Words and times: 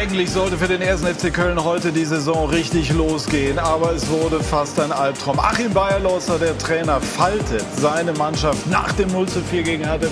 Eigentlich 0.00 0.30
sollte 0.30 0.56
für 0.56 0.68
den 0.68 0.80
ersten 0.80 1.08
FC 1.08 1.34
Köln 1.34 1.64
heute 1.64 1.90
die 1.90 2.04
Saison 2.04 2.48
richtig 2.50 2.92
losgehen, 2.92 3.58
aber 3.58 3.94
es 3.94 4.08
wurde 4.08 4.40
fast 4.40 4.78
ein 4.78 4.92
Albtraum. 4.92 5.40
Achim 5.40 5.74
Bayerlosser, 5.74 6.38
der 6.38 6.56
Trainer, 6.56 7.00
faltet 7.00 7.64
seine 7.76 8.12
Mannschaft 8.12 8.64
nach 8.68 8.92
dem 8.92 9.08
0 9.08 9.26
zu 9.26 9.40
4 9.40 9.64
gegen 9.64 9.84
Hertha 9.84 10.06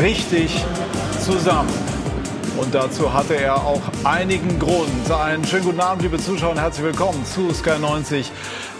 richtig 0.00 0.64
zusammen. 1.22 1.68
Und 2.56 2.72
dazu 2.72 3.12
hatte 3.12 3.34
er 3.34 3.56
auch 3.66 3.82
einigen 4.04 4.60
Grund. 4.60 5.10
Einen 5.10 5.44
schönen 5.44 5.64
guten 5.64 5.80
Abend, 5.80 6.02
liebe 6.02 6.18
Zuschauer, 6.18 6.52
und 6.52 6.60
herzlich 6.60 6.84
willkommen 6.84 7.24
zu 7.24 7.52
Sky 7.52 7.78
90. 7.80 8.30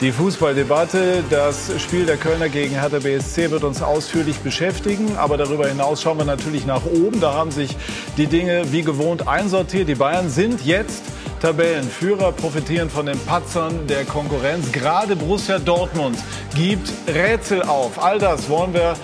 Die 0.00 0.12
Fußballdebatte, 0.12 1.24
das 1.28 1.70
Spiel 1.80 2.06
der 2.06 2.16
Kölner 2.16 2.48
gegen 2.48 2.78
Hertha 2.78 3.00
BSC 3.00 3.50
wird 3.50 3.64
uns 3.64 3.82
ausführlich 3.82 4.38
beschäftigen. 4.38 5.16
Aber 5.16 5.36
darüber 5.36 5.66
hinaus 5.66 6.02
schauen 6.02 6.18
wir 6.18 6.24
natürlich 6.24 6.66
nach 6.66 6.84
oben. 6.84 7.20
Da 7.20 7.34
haben 7.34 7.50
sich 7.50 7.76
die 8.16 8.26
Dinge 8.26 8.70
wie 8.70 8.82
gewohnt 8.82 9.26
einsortiert. 9.26 9.88
Die 9.88 9.96
Bayern 9.96 10.30
sind 10.30 10.64
jetzt 10.64 11.02
Tabellenführer, 11.40 12.32
profitieren 12.32 12.88
von 12.88 13.06
den 13.06 13.18
Patzern 13.18 13.86
der 13.88 14.04
Konkurrenz. 14.04 14.70
Gerade 14.70 15.16
Borussia 15.16 15.58
Dortmund 15.58 16.16
gibt 16.54 16.90
Rätsel 17.12 17.62
auf. 17.62 18.02
All 18.02 18.18
das 18.18 18.48
wollen 18.48 18.72
wir 18.72 18.94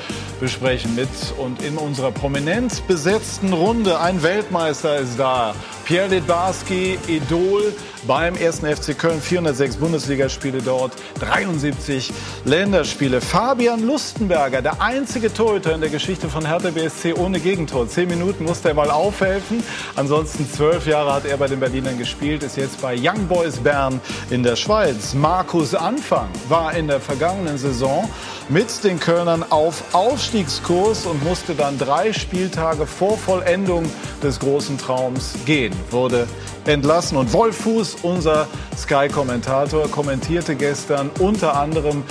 besprechen 0.40 0.94
mit 0.96 1.08
und 1.38 1.62
in 1.62 1.76
unserer 1.76 2.10
prominent 2.10 2.86
besetzten 2.88 3.52
Runde. 3.52 4.00
Ein 4.00 4.22
Weltmeister 4.22 4.98
ist 4.98 5.18
da. 5.18 5.54
Pierre 5.84 6.08
Lidbarski, 6.08 6.98
Idol 7.06 7.72
beim 8.06 8.34
1. 8.34 8.60
FC 8.60 8.96
Köln, 8.98 9.20
406 9.20 9.76
Bundesligaspiele 9.76 10.62
dort, 10.62 10.92
73 11.20 12.12
Länderspiele. 12.44 13.20
Fabian 13.20 13.86
Lustenberger, 13.86 14.62
der 14.62 14.80
einzige 14.80 15.32
Torhüter 15.32 15.74
in 15.74 15.80
der 15.80 15.90
Geschichte 15.90 16.28
von 16.28 16.46
Hertha 16.46 16.70
BSC 16.70 17.14
ohne 17.14 17.40
Gegentor. 17.40 17.88
Zehn 17.88 18.08
Minuten 18.08 18.44
musste 18.44 18.68
er 18.68 18.74
mal 18.74 18.90
aufhelfen. 18.90 19.62
Ansonsten 19.96 20.50
zwölf 20.50 20.86
Jahre 20.86 21.12
hat 21.12 21.24
er 21.26 21.36
bei 21.36 21.46
den 21.46 21.60
Berlinern 21.60 21.98
gespielt, 21.98 22.42
ist 22.42 22.56
jetzt 22.56 22.80
bei 22.80 22.96
Young 22.96 23.26
Boys 23.28 23.58
Bern 23.58 24.00
in 24.30 24.42
der 24.42 24.56
Schweiz. 24.56 25.14
Markus 25.14 25.74
Anfang 25.74 26.28
war 26.48 26.74
in 26.74 26.88
der 26.88 27.00
vergangenen 27.00 27.58
Saison 27.58 28.08
mit 28.48 28.82
den 28.84 28.98
Kölnern 28.98 29.44
auf 29.50 29.82
Aufstiegskurs 29.92 31.06
und 31.06 31.22
musste 31.24 31.54
dann 31.54 31.78
drei 31.78 32.12
Spieltage 32.12 32.86
vor 32.86 33.16
Vollendung 33.16 33.84
des 34.22 34.38
großen 34.40 34.76
Traums 34.78 35.34
gehen. 35.46 35.72
Wurde 35.90 36.26
entlassen. 36.66 37.16
Und 37.16 37.32
Wolf 37.32 37.56
Fuß, 37.90 37.96
unser 38.02 38.46
Sky-Kommentator, 38.76 39.88
kommentierte 39.90 40.54
gestern 40.54 41.10
unter 41.18 41.56
anderem 41.56 42.02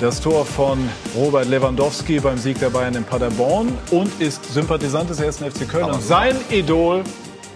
das 0.00 0.20
Tor 0.20 0.44
von 0.44 0.78
Robert 1.14 1.48
Lewandowski 1.48 2.20
beim 2.20 2.36
Sieg 2.36 2.58
der 2.58 2.70
Bayern 2.70 2.94
in 2.94 3.04
Paderborn 3.04 3.72
und 3.90 4.20
ist 4.20 4.44
Sympathisant 4.52 5.08
des 5.08 5.20
1. 5.20 5.38
FC 5.38 5.68
Köln. 5.68 5.84
Und 5.84 6.02
sein 6.02 6.36
Idol 6.50 7.02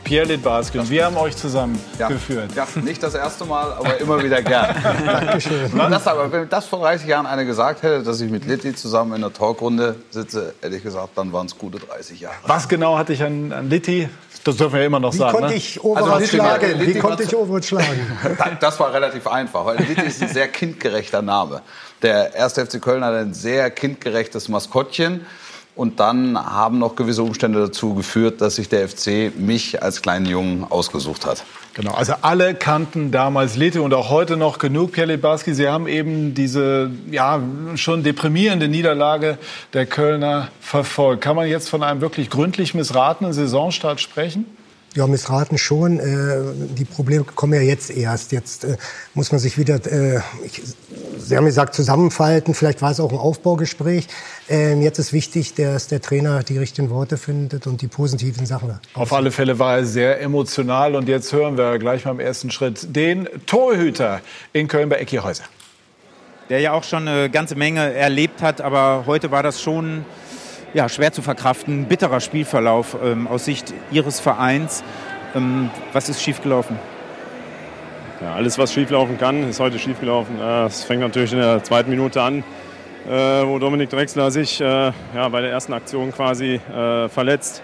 Pierre 0.04 0.26
Lidbarski 0.26 0.78
und 0.78 0.90
wir 0.90 1.04
haben 1.04 1.16
euch 1.16 1.36
zusammengeführt. 1.36 2.54
Ja. 2.54 2.66
ja, 2.74 2.82
nicht 2.82 3.02
das 3.02 3.14
erste 3.14 3.44
Mal, 3.44 3.72
aber 3.72 3.98
immer 3.98 4.22
wieder 4.22 4.42
gern. 4.42 4.74
Dankeschön. 5.06 5.70
Das 5.76 6.06
aber, 6.06 6.30
wenn 6.32 6.48
das 6.48 6.66
vor 6.66 6.80
30 6.80 7.06
Jahren 7.06 7.26
einer 7.26 7.44
gesagt 7.44 7.82
hätte, 7.82 8.02
dass 8.02 8.20
ich 8.20 8.30
mit 8.30 8.44
Litti 8.46 8.74
zusammen 8.74 9.14
in 9.14 9.20
der 9.20 9.32
Talkrunde 9.32 9.96
sitze, 10.10 10.54
hätte 10.60 10.76
ich 10.76 10.82
gesagt, 10.82 11.10
dann 11.16 11.32
waren 11.32 11.46
es 11.46 11.56
gute 11.56 11.78
30 11.78 12.20
Jahre. 12.20 12.36
Was 12.46 12.68
genau 12.68 12.98
hatte 12.98 13.12
ich 13.12 13.22
an, 13.22 13.52
an 13.52 13.68
Litti? 13.70 14.08
Das 14.42 14.56
dürfen 14.56 14.72
wir 14.74 14.80
ja 14.80 14.86
immer 14.86 15.00
noch 15.00 15.12
Wie 15.12 15.18
sagen. 15.18 15.32
Konnte 15.32 15.50
ne? 15.50 15.56
ich 15.56 15.84
Overwatch 15.84 16.12
Also, 16.12 16.26
schlagen? 16.26 16.78
Litti- 16.80 16.94
Wie 16.94 16.98
konnte 16.98 17.22
ich 17.24 17.36
Overwatch 17.36 17.68
schlagen? 17.68 18.00
Das 18.60 18.80
war 18.80 18.92
relativ 18.92 19.26
einfach, 19.26 19.66
weil 19.66 19.76
Litti 19.78 20.00
ist 20.06 20.22
ein 20.22 20.28
sehr 20.28 20.48
kindgerechter 20.48 21.20
Name. 21.20 21.60
Der 22.02 22.34
erste 22.34 22.64
FC 22.64 22.80
Köln 22.80 23.04
hat 23.04 23.12
ein 23.14 23.34
sehr 23.34 23.70
kindgerechtes 23.70 24.48
Maskottchen. 24.48 25.26
Und 25.76 26.00
dann 26.00 26.36
haben 26.38 26.78
noch 26.78 26.96
gewisse 26.96 27.22
Umstände 27.22 27.60
dazu 27.60 27.94
geführt, 27.94 28.41
dass 28.41 28.56
sich 28.56 28.69
der 28.69 28.88
FC 28.88 29.32
mich 29.36 29.82
als 29.82 30.03
kleinen 30.03 30.26
Jungen 30.26 30.66
ausgesucht 30.69 31.25
hat. 31.25 31.44
Genau, 31.75 31.92
also 31.92 32.14
alle 32.22 32.54
kannten 32.54 33.12
damals 33.12 33.56
Lete 33.56 33.81
und 33.81 33.94
auch 33.94 34.10
heute 34.10 34.36
noch 34.36 34.58
genug 34.58 34.92
Pierre 34.92 35.12
Lidbarski. 35.12 35.54
Sie 35.54 35.69
haben 35.69 35.86
eben 35.86 36.34
diese 36.34 36.91
ja, 37.10 37.41
schon 37.76 38.03
deprimierende 38.03 38.69
Niederlage 38.69 39.38
der 39.72 39.86
Kölner 39.86 40.48
verfolgt. 40.60 41.22
Kann 41.22 41.36
man 41.36 41.48
jetzt 41.48 41.69
von 41.69 41.82
einem 41.82 42.00
wirklich 42.00 42.28
gründlich 42.28 42.75
missratenen 42.75 43.32
Saisonstart 43.32 44.00
sprechen? 44.00 44.47
Ja, 44.97 45.06
missraten 45.06 45.56
schon. 45.56 46.00
Äh, 46.00 46.42
die 46.76 46.84
Probleme 46.84 47.22
kommen 47.22 47.54
ja 47.54 47.60
jetzt 47.60 47.91
erst. 47.91 48.32
Jetzt 48.32 48.64
äh, 48.64 48.76
muss 49.14 49.31
man 49.31 49.38
sich 49.38 49.56
wieder, 49.56 49.76
äh, 49.87 50.20
ich, 50.44 50.62
Sie 51.19 51.37
haben 51.37 51.44
gesagt, 51.44 51.76
zusammenfalten. 51.76 52.54
Vielleicht 52.54 52.82
war 52.82 52.91
es 52.91 52.98
auch 52.98 53.12
ein 53.12 53.19
Aufbaugespräch. 53.19 54.08
Ähm, 54.53 54.83
jetzt 54.83 54.99
ist 54.99 55.12
wichtig, 55.12 55.55
dass 55.55 55.87
der 55.87 56.00
Trainer 56.03 56.43
die 56.43 56.59
richtigen 56.59 56.91
Worte 56.91 57.16
findet 57.16 57.69
und 57.69 57.83
die 57.83 57.87
positiven 57.87 58.47
Sachen. 58.47 58.81
Auf 58.94 59.12
alle 59.12 59.31
Fälle 59.31 59.61
war 59.61 59.77
er 59.77 59.84
sehr 59.84 60.21
emotional 60.21 60.97
und 60.97 61.09
jetzt 61.09 61.33
hören 61.33 61.56
wir 61.56 61.78
gleich 61.78 62.05
mal 62.05 62.11
im 62.11 62.21
ersten 62.21 62.50
Schritt 62.50 62.94
den 62.97 63.28
Torhüter 63.47 64.21
in 64.53 64.66
Köln 64.66 64.88
bei 64.88 64.97
Ecki 64.97 65.19
Häuser. 65.19 65.44
der 66.49 66.59
ja 66.59 66.72
auch 66.72 66.83
schon 66.83 67.06
eine 67.06 67.31
ganze 67.31 67.55
Menge 67.55 67.94
erlebt 67.94 68.43
hat, 68.43 68.61
aber 68.61 69.05
heute 69.06 69.31
war 69.31 69.44
das 69.44 69.62
schon 69.62 70.05
ja, 70.75 70.88
schwer 70.88 71.12
zu 71.12 71.22
verkraften, 71.22 71.82
ein 71.82 71.84
bitterer 71.87 72.19
Spielverlauf 72.21 72.97
ähm, 73.05 73.28
aus 73.28 73.44
Sicht 73.44 73.72
Ihres 73.93 74.19
Vereins. 74.19 74.82
Ähm, 75.37 75.71
was 75.93 76.09
ist 76.09 76.21
schiefgelaufen? 76.22 76.77
Ja, 78.21 78.34
alles, 78.34 78.59
was 78.59 78.72
schieflaufen 78.72 79.17
kann, 79.17 79.49
ist 79.49 79.61
heute 79.61 79.78
schiefgelaufen. 79.78 80.41
Äh, 80.41 80.67
Es 80.67 80.82
fängt 80.82 81.00
natürlich 81.03 81.32
in 81.32 81.38
der 81.38 81.62
zweiten 81.62 81.88
Minute 81.88 82.21
an, 82.21 82.43
wo 83.06 83.59
Dominik 83.59 83.91
Drexler 83.91 84.31
sich 84.31 84.61
äh, 84.61 84.65
ja, 84.65 85.28
bei 85.31 85.41
der 85.41 85.50
ersten 85.50 85.72
Aktion 85.72 86.12
quasi 86.12 86.55
äh, 86.55 87.09
verletzt. 87.09 87.62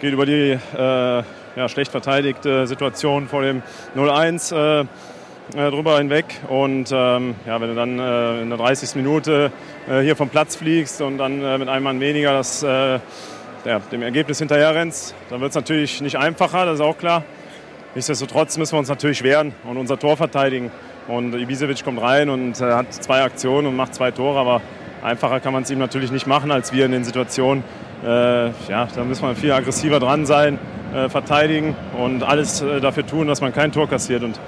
Geht 0.00 0.12
über 0.12 0.26
die 0.26 0.58
äh, 0.76 1.22
ja, 1.56 1.68
schlecht 1.68 1.90
verteidigte 1.90 2.66
Situation 2.66 3.28
vor 3.28 3.42
dem 3.42 3.62
0-1 3.96 4.54
äh, 4.54 4.80
äh, 4.80 5.70
drüber 5.70 5.98
hinweg. 5.98 6.24
Und 6.48 6.90
ähm, 6.92 7.34
ja, 7.46 7.60
wenn 7.60 7.68
du 7.68 7.74
dann 7.74 7.98
äh, 7.98 8.42
in 8.42 8.48
der 8.48 8.58
30. 8.58 8.96
Minute 8.96 9.52
äh, 9.88 10.00
hier 10.00 10.16
vom 10.16 10.28
Platz 10.28 10.56
fliegst 10.56 11.00
und 11.00 11.18
dann 11.18 11.42
äh, 11.42 11.58
mit 11.58 11.68
einem 11.68 11.84
Mann 11.84 12.00
weniger 12.00 12.32
das, 12.32 12.62
äh, 12.62 12.98
ja, 13.64 13.78
dem 13.92 14.02
Ergebnis 14.02 14.38
hinterher 14.38 14.74
rennst, 14.74 15.14
dann 15.30 15.40
wird 15.40 15.50
es 15.50 15.56
natürlich 15.56 16.00
nicht 16.00 16.16
einfacher, 16.16 16.66
das 16.66 16.76
ist 16.76 16.80
auch 16.80 16.98
klar. 16.98 17.24
Nichtsdestotrotz 17.94 18.58
müssen 18.58 18.72
wir 18.72 18.80
uns 18.80 18.88
natürlich 18.88 19.22
wehren 19.22 19.54
und 19.64 19.76
unser 19.76 19.98
Tor 19.98 20.16
verteidigen. 20.16 20.70
Und 21.06 21.34
Ibisevic 21.34 21.84
kommt 21.84 22.00
rein 22.00 22.30
und 22.30 22.60
äh, 22.60 22.72
hat 22.72 22.92
zwei 22.92 23.22
Aktionen 23.22 23.66
und 23.66 23.76
macht 23.76 23.94
zwei 23.94 24.10
Tore, 24.10 24.38
aber 24.38 24.62
einfacher 25.02 25.40
kann 25.40 25.52
man 25.52 25.64
es 25.64 25.70
ihm 25.70 25.78
natürlich 25.78 26.10
nicht 26.10 26.26
machen 26.26 26.50
als 26.50 26.72
wir 26.72 26.86
in 26.86 26.92
den 26.92 27.04
Situationen. 27.04 27.62
Äh, 28.02 28.46
ja, 28.68 28.88
da 28.94 29.04
müssen 29.04 29.22
wir 29.26 29.34
viel 29.34 29.52
aggressiver 29.52 30.00
dran 30.00 30.24
sein, 30.24 30.58
äh, 30.94 31.08
verteidigen 31.08 31.76
und 31.98 32.22
alles 32.22 32.62
äh, 32.62 32.80
dafür 32.80 33.06
tun, 33.06 33.26
dass 33.26 33.40
man 33.40 33.52
kein 33.52 33.70
Tor 33.70 33.88
kassiert. 33.88 34.22
Und 34.22 34.38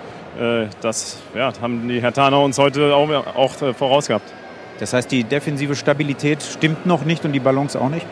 äh, 0.41 0.66
das 0.81 1.19
ja, 1.34 1.53
haben 1.61 1.89
die 1.89 2.00
Hertaner 2.00 2.41
uns 2.41 2.59
heute 2.59 2.95
auch, 2.95 3.09
auch 3.37 3.53
vorausgehabt. 3.75 4.33
Das 4.78 4.93
heißt, 4.93 5.11
die 5.11 5.25
defensive 5.25 5.75
Stabilität 5.75 6.43
stimmt 6.43 6.87
noch 6.87 7.05
nicht 7.05 7.25
und 7.25 7.33
die 7.33 7.41
Balance 7.41 7.81
auch 7.81 7.89
nicht? 7.89 8.06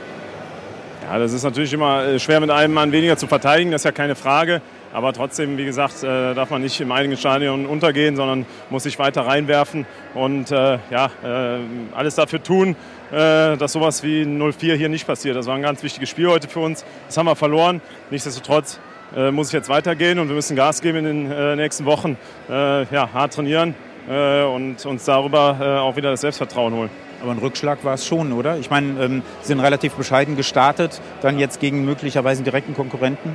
Ja, 1.07 1.19
das 1.19 1.33
ist 1.33 1.45
natürlich 1.45 1.73
immer 1.73 2.19
schwer 2.19 2.41
mit 2.41 2.51
einem 2.51 2.73
Mann 2.73 2.91
weniger 2.93 3.19
zu 3.19 3.27
verteidigen, 3.27 3.71
das 3.71 3.83
ist 3.83 3.85
ja 3.85 3.93
keine 3.93 4.15
Frage. 4.15 4.63
Aber 4.95 5.13
trotzdem, 5.13 5.59
wie 5.59 5.65
gesagt, 5.65 6.05
äh, 6.05 6.35
darf 6.35 6.51
man 6.51 6.63
nicht 6.63 6.81
im 6.81 6.93
eigenen 6.93 7.19
Stadion 7.19 7.67
untergehen, 7.67 8.15
sondern 8.15 8.47
muss 8.71 8.85
sich 8.85 8.97
weiter 9.01 9.27
reinwerfen 9.27 9.87
und 10.15 10.53
äh, 10.53 10.79
ja, 10.89 11.11
äh, 11.25 11.59
alles 11.97 12.15
dafür 12.15 12.41
tun, 12.41 12.77
äh, 13.11 13.57
dass 13.57 13.73
sowas 13.73 14.05
wie 14.05 14.23
0-4 14.23 14.77
hier 14.77 14.89
nicht 14.89 15.05
passiert. 15.05 15.35
Das 15.35 15.49
war 15.49 15.57
ein 15.57 15.63
ganz 15.63 15.83
wichtiges 15.83 16.09
Spiel 16.09 16.29
heute 16.29 16.47
für 16.49 16.61
uns. 16.61 16.85
Das 17.09 17.17
haben 17.17 17.27
wir 17.27 17.35
verloren. 17.35 17.81
Nichtsdestotrotz 18.11 18.79
äh, 19.17 19.33
muss 19.33 19.49
es 19.49 19.53
jetzt 19.53 19.69
weitergehen 19.69 20.21
und 20.21 20.29
wir 20.29 20.37
müssen 20.37 20.55
Gas 20.55 20.81
geben 20.81 20.99
in 20.99 21.05
den 21.05 21.33
äh, 21.33 21.57
nächsten 21.57 21.85
Wochen. 21.87 22.17
Ja, 22.49 23.09
hart 23.13 23.35
trainieren 23.35 23.75
und 24.07 24.85
uns 24.85 25.05
darüber 25.07 25.81
auch 25.83 25.97
wieder 25.97 26.11
das 26.11 26.21
Selbstvertrauen 26.21 26.75
holen. 26.75 26.91
Aber 27.23 27.33
ein 27.33 27.39
Rückschlag 27.39 27.85
war 27.85 27.95
es 27.95 28.07
schon, 28.07 28.33
oder? 28.33 28.59
Ich 28.59 28.69
meine, 28.69 29.03
ähm, 29.03 29.23
Sie 29.41 29.49
sind 29.49 29.61
relativ 29.61 29.95
bescheiden 29.95 30.37
gestartet, 30.37 31.01
dann 31.23 31.39
jetzt 31.39 31.59
gegen 31.59 31.85
möglicherweise 31.87 32.43
direkten 32.43 32.75
Konkurrenten. 32.75 33.35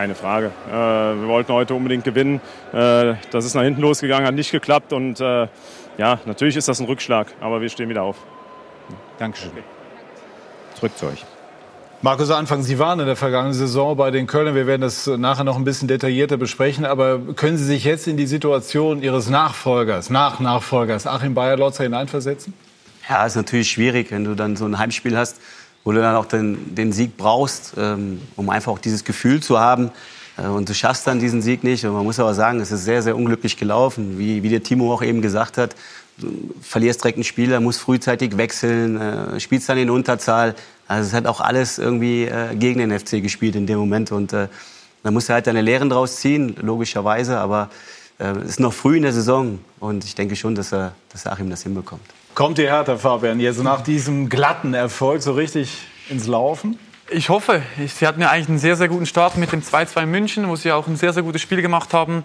Keine 0.00 0.14
Frage. 0.14 0.50
Äh, 0.66 0.72
wir 0.72 1.28
wollten 1.28 1.52
heute 1.52 1.74
unbedingt 1.74 2.04
gewinnen. 2.04 2.40
Äh, 2.72 3.16
das 3.32 3.44
ist 3.44 3.54
nach 3.54 3.64
hinten 3.64 3.82
losgegangen, 3.82 4.26
hat 4.26 4.34
nicht 4.34 4.50
geklappt. 4.50 4.94
Und 4.94 5.20
äh, 5.20 5.46
ja, 5.98 6.18
natürlich 6.24 6.56
ist 6.56 6.68
das 6.68 6.80
ein 6.80 6.86
Rückschlag, 6.86 7.26
aber 7.38 7.60
wir 7.60 7.68
stehen 7.68 7.90
wieder 7.90 8.02
auf. 8.02 8.16
Dankeschön. 9.18 9.50
Zurück 10.74 10.96
zu 10.96 11.04
euch. 11.04 11.26
Markus 12.00 12.30
Anfang, 12.30 12.62
Sie 12.62 12.78
waren 12.78 12.98
in 12.98 13.04
der 13.04 13.16
vergangenen 13.16 13.52
Saison 13.52 13.94
bei 13.94 14.10
den 14.10 14.26
Kölnern. 14.26 14.54
Wir 14.54 14.66
werden 14.66 14.80
das 14.80 15.06
nachher 15.06 15.44
noch 15.44 15.56
ein 15.56 15.64
bisschen 15.64 15.86
detaillierter 15.86 16.38
besprechen. 16.38 16.86
Aber 16.86 17.18
können 17.36 17.58
Sie 17.58 17.64
sich 17.64 17.84
jetzt 17.84 18.08
in 18.08 18.16
die 18.16 18.26
Situation 18.26 19.02
Ihres 19.02 19.28
Nachfolgers, 19.28 20.08
Nach-Nachfolgers 20.08 21.06
Achim 21.06 21.34
Bayerlotzer 21.34 21.82
hineinversetzen? 21.82 22.54
Ja, 23.06 23.26
ist 23.26 23.36
natürlich 23.36 23.70
schwierig, 23.70 24.10
wenn 24.12 24.24
du 24.24 24.34
dann 24.34 24.56
so 24.56 24.64
ein 24.64 24.78
Heimspiel 24.78 25.18
hast, 25.18 25.42
wo 25.84 25.92
du 25.92 26.00
dann 26.00 26.16
auch 26.16 26.26
den, 26.26 26.74
den 26.74 26.92
Sieg 26.92 27.16
brauchst, 27.16 27.74
ähm, 27.76 28.20
um 28.36 28.50
einfach 28.50 28.72
auch 28.72 28.78
dieses 28.78 29.04
Gefühl 29.04 29.42
zu 29.42 29.58
haben. 29.58 29.90
Äh, 30.36 30.46
und 30.46 30.68
du 30.68 30.74
schaffst 30.74 31.06
dann 31.06 31.20
diesen 31.20 31.42
Sieg 31.42 31.64
nicht. 31.64 31.84
Und 31.84 31.92
man 31.92 32.04
muss 32.04 32.18
aber 32.18 32.34
sagen, 32.34 32.60
es 32.60 32.72
ist 32.72 32.84
sehr, 32.84 33.02
sehr 33.02 33.16
unglücklich 33.16 33.56
gelaufen. 33.56 34.18
Wie, 34.18 34.42
wie 34.42 34.48
der 34.48 34.62
Timo 34.62 34.92
auch 34.92 35.02
eben 35.02 35.22
gesagt 35.22 35.58
hat, 35.58 35.74
du 36.18 36.28
verlierst 36.60 37.02
direkt 37.02 37.16
einen 37.16 37.24
Spieler, 37.24 37.60
musst 37.60 37.80
frühzeitig 37.80 38.36
wechseln, 38.36 39.00
äh, 39.00 39.40
spielst 39.40 39.68
dann 39.68 39.78
in 39.78 39.90
Unterzahl. 39.90 40.54
Also 40.86 41.08
es 41.08 41.14
hat 41.14 41.26
auch 41.26 41.40
alles 41.40 41.78
irgendwie 41.78 42.24
äh, 42.24 42.54
gegen 42.56 42.80
den 42.80 42.98
FC 42.98 43.22
gespielt 43.22 43.56
in 43.56 43.66
dem 43.66 43.78
Moment. 43.78 44.12
Und 44.12 44.32
äh, 44.32 44.48
Da 45.02 45.10
musst 45.10 45.28
du 45.28 45.32
halt 45.32 45.46
deine 45.46 45.62
Lehren 45.62 45.88
draus 45.88 46.16
ziehen, 46.16 46.56
logischerweise, 46.60 47.38
aber 47.38 47.70
äh, 48.18 48.32
es 48.44 48.50
ist 48.50 48.60
noch 48.60 48.72
früh 48.72 48.96
in 48.96 49.02
der 49.02 49.12
Saison 49.12 49.58
und 49.78 50.04
ich 50.04 50.14
denke 50.14 50.36
schon, 50.36 50.54
dass, 50.54 50.72
er, 50.72 50.92
dass 51.10 51.26
Achim 51.26 51.48
das 51.48 51.62
hinbekommt. 51.62 52.02
Kommt 52.34 52.58
die 52.58 52.66
Hertha, 52.66 52.96
Fabian, 52.96 53.40
jetzt 53.40 53.62
nach 53.62 53.82
diesem 53.82 54.28
glatten 54.28 54.72
Erfolg 54.72 55.20
so 55.20 55.32
richtig 55.32 55.78
ins 56.08 56.26
Laufen? 56.26 56.78
Ich 57.10 57.28
hoffe. 57.28 57.60
Sie 57.86 58.06
hatten 58.06 58.20
ja 58.20 58.30
eigentlich 58.30 58.48
einen 58.48 58.58
sehr, 58.58 58.76
sehr 58.76 58.88
guten 58.88 59.04
Start 59.04 59.36
mit 59.36 59.50
dem 59.50 59.62
2-2 59.62 60.06
München, 60.06 60.48
wo 60.48 60.54
sie 60.54 60.70
auch 60.70 60.86
ein 60.86 60.96
sehr, 60.96 61.12
sehr 61.12 61.24
gutes 61.24 61.42
Spiel 61.42 61.60
gemacht 61.60 61.92
haben. 61.92 62.22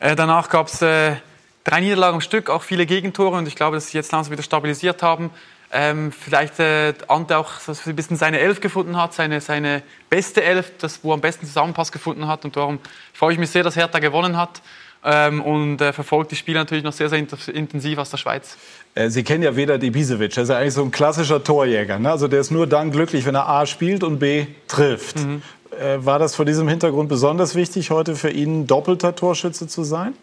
Äh, 0.00 0.14
danach 0.16 0.50
gab 0.50 0.68
es 0.68 0.82
äh, 0.82 1.16
drei 1.64 1.80
Niederlagen 1.80 2.16
am 2.16 2.20
Stück, 2.20 2.50
auch 2.50 2.62
viele 2.62 2.84
Gegentore. 2.84 3.38
Und 3.38 3.48
ich 3.48 3.56
glaube, 3.56 3.76
dass 3.76 3.88
sie 3.88 3.96
jetzt 3.96 4.12
langsam 4.12 4.32
wieder 4.32 4.42
stabilisiert 4.42 5.02
haben. 5.02 5.30
Ähm, 5.72 6.12
vielleicht 6.12 6.60
äh, 6.60 6.92
Ante 7.08 7.38
auch 7.38 7.52
dass 7.66 7.86
ein 7.86 7.96
bisschen 7.96 8.16
seine 8.16 8.38
Elf 8.40 8.60
gefunden 8.60 8.96
hat, 8.96 9.14
seine, 9.14 9.40
seine 9.40 9.82
beste 10.10 10.42
Elf, 10.42 10.72
das, 10.78 11.00
wo 11.02 11.10
er 11.10 11.14
am 11.14 11.20
besten 11.22 11.46
Zusammenpass 11.46 11.90
gefunden 11.90 12.28
hat. 12.28 12.44
Und 12.44 12.54
darum 12.54 12.78
freue 13.14 13.32
ich 13.32 13.38
mich 13.38 13.50
sehr, 13.50 13.62
dass 13.62 13.76
Hertha 13.76 13.98
gewonnen 13.98 14.36
hat 14.36 14.60
ähm, 15.04 15.40
und 15.42 15.80
äh, 15.80 15.92
verfolgt 15.92 16.32
die 16.32 16.36
Spiele 16.36 16.58
natürlich 16.58 16.84
noch 16.84 16.92
sehr, 16.92 17.08
sehr 17.08 17.18
intensiv 17.18 17.98
aus 17.98 18.10
der 18.10 18.16
Schweiz. 18.18 18.56
Äh, 18.98 19.10
Sie 19.10 19.22
kennen 19.22 19.42
ja 19.42 19.54
Vedat 19.54 19.82
Ibisevic, 19.82 20.34
das 20.34 20.44
ist 20.44 20.48
ja 20.50 20.58
eigentlich 20.58 20.74
so 20.74 20.82
ein 20.82 20.90
klassischer 20.90 21.42
Torjäger. 21.42 21.98
Ne? 21.98 22.10
Also 22.10 22.28
der 22.28 22.40
ist 22.40 22.50
nur 22.50 22.66
dann 22.66 22.90
glücklich, 22.90 23.24
wenn 23.24 23.34
er 23.34 23.48
A 23.48 23.66
spielt 23.66 24.02
und 24.02 24.18
B 24.18 24.46
trifft. 24.66 25.18
Mhm. 25.18 25.42
Äh, 25.80 26.04
war 26.04 26.18
das 26.18 26.34
vor 26.34 26.44
diesem 26.44 26.68
Hintergrund 26.68 27.08
besonders 27.08 27.54
wichtig, 27.54 27.90
heute 27.90 28.16
für 28.16 28.30
ihn 28.30 28.66
doppelter 28.66 29.14
Torschütze 29.14 29.68
zu 29.68 29.84
sein? 29.84 30.14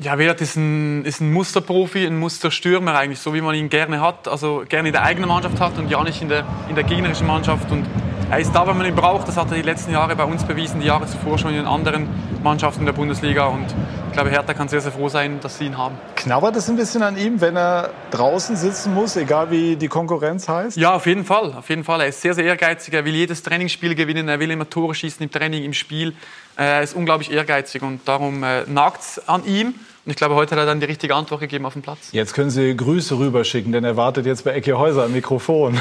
Ja, 0.00 0.16
Vedat 0.16 0.40
ist 0.40 0.56
ein, 0.56 1.04
ist 1.04 1.20
ein 1.20 1.32
Musterprofi, 1.32 2.06
ein 2.06 2.18
Musterstürmer 2.18 2.94
eigentlich, 2.94 3.18
so 3.18 3.34
wie 3.34 3.40
man 3.40 3.54
ihn 3.56 3.68
gerne 3.68 4.00
hat, 4.00 4.28
also 4.28 4.62
gerne 4.68 4.90
in 4.90 4.92
der 4.92 5.02
eigenen 5.02 5.28
Mannschaft 5.28 5.58
hat 5.58 5.76
und 5.76 5.90
ja 5.90 6.04
nicht 6.04 6.22
in 6.22 6.28
der, 6.28 6.44
in 6.68 6.76
der 6.76 6.84
gegnerischen 6.84 7.26
Mannschaft. 7.26 7.72
Und 7.72 7.84
er 8.30 8.38
ist 8.40 8.52
da, 8.52 8.66
wenn 8.66 8.76
man 8.76 8.86
ihn 8.86 8.94
braucht. 8.94 9.26
Das 9.26 9.36
hat 9.36 9.50
er 9.50 9.56
die 9.56 9.62
letzten 9.62 9.92
Jahre 9.92 10.14
bei 10.14 10.24
uns 10.24 10.44
bewiesen, 10.44 10.80
die 10.80 10.86
Jahre 10.86 11.06
zuvor 11.06 11.38
schon 11.38 11.54
in 11.54 11.64
anderen 11.64 12.08
Mannschaften 12.42 12.84
der 12.84 12.92
Bundesliga. 12.92 13.46
Und 13.46 13.66
ich 14.08 14.12
glaube, 14.12 14.30
Hertha 14.30 14.52
kann 14.52 14.68
sehr, 14.68 14.82
sehr 14.82 14.92
froh 14.92 15.08
sein, 15.08 15.40
dass 15.40 15.58
sie 15.58 15.64
ihn 15.66 15.78
haben. 15.78 15.96
Knabbert 16.14 16.56
es 16.56 16.68
ein 16.68 16.76
bisschen 16.76 17.02
an 17.02 17.16
ihm, 17.16 17.40
wenn 17.40 17.56
er 17.56 17.90
draußen 18.10 18.56
sitzen 18.56 18.92
muss, 18.92 19.16
egal 19.16 19.50
wie 19.50 19.76
die 19.76 19.88
Konkurrenz 19.88 20.48
heißt? 20.48 20.76
Ja, 20.76 20.94
auf 20.94 21.06
jeden 21.06 21.24
Fall. 21.24 21.54
Auf 21.54 21.70
jeden 21.70 21.84
Fall. 21.84 22.02
Er 22.02 22.08
ist 22.08 22.20
sehr, 22.20 22.34
sehr 22.34 22.44
ehrgeizig. 22.44 22.92
Er 22.92 23.04
will 23.04 23.14
jedes 23.14 23.42
Trainingsspiel 23.42 23.94
gewinnen. 23.94 24.28
Er 24.28 24.40
will 24.40 24.50
immer 24.50 24.68
Tore 24.68 24.94
schießen 24.94 25.22
im 25.22 25.30
Training, 25.30 25.64
im 25.64 25.72
Spiel. 25.72 26.14
Er 26.56 26.82
ist 26.82 26.94
unglaublich 26.94 27.32
ehrgeizig 27.32 27.82
und 27.82 28.06
darum 28.06 28.42
äh, 28.42 28.64
nagt 28.66 29.00
es 29.00 29.28
an 29.28 29.46
ihm. 29.46 29.68
Und 29.68 30.10
ich 30.10 30.16
glaube, 30.16 30.34
heute 30.34 30.52
hat 30.54 30.62
er 30.62 30.66
dann 30.66 30.80
die 30.80 30.86
richtige 30.86 31.14
Antwort 31.14 31.40
gegeben 31.40 31.64
auf 31.64 31.74
dem 31.74 31.82
Platz. 31.82 32.08
Jetzt 32.12 32.34
können 32.34 32.50
Sie 32.50 32.76
Grüße 32.76 33.18
rüberschicken, 33.18 33.72
denn 33.72 33.84
er 33.84 33.96
wartet 33.96 34.26
jetzt 34.26 34.44
bei 34.44 34.52
Ecke 34.52 34.78
Häuser 34.78 35.04
am 35.04 35.12
Mikrofon. 35.12 35.80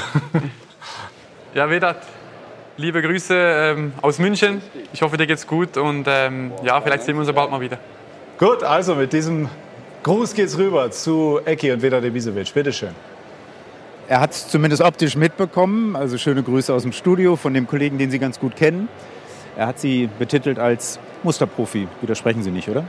ja, 1.53 1.69
Vedat, 1.69 1.97
liebe 2.77 3.01
Grüße 3.01 3.33
ähm, 3.35 3.93
aus 4.01 4.19
München. 4.19 4.61
Ich 4.93 5.01
hoffe, 5.01 5.17
dir 5.17 5.27
geht's 5.27 5.47
gut 5.47 5.77
und 5.77 6.05
ähm, 6.07 6.51
ja, 6.63 6.79
vielleicht 6.79 7.03
sehen 7.03 7.15
wir 7.15 7.21
uns 7.21 7.27
ja 7.27 7.33
bald 7.33 7.49
mal 7.49 7.59
wieder. 7.59 7.79
Gut, 8.37 8.63
also 8.63 8.95
mit 8.95 9.11
diesem 9.13 9.49
Gruß 10.03 10.35
geht's 10.35 10.57
rüber 10.57 10.91
zu 10.91 11.39
Eki 11.43 11.71
und 11.71 11.81
Vedat 11.81 12.03
Ibisevic. 12.03 12.53
Bitte 12.53 12.71
schön. 12.71 12.95
Er 14.07 14.21
hat 14.21 14.31
es 14.31 14.47
zumindest 14.47 14.83
optisch 14.83 15.15
mitbekommen. 15.15 15.95
Also 15.95 16.17
schöne 16.17 16.43
Grüße 16.43 16.73
aus 16.73 16.83
dem 16.83 16.93
Studio 16.93 17.35
von 17.35 17.53
dem 17.53 17.67
Kollegen, 17.67 17.97
den 17.97 18.11
Sie 18.11 18.19
ganz 18.19 18.39
gut 18.39 18.55
kennen. 18.55 18.87
Er 19.57 19.67
hat 19.67 19.79
Sie 19.79 20.07
betitelt 20.19 20.59
als 20.59 20.99
Musterprofi. 21.23 21.87
Widersprechen 22.01 22.43
Sie 22.43 22.51
nicht, 22.51 22.69
oder? 22.69 22.85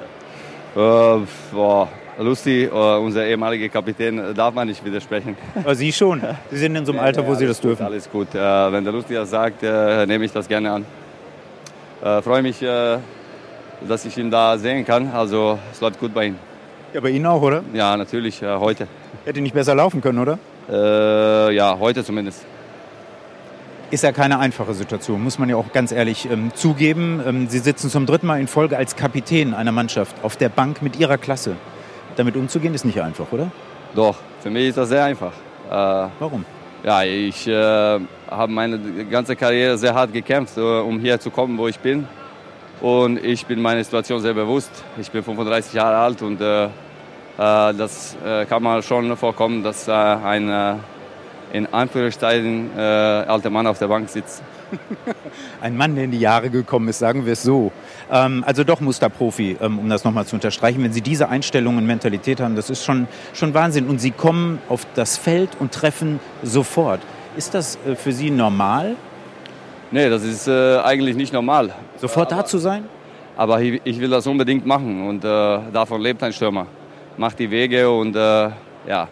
Äh, 0.77 1.27
boah, 1.51 1.89
lustig, 2.25 2.73
uh, 2.73 2.99
unser 2.99 3.27
ehemaliger 3.27 3.69
Kapitän, 3.69 4.35
darf 4.35 4.55
man 4.55 4.69
nicht 4.69 4.85
widersprechen. 4.85 5.37
Aber 5.55 5.75
Sie 5.75 5.93
schon. 5.93 6.23
Sie 6.51 6.59
sind 6.59 6.77
in 6.77 6.85
so 6.85 6.93
einem 6.93 7.01
Alter, 7.01 7.27
wo 7.27 7.35
Sie 7.35 7.47
das 7.47 7.61
dürfen. 7.61 7.85
Alles 7.85 8.11
gut. 8.11 8.29
Wenn 8.33 8.85
der 8.85 8.93
Lustig 8.93 9.17
das 9.17 9.31
sagt, 9.31 9.63
nehme 9.63 10.25
ich 10.25 10.33
das 10.33 10.49
gerne 10.49 10.73
an. 10.73 10.87
Freue 12.23 12.43
mich, 12.43 12.61
dass 12.61 14.05
ich 14.05 14.17
ihn 14.19 14.31
da 14.31 14.57
sehen 14.59 14.85
kann. 14.85 15.11
Also, 15.13 15.59
es 15.73 15.81
läuft 15.81 16.01
gut 16.01 16.15
bei 16.15 16.27
ihm. 16.27 16.37
Ja, 16.93 17.01
bei 17.01 17.11
Ihnen 17.11 17.27
auch, 17.27 17.43
oder? 17.43 17.63
Ja, 17.73 17.97
natürlich, 17.97 18.43
heute. 18.43 18.87
Hätte 19.25 19.41
nicht 19.41 19.55
besser 19.55 19.75
laufen 19.75 20.01
können, 20.01 20.19
oder? 20.19 20.39
ja, 21.53 21.79
heute 21.79 22.05
zumindest 22.05 22.45
ist 23.91 24.05
ja 24.05 24.13
keine 24.13 24.39
einfache 24.39 24.75
Situation, 24.75 25.23
muss 25.23 25.39
man 25.39 25.49
ja 25.49 25.57
auch 25.57 25.73
ganz 25.73 25.93
ehrlich 25.93 26.29
ähm, 26.31 26.51
zugeben. 26.55 27.23
Ähm, 27.27 27.49
Sie 27.49 27.59
sitzen 27.59 27.91
zum 27.91 28.07
dritten 28.07 28.27
Mal 28.27 28.41
in 28.41 28.47
Folge 28.47 28.77
als 28.77 28.97
Kapitän 28.97 29.55
einer 29.55 29.73
Mannschaft 29.73 30.17
auf 30.23 30.37
der 30.37 30.49
Bank 30.49 30.83
mit 30.83 30.99
Ihrer 30.99 31.19
Klasse. 31.19 31.57
Damit 32.19 32.35
umzugehen 32.35 32.75
ist 32.75 32.85
nicht 32.85 33.01
einfach, 33.01 33.31
oder? 33.31 33.49
Doch, 33.95 34.17
für 34.41 34.51
mich 34.51 34.71
ist 34.71 34.77
das 34.77 34.89
sehr 34.89 35.05
einfach. 35.05 35.33
Äh, 35.71 36.09
Warum? 36.19 36.45
Ja, 36.83 37.05
ich 37.05 37.47
äh, 37.47 37.53
habe 38.29 38.53
meine 38.53 39.05
ganze 39.05 39.37
Karriere 39.37 39.79
sehr 39.79 39.95
hart 39.95 40.13
gekämpft, 40.13 40.59
äh, 40.59 40.61
um 40.61 40.99
hier 40.99 41.21
zu 41.21 41.31
kommen, 41.31 41.57
wo 41.57 41.69
ich 41.69 41.79
bin. 41.79 42.09
Und 42.81 43.25
ich 43.25 43.47
bin 43.47 43.63
meiner 43.63 43.85
Situation 43.85 44.21
sehr 44.21 44.35
bewusst. 44.35 44.73
Ich 45.01 45.13
bin 45.13 45.23
35 45.23 45.75
Jahre 45.75 45.99
alt 45.99 46.21
und 46.21 46.41
äh, 46.41 46.65
äh, 46.65 46.69
das 47.37 48.17
äh, 48.27 48.47
kann 48.47 48.65
mal 48.65 48.83
schon 48.83 49.17
vorkommen, 49.17 49.63
dass 49.63 49.89
ein 49.89 50.81
in 51.53 51.73
Anführungszeichen 51.73 52.77
alter 52.77 53.49
Mann 53.49 53.69
auf 53.69 53.79
der 53.79 53.87
Bank 53.87 54.09
sitzt. 54.09 54.43
Ein 55.61 55.77
Mann, 55.77 55.95
der 55.95 56.05
in 56.05 56.11
die 56.11 56.21
Jahre 56.21 56.51
gekommen 56.51 56.89
ist, 56.89 56.99
sagen 56.99 57.27
wir 57.27 57.33
es 57.33 57.43
so. 57.43 57.73
Ähm, 58.11 58.45
also 58.47 58.65
doch 58.65 58.81
Musterprofi, 58.81 59.57
ähm, 59.61 59.79
um 59.79 59.89
das 59.89 60.05
nochmal 60.05 60.27
zu 60.27 60.37
unterstreichen. 60.37 60.83
Wenn 60.83 60.93
Sie 60.93 61.01
diese 61.01 61.29
Einstellung 61.29 61.77
und 61.77 61.87
Mentalität 61.87 62.41
haben, 62.41 62.57
das 62.57 62.71
ist 62.71 62.85
schon, 62.85 63.09
schon 63.35 63.55
Wahnsinn. 63.55 63.87
Und 63.87 64.01
Sie 64.01 64.11
kommen 64.11 64.59
auf 64.69 64.87
das 64.95 65.17
Feld 65.17 65.51
und 65.59 65.73
treffen 65.73 66.21
sofort. 66.43 67.01
Ist 67.37 67.55
das 67.55 67.79
äh, 67.87 67.95
für 67.95 68.13
Sie 68.13 68.31
normal? 68.31 68.97
Nee, 69.91 70.11
das 70.11 70.23
ist 70.23 70.49
äh, 70.49 70.79
eigentlich 70.79 71.17
nicht 71.17 71.33
normal. 71.33 71.75
Sofort 71.97 72.31
da 72.33 72.45
zu 72.45 72.59
sein? 72.59 72.85
Aber 73.37 73.61
ich, 73.63 73.81
ich, 73.85 74.01
will 74.01 74.11
das 74.11 74.27
unbedingt 74.27 74.67
machen 74.67 75.07
und 75.09 75.25
äh, 75.25 75.59
davon 75.73 76.01
lebt 76.01 76.23
ein 76.23 76.33
Stürmer. 76.33 76.67
Macht 77.17 77.39
die 77.39 77.51
Wege 77.51 77.91
und 77.91 78.15
äh, 78.15 78.51
ja, 78.87 79.09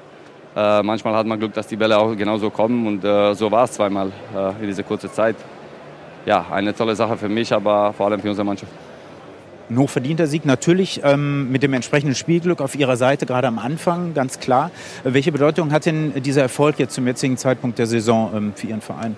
äh, 0.56 0.82
manchmal 0.82 1.14
hat 1.14 1.26
man 1.26 1.38
Glück, 1.38 1.52
dass 1.52 1.66
die 1.66 1.76
Bälle 1.76 1.98
auch 1.98 2.16
genauso 2.16 2.48
kommen 2.48 2.86
und 2.86 3.04
äh, 3.04 3.34
so 3.34 3.50
war 3.50 3.64
es 3.64 3.72
zweimal 3.72 4.10
äh, 4.34 4.62
in 4.62 4.68
dieser 4.68 4.84
kurzen 4.84 5.12
Zeit. 5.12 5.36
Ja, 6.24 6.46
eine 6.50 6.74
tolle 6.74 6.96
Sache 6.96 7.18
für 7.18 7.28
mich, 7.28 7.52
aber 7.52 7.92
vor 7.92 8.06
allem 8.06 8.20
für 8.20 8.30
unsere 8.30 8.46
Mannschaft. 8.46 8.72
Ein 9.68 9.78
hochverdienter 9.78 10.26
Sieg, 10.26 10.46
natürlich 10.46 11.02
ähm, 11.04 11.50
mit 11.52 11.62
dem 11.62 11.74
entsprechenden 11.74 12.14
Spielglück 12.14 12.62
auf 12.62 12.74
Ihrer 12.74 12.96
Seite, 12.96 13.26
gerade 13.26 13.48
am 13.48 13.58
Anfang, 13.58 14.14
ganz 14.14 14.40
klar. 14.40 14.70
Welche 15.04 15.30
Bedeutung 15.30 15.72
hat 15.72 15.84
denn 15.84 16.14
dieser 16.22 16.42
Erfolg 16.42 16.78
jetzt 16.78 16.94
zum 16.94 17.06
jetzigen 17.06 17.36
Zeitpunkt 17.36 17.78
der 17.78 17.86
Saison 17.86 18.30
ähm, 18.34 18.52
für 18.54 18.68
Ihren 18.68 18.80
Verein? 18.80 19.14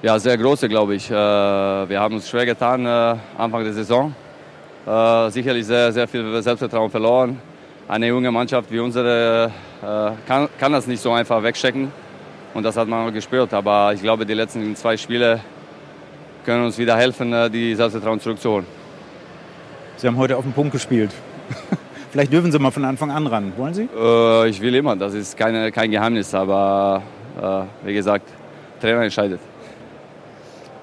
Ja, 0.00 0.18
sehr 0.18 0.38
große, 0.38 0.66
glaube 0.68 0.94
ich. 0.94 1.10
Äh, 1.10 1.14
wir 1.14 2.00
haben 2.00 2.14
uns 2.14 2.30
schwer 2.30 2.46
getan 2.46 2.86
äh, 2.86 3.16
Anfang 3.36 3.64
der 3.64 3.74
Saison. 3.74 4.14
Äh, 4.86 5.30
sicherlich 5.30 5.66
sehr, 5.66 5.92
sehr 5.92 6.08
viel 6.08 6.42
Selbstvertrauen 6.42 6.90
verloren 6.90 7.51
eine 7.88 8.08
junge 8.08 8.30
Mannschaft 8.30 8.70
wie 8.70 8.78
unsere 8.78 9.50
äh, 9.82 10.10
kann, 10.26 10.48
kann 10.58 10.72
das 10.72 10.86
nicht 10.86 11.02
so 11.02 11.12
einfach 11.12 11.42
wegstecken. 11.42 11.90
Und 12.54 12.62
das 12.64 12.76
hat 12.76 12.88
man 12.88 13.12
gespürt. 13.12 13.52
Aber 13.54 13.92
ich 13.94 14.02
glaube, 14.02 14.26
die 14.26 14.34
letzten 14.34 14.76
zwei 14.76 14.96
Spiele 14.96 15.40
können 16.44 16.64
uns 16.64 16.78
wieder 16.78 16.96
helfen, 16.96 17.32
äh, 17.32 17.50
die 17.50 17.74
Selbstvertrauen 17.74 18.20
zurückzuholen. 18.20 18.66
Sie 19.96 20.06
haben 20.06 20.16
heute 20.16 20.36
auf 20.36 20.44
den 20.44 20.52
Punkt 20.52 20.72
gespielt. 20.72 21.10
Vielleicht 22.10 22.32
dürfen 22.32 22.52
Sie 22.52 22.58
mal 22.58 22.70
von 22.70 22.84
Anfang 22.84 23.10
an 23.10 23.26
ran. 23.26 23.52
Wollen 23.56 23.74
Sie? 23.74 23.88
Äh, 23.96 24.48
ich 24.48 24.60
will 24.60 24.74
immer. 24.74 24.96
Das 24.96 25.14
ist 25.14 25.36
keine, 25.36 25.72
kein 25.72 25.90
Geheimnis. 25.90 26.34
Aber 26.34 27.02
äh, 27.40 27.86
wie 27.86 27.94
gesagt, 27.94 28.28
Trainer 28.80 29.02
entscheidet. 29.02 29.40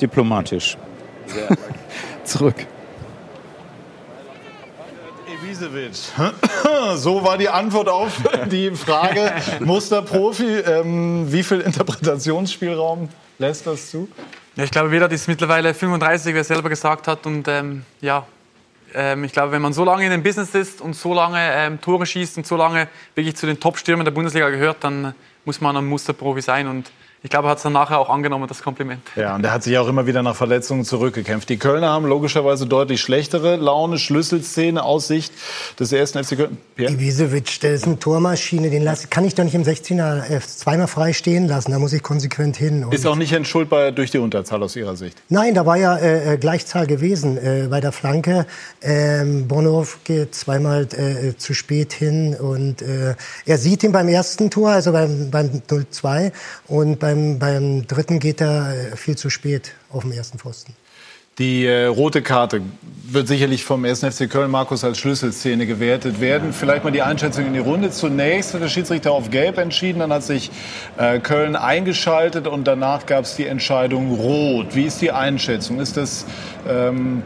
Diplomatisch. 0.01 0.77
Zurück. 2.23 2.65
Ibisevic. 5.59 5.93
So 6.95 7.23
war 7.23 7.37
die 7.37 7.49
Antwort 7.49 7.89
auf 7.89 8.17
die 8.51 8.71
Frage. 8.71 9.33
Musterprofi, 9.59 10.59
ähm, 10.59 11.31
wie 11.31 11.43
viel 11.43 11.61
Interpretationsspielraum 11.61 13.09
lässt 13.37 13.67
das 13.67 13.91
zu? 13.91 14.07
Ja, 14.55 14.63
ich 14.63 14.71
glaube, 14.71 14.91
Vedat 14.91 15.11
ist 15.11 15.27
mittlerweile 15.27 15.73
35, 15.73 16.33
wie 16.33 16.37
er 16.37 16.43
selber 16.43 16.69
gesagt 16.69 17.07
hat. 17.07 17.25
Und 17.25 17.47
ähm, 17.47 17.83
ja, 18.01 18.25
ähm, 18.93 19.23
ich 19.23 19.33
glaube, 19.33 19.51
wenn 19.51 19.61
man 19.61 19.73
so 19.73 19.83
lange 19.83 20.05
in 20.05 20.11
dem 20.11 20.23
Business 20.23 20.55
ist 20.55 20.81
und 20.81 20.95
so 20.95 21.13
lange 21.13 21.39
ähm, 21.39 21.81
Tore 21.81 22.05
schießt 22.05 22.37
und 22.37 22.47
so 22.47 22.55
lange 22.55 22.87
wirklich 23.15 23.35
zu 23.35 23.45
den 23.45 23.59
Top-Stürmern 23.59 24.05
der 24.05 24.11
Bundesliga 24.11 24.49
gehört, 24.49 24.77
dann 24.83 25.13
muss 25.45 25.61
man 25.61 25.75
ein 25.77 25.85
Musterprofi 25.85 26.41
sein. 26.41 26.67
Und 26.67 26.91
ich 27.21 27.29
glaube, 27.29 27.47
er 27.47 27.51
hat 27.51 27.57
es 27.57 27.63
dann 27.63 27.73
nachher 27.73 27.99
auch 27.99 28.09
angenommen, 28.09 28.47
das 28.47 28.61
Kompliment. 28.61 29.01
Ja, 29.17 29.35
und 29.35 29.43
er 29.43 29.51
hat 29.51 29.63
sich 29.63 29.77
auch 29.77 29.87
immer 29.89 30.07
wieder 30.07 30.23
nach 30.23 30.35
Verletzungen 30.35 30.85
zurückgekämpft. 30.85 31.49
Die 31.49 31.57
Kölner 31.57 31.89
haben 31.89 32.05
logischerweise 32.05 32.65
deutlich 32.65 33.01
schlechtere 33.01 33.57
Laune, 33.57 33.97
Schlüsselszene 33.97 34.81
aus 34.81 35.07
Sicht 35.07 35.33
des 35.79 35.91
ersten 35.91 36.23
FC 36.23 36.37
Köln. 36.37 36.57
Pierre? 36.75 36.93
Ibisevic, 36.93 37.59
der 37.59 37.73
ist 37.73 37.85
eine 37.85 37.99
Tormaschine, 37.99 38.69
den 38.69 38.83
lass, 38.83 39.09
kann 39.09 39.25
ich 39.25 39.35
doch 39.35 39.43
nicht 39.43 39.53
im 39.53 39.63
16er 39.63 40.29
äh, 40.29 40.39
zweimal 40.39 40.87
frei 40.87 41.11
stehen 41.11 41.47
lassen, 41.47 41.71
da 41.71 41.79
muss 41.79 41.91
ich 41.91 42.01
konsequent 42.03 42.55
hin. 42.55 42.85
Und 42.85 42.93
ist 42.93 43.05
auch 43.05 43.17
nicht 43.17 43.33
entschuldbar 43.33 43.91
durch 43.91 44.11
die 44.11 44.19
Unterzahl 44.19 44.63
aus 44.63 44.77
Ihrer 44.77 44.95
Sicht? 44.95 45.21
Nein, 45.27 45.55
da 45.55 45.65
war 45.65 45.75
ja 45.75 45.97
äh, 45.97 46.35
äh 46.35 46.37
Gleichzahl 46.37 46.87
gewesen 46.87 47.37
äh, 47.37 47.67
bei 47.69 47.81
der 47.81 47.91
Flanke. 47.91 48.45
Ähm, 48.81 49.47
Bonhoff 49.49 49.99
geht 50.05 50.35
zweimal 50.35 50.87
äh, 50.93 51.35
zu 51.35 51.53
spät 51.53 51.91
hin 51.91 52.33
und 52.33 52.81
äh, 52.81 53.15
er 53.45 53.57
sieht 53.57 53.83
ihn 53.83 53.91
beim 53.91 54.07
ersten 54.07 54.49
Tor, 54.49 54.69
also 54.69 54.93
beim, 54.93 55.29
beim 55.31 55.61
0-2 55.67 56.31
und 56.67 56.99
beim, 56.99 57.08
beim 57.15 57.87
dritten 57.87 58.19
geht 58.19 58.41
er 58.41 58.73
äh, 58.73 58.95
viel 58.95 59.17
zu 59.17 59.29
spät 59.29 59.73
auf 59.89 60.03
dem 60.03 60.11
ersten 60.11 60.39
Pfosten. 60.39 60.75
Die 61.39 61.65
äh, 61.65 61.85
rote 61.85 62.21
Karte 62.21 62.61
wird 63.03 63.29
sicherlich 63.29 63.63
vom 63.63 63.85
1. 63.85 64.01
FC 64.01 64.29
Köln, 64.29 64.51
Markus, 64.51 64.83
als 64.83 64.97
Schlüsselszene 64.97 65.65
gewertet 65.65 66.19
werden. 66.19 66.51
Vielleicht 66.51 66.83
mal 66.83 66.91
die 66.91 67.01
Einschätzung 67.01 67.45
in 67.45 67.53
die 67.53 67.59
Runde. 67.59 67.91
Zunächst 67.91 68.53
hat 68.53 68.61
der 68.61 68.67
Schiedsrichter 68.67 69.13
auf 69.13 69.29
Gelb 69.29 69.57
entschieden, 69.57 69.99
dann 69.99 70.11
hat 70.11 70.23
sich 70.23 70.51
äh, 70.97 71.19
Köln 71.19 71.55
eingeschaltet 71.55 72.45
und 72.45 72.67
danach 72.67 73.05
gab 73.05 73.23
es 73.23 73.37
die 73.37 73.45
Entscheidung 73.45 74.15
Rot. 74.15 74.75
Wie 74.75 74.83
ist 74.83 75.01
die 75.01 75.13
Einschätzung? 75.13 75.79
Ist 75.79 75.95
das 75.95 76.25
ähm, 76.67 77.23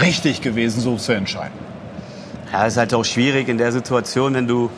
richtig 0.00 0.42
gewesen, 0.42 0.80
so 0.80 0.96
zu 0.96 1.10
entscheiden? 1.10 1.58
Ja, 2.52 2.66
es 2.66 2.74
ist 2.74 2.78
halt 2.78 2.94
auch 2.94 3.04
schwierig 3.04 3.48
in 3.48 3.58
der 3.58 3.72
Situation, 3.72 4.34
wenn 4.34 4.46
du 4.46 4.70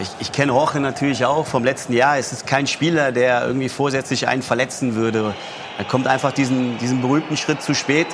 ich, 0.00 0.08
ich 0.20 0.32
kenne 0.32 0.52
Roche 0.52 0.80
natürlich 0.80 1.24
auch 1.24 1.46
vom 1.46 1.64
letzten 1.64 1.92
Jahr. 1.92 2.18
Es 2.18 2.32
ist 2.32 2.46
kein 2.46 2.66
Spieler, 2.66 3.12
der 3.12 3.46
irgendwie 3.46 3.68
vorsätzlich 3.68 4.28
einen 4.28 4.42
verletzen 4.42 4.94
würde. 4.94 5.34
Er 5.78 5.84
kommt 5.84 6.06
einfach 6.06 6.32
diesen, 6.32 6.78
diesen 6.78 7.00
berühmten 7.00 7.36
Schritt 7.36 7.62
zu 7.62 7.74
spät 7.74 8.06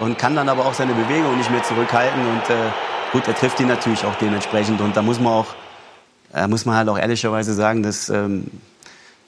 und 0.00 0.18
kann 0.18 0.34
dann 0.36 0.48
aber 0.48 0.66
auch 0.66 0.74
seine 0.74 0.94
Bewegung 0.94 1.36
nicht 1.36 1.50
mehr 1.50 1.62
zurückhalten. 1.62 2.20
Und 2.20 2.50
äh, 2.50 2.70
gut, 3.12 3.26
er 3.26 3.34
trifft 3.34 3.60
ihn 3.60 3.68
natürlich 3.68 4.04
auch 4.04 4.14
dementsprechend. 4.16 4.80
Und 4.80 4.96
da 4.96 5.02
muss 5.02 5.20
man 5.20 5.32
auch, 5.32 5.46
äh, 6.34 6.46
muss 6.46 6.64
man 6.64 6.76
halt 6.76 6.88
auch 6.88 6.98
ehrlicherweise 6.98 7.54
sagen, 7.54 7.82
dass, 7.82 8.08
ähm, 8.08 8.46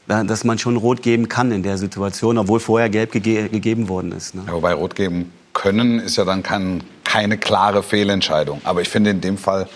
dass 0.06 0.44
man 0.44 0.58
schon 0.58 0.76
Rot 0.76 1.02
geben 1.02 1.28
kann 1.28 1.52
in 1.52 1.62
der 1.62 1.78
Situation, 1.78 2.38
obwohl 2.38 2.60
vorher 2.60 2.88
Gelb 2.88 3.12
gege 3.12 3.48
gegeben 3.48 3.88
worden 3.88 4.12
ist. 4.12 4.34
Ne? 4.34 4.42
Ja, 4.46 4.54
wobei 4.54 4.74
Rot 4.74 4.94
geben 4.94 5.32
können 5.52 6.00
ist 6.00 6.16
ja 6.16 6.24
dann 6.24 6.42
kein, 6.42 6.82
keine 7.04 7.38
klare 7.38 7.82
Fehlentscheidung. 7.82 8.60
Aber 8.64 8.80
ich 8.82 8.88
finde 8.88 9.10
in 9.10 9.20
dem 9.20 9.38
Fall 9.38 9.68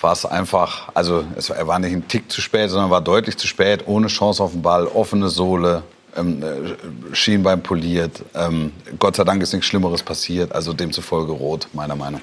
war 0.00 0.12
es 0.12 0.24
einfach, 0.24 0.88
also 0.94 1.24
es, 1.36 1.50
er 1.50 1.66
war 1.66 1.78
nicht 1.78 1.92
ein 1.92 2.06
Tick 2.08 2.30
zu 2.30 2.40
spät, 2.40 2.70
sondern 2.70 2.90
war 2.90 3.00
deutlich 3.00 3.36
zu 3.36 3.46
spät, 3.46 3.84
ohne 3.86 4.08
Chance 4.08 4.42
auf 4.42 4.52
den 4.52 4.62
Ball, 4.62 4.86
offene 4.86 5.28
Sohle, 5.28 5.82
ähm, 6.16 6.42
äh, 6.42 7.14
Schienbein 7.14 7.62
poliert. 7.62 8.22
Ähm, 8.34 8.72
Gott 8.98 9.16
sei 9.16 9.24
Dank 9.24 9.42
ist 9.42 9.52
nichts 9.52 9.66
Schlimmeres 9.66 10.02
passiert, 10.02 10.52
also 10.52 10.72
demzufolge 10.72 11.32
rot, 11.32 11.68
meiner 11.72 11.96
Meinung. 11.96 12.20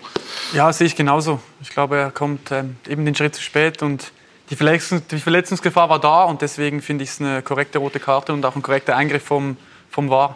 Ja, 0.53 0.71
sehe 0.73 0.87
ich 0.87 0.95
genauso. 0.95 1.39
Ich 1.61 1.69
glaube, 1.69 1.97
er 1.97 2.11
kommt 2.11 2.51
ähm, 2.51 2.77
eben 2.87 3.05
den 3.05 3.15
Schritt 3.15 3.35
zu 3.35 3.41
spät 3.41 3.81
und 3.83 4.11
die, 4.49 4.55
Verletzungs 4.55 5.07
die 5.07 5.19
Verletzungsgefahr 5.19 5.89
war 5.89 5.99
da 5.99 6.23
und 6.23 6.41
deswegen 6.41 6.81
finde 6.81 7.03
ich 7.03 7.11
es 7.11 7.21
eine 7.21 7.41
korrekte 7.41 7.79
rote 7.79 7.99
Karte 7.99 8.33
und 8.33 8.45
auch 8.45 8.55
ein 8.55 8.61
korrekter 8.61 8.95
Eingriff 8.95 9.23
vom, 9.23 9.57
vom 9.89 10.09
VAR. 10.09 10.35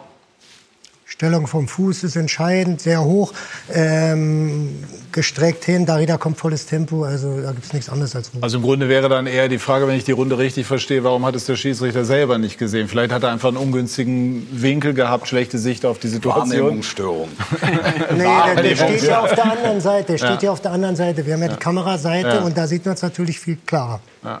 Stellung 1.20 1.46
vom 1.46 1.68
Fuß 1.68 2.02
ist 2.04 2.16
entscheidend, 2.16 2.80
sehr 2.80 3.04
hoch, 3.04 3.34
ähm, 3.70 4.70
gestreckt 5.12 5.66
hin. 5.66 5.84
Darida 5.84 6.16
kommt 6.16 6.38
volles 6.38 6.64
Tempo, 6.64 7.04
also 7.04 7.42
da 7.42 7.52
gibt 7.52 7.66
es 7.66 7.74
nichts 7.74 7.90
anderes 7.90 8.16
als 8.16 8.32
Rot. 8.32 8.42
Also 8.42 8.56
im 8.56 8.62
Grunde 8.62 8.88
wäre 8.88 9.10
dann 9.10 9.26
eher 9.26 9.48
die 9.48 9.58
Frage, 9.58 9.86
wenn 9.86 9.96
ich 9.96 10.04
die 10.04 10.12
Runde 10.12 10.38
richtig 10.38 10.66
verstehe, 10.66 11.04
warum 11.04 11.26
hat 11.26 11.34
es 11.34 11.44
der 11.44 11.56
Schiedsrichter 11.56 12.06
selber 12.06 12.38
nicht 12.38 12.56
gesehen? 12.56 12.88
Vielleicht 12.88 13.12
hat 13.12 13.22
er 13.22 13.32
einfach 13.32 13.48
einen 13.48 13.58
ungünstigen 13.58 14.48
Winkel 14.50 14.94
gehabt, 14.94 15.28
schlechte 15.28 15.58
Sicht 15.58 15.84
auf 15.84 15.98
die 15.98 16.08
Situation. 16.08 16.48
Wahrnehmungsstörung. 16.48 17.28
nee, 18.16 18.24
der, 18.24 18.62
der 18.62 18.76
steht 18.76 19.02
ja 19.02 19.20
auf 19.20 19.34
der 19.34 19.44
anderen 19.44 19.80
Seite. 19.82 20.12
Der 20.12 20.18
steht 20.18 20.42
ja 20.42 20.52
auf 20.52 20.62
der 20.62 20.72
anderen 20.72 20.96
Seite. 20.96 21.26
Wir 21.26 21.34
haben 21.34 21.42
ja, 21.42 21.48
ja. 21.48 21.52
die 21.52 21.58
Kameraseite 21.58 22.28
ja. 22.28 22.40
und 22.40 22.56
da 22.56 22.66
sieht 22.66 22.86
man 22.86 22.94
es 22.94 23.02
natürlich 23.02 23.38
viel 23.38 23.58
klarer. 23.66 24.00
Ja. 24.24 24.40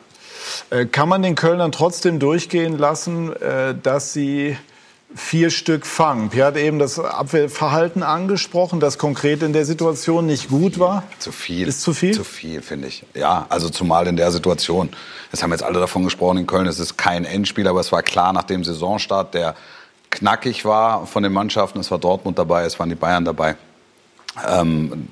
Äh, 0.70 0.86
kann 0.86 1.10
man 1.10 1.20
den 1.20 1.34
Kölnern 1.34 1.72
trotzdem 1.72 2.18
durchgehen 2.18 2.78
lassen, 2.78 3.36
äh, 3.36 3.74
dass 3.82 4.14
sie 4.14 4.56
vier 5.14 5.50
Stück 5.50 5.86
fangen. 5.86 6.30
Pierre 6.30 6.48
hat 6.48 6.56
eben 6.56 6.78
das 6.78 6.98
Abwehrverhalten 6.98 8.02
angesprochen, 8.02 8.80
das 8.80 8.98
konkret 8.98 9.42
in 9.42 9.52
der 9.52 9.64
Situation 9.64 10.26
nicht 10.26 10.48
gut 10.48 10.78
war. 10.78 11.02
Zu 11.18 11.32
viel. 11.32 11.66
Ist 11.66 11.82
zu 11.82 11.92
viel? 11.92 12.14
Zu 12.14 12.24
viel, 12.24 12.62
finde 12.62 12.88
ich. 12.88 13.04
Ja, 13.14 13.46
also 13.48 13.68
zumal 13.68 14.06
in 14.06 14.16
der 14.16 14.30
Situation. 14.30 14.90
Es 15.32 15.42
haben 15.42 15.50
jetzt 15.50 15.62
alle 15.62 15.80
davon 15.80 16.04
gesprochen 16.04 16.38
in 16.38 16.46
Köln, 16.46 16.66
es 16.66 16.78
ist 16.78 16.96
kein 16.96 17.24
Endspiel, 17.24 17.66
aber 17.66 17.80
es 17.80 17.90
war 17.92 18.02
klar 18.02 18.32
nach 18.32 18.44
dem 18.44 18.64
Saisonstart, 18.64 19.34
der 19.34 19.54
knackig 20.10 20.64
war 20.64 21.06
von 21.06 21.22
den 21.22 21.32
Mannschaften. 21.32 21.80
Es 21.80 21.90
war 21.90 21.98
Dortmund 21.98 22.38
dabei, 22.38 22.64
es 22.64 22.78
waren 22.78 22.88
die 22.88 22.94
Bayern 22.94 23.24
dabei. 23.24 23.56
Ähm, 24.46 25.08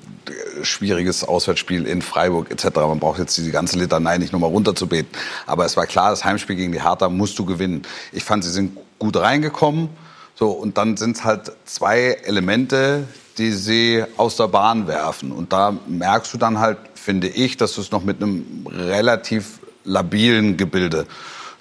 schwieriges 0.61 1.23
Auswärtsspiel 1.23 1.85
in 1.85 2.01
Freiburg 2.01 2.51
etc. 2.51 2.75
Man 2.75 2.99
braucht 2.99 3.19
jetzt 3.19 3.37
diese 3.37 3.51
ganze 3.51 3.77
Litanei 3.77 4.17
nicht 4.17 4.31
nochmal 4.31 4.49
runterzubeten. 4.49 5.09
Aber 5.45 5.65
es 5.65 5.75
war 5.75 5.87
klar, 5.87 6.11
das 6.11 6.23
Heimspiel 6.23 6.55
gegen 6.55 6.71
die 6.71 6.81
Hertha 6.81 7.09
musst 7.09 7.37
du 7.37 7.45
gewinnen. 7.45 7.81
Ich 8.11 8.23
fand, 8.23 8.43
sie 8.43 8.51
sind 8.51 8.77
gut 8.99 9.17
reingekommen. 9.17 9.89
So, 10.35 10.51
und 10.51 10.77
dann 10.77 10.95
sind 10.97 11.17
es 11.17 11.23
halt 11.23 11.51
zwei 11.65 12.17
Elemente, 12.23 13.07
die 13.37 13.51
sie 13.51 14.03
aus 14.17 14.35
der 14.35 14.47
Bahn 14.47 14.87
werfen. 14.87 15.31
Und 15.31 15.51
da 15.51 15.75
merkst 15.87 16.33
du 16.33 16.37
dann 16.37 16.59
halt, 16.59 16.77
finde 16.93 17.27
ich, 17.27 17.57
dass 17.57 17.73
du 17.73 17.81
es 17.81 17.91
noch 17.91 18.03
mit 18.03 18.21
einem 18.21 18.67
relativ 18.67 19.59
labilen 19.83 20.57
Gebilde 20.57 21.07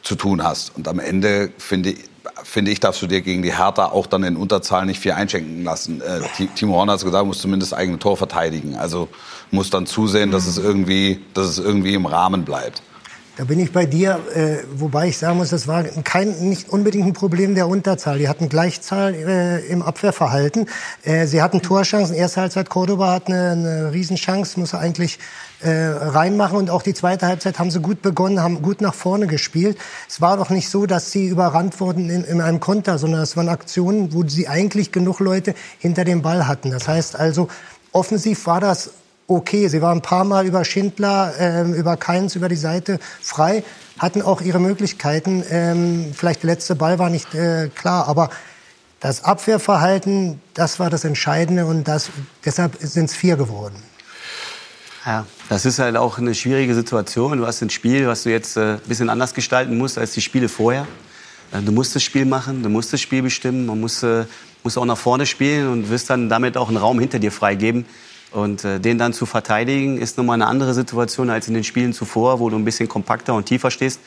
zu 0.02 0.14
tun 0.14 0.44
hast. 0.44 0.76
Und 0.76 0.86
am 0.88 0.98
Ende 0.98 1.50
finde 1.58 1.94
finde 2.44 2.70
ich, 2.70 2.80
darfst 2.80 3.02
du 3.02 3.06
dir 3.06 3.20
gegen 3.20 3.42
die 3.42 3.56
Hertha 3.56 3.86
auch 3.86 4.06
dann 4.06 4.22
in 4.22 4.36
Unterzahl 4.36 4.86
nicht 4.86 5.00
viel 5.00 5.12
einschenken 5.12 5.64
lassen. 5.64 6.00
Äh, 6.00 6.46
Timo 6.54 6.74
Horner 6.74 6.92
hat 6.92 7.02
gesagt, 7.02 7.26
muss 7.26 7.40
zumindest 7.40 7.74
eigene 7.74 7.98
Tor 7.98 8.16
verteidigen. 8.16 8.76
Also 8.76 9.08
muss 9.50 9.70
dann 9.70 9.86
zusehen, 9.86 10.30
dass 10.30 10.46
es 10.46 10.58
irgendwie, 10.58 11.20
dass 11.34 11.46
es 11.46 11.58
irgendwie 11.58 11.94
im 11.94 12.06
Rahmen 12.06 12.44
bleibt. 12.44 12.82
Da 13.38 13.44
bin 13.44 13.60
ich 13.60 13.70
bei 13.70 13.86
dir, 13.86 14.18
äh, 14.34 14.64
wobei 14.74 15.06
ich 15.06 15.18
sagen 15.18 15.36
muss, 15.36 15.50
das 15.50 15.68
war 15.68 15.84
kein, 15.84 16.48
nicht 16.48 16.70
unbedingt 16.70 17.06
ein 17.06 17.12
Problem 17.12 17.54
der 17.54 17.68
Unterzahl. 17.68 18.18
Die 18.18 18.28
hatten 18.28 18.48
Gleichzahl 18.48 19.14
äh, 19.14 19.64
im 19.68 19.80
Abwehrverhalten. 19.80 20.68
Äh, 21.04 21.24
sie 21.26 21.40
hatten 21.40 21.62
Torchancen. 21.62 22.16
Erste 22.16 22.40
Halbzeit 22.40 22.68
Cordoba 22.68 23.12
hat 23.12 23.28
eine, 23.28 23.50
eine 23.52 23.92
Riesenchance, 23.92 24.58
muss 24.58 24.72
er 24.72 24.80
eigentlich 24.80 25.20
äh, 25.60 25.70
reinmachen. 25.70 26.58
Und 26.58 26.68
auch 26.68 26.82
die 26.82 26.94
zweite 26.94 27.28
Halbzeit 27.28 27.60
haben 27.60 27.70
sie 27.70 27.78
gut 27.78 28.02
begonnen, 28.02 28.42
haben 28.42 28.60
gut 28.60 28.80
nach 28.80 28.94
vorne 28.94 29.28
gespielt. 29.28 29.78
Es 30.08 30.20
war 30.20 30.36
doch 30.36 30.50
nicht 30.50 30.68
so, 30.68 30.86
dass 30.86 31.12
sie 31.12 31.28
überrannt 31.28 31.78
wurden 31.78 32.10
in, 32.10 32.24
in 32.24 32.40
einem 32.40 32.58
Konter, 32.58 32.98
sondern 32.98 33.22
es 33.22 33.36
waren 33.36 33.48
Aktionen, 33.48 34.12
wo 34.12 34.26
sie 34.26 34.48
eigentlich 34.48 34.90
genug 34.90 35.20
Leute 35.20 35.54
hinter 35.78 36.02
dem 36.02 36.22
Ball 36.22 36.48
hatten. 36.48 36.72
Das 36.72 36.88
heißt 36.88 37.14
also, 37.14 37.46
offensiv 37.92 38.46
war 38.46 38.60
das 38.60 38.90
okay. 39.28 39.68
Sie 39.68 39.80
waren 39.80 39.98
ein 39.98 40.02
paar 40.02 40.24
Mal 40.24 40.46
über 40.46 40.64
Schindler, 40.64 41.32
äh, 41.38 41.62
über 41.70 41.96
Keins, 41.96 42.34
über 42.34 42.48
die 42.48 42.56
Seite 42.56 42.98
frei, 43.20 43.62
hatten 43.98 44.22
auch 44.22 44.40
ihre 44.40 44.58
Möglichkeiten. 44.58 45.44
Ähm, 45.48 46.12
vielleicht 46.12 46.42
der 46.42 46.50
letzte 46.50 46.74
Ball 46.74 46.98
war 46.98 47.10
nicht 47.10 47.34
äh, 47.34 47.68
klar, 47.74 48.08
aber 48.08 48.30
das 49.00 49.22
Abwehrverhalten, 49.24 50.40
das 50.54 50.80
war 50.80 50.90
das 50.90 51.04
Entscheidende 51.04 51.66
und 51.66 51.86
das, 51.86 52.10
deshalb 52.44 52.76
sind 52.80 53.04
es 53.04 53.14
vier 53.14 53.36
geworden. 53.36 53.76
Ja, 55.06 55.24
das 55.48 55.64
ist 55.64 55.78
halt 55.78 55.96
auch 55.96 56.18
eine 56.18 56.34
schwierige 56.34 56.74
Situation. 56.74 57.38
Du 57.38 57.46
hast 57.46 57.62
ein 57.62 57.70
Spiel, 57.70 58.06
was 58.08 58.24
du 58.24 58.30
jetzt 58.30 58.56
äh, 58.56 58.74
ein 58.74 58.80
bisschen 58.86 59.08
anders 59.08 59.32
gestalten 59.32 59.78
musst 59.78 59.96
als 59.96 60.12
die 60.12 60.20
Spiele 60.20 60.48
vorher. 60.48 60.86
Äh, 61.52 61.62
du 61.62 61.72
musst 61.72 61.94
das 61.94 62.02
Spiel 62.02 62.24
machen, 62.24 62.62
du 62.62 62.68
musst 62.68 62.92
das 62.92 63.00
Spiel 63.00 63.22
bestimmen, 63.22 63.66
man 63.66 63.80
muss, 63.80 64.02
äh, 64.02 64.24
muss 64.64 64.76
auch 64.76 64.84
nach 64.84 64.98
vorne 64.98 65.26
spielen 65.26 65.68
und 65.68 65.90
wirst 65.90 66.10
dann 66.10 66.28
damit 66.28 66.56
auch 66.56 66.68
einen 66.68 66.76
Raum 66.76 66.98
hinter 66.98 67.18
dir 67.18 67.32
freigeben, 67.32 67.86
und 68.32 68.64
äh, 68.64 68.78
den 68.78 68.98
dann 68.98 69.12
zu 69.12 69.26
verteidigen, 69.26 69.98
ist 69.98 70.18
nochmal 70.18 70.34
eine 70.34 70.46
andere 70.46 70.74
Situation 70.74 71.30
als 71.30 71.48
in 71.48 71.54
den 71.54 71.64
Spielen 71.64 71.92
zuvor, 71.92 72.40
wo 72.40 72.50
du 72.50 72.56
ein 72.56 72.64
bisschen 72.64 72.88
kompakter 72.88 73.34
und 73.34 73.46
tiefer 73.46 73.70
stehst 73.70 74.00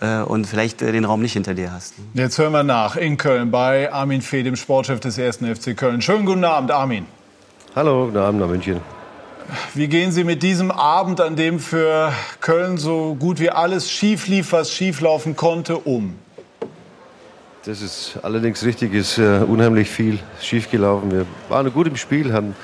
äh, 0.00 0.20
und 0.20 0.46
vielleicht 0.46 0.82
äh, 0.82 0.92
den 0.92 1.04
Raum 1.04 1.20
nicht 1.20 1.32
hinter 1.32 1.54
dir 1.54 1.72
hast. 1.72 1.94
Jetzt 2.14 2.38
hören 2.38 2.52
wir 2.52 2.62
nach 2.62 2.96
in 2.96 3.16
Köln 3.16 3.50
bei 3.50 3.92
Armin 3.92 4.22
Fee, 4.22 4.42
dem 4.42 4.56
Sportchef 4.56 5.00
des 5.00 5.18
1. 5.18 5.38
FC 5.38 5.76
Köln. 5.76 6.00
Schönen 6.00 6.26
guten 6.26 6.44
Abend, 6.44 6.70
Armin. 6.70 7.06
Hallo, 7.74 8.06
guten 8.06 8.18
Abend 8.18 8.40
nach 8.40 8.48
München. 8.48 8.80
Wie 9.74 9.88
gehen 9.88 10.10
Sie 10.10 10.24
mit 10.24 10.42
diesem 10.42 10.70
Abend, 10.70 11.20
an 11.20 11.36
dem 11.36 11.58
für 11.58 12.12
Köln 12.40 12.78
so 12.78 13.14
gut 13.14 13.40
wie 13.40 13.50
alles 13.50 13.90
schief 13.90 14.26
lief, 14.26 14.52
was 14.52 14.72
schieflaufen 14.72 15.36
konnte, 15.36 15.76
um? 15.76 16.14
Das 17.66 17.80
ist 17.80 18.18
allerdings 18.22 18.64
richtig, 18.64 18.92
ist 18.92 19.18
äh, 19.18 19.40
unheimlich 19.46 19.88
viel 19.88 20.18
schiefgelaufen. 20.40 21.10
Wir 21.10 21.26
waren 21.48 21.72
gut 21.72 21.86
im 21.86 21.96
Spiel, 21.96 22.32
haben 22.32 22.54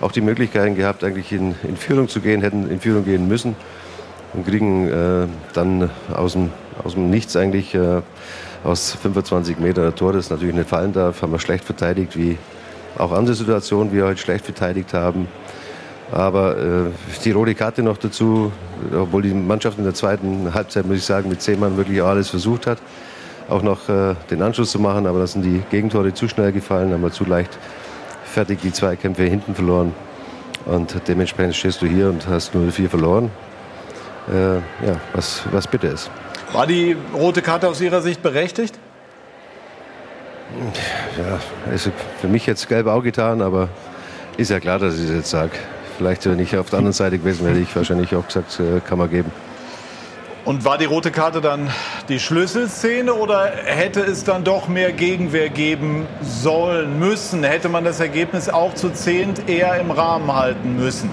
auch 0.00 0.12
die 0.12 0.20
Möglichkeiten 0.20 0.74
gehabt, 0.74 1.04
eigentlich 1.04 1.32
in, 1.32 1.54
in 1.62 1.76
Führung 1.76 2.08
zu 2.08 2.20
gehen, 2.20 2.42
hätten 2.42 2.70
in 2.70 2.80
Führung 2.80 3.04
gehen 3.04 3.28
müssen 3.28 3.56
und 4.34 4.46
kriegen 4.46 4.88
äh, 4.88 5.26
dann 5.54 5.90
aus 6.12 6.34
dem, 6.34 6.50
aus 6.84 6.94
dem 6.94 7.10
Nichts 7.10 7.36
eigentlich 7.36 7.74
äh, 7.74 8.02
aus 8.64 8.92
25 8.92 9.58
Meter 9.58 9.94
Tor, 9.94 10.12
das 10.12 10.30
natürlich 10.30 10.54
nicht 10.54 10.68
fallen 10.68 10.92
darf, 10.92 11.22
haben 11.22 11.32
wir 11.32 11.38
schlecht 11.38 11.64
verteidigt, 11.64 12.16
wie 12.16 12.36
auch 12.98 13.12
andere 13.12 13.34
Situationen, 13.34 13.92
wie 13.92 13.96
wir 13.96 14.06
heute 14.06 14.20
schlecht 14.20 14.44
verteidigt 14.44 14.92
haben. 14.92 15.28
Aber 16.12 16.56
äh, 16.56 17.20
die 17.24 17.32
rote 17.32 17.54
Karte 17.54 17.82
noch 17.82 17.96
dazu, 17.96 18.52
obwohl 18.94 19.22
die 19.22 19.34
Mannschaft 19.34 19.78
in 19.78 19.84
der 19.84 19.94
zweiten 19.94 20.52
Halbzeit, 20.54 20.86
muss 20.86 20.98
ich 20.98 21.04
sagen, 21.04 21.28
mit 21.28 21.42
zehn 21.42 21.58
Mann 21.58 21.76
wirklich 21.76 22.02
alles 22.02 22.28
versucht 22.28 22.66
hat, 22.66 22.78
auch 23.48 23.62
noch 23.62 23.88
äh, 23.88 24.14
den 24.30 24.42
Anschluss 24.42 24.70
zu 24.70 24.78
machen, 24.78 25.06
aber 25.06 25.20
da 25.20 25.26
sind 25.26 25.42
die 25.42 25.62
Gegentore 25.70 26.14
zu 26.14 26.28
schnell 26.28 26.52
gefallen, 26.52 26.92
haben 26.92 27.02
wir 27.02 27.10
zu 27.10 27.24
leicht 27.24 27.58
fertig 28.36 28.60
die 28.60 28.70
Zweikämpfe 28.70 29.22
hinten 29.22 29.54
verloren. 29.54 29.94
Und 30.66 30.94
dementsprechend 31.08 31.56
stehst 31.56 31.80
du 31.80 31.86
hier 31.86 32.10
und 32.10 32.28
hast 32.28 32.54
0-4 32.54 32.90
verloren. 32.90 33.30
Äh, 34.28 34.56
ja, 34.56 35.00
was, 35.14 35.42
was 35.52 35.66
bitte 35.66 35.86
ist. 35.86 36.10
War 36.52 36.66
die 36.66 36.94
rote 37.14 37.40
Karte 37.40 37.66
aus 37.66 37.80
Ihrer 37.80 38.02
Sicht 38.02 38.22
berechtigt? 38.22 38.78
Ja, 41.16 41.72
ist 41.72 41.90
für 42.20 42.28
mich 42.28 42.44
jetzt 42.44 42.68
gelb 42.68 42.88
auch 42.88 43.02
getan, 43.02 43.40
aber 43.40 43.70
ist 44.36 44.50
ja 44.50 44.60
klar, 44.60 44.78
dass 44.78 44.96
ich 44.96 45.04
es 45.04 45.10
jetzt 45.10 45.30
sage. 45.30 45.52
Vielleicht, 45.96 46.26
wenn 46.26 46.38
ich 46.38 46.54
auf 46.58 46.68
der 46.68 46.80
anderen 46.80 46.92
Seite 46.92 47.18
gewesen 47.18 47.46
wäre, 47.46 47.54
hätte 47.54 47.62
ich 47.62 47.74
wahrscheinlich 47.74 48.14
auch 48.14 48.26
gesagt, 48.26 48.60
äh, 48.60 48.80
kann 48.86 48.98
man 48.98 49.08
geben. 49.08 49.32
Und 50.46 50.64
war 50.64 50.78
die 50.78 50.84
rote 50.84 51.10
Karte 51.10 51.40
dann 51.40 51.70
die 52.08 52.20
Schlüsselszene 52.20 53.12
oder 53.12 53.50
hätte 53.64 54.00
es 54.00 54.22
dann 54.22 54.44
doch 54.44 54.68
mehr 54.68 54.92
Gegenwehr 54.92 55.48
geben 55.48 56.06
sollen, 56.22 57.00
müssen? 57.00 57.42
Hätte 57.42 57.68
man 57.68 57.82
das 57.82 57.98
Ergebnis 57.98 58.48
auch 58.48 58.72
zu 58.72 58.90
zehnt 58.90 59.48
eher 59.48 59.80
im 59.80 59.90
Rahmen 59.90 60.32
halten 60.32 60.76
müssen? 60.76 61.10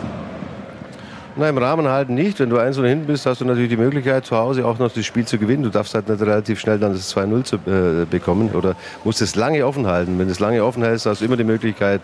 Na, 1.35 1.49
im 1.49 1.57
Rahmen 1.57 1.87
halten 1.87 2.13
nicht. 2.13 2.39
Wenn 2.39 2.51
du 2.51 2.59
eins 2.59 2.77
und 2.77 2.85
hinten 2.85 3.07
bist, 3.07 3.25
hast 3.25 3.41
du 3.41 3.45
natürlich 3.45 3.69
die 3.69 3.77
Möglichkeit, 3.77 4.23
zu 4.23 4.37
Hause 4.37 4.67
auch 4.67 4.77
noch 4.77 4.91
das 4.91 5.03
Spiel 5.03 5.25
zu 5.25 5.39
gewinnen. 5.39 5.63
Du 5.63 5.69
darfst 5.69 5.95
halt 5.95 6.07
nicht 6.07 6.21
relativ 6.21 6.59
schnell 6.59 6.77
dann 6.77 6.93
das 6.93 7.11
2-0 7.15 7.43
zu, 7.43 7.55
äh, 7.55 8.05
bekommen 8.05 8.51
oder 8.51 8.75
musst 9.03 9.19
es 9.19 9.35
lange 9.35 9.65
offen 9.65 9.87
halten. 9.87 10.19
Wenn 10.19 10.27
du 10.27 10.31
es 10.31 10.39
lange 10.39 10.63
offen 10.63 10.83
hältst, 10.83 11.07
hast 11.07 11.21
du 11.21 11.25
immer 11.25 11.35
die 11.35 11.43
Möglichkeit, 11.43 12.01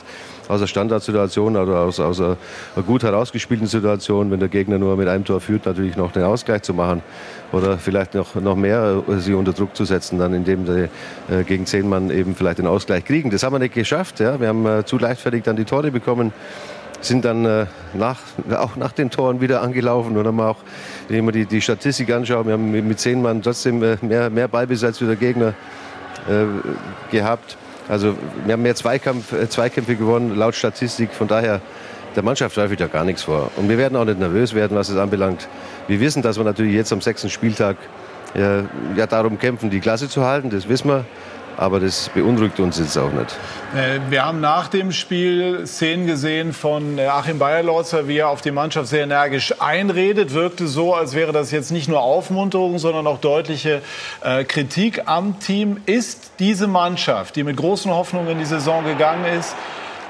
aus 0.47 0.61
einer 0.61 0.67
Standardsituation 0.67 1.55
oder 1.57 1.81
aus, 1.81 1.99
aus 1.99 2.19
einer, 2.19 2.37
einer 2.75 2.83
gut 2.83 3.03
herausgespielten 3.03 3.67
Situation, 3.67 4.31
wenn 4.31 4.39
der 4.39 4.49
Gegner 4.49 4.79
nur 4.79 4.97
mit 4.97 5.07
einem 5.07 5.23
Tor 5.23 5.41
führt, 5.41 5.67
natürlich 5.67 5.95
noch 5.95 6.11
den 6.11 6.23
Ausgleich 6.23 6.63
zu 6.63 6.73
machen 6.73 7.03
oder 7.51 7.77
vielleicht 7.77 8.15
noch, 8.15 8.33
noch 8.33 8.55
mehr 8.55 9.03
äh, 9.07 9.19
sie 9.19 9.35
unter 9.35 9.53
Druck 9.53 9.75
zu 9.75 9.85
setzen, 9.85 10.17
dann 10.17 10.33
indem 10.33 10.65
sie 10.65 10.89
äh, 11.29 11.43
gegen 11.43 11.67
zehn 11.67 11.87
Mann 11.87 12.09
eben 12.09 12.35
vielleicht 12.35 12.57
den 12.57 12.65
Ausgleich 12.65 13.05
kriegen. 13.05 13.29
Das 13.29 13.43
haben 13.43 13.53
wir 13.53 13.59
nicht 13.59 13.75
geschafft. 13.75 14.19
Ja? 14.19 14.39
Wir 14.39 14.47
haben 14.47 14.65
äh, 14.65 14.85
zu 14.85 14.97
leichtfertig 14.97 15.43
dann 15.43 15.55
die 15.55 15.65
Tore 15.65 15.91
bekommen 15.91 16.33
sind 17.01 17.25
dann 17.25 17.45
äh, 17.45 17.65
nach, 17.93 18.19
auch 18.57 18.75
nach 18.75 18.91
den 18.91 19.09
Toren 19.09 19.41
wieder 19.41 19.61
angelaufen 19.61 20.17
und 20.17 20.27
haben 20.27 20.39
auch, 20.39 20.57
wenn 21.07 21.25
man 21.25 21.33
die, 21.33 21.45
die 21.45 21.61
Statistik 21.61 22.11
anschaut, 22.11 22.45
wir 22.45 22.53
haben 22.53 22.71
mit 22.71 22.99
zehn 22.99 23.21
Mann 23.21 23.41
trotzdem 23.41 23.81
äh, 23.83 23.97
mehr, 24.01 24.29
mehr 24.29 24.47
Ballbesitz 24.47 25.01
wie 25.01 25.05
der 25.05 25.15
Gegner 25.15 25.53
äh, 26.27 27.11
gehabt. 27.11 27.57
Also 27.87 28.15
wir 28.45 28.53
haben 28.53 28.61
mehr 28.61 28.75
Zweikampf, 28.75 29.33
äh, 29.33 29.49
Zweikämpfe 29.49 29.95
gewonnen, 29.95 30.35
laut 30.35 30.55
Statistik. 30.55 31.11
Von 31.11 31.27
daher, 31.27 31.61
der 32.15 32.23
Mannschaft 32.23 32.55
läuft 32.55 32.79
ja 32.79 32.87
gar 32.87 33.03
nichts 33.03 33.23
vor. 33.23 33.51
Und 33.55 33.69
wir 33.69 33.77
werden 33.77 33.95
auch 33.95 34.05
nicht 34.05 34.19
nervös 34.19 34.53
werden, 34.53 34.77
was 34.77 34.89
es 34.89 34.97
anbelangt. 34.97 35.47
Wir 35.87 35.99
wissen, 35.99 36.21
dass 36.21 36.37
wir 36.37 36.43
natürlich 36.43 36.73
jetzt 36.73 36.91
am 36.93 37.01
sechsten 37.01 37.29
Spieltag 37.29 37.77
äh, 38.35 38.59
ja, 38.95 39.07
darum 39.07 39.39
kämpfen, 39.39 39.69
die 39.69 39.79
Klasse 39.79 40.09
zu 40.09 40.23
halten, 40.25 40.49
das 40.49 40.69
wissen 40.69 40.89
wir. 40.89 41.05
Aber 41.59 41.81
das 41.81 42.07
beunruhigt 42.13 42.57
uns 42.61 42.79
jetzt 42.79 42.97
auch 42.97 43.11
nicht. 43.11 43.35
Äh, 43.75 43.99
wir 44.09 44.25
haben 44.25 44.39
nach 44.39 44.69
dem 44.69 44.93
Spiel 44.93 45.67
Szenen 45.67 46.07
gesehen 46.07 46.53
von 46.53 46.97
äh, 46.97 47.07
Achim 47.07 47.37
Bayerlotzer, 47.37 48.07
wie 48.07 48.19
er 48.19 48.29
auf 48.29 48.39
die 48.39 48.51
Mannschaft 48.51 48.87
sehr 48.87 49.03
energisch 49.03 49.53
einredet. 49.59 50.33
Wirkte 50.33 50.69
so, 50.69 50.95
als 50.95 51.15
wäre 51.15 51.33
das 51.33 51.51
jetzt 51.51 51.71
nicht 51.71 51.89
nur 51.89 51.99
Aufmunterung, 51.99 52.79
sondern 52.79 53.05
auch 53.07 53.19
deutliche 53.19 53.81
äh, 54.21 54.45
Kritik 54.45 55.01
am 55.07 55.41
Team. 55.41 55.81
Ist 55.85 56.31
diese 56.39 56.67
Mannschaft, 56.67 57.35
die 57.35 57.43
mit 57.43 57.57
großen 57.57 57.91
Hoffnungen 57.91 58.29
in 58.29 58.39
die 58.39 58.45
Saison 58.45 58.85
gegangen 58.85 59.25
ist, 59.37 59.53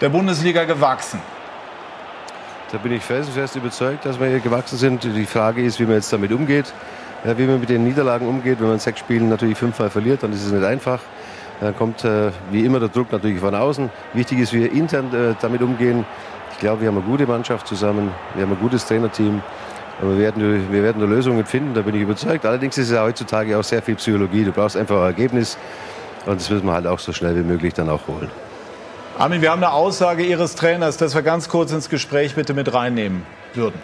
der 0.01 0.09
Bundesliga 0.09 0.65
gewachsen? 0.65 1.19
Da 2.71 2.77
bin 2.77 2.91
ich 2.91 3.01
felsenfest 3.01 3.55
überzeugt, 3.55 4.05
dass 4.05 4.19
wir 4.19 4.27
hier 4.27 4.39
gewachsen 4.39 4.77
sind. 4.77 5.03
Die 5.03 5.25
Frage 5.25 5.63
ist, 5.63 5.79
wie 5.79 5.85
man 5.85 5.95
jetzt 5.95 6.13
damit 6.13 6.31
umgeht. 6.31 6.71
Ja, 7.25 7.35
wie 7.39 7.45
man 7.45 7.59
mit 7.59 7.69
den 7.69 7.83
Niederlagen 7.85 8.27
umgeht. 8.27 8.61
Wenn 8.61 8.67
man 8.69 8.77
sechs 8.77 8.99
Spielen 8.99 9.29
natürlich 9.29 9.57
fünfmal 9.57 9.89
verliert, 9.89 10.21
dann 10.21 10.31
ist 10.31 10.45
es 10.45 10.51
nicht 10.51 10.63
einfach. 10.63 10.99
Dann 11.59 11.75
kommt 11.75 12.05
äh, 12.05 12.31
wie 12.51 12.65
immer 12.65 12.79
der 12.79 12.89
Druck 12.89 13.11
natürlich 13.11 13.39
von 13.39 13.53
außen. 13.53 13.89
Wichtig 14.13 14.39
ist, 14.39 14.53
wie 14.53 14.61
wir 14.61 14.71
intern 14.71 15.13
äh, 15.13 15.35
damit 15.41 15.61
umgehen. 15.61 16.05
Ich 16.53 16.59
glaube, 16.59 16.81
wir 16.81 16.87
haben 16.87 16.97
eine 16.97 17.05
gute 17.05 17.27
Mannschaft 17.27 17.67
zusammen. 17.67 18.11
Wir 18.35 18.43
haben 18.43 18.53
ein 18.53 18.59
gutes 18.59 18.85
Trainerteam. 18.85 19.41
Aber 20.01 20.11
wir 20.11 20.19
werden, 20.19 20.71
wir 20.71 20.83
werden 20.83 21.01
Lösungen 21.09 21.45
finden, 21.45 21.73
da 21.73 21.81
bin 21.81 21.93
ich 21.95 22.01
überzeugt. 22.01 22.45
Allerdings 22.45 22.77
ist 22.77 22.89
es 22.89 22.97
heutzutage 22.97 23.57
auch 23.57 23.63
sehr 23.63 23.81
viel 23.81 23.95
Psychologie. 23.95 24.45
Du 24.45 24.51
brauchst 24.51 24.77
einfach 24.77 24.97
ein 24.97 25.07
Ergebnis. 25.07 25.57
Und 26.25 26.39
das 26.39 26.49
müssen 26.49 26.65
wir 26.65 26.73
halt 26.73 26.87
auch 26.87 26.99
so 26.99 27.11
schnell 27.11 27.35
wie 27.35 27.43
möglich 27.43 27.73
dann 27.73 27.89
auch 27.89 28.07
holen. 28.07 28.29
Armin, 29.17 29.41
wir 29.41 29.51
haben 29.51 29.61
eine 29.61 29.73
Aussage 29.73 30.23
Ihres 30.23 30.55
Trainers, 30.55 30.95
dass 30.95 31.13
wir 31.13 31.21
ganz 31.21 31.49
kurz 31.49 31.73
ins 31.73 31.89
Gespräch 31.89 32.35
bitte 32.35 32.53
mit 32.53 32.73
reinnehmen 32.73 33.23
würden. 33.53 33.79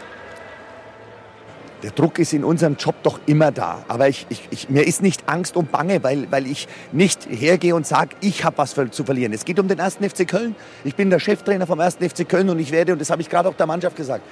Der 1.85 1.91
Druck 1.91 2.17
ist 2.17 2.33
in 2.33 2.43
unserem 2.43 2.77
Job 2.77 2.95
doch 3.03 3.19
immer 3.27 3.51
da. 3.51 3.85
Aber 3.87 4.09
ich, 4.09 4.25
ich, 4.29 4.47
ich, 4.49 4.69
mir 4.71 4.87
ist 4.87 5.03
nicht 5.03 5.29
Angst 5.29 5.55
und 5.55 5.71
Bange, 5.71 6.01
weil, 6.01 6.25
weil 6.31 6.47
ich 6.47 6.67
nicht 6.91 7.27
hergehe 7.29 7.75
und 7.75 7.85
sage, 7.85 8.15
ich 8.21 8.43
habe 8.43 8.57
was 8.57 8.74
zu 8.89 9.03
verlieren. 9.03 9.33
Es 9.33 9.45
geht 9.45 9.59
um 9.59 9.67
den 9.67 9.79
1. 9.79 9.98
FC 9.98 10.27
Köln. 10.27 10.55
Ich 10.83 10.95
bin 10.95 11.11
der 11.11 11.19
Cheftrainer 11.19 11.67
vom 11.67 11.79
1. 11.79 11.98
FC 11.98 12.27
Köln 12.27 12.50
und 12.50 12.57
ich 12.57 12.71
werde, 12.71 12.93
und 12.93 13.00
das 13.00 13.11
habe 13.11 13.21
ich 13.21 13.29
gerade 13.29 13.48
auch 13.48 13.53
der 13.53 13.67
Mannschaft 13.67 13.98
gesagt, 13.98 14.24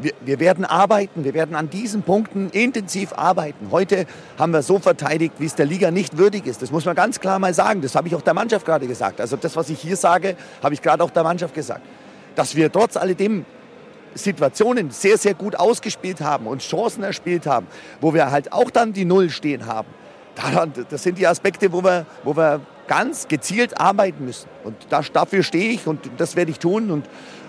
wir, 0.00 0.12
wir, 0.24 0.40
werden 0.40 0.64
arbeiten, 0.64 1.22
wir 1.22 1.34
werden 1.34 1.54
an 1.54 1.68
diesen 1.68 2.00
Punkten 2.00 2.48
intensiv 2.48 3.12
arbeiten. 3.12 3.70
Heute 3.70 4.06
haben 4.38 4.54
wir 4.54 4.62
so 4.62 4.78
verteidigt, 4.78 5.34
wie 5.36 5.44
es 5.44 5.54
der 5.54 5.66
Liga 5.66 5.90
nicht 5.90 6.16
würdig 6.16 6.46
ist. 6.46 6.62
Das 6.62 6.70
muss 6.70 6.86
man 6.86 6.94
ganz 6.94 7.20
klar 7.20 7.38
mal 7.38 7.52
sagen. 7.52 7.82
Das 7.82 7.94
habe 7.94 8.08
ich 8.08 8.14
auch 8.14 8.22
der 8.22 8.32
Mannschaft 8.32 8.64
gerade 8.64 8.86
gesagt. 8.86 9.20
Also 9.20 9.36
das, 9.36 9.54
was 9.54 9.68
ich 9.68 9.78
hier 9.78 9.96
sage, 9.96 10.34
habe 10.62 10.72
ich 10.72 10.80
gerade 10.80 11.04
auch 11.04 11.10
der 11.10 11.24
Mannschaft 11.24 11.54
gesagt. 11.54 11.82
Dass 12.36 12.56
wir 12.56 12.72
trotz 12.72 12.96
alledem 12.96 13.44
Situationen 14.14 14.90
sehr, 14.90 15.18
sehr 15.18 15.34
gut 15.34 15.56
ausgespielt 15.56 16.20
haben 16.20 16.46
und 16.46 16.62
Chancen 16.62 17.02
erspielt 17.02 17.46
haben, 17.46 17.66
wo 18.00 18.14
wir 18.14 18.30
halt 18.30 18.52
auch 18.52 18.70
dann 18.70 18.92
die 18.92 19.04
Null 19.04 19.30
stehen 19.30 19.66
haben. 19.66 19.88
Das 20.90 21.02
sind 21.02 21.18
die 21.18 21.26
Aspekte, 21.26 21.72
wo 21.72 21.82
wir, 21.82 22.06
wo 22.24 22.36
wir 22.36 22.60
ganz 22.86 23.28
gezielt 23.28 23.80
arbeiten 23.80 24.24
müssen. 24.24 24.48
Und 24.64 24.76
dafür 25.12 25.42
stehe 25.42 25.70
ich 25.70 25.86
und 25.86 26.10
das 26.18 26.36
werde 26.36 26.50
ich 26.50 26.58
tun. 26.58 26.90
Und 26.90 27.06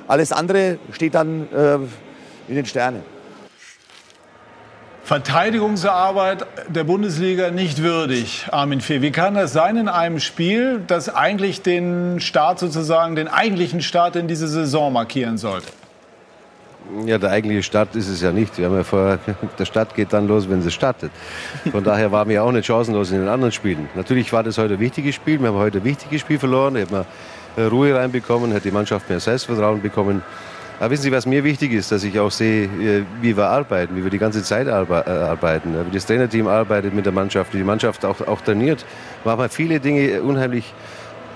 alles 0.08 0.32
andere 0.32 0.80
steht 0.92 1.16
dann 1.16 1.48
äh, 1.54 1.76
in 2.48 2.56
den 2.56 2.66
Sternen. 2.66 3.04
Verteidigungsarbeit 5.04 6.46
der 6.70 6.86
Bundesliga 6.86 7.52
nicht 7.52 7.84
würdig, 7.84 8.48
Armin 8.52 8.80
Fee. 8.80 9.02
Wie 9.02 9.12
kann 9.12 9.34
das 9.34 9.52
sein 9.52 9.76
in 9.76 9.90
einem 9.90 10.22
Spiel, 10.22 10.82
das 10.88 11.14
eigentlich 11.14 11.62
den 11.62 12.22
Start 12.22 12.60
sozusagen, 12.60 13.18
den 13.18 13.28
eigentlichen 13.28 13.82
Start 13.82 14.16
in 14.16 14.30
diese 14.30 14.48
Saison 14.48 14.94
markieren 14.94 15.38
sollte? 15.38 15.68
Ja, 17.06 17.18
der 17.18 17.32
eigentliche 17.32 17.64
Start 17.64 17.96
ist 17.96 18.08
es 18.08 18.22
ja 18.22 18.32
nicht. 18.32 18.58
Wir 18.58 18.66
haben 18.66 18.76
ja 18.76 18.84
vorher, 18.84 19.20
der 19.60 19.66
Start 19.66 19.96
geht 19.96 20.12
dann 20.14 20.28
los, 20.28 20.50
wenn 20.50 20.62
sie 20.62 20.72
startet. 20.72 21.12
Von 21.72 21.84
daher 21.84 22.12
waren 22.12 22.30
wir 22.30 22.44
auch 22.44 22.52
nicht 22.52 22.66
chancenlos 22.66 23.12
in 23.12 23.20
den 23.20 23.30
anderen 23.30 23.52
Spielen. 23.52 23.90
Natürlich 23.96 24.32
war 24.34 24.44
das 24.44 24.58
heute 24.58 24.76
ein 24.76 24.80
wichtiges 24.80 25.16
Spiel. 25.16 25.40
Wir 25.40 25.48
haben 25.50 25.58
heute 25.58 25.80
ein 25.80 25.84
wichtiges 25.84 26.22
Spiel 26.22 26.40
verloren. 26.40 26.74
Da 26.74 26.80
hätten 26.82 27.06
wir 27.56 27.68
Ruhe 27.68 27.96
reinbekommen, 27.96 28.54
hat 28.54 28.66
die 28.66 28.72
Mannschaft 28.72 29.10
mehr 29.10 29.20
Selbstvertrauen 29.20 29.82
bekommen. 29.82 30.24
Aber 30.80 30.92
wissen 30.92 31.04
Sie, 31.04 31.12
was 31.12 31.26
mir 31.26 31.44
wichtig 31.44 31.72
ist, 31.72 31.92
dass 31.92 32.04
ich 32.04 32.20
auch 32.20 32.32
sehe, 32.32 32.66
äh, 32.66 33.04
wie 33.22 33.38
wir 33.38 33.46
arbeiten, 33.46 33.96
wie 33.96 34.04
wir 34.04 34.12
die 34.12 34.18
ganze 34.18 34.44
Zeit 34.44 34.68
äh, 34.68 34.72
arbeiten, 34.72 35.76
wie 35.88 35.94
das 35.94 36.06
Trainerteam 36.06 36.48
arbeitet 36.48 36.94
mit 36.94 37.06
der 37.06 37.14
Mannschaft, 37.14 37.54
wie 37.54 37.58
die 37.58 37.64
Mannschaft 37.64 38.04
auch, 38.04 38.20
auch 38.28 38.42
trainiert. 38.42 38.86
Machen 39.24 39.40
wir 39.40 39.50
viele 39.50 39.80
Dinge 39.80 40.22
unheimlich 40.22 40.74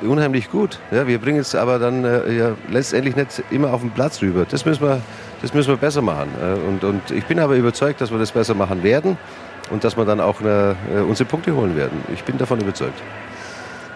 unheimlich 0.02 0.52
gut. 0.52 0.80
Ja, 0.92 1.08
wir 1.08 1.20
bringen 1.20 1.40
es 1.40 1.56
aber 1.56 1.80
dann 1.80 2.04
äh, 2.04 2.32
ja, 2.32 2.56
letztendlich 2.70 3.16
nicht 3.16 3.44
immer 3.50 3.74
auf 3.74 3.82
den 3.82 3.92
Platz 3.92 4.22
rüber. 4.22 4.46
Das 4.50 4.66
müssen 4.66 4.84
wir, 4.84 5.02
das 5.42 5.54
müssen 5.54 5.70
wir 5.70 5.78
besser 5.78 6.02
machen. 6.02 6.30
Äh, 6.42 6.68
und, 6.68 6.84
und 6.84 7.12
ich 7.12 7.26
bin 7.26 7.40
aber 7.40 7.56
überzeugt, 7.56 8.02
dass 8.02 8.12
wir 8.12 8.20
das 8.20 8.32
besser 8.32 8.54
machen 8.54 8.84
werden 8.84 9.18
und 9.70 9.84
dass 9.84 9.98
wir 9.98 10.06
dann 10.06 10.20
auch 10.20 10.40
eine, 10.40 10.76
äh, 10.94 11.00
unsere 11.00 11.28
Punkte 11.28 11.56
holen 11.56 11.76
werden. 11.76 12.04
Ich 12.14 12.24
bin 12.24 12.38
davon 12.38 12.60
überzeugt. 12.60 13.00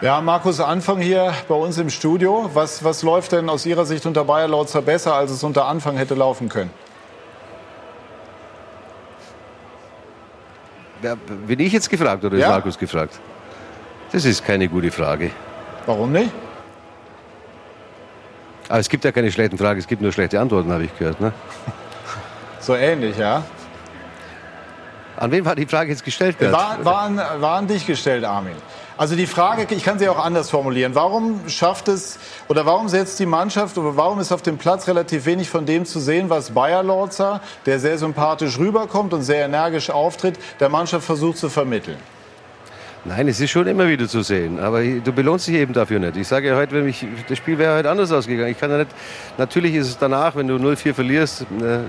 Ja, 0.02 0.20
Markus, 0.20 0.60
Anfang 0.60 1.00
hier 1.00 1.32
bei 1.48 1.54
uns 1.54 1.78
im 1.78 1.90
Studio. 1.92 2.50
Was, 2.54 2.84
was 2.84 3.04
läuft 3.04 3.34
denn 3.34 3.50
aus 3.50 3.66
Ihrer 3.68 3.86
Sicht 3.86 4.06
unter 4.06 4.24
Bayer 4.24 4.48
Lautzer 4.48 4.82
besser, 4.82 5.14
als 5.14 5.30
es 5.30 5.44
unter 5.44 5.66
Anfang 5.68 5.96
hätte 5.96 6.16
laufen 6.16 6.50
können? 6.50 6.72
Ja, 11.04 11.16
bin 11.48 11.60
ich 11.60 11.72
jetzt 11.72 11.90
gefragt 11.90 12.24
oder 12.24 12.38
ist 12.38 12.48
Markus 12.48 12.78
gefragt? 12.78 13.20
Das 14.12 14.26
ist 14.26 14.44
keine 14.44 14.68
gute 14.68 14.92
Frage. 14.92 15.32
Warum 15.86 16.12
nicht? 16.12 16.32
Aber 18.72 18.80
es 18.80 18.88
gibt 18.88 19.04
ja 19.04 19.12
keine 19.12 19.30
schlechten 19.30 19.58
Fragen, 19.58 19.82
es 19.82 19.86
gibt 19.86 20.02
nur 20.02 20.14
schlechte 20.14 20.40
Antworten, 20.40 20.72
habe 20.72 20.86
ich 20.86 20.98
gehört. 20.98 21.20
Ne? 21.20 21.34
So 22.62 22.74
ähnlich, 22.74 23.18
ja. 23.18 23.44
An 25.18 25.30
wen 25.30 25.44
war 25.44 25.58
die 25.58 25.66
Frage 25.66 25.90
jetzt 25.90 26.06
gestellt? 26.06 26.38
War, 26.40 26.78
war, 26.86 27.02
an, 27.02 27.18
war 27.18 27.58
an 27.58 27.68
dich 27.68 27.86
gestellt, 27.86 28.24
Armin. 28.24 28.56
Also 28.96 29.18
die 29.18 29.28
Frage, 29.28 29.68
ich 29.76 29.84
kann 29.84 30.00
sie 30.00 30.08
auch 30.08 30.24
anders 30.24 30.50
formulieren. 30.50 30.96
Warum 30.96 31.50
schafft 31.50 31.90
es 31.90 32.18
oder 32.48 32.66
warum 32.66 32.88
setzt 32.88 33.20
die 33.20 33.26
Mannschaft 33.26 33.78
oder 33.78 33.98
warum 33.98 34.22
ist 34.22 34.32
auf 34.32 34.42
dem 34.42 34.58
Platz 34.58 34.88
relativ 34.88 35.26
wenig 35.26 35.50
von 35.50 35.66
dem 35.66 35.86
zu 35.86 36.00
sehen, 36.00 36.30
was 36.30 36.52
Bayer 36.52 36.82
Lorzer, 36.82 37.42
der 37.66 37.78
sehr 37.78 37.98
sympathisch 37.98 38.58
rüberkommt 38.58 39.14
und 39.14 39.24
sehr 39.24 39.44
energisch 39.44 39.90
auftritt, 39.90 40.40
der 40.62 40.70
Mannschaft 40.70 41.06
versucht 41.06 41.40
zu 41.40 41.50
vermitteln? 41.50 41.98
Nein, 43.04 43.28
es 43.28 43.40
ist 43.40 43.50
schon 43.50 43.66
immer 43.66 43.88
wieder 43.88 44.08
zu 44.08 44.22
sehen. 44.22 44.60
Aber 44.60 44.84
du 44.84 45.12
belohnst 45.12 45.48
dich 45.48 45.56
eben 45.56 45.74
dafür 45.74 45.98
nicht. 45.98 46.18
Ich 46.18 46.28
sage 46.28 46.50
ja 46.50 46.56
heute, 46.56 46.74
wenn 46.76 46.84
mich, 46.84 47.04
das 47.28 47.36
Spiel 47.36 47.58
wäre 47.58 47.76
heute 47.76 47.90
anders 47.90 48.12
ausgegangen. 48.12 48.52
Ich 48.52 48.60
kann 48.60 48.70
ja 48.70 48.78
nicht, 48.78 48.92
natürlich 49.40 49.74
ist 49.74 49.88
es 49.88 49.98
danach, 49.98 50.36
wenn 50.36 50.48
du 50.48 50.58
0-4 50.58 50.94
verlierst 50.94 51.42
äh, 51.42 51.80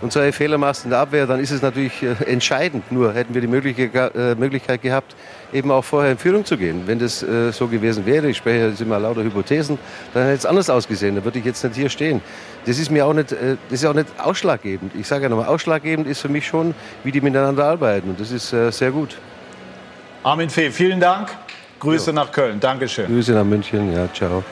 und 0.00 0.12
solche 0.12 0.32
Fehler 0.32 0.58
machst 0.58 0.84
in 0.84 0.90
der 0.90 1.00
Abwehr, 1.00 1.26
dann 1.26 1.40
ist 1.40 1.50
es 1.50 1.60
natürlich 1.60 2.00
äh, 2.04 2.12
entscheidend. 2.24 2.92
Nur 2.92 3.12
hätten 3.12 3.34
wir 3.34 3.40
die 3.40 3.48
Möglichkeit, 3.48 4.14
äh, 4.14 4.36
Möglichkeit 4.36 4.80
gehabt, 4.80 5.16
eben 5.52 5.72
auch 5.72 5.82
vorher 5.82 6.12
in 6.12 6.18
Führung 6.18 6.44
zu 6.44 6.56
gehen. 6.56 6.82
Wenn 6.86 7.00
das 7.00 7.20
äh, 7.24 7.50
so 7.50 7.66
gewesen 7.66 8.06
wäre, 8.06 8.28
ich 8.28 8.36
spreche 8.36 8.68
jetzt 8.68 8.80
immer 8.80 9.00
lauter 9.00 9.24
Hypothesen, 9.24 9.76
dann 10.14 10.26
hätte 10.26 10.36
es 10.36 10.46
anders 10.46 10.70
ausgesehen. 10.70 11.16
Dann 11.16 11.24
würde 11.24 11.40
ich 11.40 11.44
jetzt 11.44 11.64
nicht 11.64 11.74
hier 11.74 11.88
stehen. 11.88 12.20
Das 12.66 12.78
ist 12.78 12.92
mir 12.92 13.06
auch 13.06 13.14
nicht, 13.14 13.32
das 13.32 13.48
ist 13.70 13.84
auch 13.86 13.94
nicht 13.94 14.06
ausschlaggebend. 14.18 14.92
Ich 14.94 15.08
sage 15.08 15.24
ja 15.24 15.28
nochmal, 15.30 15.46
ausschlaggebend 15.46 16.06
ist 16.06 16.20
für 16.20 16.28
mich 16.28 16.46
schon, 16.46 16.76
wie 17.02 17.10
die 17.10 17.20
miteinander 17.20 17.64
arbeiten. 17.64 18.10
Und 18.10 18.20
das 18.20 18.30
ist 18.30 18.50
sehr 18.50 18.90
gut. 18.92 19.16
Armin 20.22 20.50
Fee, 20.50 20.70
vielen 20.70 21.00
Dank. 21.00 21.30
Grüße 21.78 22.10
jo. 22.10 22.14
nach 22.14 22.30
Köln. 22.30 22.60
Dankeschön. 22.60 23.06
Grüße 23.06 23.32
nach 23.32 23.44
München. 23.44 23.92
Ja, 23.94 24.06
ciao. 24.12 24.44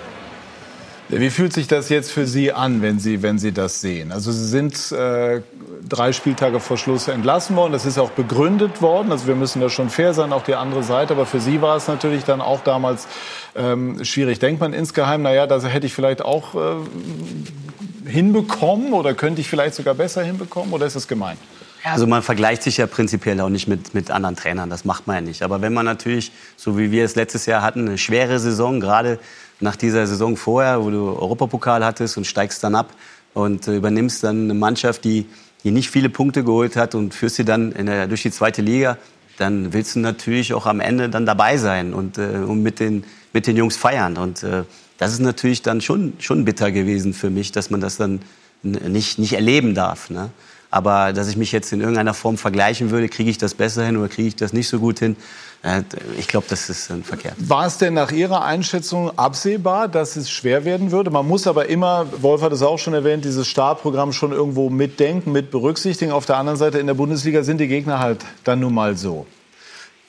Wie 1.11 1.31
fühlt 1.31 1.53
sich 1.53 1.67
das 1.67 1.89
jetzt 1.89 2.11
für 2.11 2.27
Sie 2.27 2.53
an, 2.53 2.83
wenn 2.83 2.99
Sie, 2.99 3.23
wenn 3.23 3.39
Sie 3.39 3.53
das 3.53 3.81
sehen? 3.81 4.13
Also 4.13 4.31
Sie 4.31 4.47
sind 4.47 4.93
äh, 4.93 5.41
drei 5.87 6.13
Spieltage 6.13 6.61
vor 6.61 6.77
Schluss 6.77 7.09
entlassen 7.09 7.57
worden. 7.57 7.73
Das 7.73 7.87
ist 7.87 7.99
auch 7.99 8.11
begründet 8.11 8.83
worden. 8.83 9.11
Also 9.11 9.27
wir 9.27 9.35
müssen 9.35 9.61
da 9.61 9.71
schon 9.71 9.89
fair 9.89 10.13
sein, 10.13 10.33
auch 10.33 10.43
die 10.43 10.55
andere 10.55 10.83
Seite. 10.83 11.15
Aber 11.15 11.25
für 11.25 11.41
Sie 11.41 11.63
war 11.63 11.77
es 11.77 11.89
natürlich 11.89 12.25
dann 12.25 12.41
auch 12.43 12.61
damals 12.61 13.09
ähm, 13.57 14.05
schwierig. 14.05 14.39
Denkt 14.39 14.61
man 14.61 14.73
insgeheim, 14.73 15.23
naja, 15.23 15.47
das 15.47 15.67
hätte 15.67 15.87
ich 15.87 15.95
vielleicht 15.95 16.23
auch 16.23 16.55
äh, 16.55 18.09
hinbekommen 18.09 18.93
oder 18.93 19.15
könnte 19.15 19.41
ich 19.41 19.49
vielleicht 19.49 19.75
sogar 19.75 19.95
besser 19.95 20.23
hinbekommen? 20.23 20.73
Oder 20.73 20.87
ist 20.87 20.95
es 20.95 21.09
gemein? 21.09 21.39
Also 21.85 22.07
man 22.07 22.23
vergleicht 22.23 22.63
sich 22.63 22.77
ja 22.79 22.87
prinzipiell 22.87 23.41
auch 23.41 23.49
nicht 23.49 23.69
mit, 23.69 23.95
mit 23.95 24.11
anderen 24.11 24.37
Trainern, 24.37 24.71
das 24.71 24.85
macht 24.85 25.07
man 25.07 25.17
ja 25.17 25.21
nicht. 25.23 25.43
Aber 25.43 25.61
wenn 25.63 25.73
man 25.73 25.87
natürlich, 25.87 26.33
so 26.57 26.79
wie 26.79 26.91
wir 26.91 27.05
es 27.05 27.15
letztes 27.15 27.47
Jahr 27.47 27.63
hatten, 27.63 27.87
eine 27.87 27.99
schwere 27.99 28.39
Saison, 28.39 28.81
gerade 28.81 29.19
nach 29.61 29.77
dieser 29.77 30.07
Saison 30.07 30.37
vorher, 30.37 30.85
wo 30.85 30.91
du 30.91 31.09
Europapokal 31.19 31.85
hattest 31.85 32.17
und 32.17 32.27
steigst 32.27 32.63
dann 32.63 32.75
ab 32.75 32.93
und 33.35 33.69
äh, 33.69 33.77
übernimmst 33.77 34.23
dann 34.25 34.45
eine 34.45 34.55
Mannschaft, 34.55 35.05
die, 35.05 35.27
die 35.65 35.71
nicht 35.71 35.91
viele 35.91 36.09
Punkte 36.09 36.45
geholt 36.45 36.77
hat 36.77 36.95
und 36.95 37.15
führst 37.15 37.37
sie 37.37 37.45
dann 37.45 37.73
der, 37.75 38.07
durch 38.07 38.23
die 38.23 38.31
zweite 38.31 38.63
Liga, 38.63 38.99
dann 39.37 39.73
willst 39.73 39.95
du 39.95 40.01
natürlich 40.01 40.55
auch 40.55 40.67
am 40.67 40.81
Ende 40.81 41.09
dann 41.09 41.27
dabei 41.27 41.57
sein 41.59 41.95
und, 41.95 42.19
äh, 42.19 42.39
und 42.47 42.63
mit, 42.63 42.81
den, 42.81 43.05
mit 43.33 43.47
den 43.47 43.57
Jungs 43.57 43.77
feiern. 43.77 44.17
Und 44.17 44.43
äh, 44.43 44.65
das 44.99 45.13
ist 45.13 45.21
natürlich 45.21 45.63
dann 45.63 45.81
schon, 45.81 46.15
schon 46.19 46.45
bitter 46.45 46.73
gewesen 46.73 47.15
für 47.15 47.31
mich, 47.31 47.53
dass 47.53 47.71
man 47.71 47.81
das 47.81 47.97
dann 47.97 48.21
nicht, 48.63 49.19
nicht 49.19 49.35
erleben 49.35 49.75
darf. 49.75 50.11
Ne? 50.11 50.31
Aber 50.71 51.13
dass 51.13 51.29
ich 51.29 51.37
mich 51.37 51.53
jetzt 51.53 51.73
in 51.73 51.81
irgendeiner 51.81 52.15
Form 52.15 52.37
vergleichen 52.37 52.91
würde, 52.91 53.09
kriege 53.09 53.31
ich 53.31 53.39
das 53.39 53.55
besser 53.55 53.85
hin 53.85 53.97
oder 53.97 54.09
kriege 54.09 54.29
ich 54.29 54.37
das 54.37 54.53
nicht 54.53 54.69
so 54.69 54.79
gut 54.79 54.99
hin, 54.99 55.17
äh, 55.63 55.83
ich 56.19 56.29
glaube, 56.29 56.47
das 56.49 56.69
ist 56.69 56.91
ein 56.91 57.03
verkehrt. 57.03 57.35
War 57.39 57.67
es 57.67 57.79
denn 57.79 57.95
nach 57.95 58.13
Ihrer 58.13 58.45
Einschätzung 58.45 59.17
absehbar, 59.19 59.89
dass 59.89 60.17
es 60.17 60.31
schwer 60.31 60.65
werden 60.65 60.91
würde? 60.91 61.11
Man 61.11 61.27
muss 61.27 61.47
aber 61.47 61.69
immer, 61.69 62.07
Wolf 62.21 62.43
hat 62.43 62.53
es 62.53 62.63
auch 62.63 62.79
schon 62.79 62.95
erwähnt, 62.95 63.25
dieses 63.25 63.49
Startprogramm 63.49 64.13
schon 64.13 64.33
irgendwo 64.33 64.71
mitdenken, 64.71 65.33
mit 65.33 65.51
berücksichtigen. 65.51 66.13
Auf 66.13 66.27
der 66.27 66.37
anderen 66.37 66.59
Seite 66.59 66.79
in 66.79 66.87
der 66.87 66.95
Bundesliga 66.95 67.43
sind 67.43 67.59
die 67.59 67.69
Gegner 67.69 67.99
halt 67.99 68.25
dann 68.45 68.61
nun 68.61 68.75
mal 68.75 68.97
so. 68.97 69.27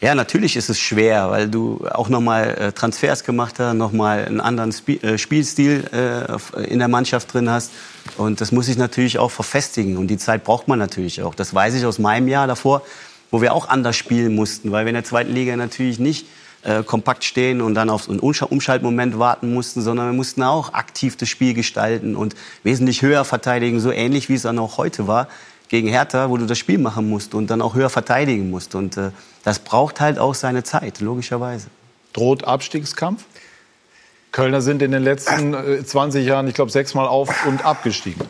Ja, 0.02 0.16
natürlich 0.16 0.56
ist 0.56 0.70
es 0.70 0.80
schwer, 0.80 1.30
weil 1.30 1.50
du 1.50 1.86
auch 1.92 2.08
nochmal 2.08 2.56
äh, 2.58 2.72
Transfers 2.72 3.26
gemacht 3.26 3.56
hast, 3.60 3.74
nochmal 3.74 4.24
einen 4.24 4.40
anderen 4.40 4.74
äh, 4.88 5.18
Spielstil 5.18 5.84
äh, 5.92 6.64
in 6.64 6.80
der 6.80 6.88
Mannschaft 6.88 7.34
drin 7.34 7.50
hast. 7.50 7.72
Und 8.18 8.40
das 8.40 8.54
muss 8.54 8.68
sich 8.68 8.78
natürlich 8.78 9.20
auch 9.20 9.30
verfestigen. 9.30 9.98
Und 9.98 10.08
die 10.08 10.18
Zeit 10.18 10.46
braucht 10.46 10.70
man 10.70 10.80
natürlich 10.80 11.22
auch. 11.22 11.36
Das 11.36 11.54
weiß 11.54 11.76
ich 11.76 11.86
aus 11.86 12.00
meinem 12.00 12.30
Jahr 12.30 12.48
davor, 12.48 12.82
wo 13.30 13.42
wir 13.42 13.54
auch 13.54 13.68
anders 13.68 13.98
spielen 13.98 14.36
mussten, 14.36 14.72
weil 14.72 14.86
wir 14.86 14.90
in 14.90 14.96
der 14.96 15.04
zweiten 15.04 15.34
Liga 15.34 15.56
natürlich 15.56 16.00
nicht 16.00 16.26
kompakt 16.86 17.24
stehen 17.24 17.62
und 17.62 17.74
dann 17.74 17.90
auf 17.90 18.10
einen 18.10 18.20
Umschaltmoment 18.20 19.18
warten 19.18 19.54
mussten, 19.54 19.82
sondern 19.82 20.08
wir 20.08 20.14
mussten 20.14 20.44
auch 20.44 20.74
aktiv 20.74 21.16
das 21.16 21.30
Spiel 21.30 21.54
gestalten 21.54 22.18
und 22.18 22.36
wesentlich 22.64 23.02
höher 23.02 23.24
verteidigen, 23.24 23.80
so 23.80 23.94
ähnlich 23.94 24.28
wie 24.28 24.34
es 24.34 24.42
dann 24.42 24.60
auch 24.60 24.78
heute 24.78 25.08
war 25.08 25.30
gegen 25.69 25.88
Hertha, 25.88 26.29
wo 26.29 26.38
du 26.38 26.45
das 26.45 26.58
Spiel 26.58 26.79
machen 26.79 27.10
musst 27.10 27.34
und 27.34 27.49
dann 27.49 27.62
auch 27.62 27.75
höher 27.75 27.89
verteidigen 27.89 28.49
musst. 28.49 28.75
Und 28.75 28.97
äh, 28.97 29.12
das 29.43 29.60
braucht 29.60 30.01
halt 30.01 30.19
auch 30.19 30.36
seine 30.36 30.63
Zeit, 30.63 30.99
logischerweise. 30.99 31.67
Droht 32.12 32.43
Abstiegskampf? 32.43 33.23
Kölner 34.32 34.62
sind 34.62 34.82
in 34.82 34.91
den 34.91 35.03
letzten 35.03 35.53
äh, 35.53 35.84
20 35.84 36.25
Jahren, 36.25 36.47
ich 36.47 36.55
glaube, 36.55 36.71
sechsmal 36.71 37.08
auf 37.08 37.45
und 37.45 37.65
abgestiegen. 37.65 38.21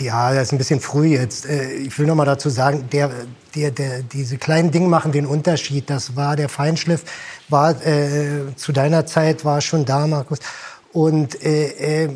Ja, 0.00 0.34
das 0.34 0.44
ist 0.44 0.52
ein 0.52 0.58
bisschen 0.58 0.80
früh 0.80 1.08
jetzt. 1.08 1.46
Äh, 1.46 1.72
ich 1.72 1.98
will 1.98 2.06
noch 2.06 2.14
mal 2.14 2.24
dazu 2.24 2.50
sagen, 2.50 2.88
der, 2.92 3.10
der, 3.54 3.70
der, 3.70 4.02
diese 4.02 4.36
kleinen 4.36 4.70
Dinge 4.70 4.88
machen 4.88 5.12
den 5.12 5.26
Unterschied. 5.26 5.88
Das 5.88 6.14
war 6.14 6.36
der 6.36 6.48
Feinschliff, 6.48 7.04
war 7.48 7.70
äh, 7.86 8.54
zu 8.56 8.72
deiner 8.72 9.06
Zeit 9.06 9.44
war 9.44 9.60
schon 9.60 9.84
da, 9.84 10.06
Markus. 10.06 10.38
Und 10.92 11.42
äh, 11.42 12.04
äh, 12.04 12.10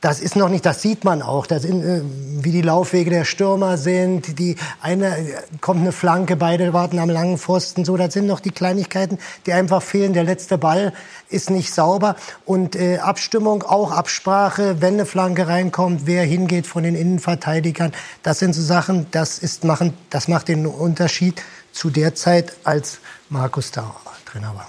das 0.00 0.20
ist 0.20 0.34
noch 0.34 0.48
nicht, 0.48 0.64
das 0.64 0.80
sieht 0.80 1.04
man 1.04 1.20
auch, 1.20 1.46
das 1.46 1.62
sind, 1.62 1.84
äh, 1.84 2.02
wie 2.02 2.52
die 2.52 2.62
Laufwege 2.62 3.10
der 3.10 3.24
Stürmer 3.24 3.76
sind, 3.76 4.38
die 4.38 4.56
eine 4.80 5.14
kommt 5.60 5.80
eine 5.80 5.92
Flanke, 5.92 6.36
beide 6.36 6.72
warten 6.72 6.98
am 6.98 7.10
langen 7.10 7.36
Pfosten, 7.36 7.84
so, 7.84 7.96
das 7.96 8.14
sind 8.14 8.26
noch 8.26 8.40
die 8.40 8.50
Kleinigkeiten, 8.50 9.18
die 9.46 9.52
einfach 9.52 9.82
fehlen. 9.82 10.12
Der 10.12 10.24
letzte 10.24 10.56
Ball 10.56 10.92
ist 11.28 11.50
nicht 11.50 11.72
sauber 11.72 12.16
und 12.46 12.76
äh, 12.76 12.98
Abstimmung, 12.98 13.62
auch 13.62 13.92
Absprache, 13.92 14.80
wenn 14.80 14.94
eine 14.94 15.06
Flanke 15.06 15.48
reinkommt, 15.48 16.06
wer 16.06 16.24
hingeht 16.24 16.66
von 16.66 16.82
den 16.82 16.94
Innenverteidigern, 16.94 17.92
das 18.22 18.38
sind 18.38 18.54
so 18.54 18.62
Sachen, 18.62 19.06
das 19.10 19.38
ist 19.38 19.64
machen, 19.64 19.92
das 20.08 20.28
macht 20.28 20.48
den 20.48 20.66
Unterschied 20.66 21.42
zu 21.72 21.90
der 21.90 22.14
Zeit, 22.14 22.54
als 22.64 23.00
Markus 23.28 23.70
da 23.70 23.94
Trainer 24.24 24.54
war. 24.54 24.68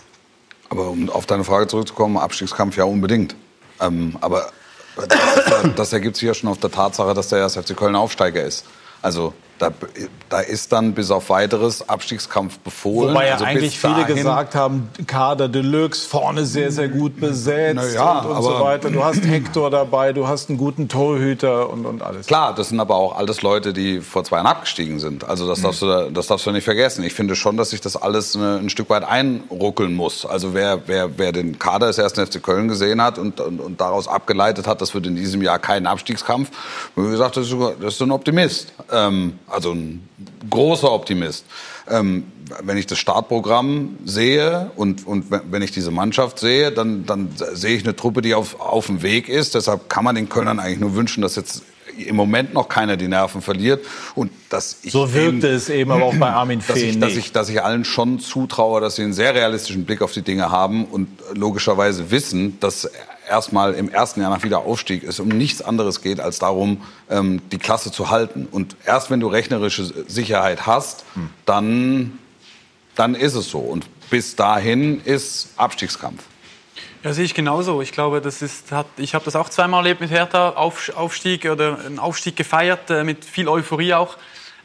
Aber 0.70 0.90
um 0.90 1.10
auf 1.10 1.26
deine 1.26 1.44
Frage 1.44 1.68
zurückzukommen, 1.68 2.18
Abstiegskampf 2.18 2.78
ja 2.78 2.86
unbedingt. 2.86 3.36
Ähm, 3.80 4.18
aber 4.22 4.52
das 5.76 5.94
ergibt 5.94 6.16
sich 6.18 6.28
ja 6.28 6.34
schon 6.34 6.50
auf 6.50 6.60
der 6.60 6.72
Tatsache, 6.72 7.14
dass 7.14 7.30
der 7.30 7.44
1. 7.44 7.56
FC 7.56 7.76
Köln 7.76 7.96
Aufsteiger 7.96 8.44
ist. 8.44 8.66
Also 9.02 9.34
da, 9.62 9.72
da 10.30 10.40
ist 10.40 10.72
dann 10.72 10.94
bis 10.94 11.12
auf 11.12 11.30
weiteres 11.30 11.88
Abstiegskampf 11.88 12.58
befohlen. 12.60 13.14
Wobei 13.14 13.28
ja 13.28 13.34
also 13.34 13.46
eigentlich 13.46 13.80
viele 13.80 14.06
gesagt 14.06 14.56
haben, 14.56 14.90
Kader 15.06 15.48
Deluxe, 15.48 16.08
vorne 16.08 16.46
sehr, 16.46 16.72
sehr 16.72 16.88
gut 16.90 17.20
besetzt 17.20 17.94
ja, 17.94 18.20
und, 18.20 18.32
und 18.38 18.44
so 18.44 18.60
weiter. 18.60 18.90
Du 18.90 19.04
hast 19.04 19.24
Hector 19.24 19.70
dabei, 19.70 20.14
du 20.14 20.28
hast 20.28 20.50
einen 20.50 20.58
guten 20.58 20.88
Torhüter 20.88 21.70
und, 21.70 21.86
und 21.86 22.02
alles. 22.02 22.26
Klar, 22.26 22.56
das 22.56 22.70
sind 22.70 22.80
aber 22.80 22.96
auch 22.96 23.16
alles 23.16 23.44
Leute, 23.44 23.72
die 23.72 24.02
vor 24.02 24.24
zwei 24.24 24.38
Jahren 24.38 24.48
abgestiegen 24.48 25.00
sind. 25.00 25.26
Also 25.26 25.48
das, 25.48 25.60
mhm. 25.60 25.64
darfst 25.64 25.82
du, 25.84 26.12
das 26.12 26.28
darfst 26.28 26.48
du 26.48 26.52
nicht 26.52 26.64
vergessen. 26.64 27.04
Ich 27.04 27.14
finde 27.14 27.36
schon, 27.36 27.56
dass 27.56 27.70
sich 27.70 27.82
das 27.82 27.96
alles 27.96 28.36
ein 28.36 28.70
Stück 28.70 28.90
weit 28.90 29.04
einruckeln 29.04 29.94
muss. 29.94 30.26
Also 30.26 30.56
wer, 30.56 30.82
wer, 30.88 31.20
wer 31.20 31.32
den 31.32 31.60
Kader 31.60 31.88
des 31.88 32.00
1. 32.00 32.14
FC 32.14 32.42
Köln 32.42 32.68
gesehen 32.68 33.02
hat 33.02 33.20
und, 33.20 33.40
und, 33.40 33.60
und 33.60 33.80
daraus 33.80 34.08
abgeleitet 34.08 34.66
hat, 34.66 34.82
das 34.82 34.96
wird 34.96 35.06
in 35.06 35.16
diesem 35.16 35.44
Jahr 35.44 35.60
kein 35.60 35.86
Abstiegskampf, 35.86 36.50
wie 36.96 37.12
gesagt, 37.12 37.38
das 37.38 37.48
ist, 37.48 37.56
das 37.80 37.94
ist 37.94 38.02
ein 38.02 38.12
Optimist. 38.12 38.74
Ähm, 38.92 39.40
also 39.52 39.74
ein 39.74 40.08
großer 40.50 40.92
Optimist. 40.92 41.46
Ähm, 41.90 42.26
wenn 42.64 42.78
ich 42.78 42.86
das 42.86 42.98
Startprogramm 42.98 43.98
sehe 44.06 44.72
und, 44.76 45.08
und 45.08 45.26
wenn 45.30 45.62
ich 45.62 45.72
diese 45.72 45.92
Mannschaft 45.92 46.40
sehe, 46.40 46.72
dann, 46.72 47.06
dann 47.06 47.30
sehe 47.54 47.76
ich 47.76 47.84
eine 47.84 47.96
Truppe, 47.96 48.22
die 48.22 48.34
auf, 48.34 48.60
auf 48.60 48.88
dem 48.88 49.02
Weg 49.02 49.30
ist. 49.30 49.56
Deshalb 49.56 49.90
kann 49.90 50.04
man 50.04 50.16
den 50.16 50.28
Kölnern 50.28 50.60
eigentlich 50.60 50.80
nur 50.80 50.96
wünschen, 50.96 51.22
dass 51.22 51.36
jetzt 51.36 51.64
im 51.98 52.16
Moment 52.16 52.54
noch 52.54 52.68
keiner 52.70 52.98
die 52.98 53.08
Nerven 53.08 53.42
verliert. 53.42 53.86
Und 54.16 54.32
dass 54.50 54.80
ich 54.84 54.92
so 54.92 55.14
wirkte 55.14 55.48
eben, 55.48 55.56
es 55.56 55.70
eben 55.70 55.92
aber 55.92 56.06
auch 56.06 56.16
bei 56.16 56.30
Armin 56.32 56.62
Fee 56.62 56.74
dass 56.74 56.82
ich, 56.82 57.00
dass 57.00 57.16
ich, 57.16 57.32
dass 57.32 57.50
ich 57.50 57.64
allen 57.64 57.86
schon 57.86 58.20
zutraue, 58.20 58.82
dass 58.82 58.96
sie 58.96 59.04
einen 59.04 59.14
sehr 59.14 59.34
realistischen 59.34 59.86
Blick 59.86 60.02
auf 60.02 60.12
die 60.12 60.22
Dinge 60.22 60.52
haben 60.52 60.86
und 60.86 61.08
logischerweise 61.34 62.12
wissen, 62.12 62.60
dass 62.60 62.90
erstmal 63.32 63.74
im 63.74 63.90
ersten 63.90 64.22
Jahr 64.22 64.30
nach 64.30 64.44
Wiederaufstieg 64.44 65.04
es 65.04 65.20
um 65.20 65.30
nichts 65.30 65.62
anderes 65.62 66.02
geht, 66.02 66.20
als 66.20 66.38
darum, 66.38 66.84
ähm, 67.10 67.42
die 67.52 67.58
Klasse 67.58 67.92
zu 67.92 68.10
halten. 68.10 68.48
Und 68.52 68.76
erst 68.86 69.10
wenn 69.10 69.20
du 69.20 69.28
rechnerische 69.28 69.86
Sicherheit 70.08 70.68
hast, 70.68 71.06
hm. 71.14 71.30
dann, 71.46 72.20
dann 72.96 73.16
ist 73.16 73.34
es 73.34 73.50
so. 73.50 73.60
Und 73.60 73.88
bis 74.10 74.36
dahin 74.36 75.02
ist 75.02 75.50
Abstiegskampf. 75.58 76.24
Ja, 77.04 77.14
sehe 77.14 77.26
ich 77.26 77.34
genauso. 77.34 77.82
Ich 77.82 77.94
glaube, 77.94 78.22
das 78.22 78.44
ist, 78.44 78.72
hat, 78.72 78.86
ich 78.98 79.16
habe 79.16 79.26
das 79.26 79.36
auch 79.36 79.50
zweimal 79.50 79.80
erlebt 79.80 80.02
mit 80.02 80.12
Hertha, 80.12 80.50
Auf, 80.50 80.92
Aufstieg 80.96 81.46
oder 81.46 81.80
einen 81.84 81.98
Aufstieg 81.98 82.36
gefeiert, 82.36 82.92
äh, 82.92 83.04
mit 83.04 83.26
viel 83.26 83.48
Euphorie 83.48 83.96
auch. 83.96 84.18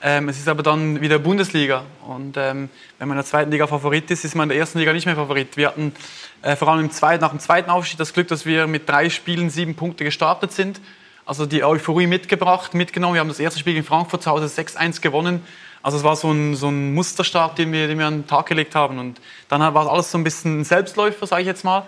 Ähm, 0.03 0.29
es 0.29 0.39
ist 0.39 0.49
aber 0.49 0.63
dann 0.63 1.01
wieder 1.01 1.19
Bundesliga. 1.19 1.85
Und 2.07 2.37
ähm, 2.37 2.69
wenn 2.99 3.09
man 3.09 3.17
in 3.17 3.23
der 3.23 3.25
zweiten 3.25 3.51
Liga 3.51 3.67
Favorit 3.67 4.11
ist, 4.11 4.25
ist 4.25 4.35
man 4.35 4.45
in 4.45 4.49
der 4.51 4.59
ersten 4.59 4.79
Liga 4.79 4.93
nicht 4.93 5.07
mehr 5.07 5.17
Favorit. 5.17 5.57
Wir 5.57 5.69
hatten 5.69 5.95
äh, 6.43 6.55
vor 6.55 6.69
allem 6.69 6.85
im 6.85 6.91
zweiten, 6.91 7.23
nach 7.23 7.31
dem 7.31 7.41
zweiten 7.41 7.71
Aufstieg 7.71 7.99
das 7.99 8.13
Glück, 8.13 8.29
dass 8.29 8.45
wir 8.45 8.67
mit 8.67 8.89
drei 8.89 9.09
Spielen 9.09 9.49
sieben 9.51 9.75
Punkte 9.75 10.05
gestartet 10.05 10.53
sind. 10.53 10.81
Also 11.25 11.47
die 11.47 11.65
Euphorie 11.65 12.07
mitgebracht, 12.07 12.75
mitgenommen. 12.75 13.15
Wir 13.15 13.21
haben 13.21 13.29
das 13.29 13.41
erste 13.41 13.59
Spiel 13.59 13.73
gegen 13.73 13.87
Frankfurt 13.87 14.23
zu 14.23 14.31
Hause 14.31 14.47
6-1 14.47 15.01
gewonnen. 15.01 15.43
Also 15.83 15.99
es 15.99 16.05
war 16.05 16.17
so 16.17 16.31
ein, 16.31 16.57
so 16.57 16.69
ein 16.69 16.95
Musterstart, 16.95 17.59
den 17.59 17.73
wir, 17.73 17.87
den 17.87 17.99
wir 17.99 18.07
an 18.07 18.23
den 18.23 18.27
Tag 18.27 18.47
gelegt 18.47 18.75
haben. 18.75 18.99
Und 18.99 19.21
dann 19.49 19.61
war 19.61 19.91
alles 19.91 20.11
so 20.11 20.19
ein 20.19 20.25
bisschen 20.25 20.61
ein 20.61 20.65
Selbstläufer, 20.65 21.27
sage 21.27 21.43
ich 21.43 21.47
jetzt 21.47 21.65
mal. 21.65 21.85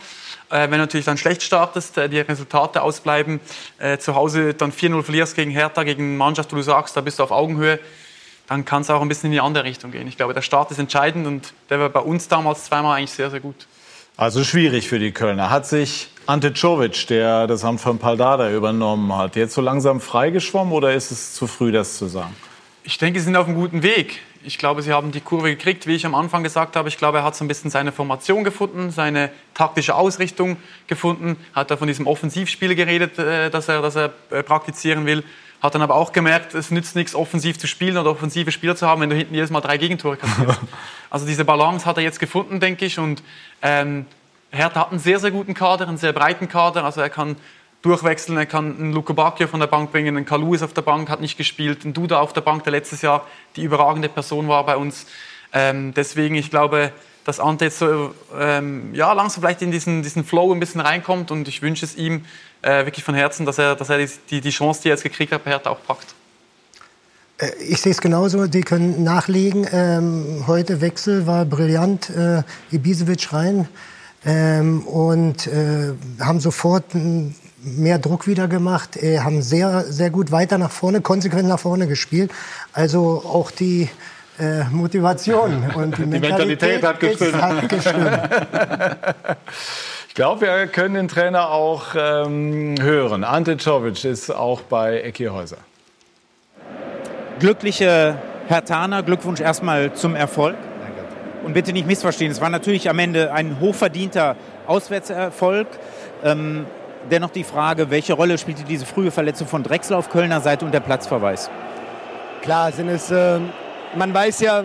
Äh, 0.51 0.63
wenn 0.63 0.73
du 0.73 0.79
natürlich 0.79 1.07
dann 1.07 1.19
schlecht 1.19 1.43
startest, 1.43 1.99
äh, 1.99 2.09
die 2.09 2.21
Resultate 2.21 2.83
ausbleiben, 2.83 3.41
äh, 3.79 3.99
zu 3.99 4.15
Hause 4.15 4.55
dann 4.55 4.73
4-0 4.73 5.03
verlierst 5.03 5.37
gegen 5.37 5.51
Hertha, 5.51 5.83
gegen 5.83 6.05
eine 6.05 6.17
Mannschaft, 6.17 6.53
wo 6.53 6.57
du 6.57 6.63
sagst, 6.63 6.97
da 6.97 7.01
bist 7.01 7.19
du 7.19 7.23
auf 7.23 7.31
Augenhöhe, 7.31 7.79
dann 8.47 8.65
kann 8.65 8.83
es 8.83 8.91
auch 8.91 9.03
ein 9.03 9.09
bisschen 9.09 9.27
in 9.27 9.33
die 9.33 9.41
andere 9.41 9.65
Richtung 9.65 9.91
gehen. 9.91 10.09
Ich 10.09 10.17
glaube, 10.17 10.33
der 10.33 10.43
Start 10.43 10.71
ist 10.71 10.79
entscheidend 10.79 11.27
und 11.27 11.53
der 11.69 11.81
war 11.81 11.91
bei 11.91 12.01
uns 12.01 12.29
damals 12.29 12.65
zweimal 12.65 12.97
eigentlich 12.97 13.13
sehr, 13.13 13.31
sehr 13.31 13.41
gut. 13.41 13.67
Also 14.17 14.43
schwierig 14.43 14.89
für 14.89 14.99
die 14.99 15.13
Kölner. 15.13 15.51
Hat 15.51 15.67
sich 15.67 16.09
Ante 16.27 16.53
Czovic, 16.53 17.07
der 17.07 17.47
das 17.47 17.65
Amt 17.65 17.81
von 17.81 17.99
Paldada 17.99 18.51
übernommen 18.51 19.15
hat, 19.15 19.37
jetzt 19.37 19.55
so 19.55 19.61
langsam 19.61 20.01
freigeschwommen 20.01 20.73
oder 20.73 20.93
ist 20.93 21.11
es 21.11 21.35
zu 21.35 21.47
früh, 21.47 21.71
das 21.71 21.99
zu 21.99 22.07
sagen? 22.07 22.35
Ich 22.83 22.99
denke, 22.99 23.21
sie 23.21 23.27
sind 23.27 23.37
auf 23.37 23.47
einem 23.47 23.55
guten 23.55 23.83
Weg. 23.83 24.21
Ich 24.45 24.59
glaube, 24.59 24.83
sie 24.83 24.93
haben 24.93 25.11
die 25.11 25.21
Kurve 25.21 25.51
gekriegt, 25.51 25.87
wie 25.87 25.95
ich 25.95 26.07
am 26.07 26.15
Anfang 26.15 26.43
gesagt 26.43 26.77
habe. 26.77 26.89
Ich 26.89 26.97
glaube, 26.97 27.19
er 27.19 27.25
hat 27.25 27.35
so 27.35 27.45
ein 27.45 27.49
bisschen 27.49 27.71
seine 27.71 27.93
Formation 27.93 28.45
gefunden, 28.45 28.91
seine 28.91 29.31
taktische 29.55 29.95
Ausrichtung 29.95 30.57
gefunden. 30.87 31.37
Hat 31.55 31.71
da 31.71 31.77
von 31.77 31.89
diesem 31.89 32.07
Offensivspiel 32.07 32.75
geredet, 32.75 33.19
äh, 33.19 33.51
das 33.51 33.69
er, 33.69 33.83
das 33.83 33.97
er 33.97 34.13
äh, 34.31 34.43
praktizieren 34.43 35.07
will. 35.07 35.25
Hat 35.61 35.75
dann 35.75 35.83
aber 35.83 35.97
auch 35.97 36.13
gemerkt, 36.13 36.55
es 36.55 36.71
nützt 36.71 36.95
nichts, 36.95 37.17
offensiv 37.17 37.59
zu 37.59 37.67
spielen 37.67 37.97
oder 37.97 38.11
offensive 38.11 38.53
Spieler 38.53 38.77
zu 38.77 38.87
haben, 38.87 39.01
wenn 39.01 39.11
du 39.11 39.17
hinten 39.17 39.35
jedes 39.35 39.51
Mal 39.51 39.61
drei 39.61 39.77
Gegentore 39.77 40.17
kassierst. 40.17 40.61
also 41.11 41.27
diese 41.27 41.45
Balance 41.45 41.85
hat 41.85 41.97
er 41.97 42.05
jetzt 42.05 42.21
gefunden, 42.21 42.61
denke 42.61 42.85
ich. 42.85 43.01
Und 43.01 43.25
ähm, 43.61 44.07
Hertha 44.51 44.81
hat 44.81 44.91
einen 44.91 45.01
sehr, 45.01 45.19
sehr 45.19 45.33
guten 45.33 45.55
Kader, 45.55 45.89
einen 45.89 45.99
sehr 45.99 46.13
breiten 46.13 46.49
Kader. 46.49 46.85
Also 46.85 47.01
er 47.01 47.11
kann 47.11 47.37
durchwechseln, 47.83 48.37
er 48.39 48.47
kann 48.47 48.79
einen 48.79 48.93
Luko 48.93 49.15
Bacchio 49.15 49.47
von 49.47 49.61
der 49.61 49.67
Bank 49.67 49.93
bringen, 49.93 50.17
einen 50.17 50.27
Kalu 50.27 50.55
ist 50.55 50.63
auf 50.63 50.73
der 50.73 50.83
Bank, 50.83 51.09
hat 51.09 51.21
nicht 51.21 51.37
gespielt, 51.37 51.85
einen 51.85 51.95
Duda 51.95 52.19
auf 52.19 52.33
der 52.33 52.41
Bank, 52.41 52.65
der 52.65 52.73
letztes 52.73 53.03
Jahr 53.03 53.27
die 53.57 53.63
überragende 53.63 54.09
Person 54.09 54.49
war 54.49 54.65
bei 54.67 54.77
uns. 54.77 55.07
Ähm, 55.53 55.95
deswegen, 55.95 56.35
ich 56.35 56.51
glaube, 56.51 56.93
dass 57.25 57.41
Ante 57.41 57.67
jetzt 57.67 57.79
so 57.79 58.15
ähm, 58.39 58.95
ja, 58.95 59.13
langsam 59.13 59.43
vielleicht 59.43 59.63
in 59.63 59.71
diesen, 59.71 60.03
diesen 60.03 60.25
Flow 60.25 60.53
ein 60.53 60.61
bisschen 60.61 60.81
reinkommt 60.81 61.31
und 61.31 61.47
ich 61.47 61.63
wünsche 61.63 61.85
es 61.85 61.95
ihm 61.95 62.25
äh, 62.63 62.87
wirklich 62.87 63.05
von 63.05 63.15
Herzen, 63.15 63.47
dass 63.47 63.59
er, 63.59 63.77
dass 63.77 63.91
er 63.91 63.99
die, 64.31 64.41
die 64.41 64.51
Chance, 64.51 64.83
die 64.83 64.89
er 64.89 64.95
jetzt 64.95 65.03
gekriegt 65.03 65.33
hat, 65.33 65.45
bei 65.45 65.51
Hertha 65.51 65.71
auch 65.71 65.83
packt. 65.87 66.15
Äh, 67.39 67.51
ich 67.69 67.81
sehe 67.81 67.93
es 67.93 68.01
genauso, 68.01 68.47
die 68.47 68.63
können 68.63 69.05
nachlegen. 69.05 69.67
Ähm, 69.71 70.45
heute 70.47 70.81
Wechsel 70.81 71.27
war 71.27 71.45
brillant, 71.45 72.11
äh, 72.11 72.43
Ibisevic 72.73 73.33
rein 73.33 73.69
ähm, 74.25 74.87
und 74.87 75.47
äh, 75.47 75.93
haben 76.21 76.41
sofort 76.41 76.95
mehr 77.63 77.99
Druck 77.99 78.27
wieder 78.27 78.49
gemacht, 78.49 78.97
äh, 78.97 79.21
haben 79.21 79.43
sehr, 79.43 79.85
sehr 79.85 80.11
gut 80.11 80.31
weiter 80.31 80.59
nach 80.59 80.71
vorne, 80.71 81.01
konsequent 81.01 81.49
nach 81.49 81.59
vorne 81.59 81.87
gespielt. 81.87 82.31
Also 82.73 83.23
auch 83.25 83.51
die 83.51 83.89
äh, 84.39 84.65
Motivation 84.71 85.71
und 85.75 85.99
die, 85.99 86.03
die 86.03 86.09
Mentalität, 86.09 86.83
Mentalität 86.83 86.83
hat 86.85 87.01
gestimmt. 87.01 87.43
Hat 87.43 87.69
gestimmt. 87.69 88.21
ich 90.09 90.15
glaube, 90.15 90.43
wir 90.43 90.67
können 90.69 90.95
den 90.95 91.09
Trainer 91.09 91.51
auch 91.51 91.95
ähm, 91.97 92.77
hören. 92.81 93.25
Ante 93.25 93.57
Czovic 93.57 94.05
ist 94.05 94.31
auch 94.31 94.61
bei 94.63 95.03
Eki 95.03 95.27
Häuser 95.27 95.59
glückliche 97.39 98.17
Herr 98.49 98.65
Thaner, 98.65 99.03
Glückwunsch 99.03 99.41
erstmal 99.41 99.93
zum 99.93 100.15
Erfolg. 100.15 100.57
Und 101.45 101.55
bitte 101.55 101.73
nicht 101.73 101.87
missverstehen, 101.87 102.31
es 102.31 102.41
war 102.41 102.51
natürlich 102.51 102.91
am 102.91 102.99
Ende 102.99 103.33
ein 103.33 103.61
hochverdienter 103.61 104.37
Auswärtserfolg. 104.67 105.67
Ähm, 106.25 106.67
dennoch 107.09 107.31
die 107.31 107.45
Frage, 107.45 107.91
welche 107.91 108.13
Rolle 108.13 108.39
spielte 108.39 108.63
diese 108.63 108.87
frühe 108.87 109.11
Verletzung 109.11 109.47
von 109.47 109.63
Drechsel 109.63 109.97
auf 109.97 110.09
Kölner 110.11 110.41
Seite 110.41 110.65
und 110.65 110.73
der 110.73 110.81
Platzverweis? 110.81 111.51
Klar, 112.43 112.73
sind 112.73 112.89
es, 112.89 113.11
äh, 113.11 113.39
man 113.97 114.15
weiß 114.15 114.41
ja, 114.41 114.65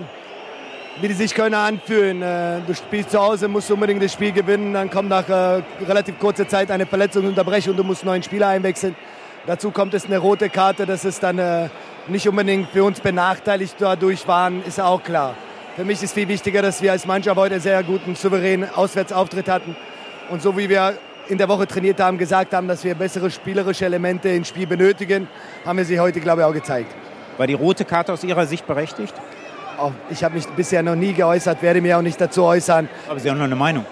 wie 1.01 1.07
die 1.07 1.13
sich 1.13 1.33
Kölner 1.33 1.59
anfühlen. 1.59 2.21
Äh, 2.21 2.61
du 2.65 2.73
spielst 2.73 3.11
zu 3.11 3.19
Hause, 3.19 3.47
musst 3.47 3.71
unbedingt 3.71 4.03
das 4.03 4.13
Spiel 4.13 4.31
gewinnen, 4.31 4.73
dann 4.73 4.89
kommt 4.89 5.09
nach 5.09 5.27
äh, 5.27 5.63
relativ 5.87 6.19
kurzer 6.19 6.47
Zeit 6.47 6.69
eine 6.69 6.85
Verletzungsunterbrechung 6.85 7.71
und 7.71 7.77
du 7.77 7.83
musst 7.83 8.03
einen 8.03 8.11
neuen 8.11 8.23
Spieler 8.23 8.49
einwechseln. 8.49 8.95
Dazu 9.45 9.71
kommt 9.71 9.93
es 9.93 10.05
eine 10.05 10.19
rote 10.19 10.49
Karte, 10.49 10.85
das 10.85 11.03
ist 11.03 11.23
dann 11.23 11.39
äh, 11.39 11.69
nicht 12.07 12.27
unbedingt 12.27 12.69
für 12.69 12.83
uns 12.83 12.99
benachteiligt 12.99 13.75
dadurch 13.79 14.27
waren, 14.27 14.63
ist 14.65 14.79
auch 14.79 15.03
klar. 15.03 15.35
Für 15.75 15.83
mich 15.83 16.03
ist 16.03 16.13
viel 16.13 16.27
wichtiger, 16.27 16.61
dass 16.61 16.81
wir 16.81 16.91
als 16.91 17.07
Mannschaft 17.07 17.35
heute 17.35 17.59
sehr 17.59 17.81
guten, 17.83 18.15
souveränen 18.15 18.69
Auswärtsauftritt 18.73 19.49
hatten. 19.49 19.75
Und 20.29 20.41
so 20.41 20.55
wie 20.55 20.69
wir 20.69 20.93
in 21.27 21.37
der 21.37 21.47
Woche 21.47 21.67
trainiert 21.67 21.99
haben, 21.99 22.17
gesagt 22.17 22.53
haben, 22.53 22.67
dass 22.67 22.83
wir 22.83 22.95
bessere 22.95 23.31
spielerische 23.31 23.85
Elemente 23.85 24.29
ins 24.29 24.47
Spiel 24.47 24.67
benötigen, 24.67 25.27
haben 25.65 25.77
wir 25.77 25.85
sie 25.85 25.99
heute, 25.99 26.19
glaube 26.19 26.41
ich, 26.41 26.47
auch 26.47 26.53
gezeigt. 26.53 26.93
War 27.37 27.47
die 27.47 27.53
rote 27.53 27.85
Karte 27.85 28.13
aus 28.13 28.23
Ihrer 28.23 28.45
Sicht 28.45 28.67
berechtigt? 28.67 29.13
Auch 29.77 29.91
ich 30.09 30.23
habe 30.23 30.35
mich 30.35 30.45
bisher 30.49 30.83
noch 30.83 30.95
nie 30.95 31.13
geäußert, 31.13 31.61
werde 31.61 31.81
mir 31.81 31.97
auch 31.97 32.01
nicht 32.01 32.19
dazu 32.21 32.43
äußern. 32.43 32.89
Aber 33.09 33.19
Sie 33.19 33.29
haben 33.29 33.37
noch 33.37 33.45
eine 33.45 33.55
Meinung? 33.55 33.85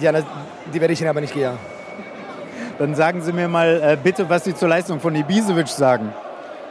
Ja, 0.00 0.12
die 0.12 0.80
werde 0.80 0.92
ich 0.92 1.00
Ihnen 1.00 1.10
aber 1.10 1.20
nicht 1.20 1.34
geben. 1.34 1.58
Dann 2.78 2.94
sagen 2.94 3.22
Sie 3.22 3.32
mir 3.32 3.48
mal 3.48 3.80
äh, 3.82 3.96
bitte, 4.02 4.28
was 4.28 4.44
Sie 4.44 4.54
zur 4.54 4.68
Leistung 4.68 5.00
von 5.00 5.14
Ibisevic 5.14 5.68
sagen. 5.68 6.12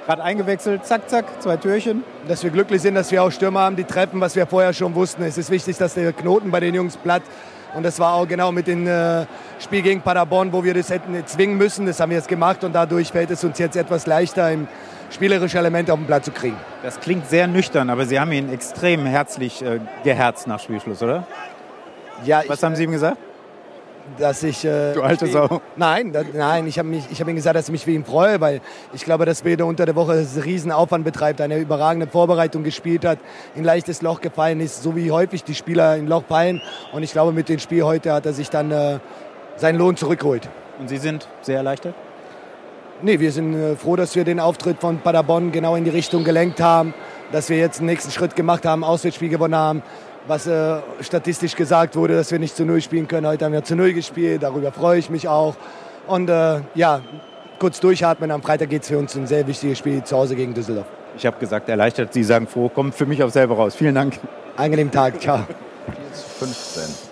Gerade 0.06 0.24
eingewechselt, 0.24 0.86
zack, 0.86 1.10
zack, 1.10 1.42
zwei 1.42 1.58
Türchen. 1.58 2.04
Dass 2.28 2.44
wir 2.44 2.52
glücklich 2.52 2.82
sind, 2.82 2.94
dass 2.94 3.12
wir 3.12 3.24
auch 3.24 3.32
Stürmer 3.32 3.62
haben, 3.62 3.76
die 3.76 3.86
treffen, 3.86 4.22
was 4.22 4.36
wir 4.36 4.46
vorher 4.46 4.72
schon 4.74 4.94
wussten. 4.94 5.24
Es 5.24 5.38
ist 5.38 5.50
wichtig, 5.50 5.78
dass 5.78 5.96
der 5.96 6.14
Knoten 6.14 6.52
bei 6.52 6.60
den 6.60 6.76
Jungs 6.76 6.96
platt. 6.98 7.24
Und 7.76 7.84
das 7.84 8.00
war 8.00 8.14
auch 8.14 8.28
genau 8.28 8.52
mit 8.52 8.68
dem 8.68 8.88
äh, 8.88 9.26
Spiel 9.60 9.82
gegen 9.82 10.02
Paderborn, 10.02 10.54
wo 10.54 10.64
wir 10.64 10.74
das 10.74 10.90
hätten 10.90 11.22
zwingen 11.26 11.58
müssen. 11.58 11.86
Das 11.86 12.00
haben 12.00 12.10
wir 12.10 12.18
jetzt 12.18 12.30
gemacht 12.30 12.64
und 12.64 12.74
dadurch 12.74 13.12
fällt 13.12 13.32
es 13.32 13.44
uns 13.44 13.60
jetzt 13.60 13.76
etwas 13.76 14.08
leichter, 14.08 14.50
im 14.52 14.68
spielerische 15.12 15.58
Elemente 15.58 15.92
auf 15.92 16.00
den 16.00 16.08
Platz 16.08 16.26
zu 16.26 16.32
kriegen. 16.32 16.58
Das 16.84 17.00
klingt 17.00 17.28
sehr 17.28 17.48
nüchtern, 17.48 17.90
aber 17.90 18.06
Sie 18.06 18.20
haben 18.20 18.32
ihn 18.32 18.52
extrem 18.52 19.06
herzlich 19.06 19.62
äh, 19.62 19.80
geherzt 20.04 20.48
nach 20.48 20.60
Spielschluss, 20.60 21.04
oder? 21.04 21.28
Ja, 22.24 22.44
Was 22.48 22.60
ich, 22.60 22.64
haben 22.64 22.76
Sie 22.76 22.86
ihm 22.86 22.92
gesagt? 22.92 23.18
Dass 24.18 24.44
ich. 24.44 24.64
Äh, 24.66 24.94
du 24.94 25.02
alte 25.02 25.28
Sau. 25.28 25.62
Nein, 25.76 26.12
da, 26.12 26.22
nein, 26.34 26.68
ich 26.68 26.80
habe 26.80 26.98
hab 26.98 27.28
ihm 27.28 27.36
gesagt, 27.36 27.56
dass 27.56 27.66
ich 27.66 27.72
mich 27.72 27.86
für 27.86 27.92
ihn 27.92 28.06
freue, 28.06 28.40
weil 28.42 28.62
ich 28.94 29.04
glaube, 29.04 29.26
dass 29.26 29.42
Bede 29.42 29.66
unter 29.66 29.86
der 29.86 29.96
Woche 29.96 30.14
einen 30.14 30.42
riesen 30.44 30.72
Aufwand 30.72 31.04
betreibt, 31.04 31.42
eine 31.42 31.58
überragende 31.58 32.08
Vorbereitung 32.08 32.64
gespielt 32.64 33.06
hat, 33.06 33.20
in 33.56 33.64
leichtes 33.64 34.02
Loch 34.02 34.22
gefallen 34.22 34.60
ist, 34.60 34.84
so 34.84 34.96
wie 34.96 35.12
häufig 35.12 35.44
die 35.44 35.56
Spieler 35.56 35.98
in 35.98 36.08
Loch 36.08 36.24
fallen. 36.28 36.62
Und 36.94 37.04
ich 37.04 37.12
glaube, 37.12 37.32
mit 37.32 37.50
dem 37.50 37.60
Spiel 37.60 37.84
heute 37.84 38.14
hat 38.14 38.26
er 38.26 38.34
sich 38.34 38.50
dann 38.50 38.72
äh, 38.72 39.00
seinen 39.58 39.78
Lohn 39.78 39.96
zurückgeholt. 39.96 40.50
Und 40.80 40.90
Sie 40.90 40.98
sind 40.98 41.28
sehr 41.42 41.58
erleichtert? 41.58 41.96
Nee, 43.02 43.20
wir 43.20 43.32
sind 43.32 43.54
äh, 43.54 43.76
froh, 43.76 43.96
dass 43.96 44.16
wir 44.16 44.24
den 44.24 44.40
Auftritt 44.40 44.80
von 44.80 45.00
Paderborn 45.00 45.52
genau 45.52 45.76
in 45.76 45.84
die 45.84 45.90
Richtung 45.90 46.24
gelenkt 46.24 46.62
haben, 46.62 46.94
dass 47.32 47.50
wir 47.50 47.58
jetzt 47.58 47.80
den 47.80 47.88
nächsten 47.88 48.12
Schritt 48.12 48.36
gemacht 48.36 48.66
haben, 48.66 48.84
Auswärtsspiel 48.84 49.30
gewonnen 49.30 49.56
haben, 49.56 49.84
was 50.28 50.48
äh, 50.48 50.78
statistisch 51.02 51.56
gesagt 51.56 51.96
wurde, 51.96 52.16
dass 52.16 52.32
wir 52.32 52.40
nicht 52.40 52.56
zu 52.56 52.66
Null 52.66 52.82
spielen 52.82 53.08
können. 53.08 53.28
Heute 53.28 53.46
haben 53.46 53.54
wir 53.54 53.64
zu 53.64 53.76
Null 53.76 53.94
gespielt, 53.94 54.44
darüber 54.44 54.72
freue 54.72 55.00
ich 55.00 55.10
mich 55.10 55.28
auch. 55.28 55.56
Und 56.08 56.30
äh, 56.30 56.62
ja, 56.76 57.02
kurz 57.60 57.80
durchatmen. 57.80 58.32
Am 58.32 58.42
Freitag 58.42 58.70
geht 58.70 58.84
es 58.84 58.90
für 58.90 58.98
uns 58.98 59.16
ein 59.16 59.28
sehr 59.28 59.46
wichtiges 59.48 59.78
Spiel 59.78 60.04
zu 60.04 60.16
Hause 60.18 60.36
gegen 60.36 60.54
Düsseldorf. 60.54 60.88
Ich 61.18 61.26
habe 61.26 61.38
gesagt, 61.40 61.70
erleichtert, 61.70 62.14
Sie 62.14 62.24
sagen 62.24 62.48
froh, 62.48 62.70
kommt 62.70 62.96
für 62.96 63.06
mich 63.06 63.24
auch 63.24 63.30
selber 63.30 63.56
raus. 63.56 63.76
Vielen 63.76 63.96
Dank. 63.96 64.20
Angenehmen 64.58 64.92
Tag, 64.92 65.22
ciao. 65.22 65.46
15. 66.40 67.05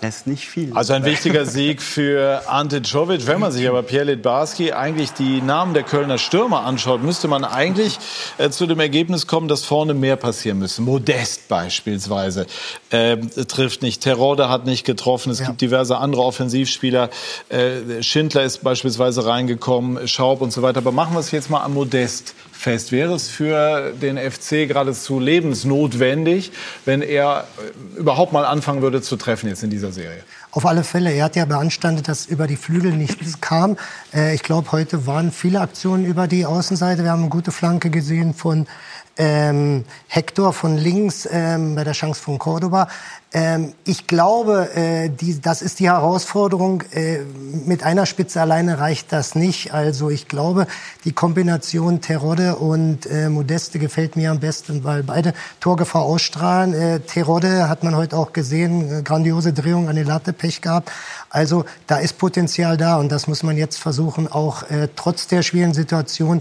Das 0.00 0.18
ist 0.18 0.26
nicht 0.28 0.46
viel. 0.46 0.72
Also 0.74 0.92
ein 0.92 1.04
wichtiger 1.04 1.44
Sieg 1.44 1.82
für 1.82 2.42
Ante 2.48 2.82
Czovic. 2.82 3.26
Wenn 3.26 3.40
man 3.40 3.50
sich 3.50 3.68
aber 3.68 3.82
Pierre 3.82 4.04
Litbarski 4.04 4.72
eigentlich 4.72 5.12
die 5.12 5.42
Namen 5.42 5.74
der 5.74 5.82
Kölner 5.82 6.18
Stürmer 6.18 6.64
anschaut, 6.64 7.02
müsste 7.02 7.26
man 7.26 7.44
eigentlich 7.44 7.98
äh, 8.38 8.48
zu 8.50 8.66
dem 8.66 8.78
Ergebnis 8.78 9.26
kommen, 9.26 9.48
dass 9.48 9.64
vorne 9.64 9.94
mehr 9.94 10.14
passieren 10.14 10.60
müsste. 10.60 10.82
Modest 10.82 11.48
beispielsweise 11.48 12.46
äh, 12.90 13.16
trifft 13.16 13.82
nicht. 13.82 14.02
Terode 14.02 14.48
hat 14.48 14.66
nicht 14.66 14.84
getroffen. 14.84 15.32
Es 15.32 15.40
ja. 15.40 15.46
gibt 15.48 15.60
diverse 15.60 15.98
andere 15.98 16.22
Offensivspieler. 16.22 17.10
Äh, 17.48 18.02
Schindler 18.02 18.44
ist 18.44 18.62
beispielsweise 18.62 19.26
reingekommen, 19.26 20.06
Schaub 20.06 20.42
und 20.42 20.52
so 20.52 20.62
weiter. 20.62 20.78
Aber 20.78 20.92
machen 20.92 21.14
wir 21.14 21.20
es 21.20 21.32
jetzt 21.32 21.50
mal 21.50 21.64
am 21.64 21.74
Modest 21.74 22.34
fest. 22.58 22.92
Wäre 22.92 23.14
es 23.14 23.28
für 23.28 23.92
den 23.92 24.18
FC 24.18 24.66
geradezu 24.66 25.20
lebensnotwendig, 25.20 26.52
wenn 26.84 27.02
er 27.02 27.46
äh, 27.94 27.98
überhaupt 27.98 28.32
mal 28.32 28.44
anfangen 28.44 28.82
würde 28.82 29.00
zu 29.00 29.16
treffen 29.16 29.48
jetzt 29.48 29.62
in 29.62 29.70
dieser 29.70 29.92
Serie? 29.92 30.22
Auf 30.50 30.66
alle 30.66 30.82
Fälle. 30.82 31.12
Er 31.12 31.24
hat 31.24 31.36
ja 31.36 31.44
beanstandet, 31.44 32.08
dass 32.08 32.26
über 32.26 32.46
die 32.46 32.56
Flügel 32.56 32.92
nichts 32.92 33.40
kam. 33.40 33.76
Äh, 34.12 34.34
ich 34.34 34.42
glaube, 34.42 34.72
heute 34.72 35.06
waren 35.06 35.30
viele 35.30 35.60
Aktionen 35.60 36.04
über 36.04 36.26
die 36.26 36.46
Außenseite. 36.46 37.04
Wir 37.04 37.12
haben 37.12 37.22
eine 37.22 37.30
gute 37.30 37.52
Flanke 37.52 37.90
gesehen 37.90 38.34
von 38.34 38.66
ähm, 39.18 39.84
Hector 40.06 40.52
von 40.52 40.76
links 40.76 41.28
ähm, 41.30 41.74
bei 41.74 41.84
der 41.84 41.92
Chance 41.92 42.20
von 42.20 42.38
Cordoba. 42.38 42.88
Ähm, 43.34 43.74
ich 43.84 44.06
glaube, 44.06 44.74
äh, 44.74 45.10
das 45.42 45.60
ist 45.60 45.80
die 45.80 45.90
Herausforderung. 45.90 46.82
Äh, 46.92 47.18
mit 47.66 47.82
einer 47.82 48.06
Spitze 48.06 48.40
alleine 48.40 48.78
reicht 48.78 49.12
das 49.12 49.34
nicht. 49.34 49.74
Also 49.74 50.08
ich 50.08 50.28
glaube, 50.28 50.66
die 51.04 51.12
Kombination 51.12 52.00
Terodde 52.00 52.56
und 52.56 53.04
äh, 53.04 53.28
Modeste 53.28 53.78
gefällt 53.78 54.16
mir 54.16 54.30
am 54.30 54.40
besten, 54.40 54.82
weil 54.82 55.02
beide 55.02 55.34
Torgefahr 55.60 56.02
ausstrahlen. 56.02 56.72
Äh, 56.72 57.00
Terodde 57.00 57.68
hat 57.68 57.84
man 57.84 57.96
heute 57.96 58.16
auch 58.16 58.32
gesehen, 58.32 59.04
grandiose 59.04 59.52
Drehung 59.52 59.90
an 59.90 59.96
die 59.96 60.04
Latte, 60.04 60.32
Pech 60.32 60.62
gehabt. 60.62 60.90
Also 61.28 61.66
da 61.86 61.98
ist 61.98 62.16
Potenzial 62.16 62.78
da 62.78 62.96
und 62.96 63.12
das 63.12 63.26
muss 63.26 63.42
man 63.42 63.58
jetzt 63.58 63.78
versuchen, 63.78 64.32
auch 64.32 64.62
trotz 64.96 65.26
der 65.26 65.42
schwierigen 65.42 65.74
Situation 65.74 66.40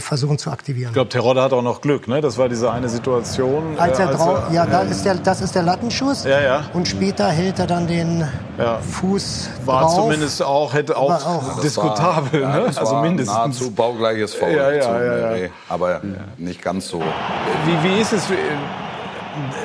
versuchen 0.00 0.36
zu 0.36 0.50
aktivieren. 0.50 0.90
Ich 0.90 0.94
glaube, 0.94 1.08
Terodde 1.08 1.42
hat 1.42 1.54
auch 1.54 1.62
noch 1.62 1.80
Glück. 1.80 2.06
Ne? 2.06 2.20
Das 2.20 2.36
war 2.36 2.50
diese 2.50 2.70
eine 2.70 2.90
Situation. 2.90 3.78
Als 3.78 3.98
er, 3.98 4.08
als 4.08 4.20
er 4.20 4.52
ja, 4.52 4.66
da 4.66 4.82
ist 4.82 5.04
der, 5.06 5.14
das 5.14 5.40
ist 5.40 5.54
der 5.54 5.62
Latten 5.62 5.90
Schuss. 5.94 6.24
Ja, 6.24 6.40
ja. 6.40 6.64
Und 6.72 6.88
später 6.88 7.28
hält 7.28 7.58
er 7.58 7.66
dann 7.66 7.86
den 7.86 8.28
ja. 8.58 8.78
Fuß 8.78 9.50
War 9.64 9.82
drauf. 9.82 9.94
zumindest 9.94 10.42
auch, 10.42 10.74
hätte 10.74 10.96
auch, 10.96 11.24
auch 11.24 11.60
diskutabel. 11.60 12.42
War, 12.42 12.56
ne? 12.56 12.66
ja, 12.72 12.80
also 12.80 12.96
mindestens. 12.96 13.36
Nahezu 13.36 13.70
baugleiches 13.70 14.34
Foul. 14.34 14.50
Ja, 14.50 14.70
ja, 14.72 15.04
ja, 15.04 15.36
ja. 15.36 15.48
Aber 15.68 16.00
nicht 16.36 16.62
ganz 16.62 16.88
so. 16.88 17.00
Wie, 17.00 17.88
wie 17.88 18.00
ist 18.00 18.12
es? 18.12 18.24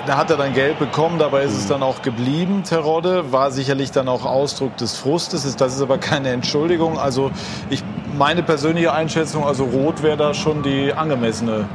Da 0.07 0.17
hat 0.17 0.31
er 0.31 0.37
dann 0.37 0.53
Geld 0.53 0.79
bekommen, 0.79 1.19
dabei 1.19 1.43
ist 1.43 1.53
es 1.53 1.67
dann 1.67 1.83
auch 1.83 2.01
geblieben, 2.01 2.63
Terodde. 2.63 3.31
War 3.31 3.51
sicherlich 3.51 3.91
dann 3.91 4.07
auch 4.07 4.25
Ausdruck 4.25 4.75
des 4.77 4.97
Frustes. 4.97 5.55
Das 5.55 5.75
ist 5.75 5.81
aber 5.81 5.99
keine 5.99 6.29
Entschuldigung. 6.29 6.97
Also 6.97 7.29
ich, 7.69 7.83
meine 8.17 8.41
persönliche 8.41 8.93
Einschätzung, 8.93 9.45
also 9.45 9.65
Rot 9.65 10.01
wäre 10.01 10.17
da 10.17 10.33
schon 10.33 10.63
die 10.63 10.93
angemessene 10.93 11.67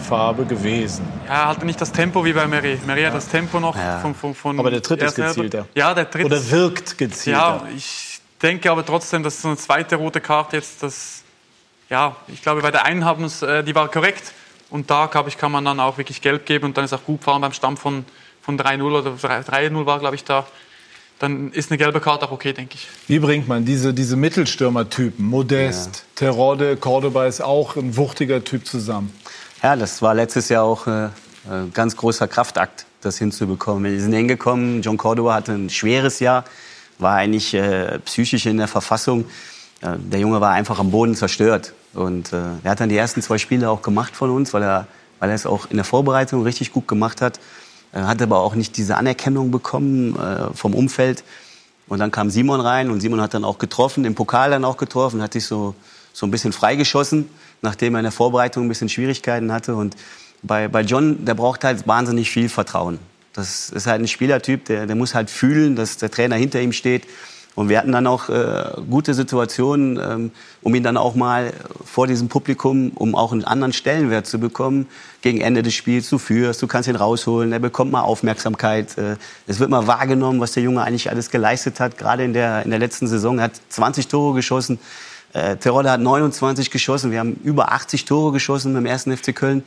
Farbe 0.00 0.44
gewesen. 0.44 1.06
Ja, 1.26 1.34
er 1.34 1.48
hatte 1.48 1.66
nicht 1.66 1.80
das 1.80 1.92
Tempo 1.92 2.24
wie 2.24 2.32
bei 2.32 2.46
Mary. 2.46 2.78
Mary 2.86 3.02
hat 3.02 3.14
das 3.14 3.28
Tempo 3.28 3.60
noch 3.60 3.76
ja. 3.76 3.98
von, 3.98 4.14
von, 4.14 4.34
von 4.34 4.58
Aber 4.58 4.70
der 4.70 4.82
Tritt 4.82 5.02
ist 5.02 5.14
gezielter. 5.14 5.66
Ja, 5.74 5.94
der 5.94 6.10
Tritt 6.10 6.24
Oder 6.24 6.50
wirkt 6.50 6.98
gezielter. 6.98 7.38
Ja, 7.38 7.68
ich 7.76 8.20
denke 8.42 8.70
aber 8.70 8.84
trotzdem, 8.84 9.22
dass 9.22 9.42
so 9.42 9.48
eine 9.48 9.56
zweite 9.56 9.96
rote 9.96 10.20
Karte 10.20 10.56
jetzt, 10.56 10.82
das, 10.82 11.22
ja, 11.88 12.16
ich 12.28 12.42
glaube, 12.42 12.62
bei 12.62 12.70
der 12.70 12.84
einen 12.84 13.04
haben 13.04 13.24
es, 13.24 13.42
äh, 13.42 13.62
die 13.62 13.74
war 13.74 13.88
korrekt. 13.88 14.32
Und 14.70 14.90
da, 14.90 15.06
glaube 15.06 15.28
ich, 15.28 15.36
kann 15.36 15.50
man 15.50 15.64
dann 15.64 15.80
auch 15.80 15.98
wirklich 15.98 16.22
gelb 16.22 16.46
geben 16.46 16.66
und 16.66 16.76
dann 16.76 16.84
ist 16.84 16.92
auch 16.92 17.04
gut 17.04 17.24
fahren 17.24 17.40
beim 17.40 17.52
Stamm 17.52 17.76
von, 17.76 18.04
von 18.40 18.58
3-0 18.58 18.82
oder 18.82 19.10
3-0 19.10 19.86
war, 19.86 19.98
glaube 19.98 20.14
ich, 20.14 20.24
da. 20.24 20.46
dann 21.18 21.50
ist 21.50 21.70
eine 21.70 21.78
gelbe 21.78 22.00
Karte 22.00 22.26
auch 22.26 22.30
okay, 22.30 22.52
denke 22.52 22.76
ich. 22.76 22.86
Wie 23.08 23.18
bringt 23.18 23.48
man 23.48 23.64
diese, 23.64 23.92
diese 23.92 24.16
Mittelstürmertypen, 24.16 25.24
Modest, 25.24 25.96
ja. 25.96 26.26
Terodde, 26.26 26.76
Cordoba 26.76 27.26
ist 27.26 27.40
auch 27.40 27.76
ein 27.76 27.96
wuchtiger 27.96 28.44
Typ 28.44 28.64
zusammen? 28.64 29.12
Ja, 29.62 29.76
das 29.76 30.00
war 30.00 30.14
letztes 30.14 30.48
Jahr 30.48 30.64
auch 30.64 30.86
äh, 30.86 31.08
ein 31.50 31.70
ganz 31.74 31.94
großer 31.94 32.26
Kraftakt, 32.26 32.86
das 33.02 33.18
hinzubekommen. 33.18 33.92
Wir 33.92 34.00
sind 34.00 34.14
hingekommen, 34.14 34.80
John 34.80 34.96
Cordoba 34.96 35.34
hatte 35.34 35.52
ein 35.52 35.68
schweres 35.68 36.18
Jahr, 36.18 36.44
war 36.98 37.16
eigentlich 37.16 37.52
äh, 37.52 37.98
psychisch 37.98 38.46
in 38.46 38.56
der 38.56 38.68
Verfassung. 38.68 39.26
Äh, 39.82 39.98
der 39.98 40.20
Junge 40.20 40.40
war 40.40 40.52
einfach 40.52 40.78
am 40.78 40.90
Boden 40.90 41.14
zerstört. 41.14 41.74
Und 41.92 42.32
äh, 42.32 42.38
er 42.64 42.70
hat 42.70 42.80
dann 42.80 42.88
die 42.88 42.96
ersten 42.96 43.20
zwei 43.20 43.36
Spiele 43.36 43.68
auch 43.68 43.82
gemacht 43.82 44.16
von 44.16 44.30
uns, 44.30 44.54
weil 44.54 44.62
er, 44.62 44.86
weil 45.18 45.28
er 45.28 45.34
es 45.34 45.44
auch 45.44 45.68
in 45.68 45.76
der 45.76 45.84
Vorbereitung 45.84 46.42
richtig 46.42 46.72
gut 46.72 46.88
gemacht 46.88 47.20
hat. 47.20 47.38
Er 47.92 48.06
hat 48.06 48.22
aber 48.22 48.38
auch 48.38 48.54
nicht 48.54 48.78
diese 48.78 48.96
Anerkennung 48.96 49.50
bekommen 49.50 50.16
vom 50.54 50.74
Umfeld. 50.74 51.24
Und 51.88 51.98
dann 51.98 52.12
kam 52.12 52.30
Simon 52.30 52.60
rein 52.60 52.88
und 52.88 53.00
Simon 53.00 53.20
hat 53.20 53.34
dann 53.34 53.44
auch 53.44 53.58
getroffen, 53.58 54.04
im 54.04 54.14
Pokal 54.14 54.50
dann 54.50 54.64
auch 54.64 54.76
getroffen, 54.76 55.20
hat 55.20 55.32
sich 55.32 55.44
so, 55.44 55.74
so 56.12 56.24
ein 56.24 56.30
bisschen 56.30 56.52
freigeschossen, 56.52 57.28
nachdem 57.62 57.94
er 57.94 58.00
in 58.00 58.04
der 58.04 58.12
Vorbereitung 58.12 58.66
ein 58.66 58.68
bisschen 58.68 58.88
Schwierigkeiten 58.88 59.52
hatte. 59.52 59.74
Und 59.74 59.96
bei, 60.42 60.68
bei 60.68 60.82
John, 60.82 61.24
der 61.24 61.34
braucht 61.34 61.64
halt 61.64 61.86
wahnsinnig 61.86 62.30
viel 62.30 62.48
Vertrauen. 62.48 62.98
Das 63.32 63.70
ist 63.70 63.86
halt 63.86 64.02
ein 64.02 64.08
Spielertyp, 64.08 64.64
der, 64.64 64.86
der 64.86 64.96
muss 64.96 65.14
halt 65.14 65.30
fühlen, 65.30 65.76
dass 65.76 65.96
der 65.96 66.10
Trainer 66.10 66.36
hinter 66.36 66.60
ihm 66.60 66.72
steht. 66.72 67.06
Und 67.56 67.68
wir 67.68 67.78
hatten 67.78 67.92
dann 67.92 68.06
auch 68.06 68.28
äh, 68.28 68.64
gute 68.88 69.12
Situationen, 69.12 69.98
ähm, 69.98 70.30
um 70.62 70.74
ihn 70.74 70.82
dann 70.82 70.96
auch 70.96 71.14
mal 71.14 71.52
vor 71.84 72.06
diesem 72.06 72.28
Publikum, 72.28 72.92
um 72.94 73.14
auch 73.14 73.32
einen 73.32 73.44
anderen 73.44 73.72
Stellenwert 73.72 74.26
zu 74.26 74.38
bekommen, 74.38 74.86
gegen 75.20 75.40
Ende 75.40 75.62
des 75.62 75.74
Spiels, 75.74 76.08
du 76.08 76.18
führst, 76.18 76.62
du 76.62 76.68
kannst 76.68 76.88
ihn 76.88 76.96
rausholen, 76.96 77.52
er 77.52 77.58
bekommt 77.58 77.90
mal 77.90 78.02
Aufmerksamkeit. 78.02 78.96
Äh, 78.96 79.16
es 79.48 79.58
wird 79.58 79.68
mal 79.68 79.86
wahrgenommen, 79.86 80.40
was 80.40 80.52
der 80.52 80.62
Junge 80.62 80.82
eigentlich 80.82 81.10
alles 81.10 81.30
geleistet 81.30 81.80
hat, 81.80 81.98
gerade 81.98 82.24
in 82.24 82.32
der, 82.32 82.64
in 82.64 82.70
der 82.70 82.78
letzten 82.78 83.08
Saison. 83.08 83.38
Er 83.38 83.44
hat 83.44 83.60
20 83.68 84.06
Tore 84.06 84.34
geschossen, 84.34 84.78
äh, 85.32 85.56
Terodde 85.56 85.90
hat 85.90 86.00
29 86.00 86.70
geschossen, 86.70 87.10
wir 87.10 87.20
haben 87.20 87.34
über 87.44 87.72
80 87.72 88.04
Tore 88.04 88.32
geschossen 88.32 88.76
im 88.76 88.86
ersten 88.86 89.16
FC 89.16 89.34
Köln 89.34 89.62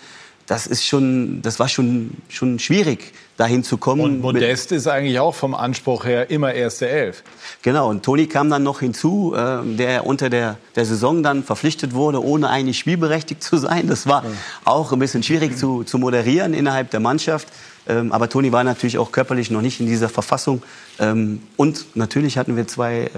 das 0.47 0.67
ist 0.67 0.85
schon, 0.85 1.41
das 1.41 1.59
war 1.59 1.69
schon, 1.69 2.11
schon 2.29 2.59
schwierig, 2.59 3.13
dahin 3.37 3.63
zu 3.63 3.77
kommen. 3.77 4.01
Und 4.01 4.21
Modest 4.21 4.71
ist 4.71 4.87
eigentlich 4.87 5.19
auch 5.19 5.33
vom 5.33 5.55
Anspruch 5.55 6.05
her 6.05 6.29
immer 6.29 6.53
erste 6.53 6.87
Elf. 6.87 7.23
Genau. 7.61 7.89
Und 7.89 8.03
Toni 8.03 8.27
kam 8.27 8.49
dann 8.49 8.63
noch 8.63 8.81
hinzu, 8.81 9.33
äh, 9.35 9.63
der 9.75 10.05
unter 10.05 10.29
der, 10.29 10.57
der 10.75 10.85
Saison 10.85 11.23
dann 11.23 11.43
verpflichtet 11.43 11.93
wurde, 11.93 12.23
ohne 12.23 12.49
eigentlich 12.49 12.77
spielberechtigt 12.77 13.41
zu 13.41 13.57
sein. 13.57 13.87
Das 13.87 14.05
war 14.05 14.23
auch 14.65 14.91
ein 14.91 14.99
bisschen 14.99 15.23
schwierig 15.23 15.57
zu, 15.57 15.83
zu 15.83 15.97
moderieren 15.97 16.53
innerhalb 16.53 16.91
der 16.91 16.99
Mannschaft. 16.99 17.47
Ähm, 17.87 18.11
aber 18.11 18.29
Toni 18.29 18.51
war 18.51 18.63
natürlich 18.63 18.97
auch 18.97 19.11
körperlich 19.11 19.49
noch 19.51 19.61
nicht 19.61 19.79
in 19.79 19.87
dieser 19.87 20.09
Verfassung. 20.09 20.61
Ähm, 20.99 21.41
und 21.57 21.85
natürlich 21.95 22.37
hatten 22.37 22.55
wir 22.55 22.67
zwei 22.67 23.05
äh, 23.05 23.09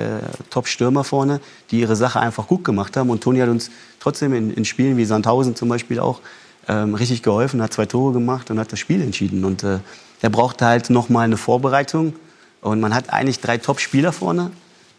Top-Stürmer 0.50 1.04
vorne, 1.04 1.40
die 1.72 1.82
ihre 1.82 1.96
Sache 1.96 2.20
einfach 2.20 2.48
gut 2.48 2.64
gemacht 2.64 2.98
haben. 2.98 3.10
Und 3.10 3.22
Toni 3.22 3.40
hat 3.40 3.50
uns 3.50 3.70
trotzdem 4.00 4.34
in, 4.34 4.52
in 4.52 4.66
Spielen 4.66 4.98
wie 4.98 5.06
Sandhausen 5.06 5.56
zum 5.56 5.70
Beispiel 5.70 6.00
auch 6.00 6.22
ähm, 6.68 6.96
richtig 6.96 7.24
geholfen, 7.24 7.62
hat 7.62 7.74
zwei 7.74 7.86
Tore 7.86 8.14
gemacht 8.14 8.50
und 8.52 8.60
hat 8.60 8.72
das 8.72 8.80
Spiel 8.80 9.02
entschieden. 9.02 9.46
Und 9.46 9.64
äh, 9.64 9.80
der 10.22 10.30
brauchte 10.30 10.66
halt 10.66 10.90
noch 10.90 11.10
mal 11.10 11.22
eine 11.22 11.38
Vorbereitung. 11.38 12.14
Und 12.62 12.80
man 12.80 12.94
hat 12.94 13.12
eigentlich 13.12 13.40
drei 13.40 13.58
Top-Spieler 13.58 14.12
vorne. 14.12 14.52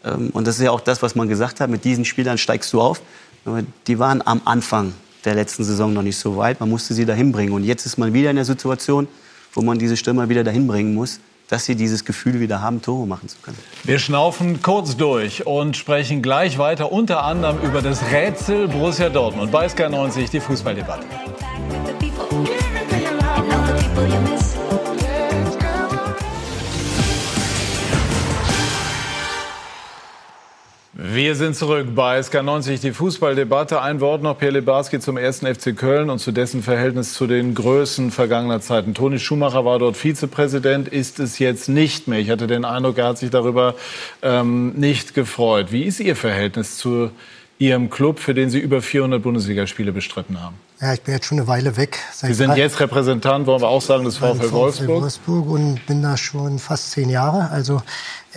Ähm, 0.03 0.29
und 0.33 0.47
das 0.47 0.57
ist 0.57 0.63
ja 0.63 0.71
auch 0.71 0.81
das, 0.81 1.01
was 1.01 1.15
man 1.15 1.27
gesagt 1.27 1.59
hat, 1.59 1.69
mit 1.69 1.83
diesen 1.83 2.05
Spielern 2.05 2.37
steigst 2.37 2.71
du 2.73 2.81
auf. 2.81 3.01
Aber 3.45 3.61
die 3.87 3.99
waren 3.99 4.21
am 4.25 4.41
Anfang 4.45 4.93
der 5.25 5.35
letzten 5.35 5.63
Saison 5.63 5.93
noch 5.93 6.03
nicht 6.03 6.17
so 6.17 6.37
weit. 6.37 6.59
Man 6.59 6.69
musste 6.69 6.93
sie 6.93 7.05
dahin 7.05 7.31
bringen. 7.31 7.53
Und 7.53 7.63
jetzt 7.63 7.85
ist 7.85 7.97
man 7.97 8.13
wieder 8.13 8.29
in 8.29 8.35
der 8.35 8.45
Situation, 8.45 9.07
wo 9.53 9.61
man 9.61 9.79
diese 9.79 9.97
Stürmer 9.97 10.29
wieder 10.29 10.43
dahin 10.43 10.67
bringen 10.67 10.93
muss 10.93 11.19
dass 11.47 11.65
sie 11.65 11.75
dieses 11.75 12.05
Gefühl 12.05 12.39
wieder 12.39 12.61
haben, 12.61 12.81
Tore 12.81 13.07
machen 13.07 13.29
zu 13.29 13.37
können. 13.41 13.57
Wir 13.83 13.99
schnaufen 13.99 14.61
kurz 14.61 14.97
durch 14.97 15.45
und 15.47 15.77
sprechen 15.77 16.21
gleich 16.21 16.57
weiter, 16.57 16.91
unter 16.91 17.23
anderem 17.23 17.59
über 17.61 17.81
das 17.81 18.01
Rätsel 18.11 18.67
Borussia 18.67 19.09
Dortmund 19.09 19.51
bei 19.51 19.65
SK90, 19.67 20.29
die 20.29 20.39
Fußballdebatte. 20.39 21.05
Wir 31.09 31.35
sind 31.35 31.55
zurück 31.55 31.95
bei 31.95 32.19
SK90, 32.19 32.81
die 32.81 32.91
Fußballdebatte. 32.91 33.81
Ein 33.81 34.01
Wort 34.01 34.21
noch, 34.23 34.37
Pierre 34.37 34.55
Lebarski 34.55 34.99
zum 34.99 35.15
ersten 35.15 35.45
FC 35.45 35.73
Köln 35.73 36.09
und 36.09 36.19
zu 36.19 36.33
dessen 36.33 36.61
Verhältnis 36.61 37.13
zu 37.13 37.27
den 37.27 37.55
Größen 37.55 38.11
vergangener 38.11 38.59
Zeiten. 38.59 38.93
Toni 38.93 39.17
Schumacher 39.17 39.63
war 39.63 39.79
dort 39.79 39.95
Vizepräsident, 39.95 40.89
ist 40.89 41.19
es 41.19 41.39
jetzt 41.39 41.69
nicht 41.69 42.09
mehr. 42.09 42.19
Ich 42.19 42.29
hatte 42.29 42.45
den 42.45 42.65
Eindruck, 42.65 42.97
er 42.97 43.07
hat 43.07 43.19
sich 43.19 43.29
darüber 43.29 43.75
ähm, 44.21 44.73
nicht 44.73 45.13
gefreut. 45.13 45.71
Wie 45.71 45.83
ist 45.83 46.01
Ihr 46.01 46.17
Verhältnis 46.17 46.77
zu 46.77 47.09
Ihrem 47.57 47.89
Club, 47.89 48.19
für 48.19 48.33
den 48.33 48.49
Sie 48.49 48.59
über 48.59 48.81
400 48.81 49.23
Bundesligaspiele 49.23 49.93
bestritten 49.93 50.41
haben? 50.41 50.57
Ja, 50.81 50.93
ich 50.93 51.01
bin 51.01 51.13
jetzt 51.13 51.25
schon 51.25 51.39
eine 51.39 51.47
Weile 51.47 51.77
weg. 51.77 51.97
Sie 52.11 52.33
sind 52.33 52.55
jetzt 52.55 52.79
Repräsentant, 52.79 53.47
wollen 53.47 53.61
wir 53.61 53.69
auch 53.69 53.81
sagen, 53.81 54.03
des 54.03 54.17
VfL 54.17 54.51
Wolfsburg. 54.51 55.01
Wolfsburg 55.01 55.49
und 55.49 55.85
bin 55.87 56.03
da 56.03 56.17
schon 56.17 56.59
fast 56.59 56.91
zehn 56.91 57.09
Jahre. 57.09 57.49
Also 57.49 57.81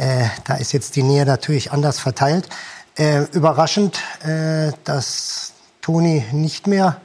äh, 0.01 0.25
da 0.45 0.55
ist 0.55 0.73
jetzt 0.73 0.97
die 0.97 1.03
Nähe 1.03 1.27
natürlich 1.27 1.73
anders 1.73 1.99
verteilt. 1.99 2.49
Äh, 2.97 3.25
überraschend, 3.33 4.01
äh, 4.25 4.73
dass 4.85 5.53
Toni 5.83 6.25
nicht 6.33 6.67
mehr 6.67 7.01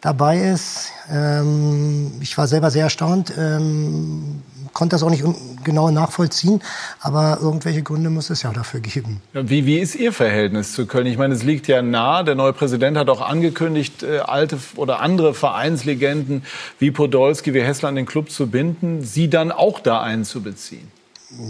dabei 0.00 0.38
ist. 0.38 0.92
Ähm, 1.10 2.12
ich 2.20 2.38
war 2.38 2.46
selber 2.46 2.70
sehr 2.70 2.84
erstaunt, 2.84 3.32
ähm, 3.36 4.42
konnte 4.72 4.94
das 4.94 5.02
auch 5.02 5.10
nicht 5.10 5.24
genau 5.64 5.90
nachvollziehen, 5.90 6.62
aber 7.00 7.38
irgendwelche 7.42 7.82
Gründe 7.82 8.08
muss 8.08 8.30
es 8.30 8.44
ja 8.44 8.52
dafür 8.52 8.78
geben. 8.78 9.20
Wie, 9.32 9.66
wie 9.66 9.78
ist 9.80 9.96
Ihr 9.96 10.12
Verhältnis 10.12 10.72
zu 10.72 10.86
Köln? 10.86 11.06
Ich 11.06 11.18
meine, 11.18 11.34
es 11.34 11.42
liegt 11.42 11.66
ja 11.66 11.82
nah. 11.82 12.22
Der 12.22 12.36
neue 12.36 12.52
Präsident 12.52 12.96
hat 12.96 13.08
auch 13.08 13.20
angekündigt, 13.20 14.04
äh, 14.04 14.20
alte 14.20 14.58
oder 14.76 15.00
andere 15.00 15.34
Vereinslegenden 15.34 16.44
wie 16.78 16.92
Podolski, 16.92 17.52
wie 17.52 17.62
Hessler 17.62 17.88
an 17.88 17.96
den 17.96 18.06
Club 18.06 18.30
zu 18.30 18.46
binden, 18.46 19.02
Sie 19.02 19.28
dann 19.28 19.50
auch 19.50 19.80
da 19.80 20.00
einzubeziehen. 20.00 20.97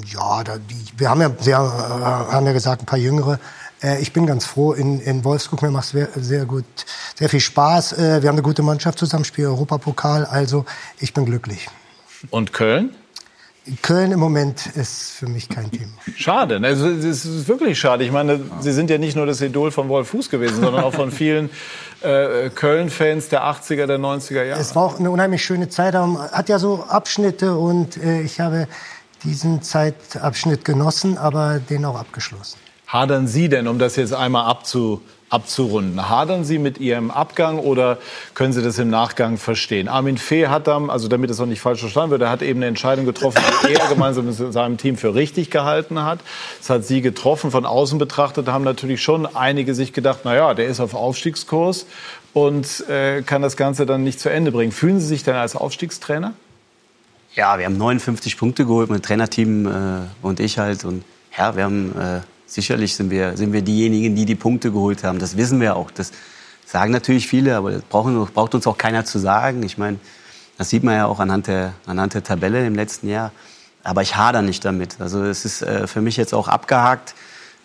Ja, 0.07 0.43
da, 0.43 0.59
die, 0.59 0.75
wir 0.97 1.09
haben 1.09 1.21
ja, 1.21 1.31
sehr, 1.39 1.57
äh, 1.57 2.33
haben 2.33 2.47
ja 2.47 2.53
gesagt, 2.53 2.83
ein 2.83 2.87
paar 2.87 2.99
Jüngere. 2.99 3.39
Äh, 3.81 4.01
ich 4.01 4.13
bin 4.13 4.27
ganz 4.27 4.45
froh 4.45 4.73
in, 4.73 5.01
in 5.01 5.25
Wolfsburg. 5.25 5.63
Mir 5.63 5.71
macht 5.71 5.85
es 5.85 5.91
sehr, 5.91 6.09
sehr 6.17 6.47
gut, 6.47 6.65
sehr 7.17 7.29
viel 7.29 7.41
Spaß. 7.41 7.93
Äh, 7.93 8.23
wir 8.23 8.29
haben 8.29 8.37
eine 8.37 8.43
gute 8.43 8.63
Mannschaft 8.63 8.99
zusammen, 8.99 9.25
spielen 9.25 9.49
Europapokal. 9.49 10.25
Also 10.25 10.65
ich 10.99 11.15
bin 11.15 11.27
glücklich. 11.27 11.69
Und 12.31 12.53
Köln? 12.53 12.91
Köln 13.83 14.13
im 14.13 14.19
Moment 14.19 14.67
ist 14.67 15.13
für 15.13 15.29
mich 15.29 15.49
kein 15.49 15.71
Thema. 15.71 15.93
Schade, 16.17 16.59
also, 16.63 16.89
es 16.89 17.27
ist 17.27 17.49
wirklich 17.49 17.79
schade. 17.79 18.03
Ich 18.03 18.11
meine, 18.11 18.41
Sie 18.61 18.73
sind 18.73 18.89
ja 18.89 18.97
nicht 18.97 19.15
nur 19.15 19.27
das 19.27 19.43
Idol 19.43 19.71
von 19.71 19.91
Wolf 19.91 20.09
Fuß 20.09 20.31
gewesen, 20.31 20.63
sondern 20.63 20.83
auch 20.83 20.95
von 20.95 21.11
vielen 21.13 21.51
äh, 22.01 22.49
Köln-Fans 22.49 23.29
der 23.29 23.45
80er, 23.45 23.87
der 23.87 23.99
90er 23.99 24.43
Jahre. 24.43 24.61
Es 24.61 24.75
war 24.75 24.85
auch 24.85 24.99
eine 24.99 25.11
unheimlich 25.11 25.45
schöne 25.45 25.69
Zeit. 25.69 25.95
Hat 25.95 26.49
ja 26.49 26.59
so 26.59 26.85
Abschnitte 26.89 27.57
und 27.57 27.99
äh, 27.99 28.23
ich 28.23 28.41
habe 28.41 28.69
diesen 29.25 29.63
Zeitabschnitt 29.63 30.65
genossen, 30.65 31.19
aber 31.19 31.59
den 31.59 31.85
auch 31.85 31.99
abgeschlossen. 31.99 32.59
Hadern 32.87 33.27
Sie 33.27 33.51
denn, 33.51 33.69
um 33.69 33.79
das 33.79 33.97
jetzt 33.97 34.15
einmal 34.15 34.47
abzu, 34.47 35.03
abzurunden, 35.29 36.09
hadern 36.09 36.45
Sie 36.45 36.59
mit 36.59 36.79
Ihrem 36.79 37.11
Abgang 37.11 37.59
oder 37.59 37.99
können 38.33 38.55
Sie 38.55 38.63
das 38.63 38.79
im 38.79 38.89
Nachgang 38.89 39.37
verstehen? 39.37 39.89
Armin 39.89 40.17
Fee 40.17 40.47
hat 40.47 40.67
dann, 40.67 40.89
also 40.89 41.07
damit 41.07 41.29
es 41.29 41.39
auch 41.39 41.45
nicht 41.45 41.61
falsch 41.61 41.81
verstanden 41.81 42.13
wird, 42.13 42.23
er 42.23 42.31
hat 42.31 42.41
eben 42.41 42.61
eine 42.61 42.67
Entscheidung 42.67 43.05
getroffen, 43.05 43.43
die 43.69 43.75
er 43.75 43.89
gemeinsam 43.89 44.25
mit 44.25 44.35
seinem 44.35 44.79
Team 44.79 44.97
für 44.97 45.15
richtig 45.15 45.51
gehalten 45.51 46.03
hat. 46.03 46.21
Das 46.61 46.71
hat 46.71 46.85
Sie 46.87 47.03
getroffen. 47.03 47.51
Von 47.51 47.67
außen 47.67 47.99
betrachtet 47.99 48.49
haben 48.49 48.65
natürlich 48.65 49.03
schon 49.03 49.27
einige 49.27 49.75
sich 49.75 49.93
gedacht, 49.93 50.21
na 50.25 50.35
ja, 50.35 50.55
der 50.55 50.67
ist 50.67 50.81
auf 50.81 50.95
Aufstiegskurs 50.95 51.85
und 52.33 52.89
äh, 52.89 53.21
kann 53.21 53.43
das 53.43 53.59
Ganze 53.59 53.85
dann 53.85 54.03
nicht 54.03 54.19
zu 54.19 54.31
Ende 54.31 54.51
bringen. 54.51 54.73
Fühlen 54.73 54.99
Sie 54.99 55.07
sich 55.07 55.25
denn 55.25 55.35
als 55.35 55.57
Aufstiegstrainer? 55.57 56.33
Ja, 57.35 57.59
wir 57.59 57.67
haben 57.67 57.77
59 57.77 58.37
Punkte 58.37 58.65
geholt 58.65 58.89
dem 58.99 59.03
Trainerteam 59.03 59.67
äh, 59.67 60.01
und 60.23 60.41
ich 60.41 60.59
halt. 60.59 60.85
Und 60.85 61.05
ja, 61.37 61.55
wir 61.57 61.65
haben 61.65 61.99
äh, 61.99 62.21
sicherlich 62.47 62.95
sind 62.97 63.11
wir, 63.11 63.37
sind 63.37 63.53
wir 63.53 63.63
diejenigen, 63.63 64.17
die 64.17 64.25
die 64.25 64.35
Punkte 64.35 64.73
geholt 64.73 65.05
haben. 65.05 65.19
Das 65.19 65.37
wissen 65.37 65.61
wir 65.61 65.77
auch. 65.77 65.91
Das 65.91 66.13
sagen 66.65 66.93
natürlich 66.93 67.29
viele, 67.29 67.57
aber 67.57 67.71
das 67.71 67.83
brauchen, 67.83 68.27
braucht 68.27 68.55
uns 68.55 68.67
auch 68.67 68.79
keiner 68.79 69.05
zu 69.05 69.19
sagen. 69.19 69.63
Ich 69.63 69.79
meine, 69.79 69.99
das 70.57 70.71
sieht 70.71 70.83
man 70.83 70.95
ja 70.95 71.07
auch 71.07 71.21
anhand 71.21 71.47
der, 71.47 71.75
anhand 71.87 72.15
der 72.15 72.25
Tabelle 72.25 72.67
im 72.67 72.75
letzten 72.75 73.09
Jahr. 73.09 73.33
Aber 73.85 74.03
ich 74.03 74.17
hader 74.17 74.43
nicht 74.43 74.65
damit. 74.65 75.01
Also 75.01 75.25
es 75.25 75.45
ist 75.45 75.63
äh, 75.63 75.87
für 75.87 76.01
mich 76.01 76.17
jetzt 76.17 76.35
auch 76.35 76.49
abgehakt. 76.49 77.15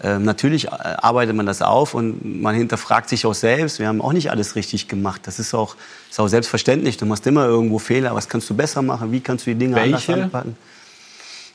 Ähm, 0.02 0.24
natürlich 0.24 0.68
äh, 0.68 0.70
arbeitet 0.72 1.36
man 1.36 1.46
das 1.46 1.62
auf 1.62 1.94
und 1.94 2.41
man 2.41 2.56
hinterfragt 2.56 3.10
sich 3.10 3.26
auch 3.26 3.34
selbst. 3.34 3.80
Wir 3.80 3.88
haben 3.88 4.02
auch 4.02 4.14
nicht 4.14 4.32
alles 4.32 4.56
richtig 4.56 4.88
gemacht. 4.88 5.22
Das 5.26 5.39
ist 5.39 5.54
auch, 5.54 5.76
ist 6.10 6.20
auch 6.20 6.28
selbstverständlich. 6.28 6.98
Du 6.98 7.06
machst 7.06 7.26
immer 7.28 7.46
irgendwo 7.46 7.80
Fehler. 7.80 8.16
Was 8.16 8.28
kannst 8.28 8.50
du 8.50 8.56
besser 8.56 8.82
machen? 8.82 9.12
Wie 9.12 9.22
kannst 9.22 9.46
du 9.46 9.52
die 9.52 9.58
Dinge 9.58 9.76
Welche? 9.76 10.14
anders 10.14 10.26
anpacken? 10.26 10.58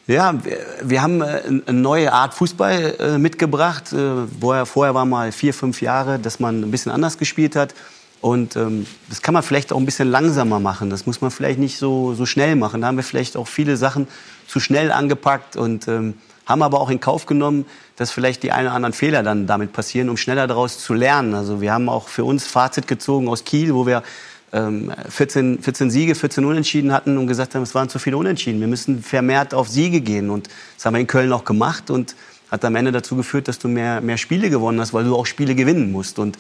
Ja, 0.07 0.33
wir, 0.43 0.59
wir 0.83 1.03
haben 1.03 1.21
äh, 1.21 1.43
eine 1.67 1.79
neue 1.79 2.13
Art 2.13 2.35
Fußball 2.35 2.97
äh, 2.99 3.19
mitgebracht. 3.19 3.95
Vorher, 4.41 4.67
vorher 4.67 4.95
war 4.95 5.05
mal 5.05 5.33
vier, 5.33 5.53
fünf 5.53 5.83
Jahre, 5.83 6.19
dass 6.19 6.41
man 6.41 6.63
ein 6.63 6.71
bisschen 6.71 6.93
anders 6.93 7.19
gespielt 7.19 7.57
hat. 7.57 7.75
Und 8.21 8.57
ähm, 8.57 8.87
das 9.09 9.23
kann 9.23 9.35
man 9.35 9.43
vielleicht 9.43 9.73
auch 9.73 9.79
ein 9.79 9.85
bisschen 9.85 10.11
langsamer 10.11 10.59
machen. 10.59 10.91
Das 10.91 11.07
muss 11.07 11.21
man 11.21 11.31
vielleicht 11.31 11.59
nicht 11.59 11.79
so, 11.79 12.15
so 12.15 12.27
schnell 12.27 12.57
machen. 12.57 12.81
Da 12.81 12.89
haben 12.89 12.97
wir 12.97 13.05
vielleicht 13.05 13.37
auch 13.37 13.47
viele 13.47 13.77
Sachen 13.77 14.09
zu 14.47 14.59
schnell 14.59 14.91
angepackt 14.91 15.57
und 15.57 15.87
ähm, 15.87 16.15
haben 16.49 16.63
aber 16.63 16.81
auch 16.81 16.89
in 16.89 16.99
Kauf 16.99 17.27
genommen, 17.27 17.67
dass 17.97 18.11
vielleicht 18.11 18.43
die 18.43 18.53
ein 18.53 18.65
oder 18.65 18.75
anderen 18.75 18.95
Fehler 18.95 19.23
dann 19.23 19.47
damit 19.47 19.75
passieren, 19.75 20.09
um 20.09 20.17
schneller 20.17 20.47
daraus 20.47 20.79
zu 20.79 20.95
lernen. 20.95 21.35
Also 21.35 21.61
wir 21.61 21.73
haben 21.73 21.91
auch 21.91 22.09
für 22.09 22.25
uns 22.25 22.47
Fazit 22.47 22.89
gezogen 22.89 23.29
aus 23.29 23.45
Kiel, 23.45 23.75
wo 23.75 23.87
wir 23.87 24.03
14, 24.51 25.57
ähm, 25.57 25.63
14 25.63 25.91
Siege, 25.91 26.15
14 26.15 26.45
Unentschieden 26.47 26.91
hatten 26.91 27.19
und 27.19 27.27
gesagt 27.27 27.55
haben, 27.55 27.63
es 27.63 27.75
waren 27.75 27.91
zu 27.91 27.99
viele 27.99 28.17
Unentschieden. 28.17 28.61
Wir 28.61 28.67
müssen 28.67 29.03
vermehrt 29.03 29.53
auf 29.53 29.69
Siege 29.69 30.01
gehen. 30.01 30.31
Und 30.31 30.49
das 30.77 30.87
haben 30.87 30.95
wir 30.95 31.01
in 31.01 31.07
Köln 31.07 31.31
auch 31.33 31.45
gemacht 31.45 31.91
und 31.91 32.17
hat 32.51 32.65
am 32.65 32.75
Ende 32.77 32.93
dazu 32.93 33.15
geführt, 33.15 33.47
dass 33.47 33.59
du 33.59 33.69
mehr, 33.69 34.01
mehr 34.01 34.17
Spiele 34.17 34.49
gewonnen 34.49 34.81
hast, 34.81 34.95
weil 34.95 35.05
du 35.05 35.15
auch 35.15 35.27
Spiele 35.27 35.55
gewinnen 35.55 35.93
musst. 35.93 36.19
Und, 36.19 36.39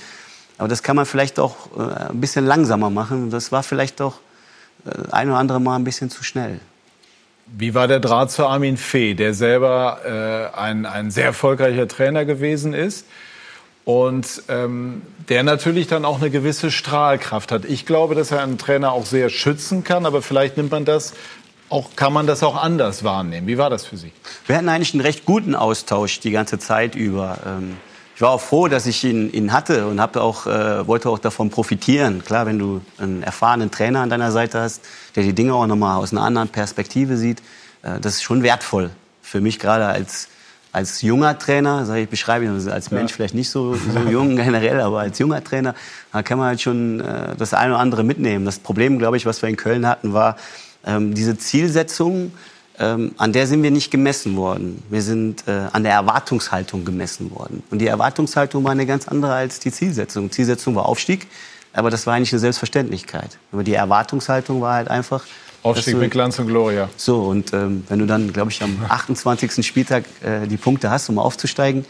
aber 0.56 0.68
das 0.68 0.82
kann 0.82 0.96
man 0.96 1.04
vielleicht 1.04 1.38
auch 1.38 1.54
äh, 1.76 2.10
ein 2.10 2.20
bisschen 2.20 2.46
langsamer 2.46 2.88
machen. 2.88 3.28
Das 3.28 3.52
war 3.52 3.62
vielleicht 3.62 4.00
auch 4.00 4.14
äh, 4.86 5.12
ein 5.12 5.28
oder 5.28 5.38
andere 5.38 5.60
Mal 5.60 5.76
ein 5.76 5.84
bisschen 5.84 6.08
zu 6.08 6.24
schnell. 6.24 6.60
Wie 7.56 7.74
war 7.74 7.88
der 7.88 8.00
Draht 8.00 8.30
zu 8.30 8.46
Armin 8.46 8.76
Fee, 8.76 9.14
der 9.14 9.34
selber 9.34 10.52
äh, 10.54 10.58
ein, 10.58 10.86
ein 10.86 11.10
sehr 11.10 11.24
erfolgreicher 11.24 11.88
Trainer 11.88 12.24
gewesen 12.24 12.74
ist 12.74 13.06
und 13.84 14.42
ähm, 14.48 15.02
der 15.28 15.42
natürlich 15.42 15.86
dann 15.86 16.04
auch 16.04 16.20
eine 16.20 16.30
gewisse 16.30 16.70
Strahlkraft 16.70 17.50
hat. 17.50 17.64
Ich 17.64 17.86
glaube, 17.86 18.14
dass 18.14 18.30
er 18.30 18.42
einen 18.42 18.58
Trainer 18.58 18.92
auch 18.92 19.06
sehr 19.06 19.30
schützen 19.30 19.82
kann, 19.82 20.04
aber 20.04 20.20
vielleicht 20.20 20.56
nimmt 20.56 20.70
man 20.70 20.84
das 20.84 21.14
auch, 21.70 21.96
kann 21.96 22.12
man 22.12 22.26
das 22.26 22.42
auch 22.42 22.56
anders 22.56 23.04
wahrnehmen. 23.04 23.46
Wie 23.46 23.58
war 23.58 23.70
das 23.70 23.86
für 23.86 23.96
Sie? 23.96 24.12
Wir 24.46 24.56
hatten 24.56 24.68
eigentlich 24.68 24.94
einen 24.94 25.02
recht 25.02 25.24
guten 25.24 25.54
Austausch 25.54 26.20
die 26.20 26.30
ganze 26.30 26.58
Zeit 26.58 26.94
über. 26.94 27.38
Ähm 27.46 27.76
ich 28.18 28.22
war 28.22 28.30
auch 28.30 28.40
froh, 28.40 28.66
dass 28.66 28.86
ich 28.86 29.04
ihn, 29.04 29.32
ihn 29.32 29.52
hatte 29.52 29.86
und 29.86 30.00
hab 30.00 30.16
auch, 30.16 30.48
äh, 30.48 30.84
wollte 30.88 31.08
auch 31.08 31.20
davon 31.20 31.50
profitieren. 31.50 32.24
Klar, 32.24 32.46
wenn 32.46 32.58
du 32.58 32.80
einen 32.98 33.22
erfahrenen 33.22 33.70
Trainer 33.70 34.00
an 34.00 34.10
deiner 34.10 34.32
Seite 34.32 34.60
hast, 34.60 34.80
der 35.14 35.22
die 35.22 35.34
Dinge 35.34 35.54
auch 35.54 35.68
nochmal 35.68 35.98
aus 35.98 36.10
einer 36.10 36.22
anderen 36.22 36.48
Perspektive 36.48 37.16
sieht, 37.16 37.38
äh, 37.82 38.00
das 38.00 38.14
ist 38.14 38.24
schon 38.24 38.42
wertvoll. 38.42 38.90
Für 39.22 39.40
mich 39.40 39.60
gerade 39.60 39.86
als, 39.86 40.26
als 40.72 41.00
junger 41.00 41.38
Trainer, 41.38 41.86
sag 41.86 41.98
ich, 41.98 42.08
beschreibe 42.08 42.44
ich 42.44 42.50
also 42.50 42.72
als 42.72 42.90
Mensch 42.90 43.12
ja. 43.12 43.16
vielleicht 43.18 43.34
nicht 43.34 43.50
so, 43.50 43.76
so 43.76 44.00
jung 44.10 44.34
generell, 44.44 44.80
aber 44.80 44.98
als 44.98 45.16
junger 45.20 45.44
Trainer, 45.44 45.76
da 46.12 46.24
kann 46.24 46.38
man 46.38 46.48
halt 46.48 46.60
schon 46.60 46.98
äh, 46.98 47.36
das 47.36 47.54
eine 47.54 47.74
oder 47.74 47.80
andere 47.80 48.02
mitnehmen. 48.02 48.44
Das 48.44 48.58
Problem, 48.58 48.98
glaube 48.98 49.16
ich, 49.16 49.26
was 49.26 49.42
wir 49.42 49.48
in 49.48 49.56
Köln 49.56 49.86
hatten, 49.86 50.12
war 50.12 50.36
ähm, 50.84 51.14
diese 51.14 51.38
Zielsetzung, 51.38 52.32
ähm, 52.78 53.12
an 53.16 53.32
der 53.32 53.46
sind 53.46 53.62
wir 53.62 53.70
nicht 53.70 53.90
gemessen 53.90 54.36
worden. 54.36 54.82
Wir 54.88 55.02
sind 55.02 55.46
äh, 55.48 55.66
an 55.72 55.82
der 55.82 55.92
Erwartungshaltung 55.92 56.84
gemessen 56.84 57.30
worden. 57.30 57.62
Und 57.70 57.80
die 57.80 57.86
Erwartungshaltung 57.86 58.64
war 58.64 58.72
eine 58.72 58.86
ganz 58.86 59.08
andere 59.08 59.32
als 59.32 59.58
die 59.58 59.72
Zielsetzung. 59.72 60.30
Zielsetzung 60.30 60.74
war 60.74 60.86
Aufstieg, 60.86 61.26
aber 61.72 61.90
das 61.90 62.06
war 62.06 62.14
eigentlich 62.14 62.32
eine 62.32 62.40
Selbstverständlichkeit. 62.40 63.38
Aber 63.52 63.64
die 63.64 63.74
Erwartungshaltung 63.74 64.60
war 64.60 64.74
halt 64.74 64.88
einfach. 64.88 65.24
Aufstieg 65.62 65.94
du, 65.94 66.00
mit 66.00 66.12
Glanz 66.12 66.38
und 66.38 66.46
Gloria. 66.46 66.88
So, 66.96 67.22
und 67.22 67.52
ähm, 67.52 67.84
wenn 67.88 67.98
du 67.98 68.06
dann, 68.06 68.32
glaube 68.32 68.50
ich, 68.50 68.62
am 68.62 68.78
28. 68.88 69.66
Spieltag 69.66 70.04
äh, 70.22 70.46
die 70.46 70.56
Punkte 70.56 70.90
hast, 70.90 71.08
um 71.08 71.18
aufzusteigen, 71.18 71.84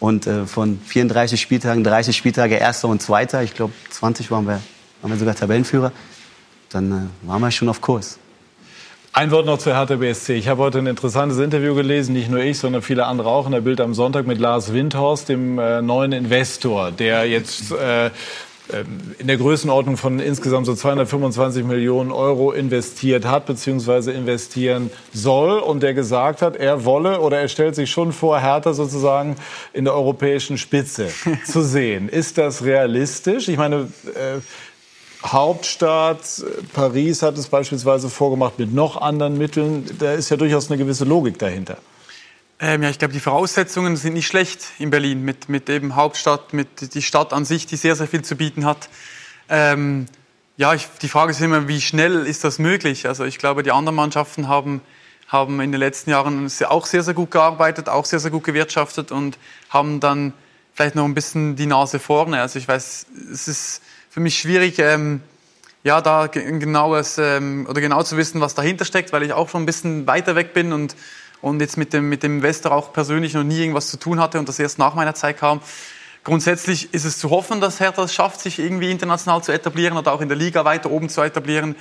und 0.00 0.26
äh, 0.26 0.46
von 0.46 0.80
34 0.86 1.40
Spieltagen, 1.40 1.84
30 1.84 2.16
Spieltage 2.16 2.56
Erster 2.56 2.88
und 2.88 3.02
Zweiter, 3.02 3.42
ich 3.42 3.54
glaube 3.54 3.74
20 3.90 4.30
waren 4.30 4.46
wir, 4.46 4.60
waren 5.02 5.12
wir 5.12 5.18
sogar 5.18 5.34
Tabellenführer, 5.34 5.92
dann 6.70 6.90
äh, 6.90 7.28
waren 7.28 7.42
wir 7.42 7.50
schon 7.50 7.68
auf 7.68 7.80
Kurs. 7.80 8.18
Ein 9.12 9.32
Wort 9.32 9.44
noch 9.44 9.58
zur 9.58 9.76
Hertha 9.76 9.96
BSC. 9.96 10.34
Ich 10.34 10.46
habe 10.46 10.62
heute 10.62 10.78
ein 10.78 10.86
interessantes 10.86 11.38
Interview 11.38 11.74
gelesen, 11.74 12.12
nicht 12.12 12.30
nur 12.30 12.40
ich, 12.40 12.60
sondern 12.60 12.80
viele 12.80 13.06
andere 13.06 13.28
auch 13.28 13.44
in 13.44 13.50
der 13.50 13.60
Bild 13.60 13.80
am 13.80 13.92
Sonntag 13.92 14.24
mit 14.24 14.38
Lars 14.38 14.72
Windhorst, 14.72 15.28
dem 15.28 15.58
äh, 15.58 15.82
neuen 15.82 16.12
Investor, 16.12 16.92
der 16.92 17.28
jetzt 17.28 17.72
äh, 17.72 18.10
ähm, 18.72 19.16
in 19.18 19.26
der 19.26 19.36
Größenordnung 19.36 19.96
von 19.96 20.20
insgesamt 20.20 20.66
so 20.66 20.76
225 20.76 21.64
Millionen 21.64 22.12
Euro 22.12 22.52
investiert 22.52 23.24
hat 23.24 23.46
bzw. 23.46 24.12
investieren 24.12 24.90
soll 25.12 25.58
und 25.58 25.82
der 25.82 25.92
gesagt 25.92 26.40
hat, 26.40 26.54
er 26.54 26.84
wolle 26.84 27.20
oder 27.20 27.40
er 27.40 27.48
stellt 27.48 27.74
sich 27.74 27.90
schon 27.90 28.12
vor, 28.12 28.40
Hertha 28.40 28.74
sozusagen 28.74 29.34
in 29.72 29.86
der 29.86 29.94
europäischen 29.94 30.56
Spitze 30.56 31.08
zu 31.44 31.62
sehen. 31.62 32.08
Ist 32.08 32.38
das 32.38 32.62
realistisch? 32.62 33.48
Ich 33.48 33.56
meine, 33.56 33.88
äh, 34.14 34.38
Hauptstadt 35.24 36.42
Paris 36.72 37.22
hat 37.22 37.36
es 37.36 37.48
beispielsweise 37.48 38.08
vorgemacht 38.08 38.58
mit 38.58 38.72
noch 38.72 39.00
anderen 39.00 39.36
Mitteln. 39.36 39.84
Da 39.98 40.12
ist 40.12 40.30
ja 40.30 40.36
durchaus 40.36 40.70
eine 40.70 40.78
gewisse 40.78 41.04
Logik 41.04 41.38
dahinter. 41.38 41.76
Ähm, 42.58 42.82
ja, 42.82 42.90
ich 42.90 42.98
glaube, 42.98 43.12
die 43.12 43.20
Voraussetzungen 43.20 43.96
sind 43.96 44.14
nicht 44.14 44.26
schlecht 44.26 44.60
in 44.78 44.90
Berlin 44.90 45.24
mit, 45.24 45.48
mit 45.48 45.68
eben 45.70 45.96
Hauptstadt, 45.96 46.52
mit 46.52 46.94
die 46.94 47.02
Stadt 47.02 47.32
an 47.32 47.44
sich, 47.44 47.66
die 47.66 47.76
sehr, 47.76 47.96
sehr 47.96 48.06
viel 48.06 48.22
zu 48.22 48.36
bieten 48.36 48.66
hat. 48.66 48.88
Ähm, 49.48 50.06
ja, 50.56 50.74
ich, 50.74 50.86
die 51.00 51.08
Frage 51.08 51.30
ist 51.30 51.40
immer, 51.40 51.68
wie 51.68 51.80
schnell 51.80 52.26
ist 52.26 52.44
das 52.44 52.58
möglich? 52.58 53.08
Also 53.08 53.24
ich 53.24 53.38
glaube, 53.38 53.62
die 53.62 53.72
anderen 53.72 53.96
Mannschaften 53.96 54.46
haben, 54.46 54.82
haben 55.26 55.58
in 55.60 55.72
den 55.72 55.78
letzten 55.78 56.10
Jahren 56.10 56.50
auch 56.68 56.84
sehr, 56.84 57.02
sehr 57.02 57.14
gut 57.14 57.30
gearbeitet, 57.30 57.88
auch 57.88 58.04
sehr, 58.04 58.20
sehr 58.20 58.30
gut 58.30 58.44
gewirtschaftet 58.44 59.10
und 59.10 59.38
haben 59.70 60.00
dann 60.00 60.34
vielleicht 60.74 60.96
noch 60.96 61.04
ein 61.04 61.14
bisschen 61.14 61.56
die 61.56 61.66
Nase 61.66 61.98
vorne. 61.98 62.42
Also 62.42 62.58
ich 62.58 62.68
weiß, 62.68 63.06
es 63.32 63.48
ist 63.48 63.82
für 64.10 64.20
mich 64.20 64.38
schwierig, 64.38 64.78
ähm, 64.80 65.20
ja, 65.84 66.00
da 66.00 66.26
genaues 66.26 67.16
ähm, 67.18 67.66
oder 67.70 67.80
genau 67.80 68.02
zu 68.02 68.16
wissen, 68.16 68.40
was 68.40 68.54
dahinter 68.54 68.84
steckt, 68.84 69.12
weil 69.12 69.22
ich 69.22 69.32
auch 69.32 69.48
schon 69.48 69.62
ein 69.62 69.66
bisschen 69.66 70.06
weiter 70.06 70.34
weg 70.34 70.52
bin 70.52 70.72
und, 70.72 70.96
und 71.40 71.60
jetzt 71.60 71.76
mit 71.76 71.92
dem, 71.92 72.08
mit 72.08 72.22
dem 72.24 72.38
Investor 72.38 72.72
auch 72.72 72.92
persönlich 72.92 73.34
noch 73.34 73.44
nie 73.44 73.60
irgendwas 73.60 73.88
zu 73.88 73.96
tun 73.96 74.20
hatte 74.20 74.38
und 74.38 74.48
das 74.48 74.58
erst 74.58 74.78
nach 74.78 74.94
meiner 74.94 75.14
Zeit 75.14 75.38
kam. 75.38 75.60
Grundsätzlich 76.24 76.92
ist 76.92 77.04
es 77.04 77.18
zu 77.18 77.30
hoffen, 77.30 77.60
dass 77.60 77.80
Hertha 77.80 78.02
es 78.02 78.12
schafft, 78.12 78.40
sich 78.40 78.58
irgendwie 78.58 78.90
international 78.90 79.42
zu 79.42 79.52
etablieren 79.52 79.96
oder 79.96 80.12
auch 80.12 80.20
in 80.20 80.28
der 80.28 80.36
Liga 80.36 80.64
weiter 80.64 80.90
oben 80.90 81.08
zu 81.08 81.22
etablieren. 81.22 81.76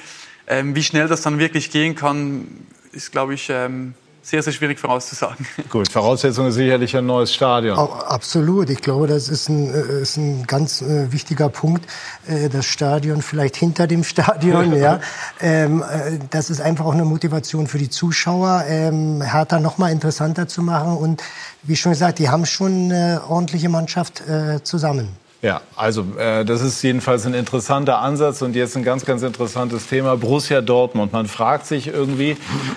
Ähm, 0.48 0.76
wie 0.76 0.84
schnell 0.84 1.08
das 1.08 1.22
dann 1.22 1.40
wirklich 1.40 1.72
gehen 1.72 1.96
kann, 1.96 2.48
ist, 2.94 3.12
glaube 3.12 3.34
ich, 3.34 3.50
ähm, 3.50 3.96
sehr, 4.22 4.44
sehr 4.44 4.54
schwierig 4.54 4.80
vorauszusagen. 4.80 5.46
Gut, 5.70 5.92
Voraussetzung 5.92 6.48
ist 6.48 6.56
sicherlich 6.56 6.96
ein 6.96 7.06
neues 7.06 7.34
Stadion. 7.34 7.78
Oh, 7.78 7.94
absolut. 7.94 8.70
Ich 8.70 8.82
glaube, 8.82 9.08
das 9.08 9.30
ist 9.30 9.50
ein, 9.50 9.74
äh, 9.74 10.02
ist 10.02 10.18
ein 10.18 10.46
ganz 10.46 10.82
äh, 10.82 11.12
wichtiger 11.12 11.50
Punkt. 11.50 11.86
Äh, 12.28 12.50
das 12.50 12.66
Stadion 12.66 13.22
vielleicht 13.22 13.56
hinter 13.56 13.88
dem 13.88 14.04
Stadion. 14.04 14.74
ja. 14.78 15.00
Ähm, 15.40 15.84
äh, 15.84 16.20
das 16.30 16.50
ist 16.50 16.62
einfach 16.62 16.86
auch 16.86 16.94
eine 16.94 17.06
Motivation 17.06 17.68
für 17.68 17.78
die 17.78 17.90
Zuschauer, 17.90 18.66
ähm, 18.68 19.22
Hertha 19.22 19.60
noch 19.60 19.78
mal 19.78 19.92
interessanter 19.92 20.48
zu 20.48 20.62
machen. 20.62 20.98
Und 20.98 21.24
wie 21.64 21.76
schon 21.76 21.92
gesagt, 21.92 22.20
die 22.20 22.30
haben 22.30 22.46
schon 22.46 22.92
eine 22.92 23.22
ordentliche 23.28 23.70
Mannschaft 23.70 24.22
äh, 24.28 24.64
zusammen. 24.64 25.10
Ja, 25.42 25.62
also 25.78 26.06
äh, 26.18 26.44
das 26.44 26.62
ist 26.62 26.82
jedenfalls 26.82 27.26
ein 27.26 27.34
interessanter 27.34 28.00
Ansatz 28.00 28.42
und 28.42 28.58
jetzt 28.58 28.76
ein 28.76 28.84
ganz, 28.84 29.06
ganz 29.06 29.22
interessantes 29.22 29.88
Thema. 29.88 30.18
Borussia 30.18 30.60
Dortmund. 30.60 31.14
Man 31.14 31.28
fragt 31.28 31.66
sich 31.66 31.88
irgendwie, 31.88 32.32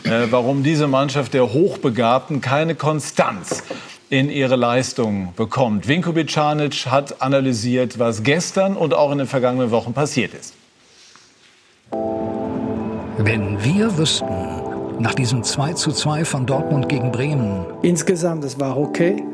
äh, 0.05 0.29
warum 0.31 0.63
diese 0.63 0.87
Mannschaft 0.87 1.35
der 1.35 1.53
Hochbegabten 1.53 2.41
keine 2.41 2.77
Konstanz 2.77 3.65
in 4.11 4.31
ihre 4.31 4.55
Leistungen 4.55 5.31
bekommt. 5.35 5.89
Vinko 5.89 6.13
Bicanic 6.13 6.87
hat 6.87 7.21
analysiert, 7.21 7.99
was 7.99 8.23
gestern 8.23 8.77
und 8.77 8.95
auch 8.95 9.11
in 9.11 9.19
den 9.19 9.27
vergangenen 9.27 9.73
Wochen 9.73 9.93
passiert 9.93 10.33
ist. 10.35 10.55
Wenn 13.19 13.63
wir 13.65 13.99
wüssten, 13.99 14.63
nach 15.01 15.15
diesem 15.15 15.43
2 15.43 15.73
zu 15.73 15.91
2 15.91 16.25
von 16.25 16.47
Dortmund 16.47 16.89
gegen 16.89 17.11
Bremen. 17.11 17.67
Insgesamt, 17.83 18.45
es 18.45 18.61
war 18.61 18.77
okay, 18.77 19.25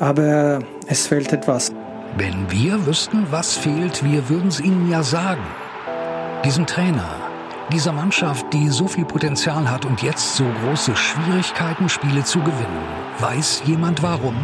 aber 0.00 0.58
es 0.88 1.06
fehlt 1.06 1.32
etwas. 1.32 1.72
Wenn 2.16 2.48
wir 2.48 2.86
wüssten, 2.86 3.26
was 3.32 3.56
fehlt, 3.56 4.04
wir 4.04 4.28
würden 4.28 4.46
es 4.46 4.60
Ihnen 4.60 4.88
ja 4.88 5.02
sagen. 5.02 5.42
Diesem 6.44 6.64
Trainer, 6.64 7.10
dieser 7.72 7.90
Mannschaft, 7.90 8.46
die 8.52 8.68
so 8.68 8.86
viel 8.86 9.04
Potenzial 9.04 9.68
hat 9.68 9.84
und 9.84 10.00
jetzt 10.00 10.36
so 10.36 10.44
große 10.62 10.94
Schwierigkeiten, 10.94 11.88
Spiele 11.88 12.22
zu 12.22 12.38
gewinnen. 12.38 12.84
Weiß 13.18 13.62
jemand 13.66 14.00
warum? 14.04 14.36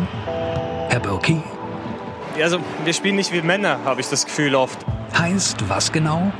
Herr 0.88 0.98
Birki? 0.98 1.40
Also, 2.42 2.58
wir 2.84 2.92
spielen 2.92 3.14
nicht 3.14 3.32
wie 3.32 3.40
Männer, 3.40 3.78
habe 3.84 4.00
ich 4.00 4.08
das 4.08 4.24
Gefühl 4.24 4.56
oft. 4.56 4.84
Heißt 5.16 5.68
was 5.68 5.92
genau? 5.92 6.32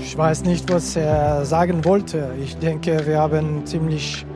Ich 0.00 0.18
weiß 0.18 0.42
nicht, 0.42 0.72
was 0.72 0.96
er 0.96 1.44
sagen 1.44 1.84
wollte. 1.84 2.34
Ich 2.42 2.56
denke, 2.56 3.06
wir 3.06 3.20
haben 3.20 3.64
ziemlich 3.64 4.26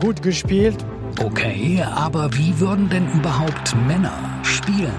gut 0.00 0.22
gespielt. 0.22 0.84
Okay, 1.20 1.82
aber 1.82 2.32
wie 2.34 2.58
würden 2.60 2.88
denn 2.88 3.10
überhaupt 3.10 3.74
Männer 3.88 4.12
spielen? 4.44 4.92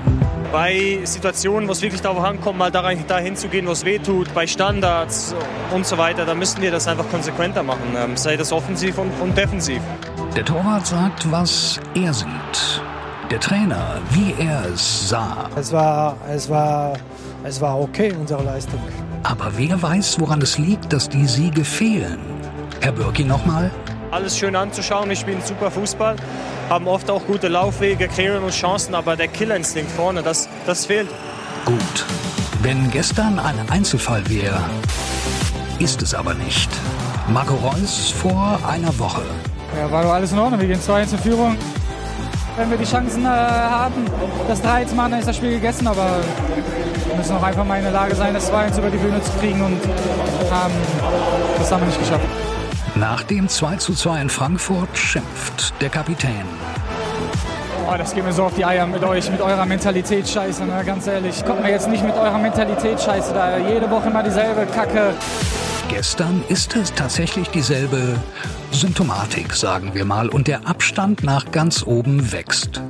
Bei 0.52 1.00
Situationen, 1.04 1.68
wo 1.70 1.72
es 1.72 1.82
wirklich 1.82 2.02
darauf 2.02 2.24
ankommt, 2.24 2.58
mal 2.58 2.72
dahin 2.72 3.36
zu 3.38 3.48
gehen, 3.48 3.68
wo 3.68 3.72
es 3.72 3.86
weh 3.86 4.00
tut, 4.00 4.34
bei 4.34 4.46
Standards 4.46 5.34
und 5.74 5.86
so 5.86 5.98
weiter, 5.98 6.26
da 6.26 6.36
müssen 6.36 6.62
wir 6.62 6.72
das 6.72 6.88
einfach 6.88 7.08
konsequenter 7.10 7.64
machen, 7.64 7.96
ähm, 7.96 8.18
sei 8.18 8.36
das 8.36 8.52
offensiv 8.52 8.98
und, 8.98 9.12
und 9.22 9.38
defensiv. 9.38 9.82
Der 10.36 10.44
Torwart 10.44 10.88
sagt, 10.88 11.32
was 11.32 11.80
er 11.96 12.14
sieht. 12.14 12.82
Der 13.32 13.40
Trainer, 13.40 14.02
wie 14.12 14.34
er 14.40 14.66
es 14.74 15.08
sah. 15.08 15.50
Es 15.56 15.72
war, 15.72 16.18
es 16.30 16.50
war, 16.50 16.94
es 17.44 17.62
war 17.62 17.80
okay, 17.80 18.12
unsere 18.20 18.44
Leistung. 18.44 18.80
Aber 19.24 19.52
wer 19.56 19.82
weiß, 19.82 20.20
woran 20.20 20.42
es 20.42 20.58
liegt, 20.58 20.92
dass 20.92 21.08
die 21.08 21.28
Siege 21.28 21.64
fehlen? 21.64 22.20
Herr 22.82 22.92
Birki 22.92 23.24
nochmal? 23.24 23.72
Alles 24.12 24.38
schön 24.38 24.56
anzuschauen. 24.56 25.10
Wir 25.10 25.16
spielen 25.16 25.42
super 25.42 25.72
Fußball, 25.72 26.16
haben 26.70 26.88
oft 26.88 27.10
auch 27.10 27.26
gute 27.26 27.48
Laufwege, 27.48 28.08
kreieren 28.08 28.44
uns 28.44 28.56
Chancen, 28.56 28.96
aber 28.96 29.16
der 29.16 29.28
Killerinstinkt 29.28 29.92
vorne, 29.92 30.24
das, 30.24 30.50
das 30.66 30.86
fehlt. 30.86 31.08
Gut. 31.66 32.06
Wenn 32.62 32.92
gestern 32.92 33.40
ein 33.40 33.70
Einzelfall 33.70 34.28
wäre, 34.30 34.62
ist 35.80 36.02
es 36.02 36.14
aber 36.14 36.34
nicht. 36.34 36.70
Marco 37.30 37.56
Reus 37.56 38.12
vor 38.12 38.60
einer 38.68 38.98
Woche. 39.00 39.22
Ja, 39.78 39.90
war 39.92 40.04
doch 40.04 40.14
alles 40.14 40.32
in 40.32 40.40
Ordnung. 40.40 40.60
Wir 40.60 40.68
gehen 40.68 40.82
2 40.82 41.06
zur 41.06 41.20
Führung. 41.20 41.56
Wenn 42.58 42.70
wir 42.70 42.78
die 42.78 42.86
Chancen 42.86 43.24
äh, 43.24 43.30
haben, 43.30 44.06
das 44.48 44.62
3 44.62 44.86
zu 44.86 44.96
machen, 44.96 45.12
dann 45.12 45.20
ist 45.20 45.28
das 45.28 45.38
Spiel 45.38 45.52
gegessen. 45.52 45.88
Aber 45.88 46.20
wir 47.08 47.16
müssen 47.16 47.36
auch 47.36 47.44
einfach 47.44 47.64
mal 47.64 47.78
in 47.78 47.84
der 47.84 47.94
Lage 47.94 48.16
sein, 48.16 48.34
das 48.34 48.48
2 48.48 48.70
über 48.78 48.90
die 48.90 48.98
Bühne 48.98 49.22
zu 49.22 49.32
kriegen. 49.40 49.62
Und 49.62 49.82
ähm, 49.84 50.72
das 51.58 51.72
haben 51.72 51.82
wir 51.82 51.88
nicht 51.88 52.00
geschafft. 52.00 52.26
Nach 53.00 53.24
dem 53.24 53.48
2 53.48 53.78
zu 53.78 53.94
2 53.94 54.24
in 54.24 54.30
Frankfurt 54.30 54.98
schimpft 54.98 55.74
der 55.80 55.88
Kapitän. 55.88 56.44
Oh, 57.88 57.96
das 57.98 58.14
geht 58.14 58.26
mir 58.26 58.34
so 58.34 58.44
auf 58.44 58.56
die 58.56 58.66
Eier 58.66 58.86
mit 58.88 59.04
euch, 59.06 59.32
mit 59.32 59.40
eurer 59.40 59.66
Mentalität 59.66 60.28
scheiße, 60.28 60.66
ne? 60.66 60.84
ganz 60.86 61.08
ehrlich. 61.08 61.46
Kommt 61.46 61.64
mir 61.64 61.70
jetzt 61.70 61.88
nicht 61.88 62.04
mit 62.04 62.16
eurer 62.16 62.38
Mentalität 62.38 63.00
scheiße 63.00 63.34
da. 63.34 63.58
Jede 63.58 63.90
Woche 63.90 64.10
immer 64.10 64.22
dieselbe 64.22 64.66
Kacke. 64.66 65.14
Gestern 65.88 66.44
ist 66.50 66.76
es 66.76 66.94
tatsächlich 66.94 67.48
dieselbe 67.48 68.18
Symptomatik, 68.72 69.54
sagen 69.54 69.92
wir 69.94 70.04
mal, 70.04 70.28
und 70.28 70.50
der 70.50 70.68
Abstand 70.68 71.24
nach 71.24 71.50
ganz 71.52 71.84
oben 71.84 72.34
wächst. 72.34 72.82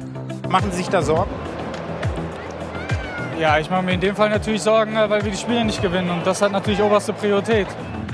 Machen 0.49 0.71
Sie 0.71 0.77
sich 0.77 0.89
da 0.89 1.03
Sorgen? 1.03 1.29
Ja, 3.39 3.59
ich 3.59 3.69
mache 3.69 3.83
mir 3.83 3.93
in 3.93 4.01
dem 4.01 4.15
Fall 4.15 4.31
natürlich 4.31 4.63
Sorgen, 4.63 4.95
äh, 4.95 5.07
weil 5.07 5.23
wir 5.23 5.31
die 5.31 5.37
Spiele 5.37 5.63
nicht 5.63 5.83
gewinnen. 5.83 6.09
Und 6.09 6.25
das 6.25 6.41
hat 6.41 6.51
natürlich 6.51 6.81
oberste 6.81 7.13
Priorität. 7.13 7.67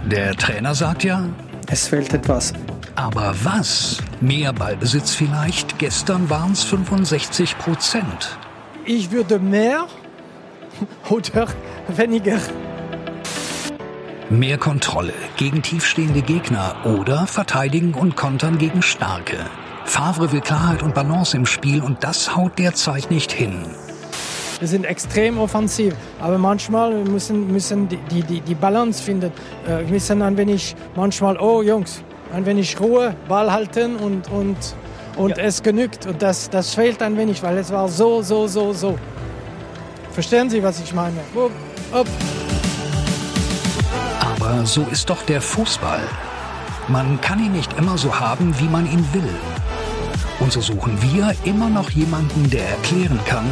Der 0.06 0.36
Trainer 0.36 0.76
sagt 0.76 1.04
ja, 1.04 1.24
Es 1.68 1.88
fehlt 1.88 2.14
etwas. 2.14 2.54
aber 2.96 3.34
was? 3.44 3.98
Mehr 4.22 4.54
Ballbesitz 4.54 5.16
vielleicht? 5.16 5.80
Gestern 5.80 6.30
waren 6.30 6.52
es 6.52 6.64
65 6.64 7.58
Prozent. 7.58 8.38
Ich 8.86 9.12
würde 9.12 9.40
mehr 9.40 9.88
oder 11.10 11.48
weniger. 11.88 12.40
Mehr 14.30 14.58
Kontrolle 14.58 15.14
gegen 15.38 15.62
tiefstehende 15.62 16.22
Gegner 16.22 16.76
oder 16.84 17.28
verteidigen 17.28 17.94
und 17.94 18.16
kontern 18.16 18.58
gegen 18.58 18.82
starke. 18.82 19.38
Favre 19.86 20.32
will 20.32 20.42
Klarheit 20.42 20.82
und 20.82 20.96
Balance 20.96 21.38
im 21.38 21.46
Spiel 21.46 21.82
und 21.82 22.04
das 22.04 22.36
haut 22.36 22.58
derzeit 22.58 23.12
nicht 23.12 23.32
hin. 23.32 23.66
Wir 24.60 24.68
sind 24.68 24.86
extrem 24.86 25.38
offensiv, 25.38 25.94
aber 26.22 26.38
manchmal 26.38 26.94
müssen 27.04 27.52
müssen 27.52 27.90
die 27.90 27.98
die, 28.22 28.42
die, 28.42 28.56
Balance 28.56 29.04
finden. 29.04 29.32
Äh, 29.68 29.86
Wir 29.86 29.92
müssen 29.92 30.22
ein 30.22 30.38
wenig 30.38 30.76
manchmal 30.96 31.38
oh 31.38 31.62
Jungs, 31.62 32.02
ein 32.34 32.46
wenig 32.46 32.80
Ruhe, 32.80 33.16
Ball 33.28 33.52
halten 33.52 33.98
und 33.98 34.32
und 34.32 34.58
und 35.18 35.38
es 35.38 35.62
genügt 35.62 36.06
und 36.06 36.22
das 36.22 36.50
das 36.50 36.74
fehlt 36.74 37.02
ein 37.02 37.18
wenig, 37.18 37.44
weil 37.44 37.58
es 37.58 37.72
war 37.72 37.90
so 37.90 38.22
so 38.22 38.48
so 38.48 38.74
so. 38.74 38.98
Verstehen 40.12 40.50
Sie, 40.50 40.64
was 40.64 40.80
ich 40.80 40.94
meine? 40.94 41.20
Upp, 41.34 41.52
upp. 41.92 42.08
Aber 44.22 44.66
so 44.66 44.86
ist 44.92 45.10
doch 45.10 45.22
der 45.24 45.42
Fußball. 45.42 46.02
Man 46.88 47.20
kann 47.20 47.44
ihn 47.44 47.52
nicht 47.52 47.74
immer 47.78 47.98
so 47.98 48.18
haben, 48.18 48.54
wie 48.60 48.70
man 48.70 48.86
ihn 48.86 49.06
will. 49.12 49.30
Und 50.40 50.52
so 50.52 50.62
suchen 50.62 50.98
wir 51.02 51.34
immer 51.44 51.70
noch 51.70 51.90
jemanden, 51.90 52.50
der 52.50 52.70
erklären 52.70 53.20
kann, 53.26 53.46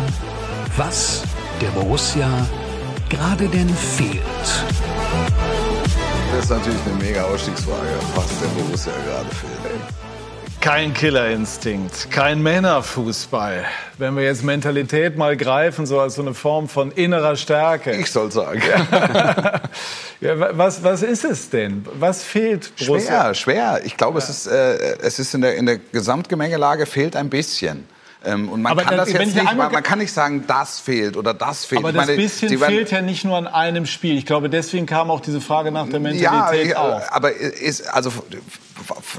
was 0.78 1.24
der 1.61 1.67
Borussia 1.69 2.28
gerade 3.09 3.47
denn 3.47 3.69
fehlt. 3.69 4.21
Das 6.36 6.45
ist 6.45 6.49
natürlich 6.49 6.80
eine 6.86 7.03
mega 7.03 7.24
Ausstiegsfrage, 7.24 7.88
was 8.15 8.28
der 8.39 8.47
Borussia 8.47 8.93
gerade 9.05 9.30
fehlt. 9.36 9.82
Kein 10.61 10.93
Killerinstinkt, 10.93 12.09
kein 12.09 12.41
Männerfußball. 12.41 13.65
Wenn 13.97 14.15
wir 14.15 14.24
jetzt 14.24 14.43
Mentalität 14.45 15.17
mal 15.17 15.36
greifen, 15.36 15.86
so 15.86 15.99
als 15.99 16.15
so 16.15 16.21
eine 16.21 16.34
Form 16.34 16.69
von 16.69 16.89
innerer 16.91 17.36
Stärke. 17.36 17.91
Ich 17.91 18.09
soll 18.09 18.32
sagen. 18.32 18.61
Ja, 20.21 20.39
wa- 20.39 20.51
was, 20.53 20.82
was 20.82 21.03
ist 21.03 21.26
es 21.26 21.49
denn? 21.49 21.86
Was 21.99 22.24
fehlt 22.24 22.71
Borussia? 22.78 23.34
Schwer, 23.34 23.34
schwer. 23.34 23.82
Ich 23.84 23.97
glaube, 23.97 24.19
es 24.19 24.30
ist, 24.30 24.47
äh, 24.47 24.95
es 25.01 25.19
ist 25.19 25.34
in 25.36 25.41
der, 25.41 25.55
in 25.57 25.65
der 25.65 25.80
Gesamtgemengelage 25.91 26.86
fehlt 26.86 27.17
ein 27.17 27.30
bisschen. 27.30 27.86
Ähm, 28.26 28.49
und 28.49 28.61
man 28.61 28.71
Aber 28.71 28.84
kann 28.84 28.97
das 28.97 29.13
wenn 29.13 29.21
jetzt 29.21 29.36
ich 29.36 29.43
nicht, 29.43 29.55
man, 29.55 29.84
kann 29.84 29.99
nicht 29.99 30.13
sagen, 30.13 30.45
das 30.47 30.80
fehlt 30.80 31.17
oder 31.17 31.34
das 31.34 31.65
fehlt. 31.65 31.80
Aber 31.80 31.89
Ich 31.89 31.95
das 31.95 32.07
meine, 32.07 32.17
bisschen 32.17 32.57
fehlt 32.57 32.91
ja 32.91 33.01
nicht 33.01 33.26
nur 33.26 33.38
an 33.38 33.47
einem 33.47 33.86
Spiel. 33.86 34.17
Ich 34.17 34.26
glaube, 34.26 34.49
deswegen 34.49 34.86
kam 34.86 35.11
auch 35.11 35.19
diese 35.19 35.41
Frage 35.41 35.71
nach 35.71 35.88
der 35.89 35.99
Mentalität 35.99 36.71
ja, 36.71 36.78
auf. 36.78 37.11
aber 37.11 37.34
ist, 37.34 37.88
also 37.93 38.11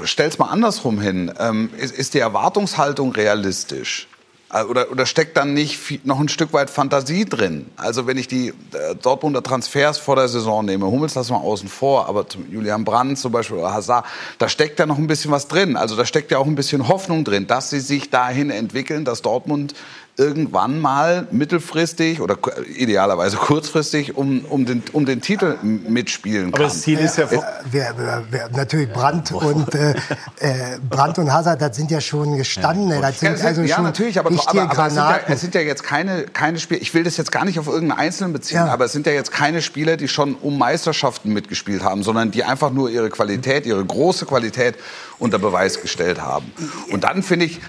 stell's 0.03 0.39
mal 0.39 0.47
andersrum 0.47 0.99
hin. 0.99 1.31
Ähm, 1.39 1.69
ist, 1.77 1.95
ist 1.95 2.13
die 2.13 2.19
Erwartungshaltung 2.19 3.11
realistisch? 3.11 4.07
Äh, 4.55 4.63
Oder, 4.63 4.91
oder 4.91 5.05
steckt 5.05 5.35
dann 5.37 5.53
nicht 5.53 6.05
noch 6.05 6.19
ein 6.19 6.29
Stück 6.29 6.53
weit 6.53 6.69
Fantasie 6.69 7.25
drin? 7.25 7.67
Also 7.75 8.07
wenn 8.07 8.17
ich 8.17 8.27
die 8.27 8.49
äh, 8.49 8.95
Dortmunder 9.01 9.43
Transfers 9.43 9.97
vor 9.97 10.15
der 10.15 10.27
Saison 10.27 10.63
nehme, 10.65 10.85
Hummels 10.85 11.15
lassen 11.15 11.33
wir 11.33 11.41
außen 11.41 11.67
vor, 11.67 12.07
aber 12.07 12.25
Julian 12.49 12.85
Brandt 12.85 13.19
zum 13.19 13.31
Beispiel 13.31 13.57
oder 13.57 13.73
Hazard, 13.73 14.05
da 14.37 14.47
steckt 14.47 14.79
ja 14.79 14.85
noch 14.85 14.97
ein 14.97 15.07
bisschen 15.07 15.31
was 15.31 15.47
drin. 15.47 15.75
Also 15.75 15.95
da 15.95 16.05
steckt 16.05 16.31
ja 16.31 16.37
auch 16.37 16.45
ein 16.45 16.55
bisschen 16.55 16.87
Hoffnung 16.87 17.23
drin, 17.23 17.47
dass 17.47 17.69
sie 17.69 17.79
sich 17.79 18.09
dahin 18.09 18.49
entwickeln, 18.49 19.03
dass 19.03 19.21
Dortmund 19.21 19.73
irgendwann 20.17 20.79
mal 20.79 21.27
mittelfristig 21.31 22.21
oder 22.21 22.37
idealerweise 22.77 23.35
kurzfristig 23.35 24.15
um, 24.15 24.45
um, 24.45 24.65
den, 24.65 24.81
um 24.93 25.05
den 25.05 25.19
Titel 25.19 25.57
mitspielen 25.61 26.51
kann. 26.51 26.61
Aber 26.61 26.63
das 26.63 26.81
Ziel 26.81 26.99
ist 26.99 27.17
ja, 27.17 27.29
Wer, 27.29 27.93
wer, 27.97 28.23
wer, 28.29 28.49
natürlich 28.49 28.89
Brandt 28.91 29.33
und 29.33 29.75
äh, 29.75 29.91
äh, 30.39 30.77
Brandt 30.89 31.19
und 31.19 31.33
Hazard, 31.33 31.61
das 31.61 31.75
sind 31.75 31.91
ja 31.91 31.99
schon 31.99 32.37
gestandene, 32.37 33.01
das 33.01 33.19
Ja, 33.19 33.35
sind 33.35 33.45
also 33.45 33.61
ja, 33.63 33.75
schon 33.75 33.83
natürlich, 33.83 34.17
aber, 34.17 34.29
aber, 34.29 34.61
aber 34.61 34.87
es, 34.87 34.93
sind 34.93 35.03
ja, 35.03 35.19
es 35.27 35.41
sind 35.41 35.55
ja 35.55 35.61
jetzt 35.61 35.83
keine, 35.83 36.23
keine 36.23 36.59
Spiele, 36.59 36.79
ich 36.79 36.93
will 36.93 37.03
das 37.03 37.17
jetzt 37.17 37.31
gar 37.31 37.43
nicht 37.43 37.59
auf 37.59 37.67
irgendeinen 37.67 37.99
Einzelnen 37.99 38.31
beziehen, 38.31 38.59
aber 38.59 38.85
es 38.85 38.93
sind 38.93 39.05
ja 39.05 39.11
jetzt 39.11 39.33
keine 39.33 39.61
Spieler, 39.61 39.97
die 39.97 40.07
schon 40.07 40.35
um 40.35 40.57
Meisterschaften 40.57 41.33
mitgespielt 41.33 41.83
haben, 41.83 42.03
sondern 42.03 42.31
die 42.31 42.45
einfach 42.45 42.71
nur 42.71 42.89
ihre 42.89 43.09
Qualität, 43.09 43.65
ihre 43.65 43.83
große 43.83 44.25
Qualität 44.25 44.75
unter 45.19 45.39
Beweis 45.39 45.81
gestellt 45.81 46.21
haben. 46.21 46.51
Und 46.91 47.03
dann 47.03 47.23
finde 47.23 47.45
ich, 47.47 47.59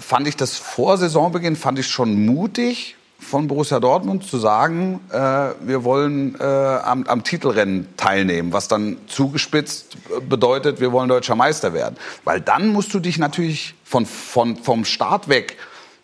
fand 0.00 0.28
ich 0.28 0.36
das 0.36 0.56
vor 0.56 0.96
Saisonbeginn, 0.96 1.56
fand 1.56 1.78
ich 1.78 1.88
schon 1.88 2.24
mutig 2.24 2.96
von 3.20 3.46
Borussia 3.46 3.80
Dortmund 3.80 4.24
zu 4.24 4.38
sagen, 4.38 5.00
äh, 5.10 5.18
wir 5.60 5.84
wollen 5.84 6.36
äh, 6.40 6.44
am, 6.44 7.04
am 7.06 7.22
Titelrennen 7.22 7.88
teilnehmen, 7.96 8.52
was 8.52 8.66
dann 8.66 8.96
zugespitzt 9.06 9.96
bedeutet, 10.28 10.80
wir 10.80 10.90
wollen 10.90 11.08
deutscher 11.08 11.36
Meister 11.36 11.74
werden. 11.74 11.96
Weil 12.24 12.40
dann 12.40 12.68
musst 12.68 12.94
du 12.94 12.98
dich 12.98 13.18
natürlich 13.18 13.74
von, 13.84 14.06
von, 14.06 14.56
vom 14.56 14.84
Start 14.84 15.28
weg 15.28 15.56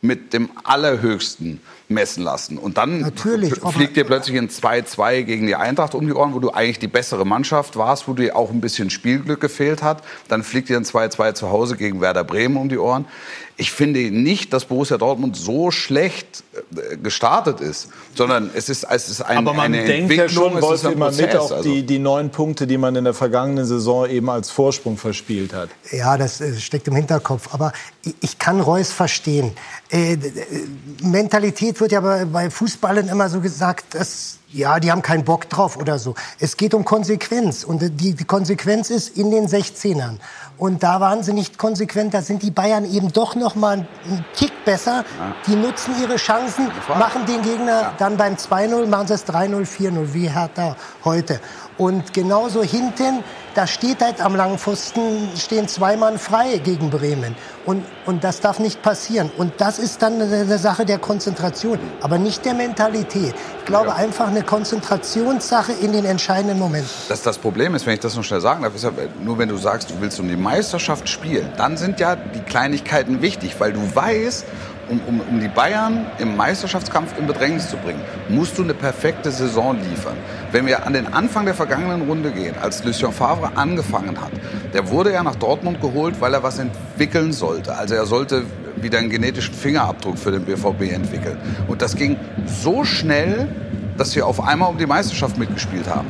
mit 0.03 0.35
dem 0.35 0.51
Allerhöchsten 0.64 1.61
messen 1.89 2.22
lassen. 2.24 2.59
Und 2.59 2.79
dann 2.79 3.01
Natürlich, 3.01 3.55
fliegt 3.55 3.97
dir 3.97 4.05
plötzlich 4.05 4.37
ein 4.37 4.49
2-2 4.49 5.22
gegen 5.22 5.47
die 5.47 5.55
Eintracht 5.55 5.95
um 5.95 6.07
die 6.07 6.12
Ohren, 6.12 6.35
wo 6.35 6.41
du 6.41 6.51
eigentlich 6.51 6.79
die 6.79 6.89
bessere 6.89 7.24
Mannschaft 7.24 7.77
warst, 7.77 8.09
wo 8.09 8.12
dir 8.12 8.37
auch 8.37 8.51
ein 8.51 8.61
bisschen 8.61 8.91
Spielglück 8.91 9.41
gefehlt 9.41 9.83
hat. 9.83 10.03
Dann 10.29 10.43
fliegt 10.43 10.68
dir 10.68 10.77
ein 10.77 10.85
2-2 10.85 11.35
zu 11.35 11.51
Hause 11.51 11.77
gegen 11.77 12.01
Werder 12.01 12.24
Bremen 12.24 12.57
um 12.57 12.68
die 12.68 12.79
Ohren. 12.79 13.07
Ich 13.59 13.73
finde 13.73 14.01
nicht, 14.11 14.53
dass 14.53 14.67
Borussia 14.67 14.99
Dortmund 14.99 15.35
so 15.35 15.71
schlecht 15.71 16.45
äh, 16.77 16.97
gestartet 16.99 17.61
ist, 17.61 17.89
sondern 18.15 18.51
es 18.55 18.69
ist, 18.69 18.85
es 18.85 19.09
ist 19.09 19.23
ein, 19.23 19.39
Aber 19.39 19.55
man 19.55 19.73
eine 19.73 19.85
denkt 19.85 20.13
ja 20.13 20.29
schon, 20.29 20.63
ein 20.63 20.93
immer 20.93 21.11
mit 21.11 21.37
auf 21.37 21.53
also. 21.53 21.63
die, 21.63 21.83
die 21.83 21.99
neun 21.99 22.31
Punkte, 22.31 22.67
die 22.67 22.77
man 22.77 22.95
in 22.97 23.05
der 23.05 23.15
vergangenen 23.15 23.65
Saison 23.65 24.09
eben 24.09 24.29
als 24.29 24.51
Vorsprung 24.51 24.99
verspielt 24.99 25.55
hat. 25.55 25.71
Ja, 25.91 26.19
das 26.19 26.43
äh, 26.43 26.55
steckt 26.57 26.87
im 26.89 26.97
Hinterkopf. 26.97 27.49
Aber 27.55 27.73
ich, 28.21 28.39
kann 28.39 28.61
Reus 28.61 28.93
verstehen. 28.93 29.53
Äh, 29.89 30.19
Mentalität 31.03 31.81
wird 31.81 31.93
ja 31.93 32.01
bei, 32.01 32.27
bei 32.27 32.51
Fußballern 32.51 33.09
immer 33.09 33.31
so 33.31 33.41
gesagt, 33.41 33.95
dass, 33.95 34.39
ja, 34.57 34.81
die 34.81 34.91
haben 34.91 35.03
keinen 35.03 35.25
Bock 35.25 35.49
drauf 35.51 35.77
oder 35.77 35.99
so. 35.99 36.15
Es 36.41 36.57
geht 36.57 36.73
um 36.73 36.85
Konsequenz. 36.85 37.63
Und 37.63 37.83
die, 38.01 38.15
die 38.15 38.25
Konsequenz 38.25 38.91
ist 38.91 39.17
in 39.17 39.31
den 39.31 39.47
16ern. 39.47 40.17
Und 40.57 40.83
da 40.83 41.01
waren 41.01 41.23
sie 41.23 41.35
nicht 41.35 41.59
konsequent. 41.59 42.15
Da 42.15 42.23
sind 42.23 42.43
die 42.43 42.51
Bayern 42.51 42.91
eben 42.91 43.13
doch 43.13 43.35
noch 43.35 43.55
mal 43.55 43.87
einen 44.05 44.25
Tick 44.35 44.65
besser. 44.65 45.05
Die 45.47 45.55
nutzen 45.55 45.95
ihre 46.01 46.17
Chancen, 46.17 46.71
machen 46.99 47.27
den 47.27 47.43
Gegner 47.43 47.93
dann 47.99 48.17
beim 48.17 48.35
2-0, 48.35 48.87
machen 48.87 49.09
sie 49.09 49.15
es 49.15 49.27
3-0, 49.27 49.67
4-0, 49.67 50.15
wie 50.15 50.31
Hertha 50.31 50.77
heute. 51.05 51.41
Und 51.79 52.14
genauso 52.14 52.62
hinten, 52.62 53.22
da 53.55 53.66
steht 53.66 54.01
halt 54.03 54.22
am 54.22 54.35
langen 54.35 54.59
Pfosten, 54.59 55.29
stehen 55.37 55.68
zwei 55.68 55.97
Mann 55.97 56.18
frei 56.18 56.59
gegen 56.59 56.89
Bremen. 56.89 57.37
Und, 57.66 57.85
und 58.07 58.24
das 58.24 58.41
darf 58.41 58.59
nicht 58.59 58.81
passieren. 58.83 59.31
Und 59.37 59.55
das 59.59 59.79
ist 59.79 60.01
dann 60.01 60.20
eine, 60.20 60.59
Sache 60.59 60.87
der 60.87 60.99
Konzentration, 60.99 61.79
aber 62.01 62.16
nicht 62.16 62.47
der 62.47 62.55
Mentalität. 62.55 63.35
Ich 63.59 63.64
glaube 63.66 63.95
einfach 63.95 64.29
eine 64.29 64.43
Konzentrationssache 64.43 65.72
in 65.72 65.93
den 65.93 66.07
entscheidenden 66.07 66.59
Momenten. 66.59 66.89
Das, 67.09 67.22
das 67.22 67.37
Problem 67.37 67.74
ist, 67.74 67.85
wenn 67.85 67.95
ich 67.95 68.01
das 68.01 68.16
noch 68.16 68.24
schnell 68.24 68.41
sagen 68.41 68.62
darf, 68.62 68.74
ist 68.74 68.85
ja, 68.85 68.93
nur 69.22 69.37
wenn 69.39 69.51
du 69.51 69.57
sagst, 69.59 69.91
du 69.91 69.95
willst 70.01 70.18
um 70.18 70.29
die 70.29 70.37
Meisterschaft 70.37 71.09
spielen, 71.09 71.53
dann 71.59 71.77
sind 71.77 72.01
ja 72.01 72.16
die 72.16 72.41
Kleinigkeiten 72.41 73.20
wichtig, 73.20 73.57
weil 73.59 73.74
du 73.74 73.95
weißt, 73.95 74.47
um, 74.89 75.01
um, 75.07 75.20
um 75.20 75.41
die 75.41 75.49
Bayern 75.49 76.07
im 76.18 76.37
Meisterschaftskampf 76.37 77.18
in 77.18 77.26
Bedrängnis 77.26 77.68
zu 77.68 77.76
bringen, 77.76 78.01
musst 78.28 78.57
du 78.59 78.62
eine 78.62 78.74
perfekte 78.74 79.30
Saison 79.30 79.76
liefern. 79.76 80.16
Wenn 80.53 80.66
wir 80.66 80.87
an 80.87 80.93
den 80.93 81.12
Anfang 81.12 81.45
der 81.45 81.55
vergangenen 81.55 82.09
Runde 82.09 82.30
gehen, 82.30 82.55
als 82.61 82.84
Lucien 82.84 83.12
Favre 83.12 83.57
angefangen 83.57 84.20
hat, 84.20 84.30
der 84.72 84.89
wurde 84.91 85.12
ja 85.12 85.22
nach 85.22 85.37
Dortmund 85.37 85.80
geholt, 85.80 86.20
weil 86.20 86.34
er 86.34 86.43
was 86.43 86.59
entwickeln 86.59 87.32
sollte. 87.32 87.76
Also 87.76 87.95
er 87.95 88.07
sollte 88.07 88.45
wieder 88.76 88.99
einen 88.99 89.11
genetischen 89.11 89.55
Fingerabdruck 89.55 90.18
für 90.18 90.30
den 90.30 90.45
BVB 90.45 90.93
entwickeln. 90.93 91.39
Und 91.66 91.82
das 91.82 91.97
ging 91.97 92.16
so 92.47 92.84
schnell, 92.84 93.49
dass 93.97 94.14
wir 94.14 94.26
auf 94.26 94.47
einmal 94.47 94.70
um 94.70 94.78
die 94.78 94.87
Meisterschaft 94.87 95.39
mitgespielt 95.39 95.89
haben. 95.89 96.09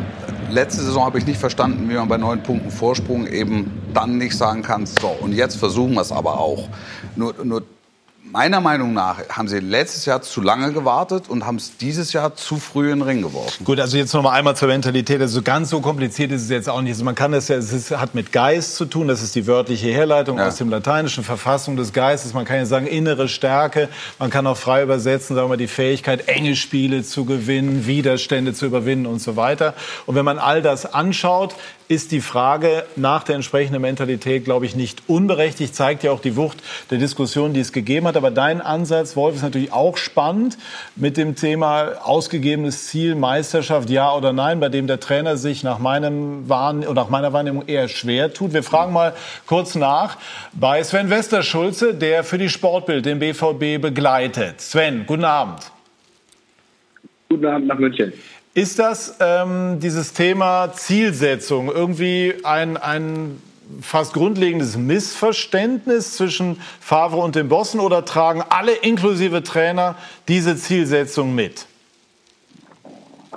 letzte 0.51 0.83
Saison 0.83 1.05
habe 1.05 1.19
ich 1.19 1.27
nicht 1.27 1.39
verstanden, 1.39 1.89
wie 1.89 1.95
man 1.95 2.09
bei 2.09 2.19
neun 2.19 2.43
Punkten 2.43 2.71
Vorsprung 2.71 3.27
eben 3.27 3.71
dann 3.95 4.19
nicht 4.19 4.37
sagen 4.37 4.63
kann, 4.63 4.87
so, 4.87 5.09
und 5.09 5.33
jetzt 5.33 5.57
versuchen 5.57 5.95
wir 5.95 6.03
es 6.03 6.13
aber 6.13 6.39
auch. 6.39 6.69
Nur, 7.17 7.35
nur 7.43 7.63
meiner 8.31 8.61
Meinung 8.61 8.93
nach 8.93 9.29
haben 9.29 9.49
sie 9.49 9.59
letztes 9.61 10.05
Jahr 10.05 10.23
zu 10.23 10.41
lange 10.41 10.73
gewartet 10.73 11.29
und 11.29 11.47
haben 11.47 11.57
es 11.57 11.77
dieses 11.77 12.13
Jahr 12.13 12.35
zu 12.35 12.57
früh 12.57 12.93
in 12.93 12.99
den 12.99 13.03
Ring 13.03 13.23
geworfen. 13.23 13.65
Gut, 13.65 13.81
also 13.81 13.97
jetzt 13.97 14.13
noch 14.15 14.23
mal 14.23 14.33
einmal 14.33 14.57
zur 14.57 14.69
Mentalität. 14.69 15.21
Also 15.21 15.43
ganz 15.43 15.71
so 15.71 15.81
kompliziert 15.81 16.33
ist 16.33 16.43
es 16.43 16.51
jetzt 16.51 16.69
auch 16.69 16.81
nicht. 16.81 16.93
Also 16.93 17.05
man 17.05 17.15
kann 17.15 17.33
das 17.33 17.49
ja, 17.49 17.57
es 17.57 17.73
ist, 17.73 17.91
hat 17.91 18.15
mit 18.15 18.33
Geist 18.33 18.77
zu 18.77 18.85
tun. 18.85 19.09
Das 19.09 19.23
ist 19.23 19.35
die 19.35 19.47
wörtliche 19.47 19.89
Herleitung 19.89 20.39
ja. 20.39 20.49
aus 20.49 20.57
dem 20.57 20.71
Lateinischen, 20.71 21.25
Verfassung 21.25 21.77
des 21.77 21.93
Geistes. 21.93 22.35
Man 22.35 22.45
kann 22.45 22.57
ja 22.57 22.67
sagen 22.67 22.87
innere 22.87 23.29
Stärke. 23.29 23.89
Man 24.19 24.31
kann 24.31 24.47
auch 24.47 24.57
frei 24.57 24.83
übersetzen, 24.83 25.37
sagen 25.37 25.51
wir, 25.51 25.57
die 25.57 25.69
Fähigkeit, 25.69 26.29
enge 26.29 26.57
Spiele 26.57 27.03
zu 27.05 27.25
gewinnen, 27.25 27.87
Widerstände 27.87 28.55
zu 28.55 28.67
überwinden 28.67 29.07
und 29.07 29.21
so 29.21 29.37
weiter. 29.37 29.75
Und 30.07 30.15
wenn 30.15 30.25
man 30.25 30.39
all 30.39 30.63
das 30.63 30.93
anschaut, 30.93 31.55
ist 31.89 32.13
die 32.13 32.21
Frage 32.21 32.85
nach 32.97 33.23
der 33.23 33.37
entsprechenden 33.37 33.81
Mentalität, 33.81 34.45
glaube 34.45 34.67
ich, 34.67 34.75
nicht 34.75 35.03
unberechtigt. 35.07 35.75
Zeigt 35.75 36.03
ja 36.03 36.11
auch 36.11 36.21
die 36.21 36.37
Wucht 36.37 36.59
der 36.91 36.99
Diskussion, 36.99 37.53
die 37.53 37.61
es 37.61 37.73
gegeben 37.73 38.07
hat. 38.07 38.17
Aber 38.17 38.31
dein 38.31 38.61
Ansatz, 38.61 39.17
Wolf, 39.17 39.37
ist 39.37 39.43
natürlich 39.43 39.73
auch 39.73 39.97
spannend 39.97 40.59
mit 40.97 41.17
dem 41.17 41.37
Thema 41.37 41.93
ausgegebenes 42.03 42.89
Ziel, 42.89 43.15
Meisterschaft, 43.15 43.89
ja 43.91 44.13
oder 44.15 44.33
nein, 44.33 44.59
bei 44.59 44.69
dem 44.69 44.87
der 44.87 45.01
Trainer 45.01 45.37
sich 45.37 45.63
nach, 45.63 45.79
meinem 45.79 46.49
Wahn 46.49 46.81
oder 46.81 47.03
nach 47.03 47.11
meiner 47.11 47.33
Wahrnehmung 47.33 47.67
eher 47.67 47.89
schwer 47.89 48.33
tut. 48.33 48.53
Wir 48.53 48.63
fragen 48.63 48.93
mal 48.93 49.15
kurz 49.47 49.75
nach 49.75 50.17
bei 50.53 50.83
Sven 50.83 51.11
Westerschulze, 51.11 51.95
der 51.95 52.25
für 52.25 52.39
die 52.39 52.49
Sportbild 52.49 53.07
den 53.07 53.21
BVB 53.21 53.81
begleitet. 53.81 54.61
Sven, 54.61 55.07
guten 55.07 55.25
Abend. 55.25 55.71
Guten 57.29 57.47
Abend 57.47 57.67
nach 57.67 57.79
München. 57.79 58.13
Ist 58.57 58.79
das 58.79 59.19
ähm, 59.21 59.81
dieses 59.81 60.15
Thema 60.15 60.73
Zielsetzung 60.73 61.69
irgendwie 61.69 62.37
ein, 62.43 62.79
ein 62.79 63.37
fast 63.83 64.15
grundlegendes 64.15 64.79
Missverständnis 64.79 66.17
zwischen 66.17 66.57
Favre 66.81 67.19
und 67.19 67.37
dem 67.37 67.51
Bossen 67.51 67.81
oder 67.81 68.07
tragen 68.07 68.43
alle 68.49 68.73
inklusive 68.73 69.43
Trainer 69.43 69.97
diese 70.27 70.57
Zielsetzung 70.57 71.35
mit? 71.35 71.67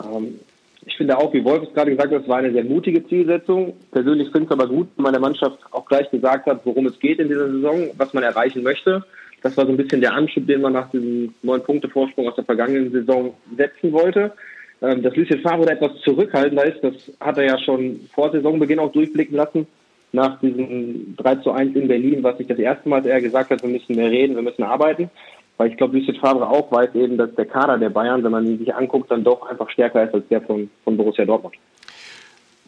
Ähm, 0.01 0.39
ich 0.85 0.95
finde 0.95 1.17
auch, 1.17 1.33
wie 1.33 1.43
Wolf 1.43 1.63
es 1.67 1.73
gerade 1.73 1.91
gesagt 1.91 2.13
hat, 2.13 2.21
es 2.21 2.27
war 2.29 2.37
eine 2.37 2.53
sehr 2.53 2.63
mutige 2.63 3.05
Zielsetzung. 3.05 3.73
Persönlich 3.91 4.31
finde 4.31 4.45
ich 4.45 4.51
es 4.51 4.57
aber 4.57 4.67
gut, 4.69 4.87
wenn 4.95 5.03
meine 5.03 5.19
Mannschaft 5.19 5.59
auch 5.71 5.85
gleich 5.85 6.09
gesagt 6.11 6.45
hat, 6.45 6.61
worum 6.63 6.85
es 6.85 6.97
geht 6.97 7.19
in 7.19 7.27
dieser 7.27 7.51
Saison, 7.51 7.89
was 7.97 8.13
man 8.13 8.23
erreichen 8.23 8.63
möchte. 8.63 9.03
Das 9.41 9.57
war 9.57 9.65
so 9.65 9.71
ein 9.71 9.77
bisschen 9.77 9.99
der 9.99 10.13
Anschub, 10.13 10.47
den 10.47 10.61
man 10.61 10.71
nach 10.71 10.89
diesem 10.91 11.33
neun 11.41 11.61
Punkte 11.61 11.89
Vorsprung 11.89 12.29
aus 12.29 12.35
der 12.35 12.45
vergangenen 12.45 12.93
Saison 12.93 13.33
setzen 13.57 13.91
wollte. 13.91 14.31
Ähm, 14.81 15.01
dass 15.01 15.15
Lucien 15.15 15.41
Favre 15.41 15.65
da 15.65 15.73
etwas 15.73 15.99
zurückhaltender 16.03 16.63
ist, 16.65 16.83
das 16.83 16.93
hat 17.19 17.37
er 17.37 17.45
ja 17.45 17.59
schon 17.59 18.09
vor 18.13 18.31
Saisonbeginn 18.31 18.79
auch 18.79 18.91
durchblicken 18.91 19.35
lassen. 19.35 19.67
Nach 20.11 20.39
diesem 20.39 21.15
3 21.17 21.35
zu 21.35 21.51
1 21.51 21.75
in 21.75 21.87
Berlin, 21.87 22.23
was 22.23 22.37
sich 22.37 22.47
das 22.47 22.57
erste 22.57 22.89
Mal 22.89 23.05
er 23.05 23.21
gesagt 23.21 23.51
hat, 23.51 23.61
wir 23.61 23.69
müssen 23.69 23.95
mehr 23.95 24.09
reden, 24.09 24.35
wir 24.35 24.41
müssen 24.41 24.63
arbeiten. 24.63 25.09
Weil 25.57 25.71
ich 25.71 25.77
glaube, 25.77 25.97
Lucien 25.97 26.15
Favre 26.15 26.47
auch 26.47 26.71
weiß 26.71 26.95
eben, 26.95 27.17
dass 27.17 27.35
der 27.35 27.45
Kader 27.45 27.77
der 27.77 27.89
Bayern, 27.89 28.23
wenn 28.23 28.31
man 28.31 28.47
ihn 28.47 28.59
sich 28.59 28.73
anguckt, 28.73 29.11
dann 29.11 29.25
doch 29.25 29.45
einfach 29.49 29.69
stärker 29.69 30.05
ist 30.05 30.13
als 30.13 30.27
der 30.29 30.41
von, 30.41 30.69
von 30.85 30.95
Borussia 30.95 31.25
Dortmund. 31.25 31.55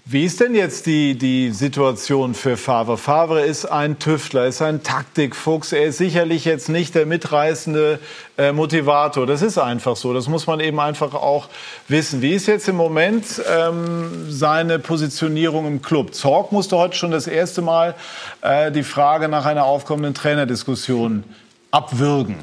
Wie 0.05 0.25
ist 0.25 0.39
denn 0.39 0.55
jetzt 0.55 0.87
die, 0.87 1.15
die 1.15 1.51
Situation 1.51 2.33
für 2.33 2.57
Favre? 2.57 2.97
Favre 2.97 3.41
ist 3.41 3.65
ein 3.65 3.99
Tüftler, 3.99 4.47
ist 4.47 4.61
ein 4.63 4.81
Taktikfuchs. 4.81 5.73
Er 5.73 5.85
ist 5.85 5.99
sicherlich 5.99 6.43
jetzt 6.43 6.69
nicht 6.69 6.95
der 6.95 7.05
mitreißende 7.05 7.99
äh, 8.35 8.51
Motivator. 8.51 9.27
Das 9.27 9.43
ist 9.43 9.59
einfach 9.59 9.95
so. 9.95 10.11
Das 10.11 10.27
muss 10.27 10.47
man 10.47 10.59
eben 10.59 10.79
einfach 10.79 11.13
auch 11.13 11.49
wissen. 11.87 12.23
Wie 12.23 12.31
ist 12.31 12.47
jetzt 12.47 12.67
im 12.67 12.77
Moment 12.77 13.43
ähm, 13.47 14.25
seine 14.27 14.79
Positionierung 14.79 15.67
im 15.67 15.83
Club? 15.83 16.15
Zorg 16.15 16.51
musste 16.51 16.77
heute 16.77 16.95
schon 16.95 17.11
das 17.11 17.27
erste 17.27 17.61
Mal 17.61 17.93
äh, 18.41 18.71
die 18.71 18.83
Frage 18.83 19.29
nach 19.29 19.45
einer 19.45 19.65
aufkommenden 19.65 20.15
Trainerdiskussion 20.15 21.23
abwürgen. 21.69 22.37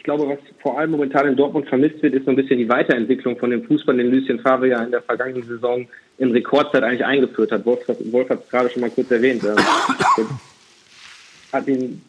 Ich 0.00 0.04
glaube, 0.04 0.26
was 0.26 0.38
vor 0.62 0.78
allem 0.78 0.92
momentan 0.92 1.28
in 1.28 1.36
Dortmund 1.36 1.68
vermisst 1.68 2.02
wird, 2.02 2.14
ist 2.14 2.24
so 2.24 2.30
ein 2.30 2.36
bisschen 2.36 2.56
die 2.56 2.70
Weiterentwicklung 2.70 3.36
von 3.36 3.50
dem 3.50 3.62
Fußball, 3.64 3.98
den 3.98 4.10
Lucien 4.10 4.38
Favre 4.40 4.68
ja 4.68 4.82
in 4.82 4.90
der 4.90 5.02
vergangenen 5.02 5.42
Saison 5.42 5.86
in 6.16 6.30
Rekordzeit 6.30 6.82
eigentlich 6.82 7.04
eingeführt 7.04 7.52
hat. 7.52 7.66
Wolf, 7.66 7.80
Wolf 8.10 8.30
hat 8.30 8.42
es 8.42 8.48
gerade 8.48 8.70
schon 8.70 8.80
mal 8.80 8.88
kurz 8.88 9.10
erwähnt. 9.10 9.42
hat 11.52 11.68
ihn 11.68 12.00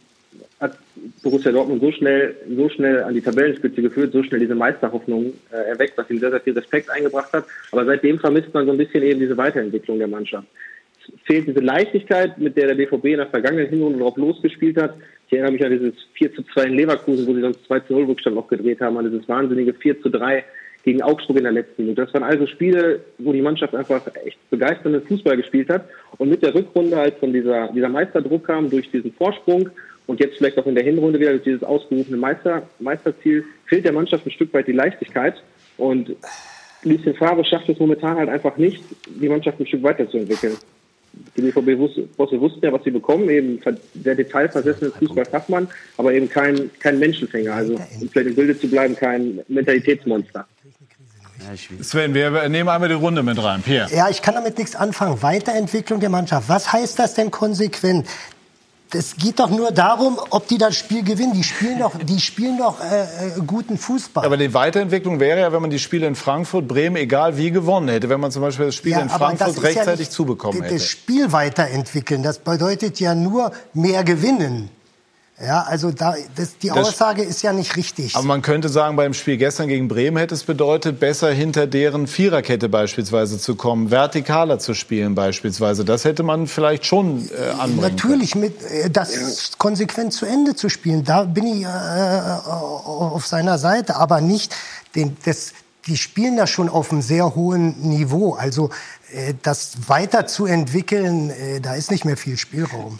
hat 0.61 0.77
Borussia 1.21 1.51
Dortmund 1.51 1.81
so 1.81 1.91
schnell, 1.91 2.33
so 2.55 2.69
schnell 2.69 3.03
an 3.03 3.13
die 3.13 3.21
Tabellenspitze 3.21 3.81
geführt, 3.81 4.13
so 4.13 4.23
schnell 4.23 4.39
diese 4.39 4.55
Meisterhoffnung 4.55 5.33
äh, 5.51 5.69
erweckt, 5.71 5.97
was 5.97 6.09
ihm 6.09 6.19
sehr, 6.19 6.31
sehr 6.31 6.39
viel 6.39 6.53
Respekt 6.53 6.89
eingebracht 6.89 7.33
hat. 7.33 7.43
Aber 7.73 7.83
seitdem 7.83 8.19
vermisst 8.19 8.53
man 8.53 8.67
so 8.67 8.71
ein 8.71 8.77
bisschen 8.77 9.03
eben 9.03 9.19
diese 9.19 9.35
Weiterentwicklung 9.35 9.97
der 9.97 10.07
Mannschaft. 10.07 10.47
Es 11.03 11.11
fehlt 11.25 11.47
diese 11.47 11.59
Leichtigkeit, 11.59 12.37
mit 12.37 12.55
der 12.55 12.73
der 12.73 12.75
BVB 12.75 13.05
in 13.05 13.17
der 13.17 13.27
vergangenen 13.27 13.67
Hinrunde 13.67 13.99
drauf 13.99 14.15
losgespielt 14.15 14.77
hat. 14.81 14.95
Ich 15.31 15.37
erinnere 15.37 15.53
mich 15.53 15.65
an 15.65 15.71
dieses 15.71 15.93
4 16.15 16.35
zu 16.35 16.43
2 16.43 16.63
in 16.63 16.73
Leverkusen, 16.73 17.25
wo 17.25 17.33
sie 17.33 17.39
sonst 17.39 17.65
2 17.65 17.79
zu 17.79 17.93
0 17.93 18.03
Rückstand 18.03 18.35
noch 18.35 18.49
gedreht 18.49 18.81
haben, 18.81 18.97
an 18.97 19.09
dieses 19.09 19.29
wahnsinnige 19.29 19.73
4 19.73 20.01
zu 20.01 20.09
3 20.09 20.43
gegen 20.83 21.01
Augsburg 21.01 21.37
in 21.37 21.43
der 21.43 21.53
letzten 21.53 21.83
Minute. 21.83 22.01
Das 22.01 22.13
waren 22.13 22.23
also 22.23 22.45
Spiele, 22.47 22.99
wo 23.17 23.31
die 23.31 23.41
Mannschaft 23.41 23.73
einfach 23.73 24.05
echt 24.25 24.37
begeisternden 24.49 25.01
Fußball 25.03 25.37
gespielt 25.37 25.69
hat. 25.69 25.85
Und 26.17 26.27
mit 26.27 26.43
der 26.43 26.53
Rückrunde, 26.53 26.99
als 26.99 27.17
von 27.17 27.31
dieser, 27.31 27.69
dieser 27.69 27.87
Meisterdruck 27.87 28.45
kam, 28.45 28.69
durch 28.69 28.91
diesen 28.91 29.13
Vorsprung 29.13 29.69
und 30.05 30.19
jetzt 30.19 30.37
vielleicht 30.37 30.57
auch 30.57 30.65
in 30.65 30.75
der 30.75 30.83
Hinrunde 30.83 31.17
wieder 31.17 31.31
durch 31.31 31.43
dieses 31.43 31.63
ausgerufene 31.63 32.17
Meister, 32.17 32.67
Meisterziel, 32.79 33.45
fehlt 33.67 33.85
der 33.85 33.93
Mannschaft 33.93 34.25
ein 34.25 34.31
Stück 34.31 34.53
weit 34.53 34.67
die 34.67 34.73
Leichtigkeit. 34.73 35.41
Und 35.77 36.13
Lucien 36.83 37.15
Favre 37.15 37.45
schafft 37.45 37.69
es 37.69 37.79
momentan 37.79 38.17
halt 38.17 38.27
einfach 38.27 38.57
nicht, 38.57 38.83
die 39.07 39.29
Mannschaft 39.29 39.61
ein 39.61 39.65
Stück 39.65 39.81
weiterzuentwickeln 39.81 40.57
die 41.35 41.41
BVB-Bosse 41.41 42.41
wussten 42.41 42.65
ja, 42.65 42.71
was 42.71 42.83
sie 42.83 42.91
bekommen, 42.91 43.29
eben 43.29 43.59
sehr 44.03 44.15
detailversessener 44.15 44.91
Fußballfachmann, 44.91 45.67
aber 45.97 46.13
eben 46.13 46.29
kein, 46.29 46.69
kein 46.79 46.99
Menschenfänger, 46.99 47.53
also 47.53 47.73
um 47.73 48.09
vielleicht 48.09 48.29
im 48.29 48.35
Bilde 48.35 48.59
zu 48.59 48.69
bleiben, 48.69 48.95
kein 48.95 49.41
Mentalitätsmonster. 49.47 50.47
Sven, 51.81 52.13
wir 52.13 52.49
nehmen 52.49 52.69
einmal 52.69 52.87
die 52.87 52.95
Runde 52.95 53.23
mit 53.23 53.41
rein. 53.43 53.61
Pierre. 53.61 53.89
Ja, 53.93 54.09
ich 54.09 54.21
kann 54.21 54.35
damit 54.35 54.57
nichts 54.59 54.75
anfangen. 54.75 55.21
Weiterentwicklung 55.23 55.99
der 55.99 56.09
Mannschaft. 56.09 56.49
Was 56.49 56.71
heißt 56.71 56.99
das 56.99 57.15
denn 57.15 57.31
konsequent? 57.31 58.07
Es 58.95 59.15
geht 59.15 59.39
doch 59.39 59.49
nur 59.49 59.71
darum, 59.71 60.19
ob 60.29 60.47
die 60.47 60.57
das 60.57 60.75
Spiel 60.75 61.03
gewinnen. 61.03 61.33
Die 61.33 61.43
spielen 61.43 61.79
doch, 61.79 61.93
die 61.97 62.19
spielen 62.19 62.57
doch 62.57 62.79
äh, 62.79 63.03
äh, 63.03 63.07
guten 63.45 63.77
Fußball. 63.77 64.25
Aber 64.25 64.37
die 64.37 64.53
Weiterentwicklung 64.53 65.19
wäre 65.19 65.39
ja, 65.39 65.51
wenn 65.53 65.61
man 65.61 65.69
die 65.69 65.79
Spiele 65.79 66.07
in 66.07 66.15
Frankfurt, 66.15 66.67
Bremen, 66.67 66.97
egal 66.97 67.37
wie 67.37 67.51
gewonnen 67.51 67.89
hätte. 67.89 68.09
Wenn 68.09 68.19
man 68.19 68.31
zum 68.31 68.41
Beispiel 68.41 68.67
das 68.67 68.75
Spiel 68.75 68.93
ja, 68.93 69.01
in 69.01 69.09
Frankfurt 69.09 69.61
rechtzeitig 69.63 70.07
ja 70.07 70.11
zubekommen 70.11 70.61
hätte. 70.61 70.75
Das 70.75 70.85
Spiel 70.85 71.31
weiterentwickeln, 71.31 72.23
das 72.23 72.39
bedeutet 72.39 72.99
ja 72.99 73.15
nur 73.15 73.51
mehr 73.73 74.03
gewinnen. 74.03 74.69
Ja, 75.43 75.63
also 75.63 75.91
da, 75.91 76.15
das, 76.35 76.57
die 76.57 76.67
das, 76.67 76.77
Aussage 76.77 77.23
ist 77.23 77.41
ja 77.41 77.51
nicht 77.51 77.75
richtig. 77.75 78.15
Aber 78.15 78.25
man 78.25 78.41
könnte 78.41 78.69
sagen, 78.69 78.95
beim 78.95 79.13
Spiel 79.13 79.37
gestern 79.37 79.67
gegen 79.67 79.87
Bremen 79.87 80.17
hätte 80.17 80.35
es 80.35 80.43
bedeutet, 80.43 80.99
besser 80.99 81.31
hinter 81.31 81.67
deren 81.67 82.07
Viererkette 82.07 82.69
beispielsweise 82.69 83.39
zu 83.39 83.55
kommen, 83.55 83.89
vertikaler 83.89 84.59
zu 84.59 84.73
spielen 84.73 85.15
beispielsweise. 85.15 85.83
Das 85.83 86.05
hätte 86.05 86.23
man 86.23 86.47
vielleicht 86.47 86.85
schon 86.85 87.29
äh, 87.29 87.49
anbringen 87.51 87.81
Natürlich, 87.81 88.35
mit, 88.35 88.61
äh, 88.63 88.89
das 88.89 89.57
konsequent 89.57 90.13
zu 90.13 90.25
Ende 90.25 90.55
zu 90.55 90.69
spielen, 90.69 91.03
da 91.03 91.23
bin 91.23 91.47
ich 91.47 91.63
äh, 91.63 91.67
auf 91.67 93.25
seiner 93.25 93.57
Seite, 93.57 93.95
aber 93.95 94.21
nicht 94.21 94.55
den, 94.95 95.17
das, 95.25 95.53
die 95.87 95.97
spielen 95.97 96.37
da 96.37 96.47
schon 96.47 96.69
auf 96.69 96.91
einem 96.91 97.01
sehr 97.01 97.35
hohen 97.35 97.75
Niveau. 97.81 98.33
Also 98.33 98.69
äh, 99.13 99.33
das 99.41 99.89
weiterzuentwickeln, 99.89 101.29
äh, 101.29 101.59
da 101.61 101.75
ist 101.75 101.91
nicht 101.91 102.05
mehr 102.05 102.17
viel 102.17 102.37
Spielraum. 102.37 102.99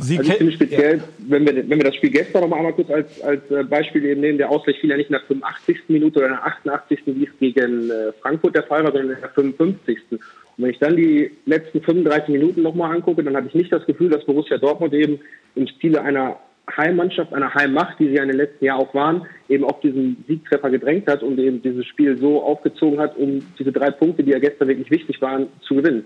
Sie 0.00 0.18
also 0.18 0.30
ich 0.30 0.38
finde 0.38 0.52
speziell, 0.52 0.98
ja. 0.98 1.04
wenn, 1.18 1.46
wir, 1.46 1.56
wenn 1.56 1.78
wir 1.78 1.84
das 1.84 1.96
Spiel 1.96 2.10
gestern 2.10 2.42
noch 2.42 2.48
mal 2.48 2.56
einmal 2.56 2.72
kurz 2.72 2.90
als, 2.90 3.20
als 3.22 3.50
äh, 3.50 3.62
Beispiel 3.64 4.04
eben 4.04 4.20
nehmen, 4.20 4.38
der 4.38 4.50
Ausgleich 4.50 4.78
fiel 4.80 4.90
ja 4.90 4.96
nicht 4.96 5.10
in 5.10 5.14
der 5.14 5.22
85. 5.22 5.76
Minute 5.88 6.18
oder 6.18 6.28
in 6.28 6.32
der 6.34 6.46
88. 6.46 7.00
wie 7.06 7.24
es 7.24 7.38
gegen 7.38 7.90
Frankfurt 8.22 8.54
der 8.54 8.64
Fall 8.64 8.84
war, 8.84 8.92
sondern 8.92 9.16
in 9.16 9.20
der 9.20 9.30
55. 9.30 9.98
Und 10.10 10.20
wenn 10.56 10.70
ich 10.70 10.78
dann 10.78 10.96
die 10.96 11.30
letzten 11.46 11.80
35 11.82 12.28
Minuten 12.30 12.62
nochmal 12.62 12.94
angucke, 12.94 13.22
dann 13.22 13.36
habe 13.36 13.48
ich 13.48 13.54
nicht 13.54 13.72
das 13.72 13.84
Gefühl, 13.86 14.10
dass 14.10 14.24
Borussia 14.24 14.56
Dortmund 14.58 14.94
eben 14.94 15.20
im 15.56 15.66
Stile 15.66 16.00
einer 16.02 16.38
Heimmannschaft, 16.76 17.32
einer 17.32 17.52
Heimmacht, 17.54 17.98
die 17.98 18.08
sie 18.08 18.14
ja 18.14 18.22
in 18.22 18.28
den 18.28 18.38
letzten 18.38 18.64
Jahren 18.64 18.80
auch 18.80 18.94
waren, 18.94 19.26
eben 19.48 19.64
auf 19.64 19.80
diesen 19.80 20.24
Siegtreffer 20.26 20.70
gedrängt 20.70 21.06
hat 21.08 21.22
und 21.22 21.38
eben 21.38 21.62
dieses 21.62 21.86
Spiel 21.86 22.18
so 22.18 22.42
aufgezogen 22.42 22.98
hat, 22.98 23.16
um 23.16 23.42
diese 23.58 23.72
drei 23.72 23.90
Punkte, 23.90 24.22
die 24.22 24.30
ja 24.30 24.38
gestern 24.38 24.68
wirklich 24.68 24.90
wichtig 24.90 25.20
waren, 25.20 25.48
zu 25.66 25.74
gewinnen. 25.74 26.04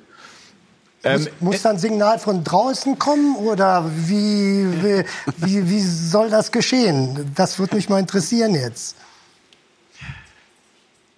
Ähm, 1.05 1.21
muss, 1.21 1.31
muss 1.41 1.63
dann 1.63 1.79
Signal 1.79 2.19
von 2.19 2.43
draußen 2.43 2.99
kommen 2.99 3.37
oder 3.37 3.89
wie, 3.89 4.67
wie, 4.83 5.05
wie, 5.37 5.71
wie 5.71 5.81
soll 5.81 6.29
das 6.29 6.51
geschehen? 6.51 7.31
Das 7.37 7.59
würde 7.59 7.77
mich 7.77 7.89
mal 7.89 8.01
interessieren 8.01 8.55
jetzt. 8.55 8.97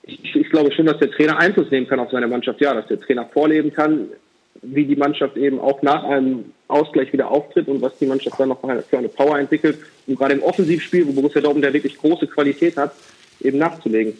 Ich, 0.02 0.34
ich, 0.36 0.50
glaube 0.50 0.72
schon, 0.72 0.86
dass 0.86 0.98
der 0.98 1.10
Trainer 1.10 1.38
Einfluss 1.38 1.70
nehmen 1.70 1.86
kann 1.86 2.00
auf 2.00 2.10
seine 2.10 2.26
Mannschaft. 2.26 2.60
Ja, 2.60 2.74
dass 2.74 2.88
der 2.88 3.00
Trainer 3.00 3.26
vorleben 3.26 3.72
kann, 3.72 4.08
wie 4.62 4.84
die 4.84 4.96
Mannschaft 4.96 5.36
eben 5.36 5.58
auch 5.58 5.82
nach 5.82 6.04
einem 6.04 6.52
Ausgleich 6.68 7.12
wieder 7.12 7.30
auftritt 7.30 7.68
und 7.68 7.80
was 7.80 7.96
die 7.98 8.06
Mannschaft 8.06 8.38
dann 8.38 8.50
noch 8.50 8.60
für 8.60 8.98
eine 8.98 9.08
Power 9.08 9.38
entwickelt, 9.38 9.78
um 10.06 10.16
gerade 10.16 10.34
im 10.34 10.42
Offensivspiel, 10.42 11.06
wo 11.06 11.12
Borussia 11.12 11.40
Dortmund 11.40 11.64
ja 11.64 11.72
wirklich 11.72 11.96
große 11.96 12.26
Qualität 12.26 12.76
hat, 12.76 12.92
eben 13.40 13.58
nachzulegen. 13.58 14.14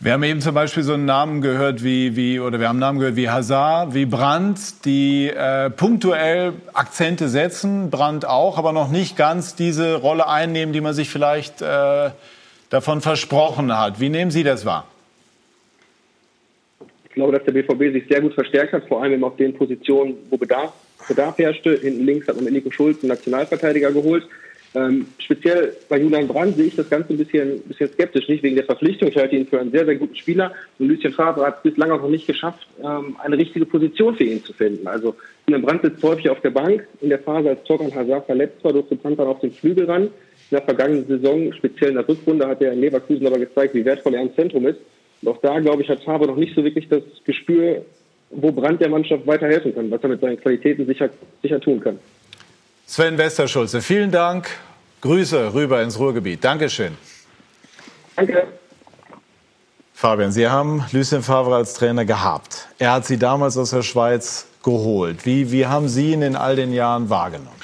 Wir 0.00 0.14
haben 0.14 0.24
eben 0.24 0.40
zum 0.40 0.54
Beispiel 0.54 0.82
so 0.82 0.94
einen 0.94 1.04
Namen 1.04 1.42
gehört 1.42 1.84
wie, 1.84 2.16
wie 2.16 2.40
oder 2.40 2.58
wir 2.58 2.68
haben 2.68 2.80
Namen 2.80 2.98
gehört 2.98 3.14
wie 3.14 3.30
Hazard, 3.30 3.94
wie 3.94 4.04
Brandt, 4.04 4.84
die 4.84 5.28
äh, 5.28 5.70
punktuell 5.70 6.54
Akzente 6.72 7.28
setzen, 7.28 7.88
Brandt 7.88 8.24
auch, 8.24 8.58
aber 8.58 8.72
noch 8.72 8.90
nicht 8.90 9.16
ganz 9.16 9.54
diese 9.54 9.94
Rolle 9.94 10.26
einnehmen, 10.26 10.72
die 10.72 10.80
man 10.80 10.92
sich 10.92 11.08
vielleicht 11.08 11.62
äh, 11.62 12.10
davon 12.68 13.00
versprochen 13.00 13.78
hat. 13.78 14.00
Wie 14.00 14.08
nehmen 14.08 14.32
Sie 14.32 14.42
das 14.42 14.66
wahr? 14.66 14.86
Ich 17.12 17.16
glaube, 17.16 17.32
dass 17.32 17.44
der 17.44 17.52
BVB 17.52 17.92
sich 17.92 18.04
sehr 18.08 18.22
gut 18.22 18.32
verstärkt 18.32 18.72
hat, 18.72 18.88
vor 18.88 19.02
allem 19.02 19.12
eben 19.12 19.24
auf 19.24 19.36
den 19.36 19.52
Positionen, 19.52 20.14
wo 20.30 20.38
Bedarf, 20.38 20.72
Bedarf 21.06 21.36
herrschte. 21.36 21.76
Hinten 21.76 22.06
links 22.06 22.26
hat 22.26 22.36
man 22.36 22.44
mit 22.44 22.54
Nico 22.54 22.70
Schulz 22.70 23.02
einen 23.02 23.08
Nationalverteidiger 23.08 23.92
geholt. 23.92 24.26
Ähm, 24.74 25.04
speziell 25.18 25.76
bei 25.90 25.98
Julian 25.98 26.26
Brandt 26.26 26.56
sehe 26.56 26.68
ich 26.68 26.74
das 26.74 26.88
Ganze 26.88 27.12
ein 27.12 27.18
bisschen, 27.18 27.60
bisschen 27.64 27.92
skeptisch, 27.92 28.28
nicht 28.28 28.42
wegen 28.42 28.56
der 28.56 28.64
Verpflichtung. 28.64 29.08
Ich 29.08 29.16
halte 29.18 29.36
ihn 29.36 29.46
für 29.46 29.60
einen 29.60 29.72
sehr, 29.72 29.84
sehr 29.84 29.96
guten 29.96 30.16
Spieler. 30.16 30.54
Und 30.78 30.88
Lucien 30.88 31.12
Favre 31.12 31.44
hat 31.44 31.58
es 31.58 31.70
bislang 31.70 31.90
auch 31.90 32.00
noch 32.00 32.08
nicht 32.08 32.26
geschafft, 32.26 32.66
ähm, 32.82 33.14
eine 33.22 33.36
richtige 33.36 33.66
Position 33.66 34.16
für 34.16 34.24
ihn 34.24 34.42
zu 34.42 34.54
finden. 34.54 34.86
Also 34.86 35.14
Julian 35.46 35.66
Brandt 35.66 35.82
sitzt 35.82 36.02
häufig 36.02 36.30
auf 36.30 36.40
der 36.40 36.52
Bank. 36.52 36.88
In 37.02 37.10
der 37.10 37.18
Phase, 37.18 37.50
als 37.50 37.62
Torgan 37.64 37.94
Hazard 37.94 38.24
verletzt 38.24 38.64
war, 38.64 38.72
durfte 38.72 38.96
Brandt 38.96 39.18
dann 39.18 39.26
auf 39.26 39.40
den 39.40 39.52
Flügel 39.52 39.84
ran. 39.84 40.04
In 40.04 40.10
der 40.50 40.62
vergangenen 40.62 41.06
Saison, 41.06 41.52
speziell 41.52 41.90
in 41.90 41.96
der 41.96 42.08
Rückrunde, 42.08 42.48
hat 42.48 42.62
er 42.62 42.72
in 42.72 42.80
Leverkusen 42.80 43.26
aber 43.26 43.38
gezeigt, 43.38 43.74
wie 43.74 43.84
wertvoll 43.84 44.14
er 44.14 44.22
im 44.22 44.34
Zentrum 44.34 44.66
ist. 44.66 44.78
Auch 45.24 45.38
da, 45.38 45.58
glaube 45.60 45.82
ich, 45.82 45.88
hat 45.88 46.02
Favre 46.02 46.26
noch 46.26 46.36
nicht 46.36 46.54
so 46.54 46.64
wirklich 46.64 46.88
das 46.88 47.02
Gespür, 47.24 47.84
wo 48.30 48.50
Brandt 48.50 48.80
der 48.80 48.88
Mannschaft 48.88 49.26
weiterhelfen 49.26 49.74
kann, 49.74 49.90
was 49.90 50.02
er 50.02 50.08
mit 50.08 50.20
seinen 50.20 50.40
Qualitäten 50.40 50.86
sicher, 50.86 51.10
sicher 51.42 51.60
tun 51.60 51.80
kann. 51.80 51.98
Sven 52.86 53.16
Westerschulze, 53.18 53.80
vielen 53.80 54.10
Dank. 54.10 54.48
Grüße 55.00 55.54
rüber 55.54 55.82
ins 55.82 55.98
Ruhrgebiet. 55.98 56.44
Dankeschön. 56.44 56.96
Danke. 58.16 58.46
Fabian, 59.94 60.32
Sie 60.32 60.48
haben 60.48 60.84
Lucien 60.92 61.22
Favre 61.22 61.54
als 61.54 61.74
Trainer 61.74 62.04
gehabt. 62.04 62.68
Er 62.78 62.92
hat 62.92 63.06
Sie 63.06 63.18
damals 63.18 63.56
aus 63.56 63.70
der 63.70 63.82
Schweiz 63.82 64.48
geholt. 64.62 65.24
Wie, 65.26 65.52
wie 65.52 65.66
haben 65.66 65.88
Sie 65.88 66.12
ihn 66.12 66.22
in 66.22 66.36
all 66.36 66.56
den 66.56 66.72
Jahren 66.72 67.08
wahrgenommen? 67.08 67.61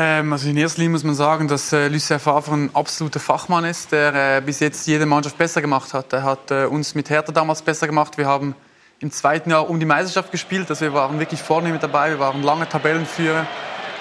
Ähm, 0.00 0.32
also 0.32 0.48
in 0.48 0.56
erster 0.56 0.78
Linie 0.78 0.92
muss 0.92 1.02
man 1.02 1.16
sagen, 1.16 1.48
dass 1.48 1.72
äh, 1.72 1.88
Lucien 1.88 2.20
Favre 2.20 2.54
ein 2.54 2.70
absoluter 2.72 3.18
Fachmann 3.18 3.64
ist, 3.64 3.90
der 3.90 4.36
äh, 4.36 4.40
bis 4.40 4.60
jetzt 4.60 4.86
jede 4.86 5.06
Mannschaft 5.06 5.36
besser 5.36 5.60
gemacht 5.60 5.92
hat. 5.92 6.12
Er 6.12 6.22
hat 6.22 6.52
äh, 6.52 6.66
uns 6.66 6.94
mit 6.94 7.10
Hertha 7.10 7.32
damals 7.32 7.62
besser 7.62 7.88
gemacht. 7.88 8.16
Wir 8.16 8.26
haben 8.26 8.54
im 9.00 9.10
zweiten 9.10 9.50
Jahr 9.50 9.68
um 9.68 9.80
die 9.80 9.86
Meisterschaft 9.86 10.30
gespielt. 10.30 10.70
Also 10.70 10.82
wir 10.82 10.94
waren 10.94 11.18
wirklich 11.18 11.42
vorne 11.42 11.70
mit 11.70 11.82
dabei. 11.82 12.10
Wir 12.10 12.20
waren 12.20 12.44
lange 12.44 12.68
Tabellenführer. 12.68 13.44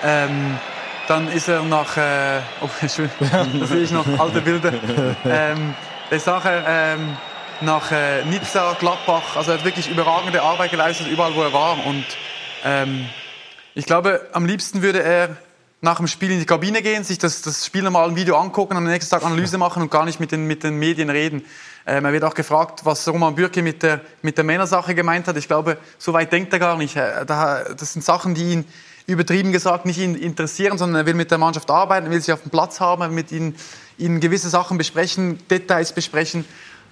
Ähm, 0.04 0.60
dann 1.08 1.30
ist 1.30 1.48
er 1.48 1.64
nach, 1.64 1.98
äh, 1.98 2.42
oh, 2.62 2.70
schön, 2.88 3.10
da 3.32 3.66
sehe 3.66 3.82
ich 3.82 3.92
noch 3.92 4.06
alte 4.20 4.42
Bilder. 4.42 4.74
Ähm, 5.26 5.74
er 6.12 6.18
ist 6.18 6.28
nachher 6.28 6.64
ähm, 6.68 7.18
nach 7.62 7.92
äh, 7.92 8.24
Nizza, 8.26 8.76
Gladbach, 8.80 9.36
also 9.36 9.50
er 9.50 9.58
hat 9.58 9.66
wirklich 9.66 9.90
überragende 9.90 10.44
Arbeit 10.44 10.70
geleistet, 10.70 11.08
überall 11.08 11.34
wo 11.34 11.42
er 11.42 11.54
war. 11.54 11.88
Und 11.88 12.06
ähm, 12.64 13.10
ich 13.74 13.86
glaube, 13.86 14.28
am 14.34 14.46
liebsten 14.46 14.84
würde 14.84 15.02
er 15.02 15.38
nach 15.82 15.98
dem 15.98 16.08
Spiel 16.08 16.32
in 16.32 16.40
die 16.40 16.46
Kabine 16.46 16.82
gehen, 16.82 17.04
sich 17.04 17.20
das, 17.20 17.42
das 17.42 17.66
Spiel 17.66 17.84
nochmal 17.84 18.10
ein 18.10 18.16
Video 18.16 18.36
angucken, 18.38 18.76
am 18.76 18.84
nächsten 18.84 19.12
Tag 19.12 19.24
Analyse 19.24 19.58
machen 19.58 19.84
und 19.84 19.92
gar 19.92 20.06
nicht 20.06 20.20
mit 20.20 20.32
den, 20.32 20.48
mit 20.48 20.64
den 20.64 20.78
Medien 20.78 21.10
reden. 21.10 21.46
Ähm, 21.86 22.04
er 22.06 22.14
wird 22.14 22.24
auch 22.24 22.34
gefragt, 22.34 22.82
was 22.84 23.08
Roman 23.08 23.36
Bürki 23.36 23.62
mit 23.62 23.84
der, 23.84 24.02
mit 24.22 24.38
der 24.38 24.44
Männersache 24.44 24.96
gemeint 24.96 25.28
hat. 25.28 25.38
Ich 25.38 25.48
glaube, 25.48 25.78
so 26.00 26.14
weit 26.14 26.32
denkt 26.32 26.52
er 26.54 26.60
gar 26.60 26.78
nicht. 26.78 26.96
Äh, 26.96 27.26
das 27.26 27.94
sind 27.94 28.04
Sachen, 28.04 28.34
die 28.34 28.54
ihn 28.54 28.66
übertrieben 29.06 29.54
gesagt 29.54 29.86
nicht 29.86 30.00
ihn 30.00 30.16
interessieren, 30.16 30.78
sondern 30.78 31.04
er 31.04 31.06
will 31.06 31.14
mit 31.14 31.32
der 31.32 31.38
Mannschaft 31.38 31.72
arbeiten, 31.72 32.08
er 32.08 32.12
will 32.12 32.22
sie 32.22 32.34
auf 32.34 32.42
dem 32.42 32.52
Platz 32.52 32.82
haben, 32.82 33.02
er 33.02 33.10
will 33.10 33.16
mit 33.16 33.32
ihnen, 33.32 33.56
ihnen 33.98 34.20
gewisse 34.20 34.50
Sachen 34.50 34.78
besprechen, 34.78 35.40
Details 35.48 35.94
besprechen. 35.94 36.44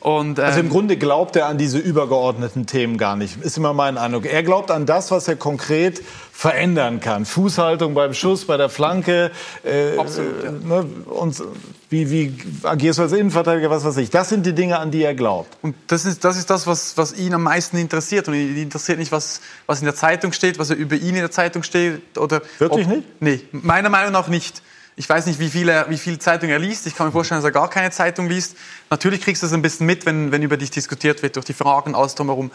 Und, 0.06 0.38
ähm 0.38 0.46
also 0.46 0.60
im 0.60 0.70
Grunde 0.70 0.98
glaubt 0.98 1.36
er 1.36 1.48
an 1.48 1.58
diese 1.58 1.80
übergeordneten 1.80 2.68
Themen 2.68 3.00
gar 3.00 3.16
nicht, 3.16 3.42
ist 3.42 3.58
immer 3.58 3.74
mein 3.74 3.98
Eindruck. 3.98 4.28
Er 4.28 4.44
glaubt 4.44 4.70
an 4.70 4.86
das, 4.86 5.10
was 5.10 5.28
er 5.28 5.36
konkret 5.36 6.04
verändern 6.32 7.00
kann. 7.00 7.26
Fußhaltung 7.26 7.96
beim 7.96 8.14
Schuss, 8.14 8.46
bei 8.46 8.56
der 8.56 8.70
Flanke. 8.70 9.32
Äh, 9.64 9.98
Absolut, 9.98 10.44
ja. 10.44 10.52
ne, 10.52 10.86
und 11.08 11.42
wie, 11.90 12.12
wie 12.12 12.38
agierst 12.62 13.00
du 13.00 13.04
als 13.04 13.14
Innenverteidiger, 13.14 13.72
was 13.72 13.84
weiß 13.84 13.98
ich. 13.98 14.12
Das 14.12 14.30
sind 14.30 14.46
die 14.46 14.54
Dinge, 14.54 14.78
an 14.78 14.92
die 14.92 15.02
er 15.02 15.16
glaubt. 15.16 15.58
Und 15.64 15.76
das 15.88 16.06
ist 16.06 16.24
das, 16.24 16.38
ist 16.38 16.52
das 16.52 16.68
was, 16.68 16.96
was 16.98 17.18
ihn 17.18 17.34
am 17.34 17.42
meisten 17.42 17.78
interessiert. 17.78 18.28
Und 18.28 18.36
ihn 18.36 18.58
interessiert 18.58 19.00
nicht, 19.00 19.12
was, 19.12 19.42
was 19.66 19.80
in 19.80 19.86
der 19.86 19.96
Zeitung 19.96 20.34
steht, 20.34 20.60
was 20.60 20.70
er 20.70 20.76
über 20.76 20.98
ihn 20.98 21.16
in 21.16 21.22
der 21.22 21.32
Zeitung 21.32 21.64
steht. 21.64 22.16
Oder 22.16 22.44
Wirklich 22.60 22.86
ob, 22.86 22.94
nicht? 22.94 23.22
Nee, 23.22 23.42
meiner 23.52 23.90
Meinung 23.90 24.12
nach 24.12 24.28
nicht. 24.28 24.62
Ich 24.98 25.10
weiß 25.10 25.26
nicht, 25.26 25.40
wie 25.40 25.50
viele, 25.50 25.86
wie 25.90 25.98
viele 25.98 26.20
Zeitungen 26.20 26.54
er 26.54 26.60
liest. 26.60 26.88
Ich 26.88 26.96
kann 26.96 27.08
mir 27.08 27.12
vorstellen, 27.12 27.40
dass 27.40 27.46
er 27.46 27.52
gar 27.52 27.70
keine 27.70 27.92
Zeitung 27.92 28.30
liest. 28.30 28.56
Natürlich 28.90 29.22
kriegst 29.22 29.44
du 29.44 29.48
das 29.48 29.54
ein 29.54 29.62
bisschen 29.62 29.86
mit, 29.86 30.06
wenn, 30.06 30.32
wenn 30.32 30.42
über 30.42 30.56
dich 30.56 30.72
diskutiert 30.72 31.22
wird, 31.22 31.36
durch 31.36 31.46
die 31.46 31.54
Fragen, 31.54 31.96
alles 31.96 32.16
drumherum. 32.16 32.52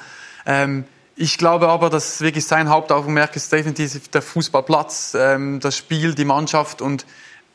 Ähm, 0.46 0.84
ich 1.16 1.36
glaube 1.36 1.68
aber, 1.68 1.90
dass 1.90 2.22
wirklich 2.22 2.46
sein 2.46 2.70
Hauptaugenmerk 2.70 3.36
ist 3.36 3.52
definitiv 3.52 4.08
der 4.08 4.22
Fußballplatz, 4.22 5.14
ähm, 5.18 5.60
das 5.60 5.76
Spiel, 5.76 6.14
die 6.14 6.24
Mannschaft 6.24 6.80
und 6.80 7.04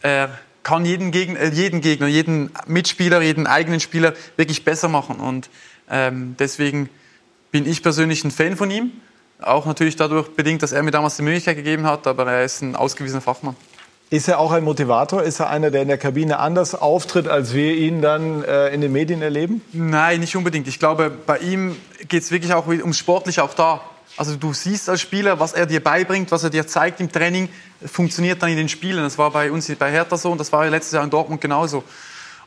er 0.04 0.38
kann 0.62 0.86
jeden 0.86 1.10
Gegner, 1.10 1.40
äh, 1.40 1.50
jeden 1.50 1.82
Gegner, 1.82 2.06
jeden 2.06 2.52
Mitspieler, 2.68 3.22
jeden 3.22 3.48
eigenen 3.48 3.80
Spieler 3.80 4.14
wirklich 4.38 4.66
besser 4.66 4.88
machen. 4.88 5.16
Und 5.20 5.50
ähm, 5.90 6.36
deswegen 6.38 6.90
bin 7.52 7.66
ich 7.66 7.82
persönlich 7.82 8.24
ein 8.24 8.32
Fan 8.32 8.56
von 8.56 8.70
ihm. 8.70 8.92
Auch 9.42 9.66
natürlich 9.66 9.96
dadurch 9.96 10.30
bedingt, 10.30 10.62
dass 10.62 10.72
er 10.72 10.84
mir 10.84 10.92
damals 10.92 11.16
die 11.16 11.24
Möglichkeit 11.24 11.56
gegeben 11.56 11.86
hat, 11.86 12.06
aber 12.06 12.32
er 12.32 12.46
ist 12.46 12.62
ein 12.62 12.76
ausgewiesener 12.76 13.22
Fachmann. 13.22 13.56
Ist 14.12 14.28
er 14.28 14.40
auch 14.40 14.52
ein 14.52 14.64
Motivator? 14.64 15.24
Ist 15.24 15.40
er 15.40 15.50
einer, 15.50 15.72
der 15.72 15.82
in 15.82 15.88
der 15.88 15.98
Kabine 15.98 16.40
anders 16.40 16.76
auftritt, 16.76 17.28
als 17.28 17.54
wir 17.54 17.76
ihn 17.76 18.02
dann 18.02 18.44
äh, 18.44 18.70
in 18.70 18.82
den 18.82 18.92
Medien 18.92 19.22
erleben? 19.22 19.62
Nein, 19.74 20.20
nicht 20.20 20.36
unbedingt. 20.36 20.68
Ich 20.68 20.80
glaube, 20.80 21.10
bei 21.10 21.40
ihm 21.40 21.76
geht 22.08 22.22
es 22.22 22.32
wirklich 22.32 22.54
auch 22.54 22.68
um 22.68 22.94
Sportlich 22.94 23.40
auch 23.40 23.54
da. 23.56 23.82
Also 24.18 24.36
du 24.36 24.54
siehst 24.54 24.90
als 24.90 25.02
Spieler, 25.02 25.40
was 25.40 25.54
er 25.54 25.66
dir 25.66 25.84
beibringt, 25.84 26.32
was 26.32 26.44
er 26.44 26.50
dir 26.50 26.68
zeigt 26.68 27.02
im 27.02 27.12
Training, 27.12 27.50
funktioniert 27.86 28.42
dann 28.42 28.50
in 28.50 28.58
den 28.58 28.70
Spielen. 28.70 29.04
Das 29.04 29.18
war 29.18 29.32
bei 29.32 29.52
uns 29.52 29.74
bei 29.76 29.92
Hertha 29.92 30.16
so 30.18 30.32
und 30.32 30.38
das 30.38 30.52
war 30.52 30.66
letztes 30.70 30.94
Jahr 30.94 31.04
in 31.04 31.10
Dortmund 31.10 31.42
genauso. 31.42 31.84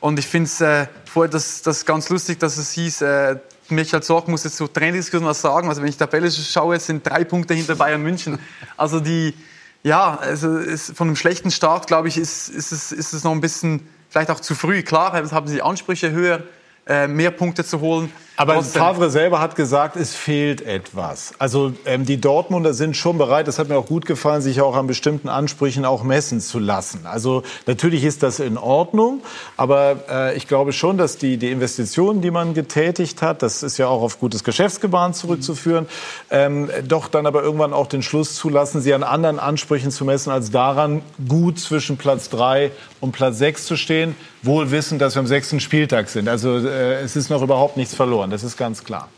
Und 0.00 0.18
ich 0.18 0.26
finde 0.26 0.46
es 0.46 0.60
äh, 0.60 0.86
vorher 1.04 1.30
das, 1.30 1.60
das 1.62 1.84
ganz 1.84 2.08
lustig, 2.08 2.38
dass 2.38 2.56
es 2.56 2.70
hieß, 2.72 3.02
äh, 3.02 3.36
Michael 3.68 4.02
Zorc 4.02 4.28
muss 4.28 4.44
jetzt 4.44 4.56
zur 4.56 4.72
Trainingskurs 4.72 5.22
was 5.24 5.42
sagen. 5.42 5.68
Also 5.68 5.82
wenn 5.82 5.88
ich 5.88 5.96
Tabelle 5.96 6.30
schaue, 6.30 6.80
sind 6.80 7.06
drei 7.06 7.24
Punkte 7.24 7.52
hinter 7.52 7.74
Bayern 7.74 8.00
München. 8.00 8.38
Also 8.76 9.00
die, 9.00 9.34
ja, 9.82 10.16
also 10.16 10.58
ist, 10.58 10.96
von 10.96 11.08
einem 11.08 11.16
schlechten 11.16 11.50
Start, 11.50 11.86
glaube 11.86 12.08
ich, 12.08 12.18
ist, 12.18 12.48
ist, 12.48 12.72
es, 12.72 12.92
ist 12.92 13.12
es 13.12 13.24
noch 13.24 13.32
ein 13.32 13.40
bisschen 13.40 13.88
vielleicht 14.08 14.30
auch 14.30 14.40
zu 14.40 14.54
früh. 14.54 14.82
Klar, 14.82 15.12
haben 15.12 15.48
sie 15.48 15.62
Ansprüche 15.62 16.10
höher, 16.10 16.42
äh, 16.86 17.06
mehr 17.06 17.30
Punkte 17.30 17.64
zu 17.64 17.80
holen. 17.80 18.12
Aber. 18.38 18.62
Favre 18.62 19.10
selber 19.10 19.40
hat 19.40 19.56
gesagt, 19.56 19.96
es 19.96 20.14
fehlt 20.14 20.62
etwas. 20.62 21.32
Also 21.38 21.72
ähm, 21.84 22.04
die 22.04 22.20
Dortmunder 22.20 22.72
sind 22.72 22.96
schon 22.96 23.18
bereit, 23.18 23.48
das 23.48 23.58
hat 23.58 23.68
mir 23.68 23.76
auch 23.76 23.86
gut 23.86 24.06
gefallen, 24.06 24.42
sich 24.42 24.60
auch 24.60 24.76
an 24.76 24.86
bestimmten 24.86 25.28
Ansprüchen 25.28 25.84
auch 25.84 26.04
messen 26.04 26.40
zu 26.40 26.60
lassen. 26.60 27.00
Also 27.04 27.42
natürlich 27.66 28.04
ist 28.04 28.22
das 28.22 28.38
in 28.38 28.56
Ordnung, 28.56 29.22
aber 29.56 29.96
äh, 30.08 30.36
ich 30.36 30.46
glaube 30.46 30.72
schon, 30.72 30.98
dass 30.98 31.18
die, 31.18 31.36
die 31.36 31.50
Investitionen, 31.50 32.20
die 32.20 32.30
man 32.30 32.54
getätigt 32.54 33.22
hat, 33.22 33.42
das 33.42 33.64
ist 33.64 33.76
ja 33.76 33.88
auch 33.88 34.02
auf 34.02 34.20
gutes 34.20 34.44
Geschäftsgebaren 34.44 35.14
zurückzuführen, 35.14 35.88
ähm, 36.30 36.70
doch 36.86 37.08
dann 37.08 37.26
aber 37.26 37.42
irgendwann 37.42 37.72
auch 37.72 37.88
den 37.88 38.02
Schluss 38.02 38.36
zulassen, 38.36 38.80
sie 38.80 38.94
an 38.94 39.02
anderen 39.02 39.40
Ansprüchen 39.40 39.90
zu 39.90 40.04
messen, 40.04 40.30
als 40.30 40.52
daran, 40.52 41.02
gut 41.28 41.58
zwischen 41.58 41.96
Platz 41.96 42.28
drei 42.28 42.70
und 43.00 43.10
Platz 43.10 43.38
sechs 43.38 43.66
zu 43.66 43.76
stehen, 43.76 44.14
wohl 44.42 44.70
wissend, 44.70 45.02
dass 45.02 45.16
wir 45.16 45.20
am 45.20 45.26
sechsten 45.26 45.58
Spieltag 45.58 46.08
sind. 46.08 46.28
Also 46.28 46.58
äh, 46.58 47.00
es 47.00 47.16
ist 47.16 47.30
noch 47.30 47.42
überhaupt 47.42 47.76
nichts 47.76 47.94
verloren 47.94 48.27
verloren, 48.28 48.30
das 48.30 48.42
ist 48.42 48.56
ganz 48.56 48.84
klar. 48.84 49.08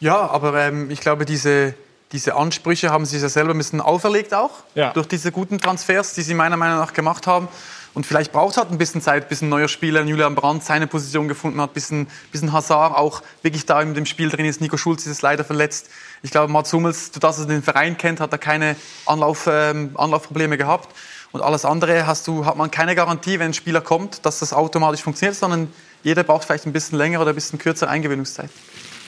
Ja, 0.00 0.30
aber 0.30 0.58
ähm, 0.58 0.90
ich 0.90 1.00
glaube, 1.00 1.24
diese, 1.24 1.74
diese 2.12 2.34
Ansprüche 2.34 2.90
haben 2.90 3.04
sie 3.04 3.18
sich 3.18 3.22
ja 3.22 3.28
selber 3.28 3.54
ein 3.54 3.58
bisschen 3.58 3.80
auferlegt 3.80 4.34
auch, 4.34 4.50
ja. 4.74 4.92
durch 4.92 5.06
diese 5.06 5.32
guten 5.32 5.58
Transfers, 5.58 6.14
die 6.14 6.22
sie 6.22 6.34
meiner 6.34 6.56
Meinung 6.56 6.78
nach 6.78 6.92
gemacht 6.92 7.26
haben. 7.26 7.48
Und 7.94 8.06
vielleicht 8.06 8.32
braucht 8.32 8.52
es 8.52 8.56
halt 8.56 8.70
ein 8.70 8.78
bisschen 8.78 9.02
Zeit, 9.02 9.28
bis 9.28 9.42
ein 9.42 9.50
neuer 9.50 9.68
Spieler, 9.68 10.02
Julian 10.02 10.34
Brandt, 10.34 10.64
seine 10.64 10.86
Position 10.86 11.28
gefunden 11.28 11.60
hat, 11.60 11.74
bis 11.74 11.90
ein, 11.90 12.06
bis 12.32 12.40
ein 12.40 12.50
Hazard 12.50 12.96
auch 12.96 13.22
wirklich 13.42 13.66
da 13.66 13.82
in 13.82 13.92
dem 13.92 14.06
Spiel 14.06 14.30
drin 14.30 14.46
ist. 14.46 14.62
Nico 14.62 14.78
Schulz 14.78 15.06
ist 15.06 15.20
leider 15.20 15.44
verletzt. 15.44 15.90
Ich 16.22 16.30
glaube, 16.30 16.50
Mats 16.50 16.72
Hummels, 16.72 17.10
dass 17.10 17.38
er 17.38 17.44
den 17.44 17.62
Verein 17.62 17.98
kennt, 17.98 18.18
hat 18.20 18.32
er 18.32 18.38
keine 18.38 18.76
Anlauf, 19.04 19.46
ähm, 19.46 19.90
Anlaufprobleme 19.94 20.56
gehabt. 20.56 20.88
Und 21.32 21.42
alles 21.42 21.66
andere 21.66 22.06
hast 22.06 22.26
du, 22.28 22.46
hat 22.46 22.56
man 22.56 22.70
keine 22.70 22.94
Garantie, 22.94 23.38
wenn 23.38 23.50
ein 23.50 23.54
Spieler 23.54 23.82
kommt, 23.82 24.24
dass 24.24 24.38
das 24.38 24.54
automatisch 24.54 25.02
funktioniert, 25.02 25.36
sondern 25.36 25.68
jeder 26.02 26.24
braucht 26.24 26.44
vielleicht 26.44 26.66
ein 26.66 26.72
bisschen 26.72 26.98
länger 26.98 27.20
oder 27.20 27.30
ein 27.30 27.34
bisschen 27.34 27.58
kürzere 27.58 27.90
Eingewöhnungszeit. 27.90 28.50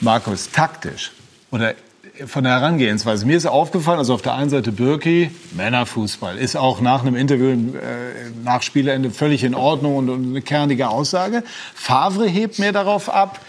Markus, 0.01 0.51
taktisch 0.51 1.13
oder 1.51 1.75
von 2.27 2.45
der 2.45 2.53
Herangehensweise. 2.53 3.27
Mir 3.27 3.37
ist 3.37 3.47
aufgefallen, 3.47 3.99
also 3.99 4.15
auf 4.15 4.23
der 4.23 4.35
einen 4.35 4.51
Seite 4.51 4.71
Birki, 4.71 5.31
Männerfußball, 5.53 6.39
ist 6.39 6.57
auch 6.57 6.81
nach 6.81 7.03
einem 7.03 7.17
Interview, 7.17 7.51
äh, 7.51 8.31
nach 8.45 8.63
Spielende 8.63 9.11
völlig 9.11 9.43
in 9.43 9.55
Ordnung 9.55 9.97
und, 9.97 10.09
und 10.09 10.25
eine 10.29 10.43
kernige 10.43 10.89
Aussage. 10.89 11.43
Favre 11.75 12.27
hebt 12.27 12.59
mir 12.59 12.73
darauf 12.73 13.09
ab, 13.09 13.41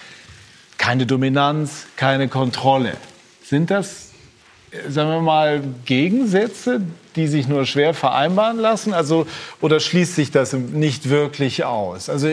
keine 0.78 1.06
Dominanz, 1.06 1.86
keine 1.96 2.28
Kontrolle. 2.28 2.94
Sind 3.44 3.70
das, 3.70 4.10
sagen 4.90 5.10
wir 5.10 5.22
mal, 5.22 5.62
Gegensätze, 5.86 6.82
die 7.16 7.28
sich 7.28 7.48
nur 7.48 7.66
schwer 7.66 7.94
vereinbaren 7.94 8.58
lassen? 8.58 8.94
Also, 8.94 9.28
oder 9.62 9.80
schließt 9.80 10.16
sich 10.16 10.32
das 10.32 10.54
nicht 10.54 11.10
wirklich 11.10 11.64
aus? 11.66 12.10
Also, 12.10 12.30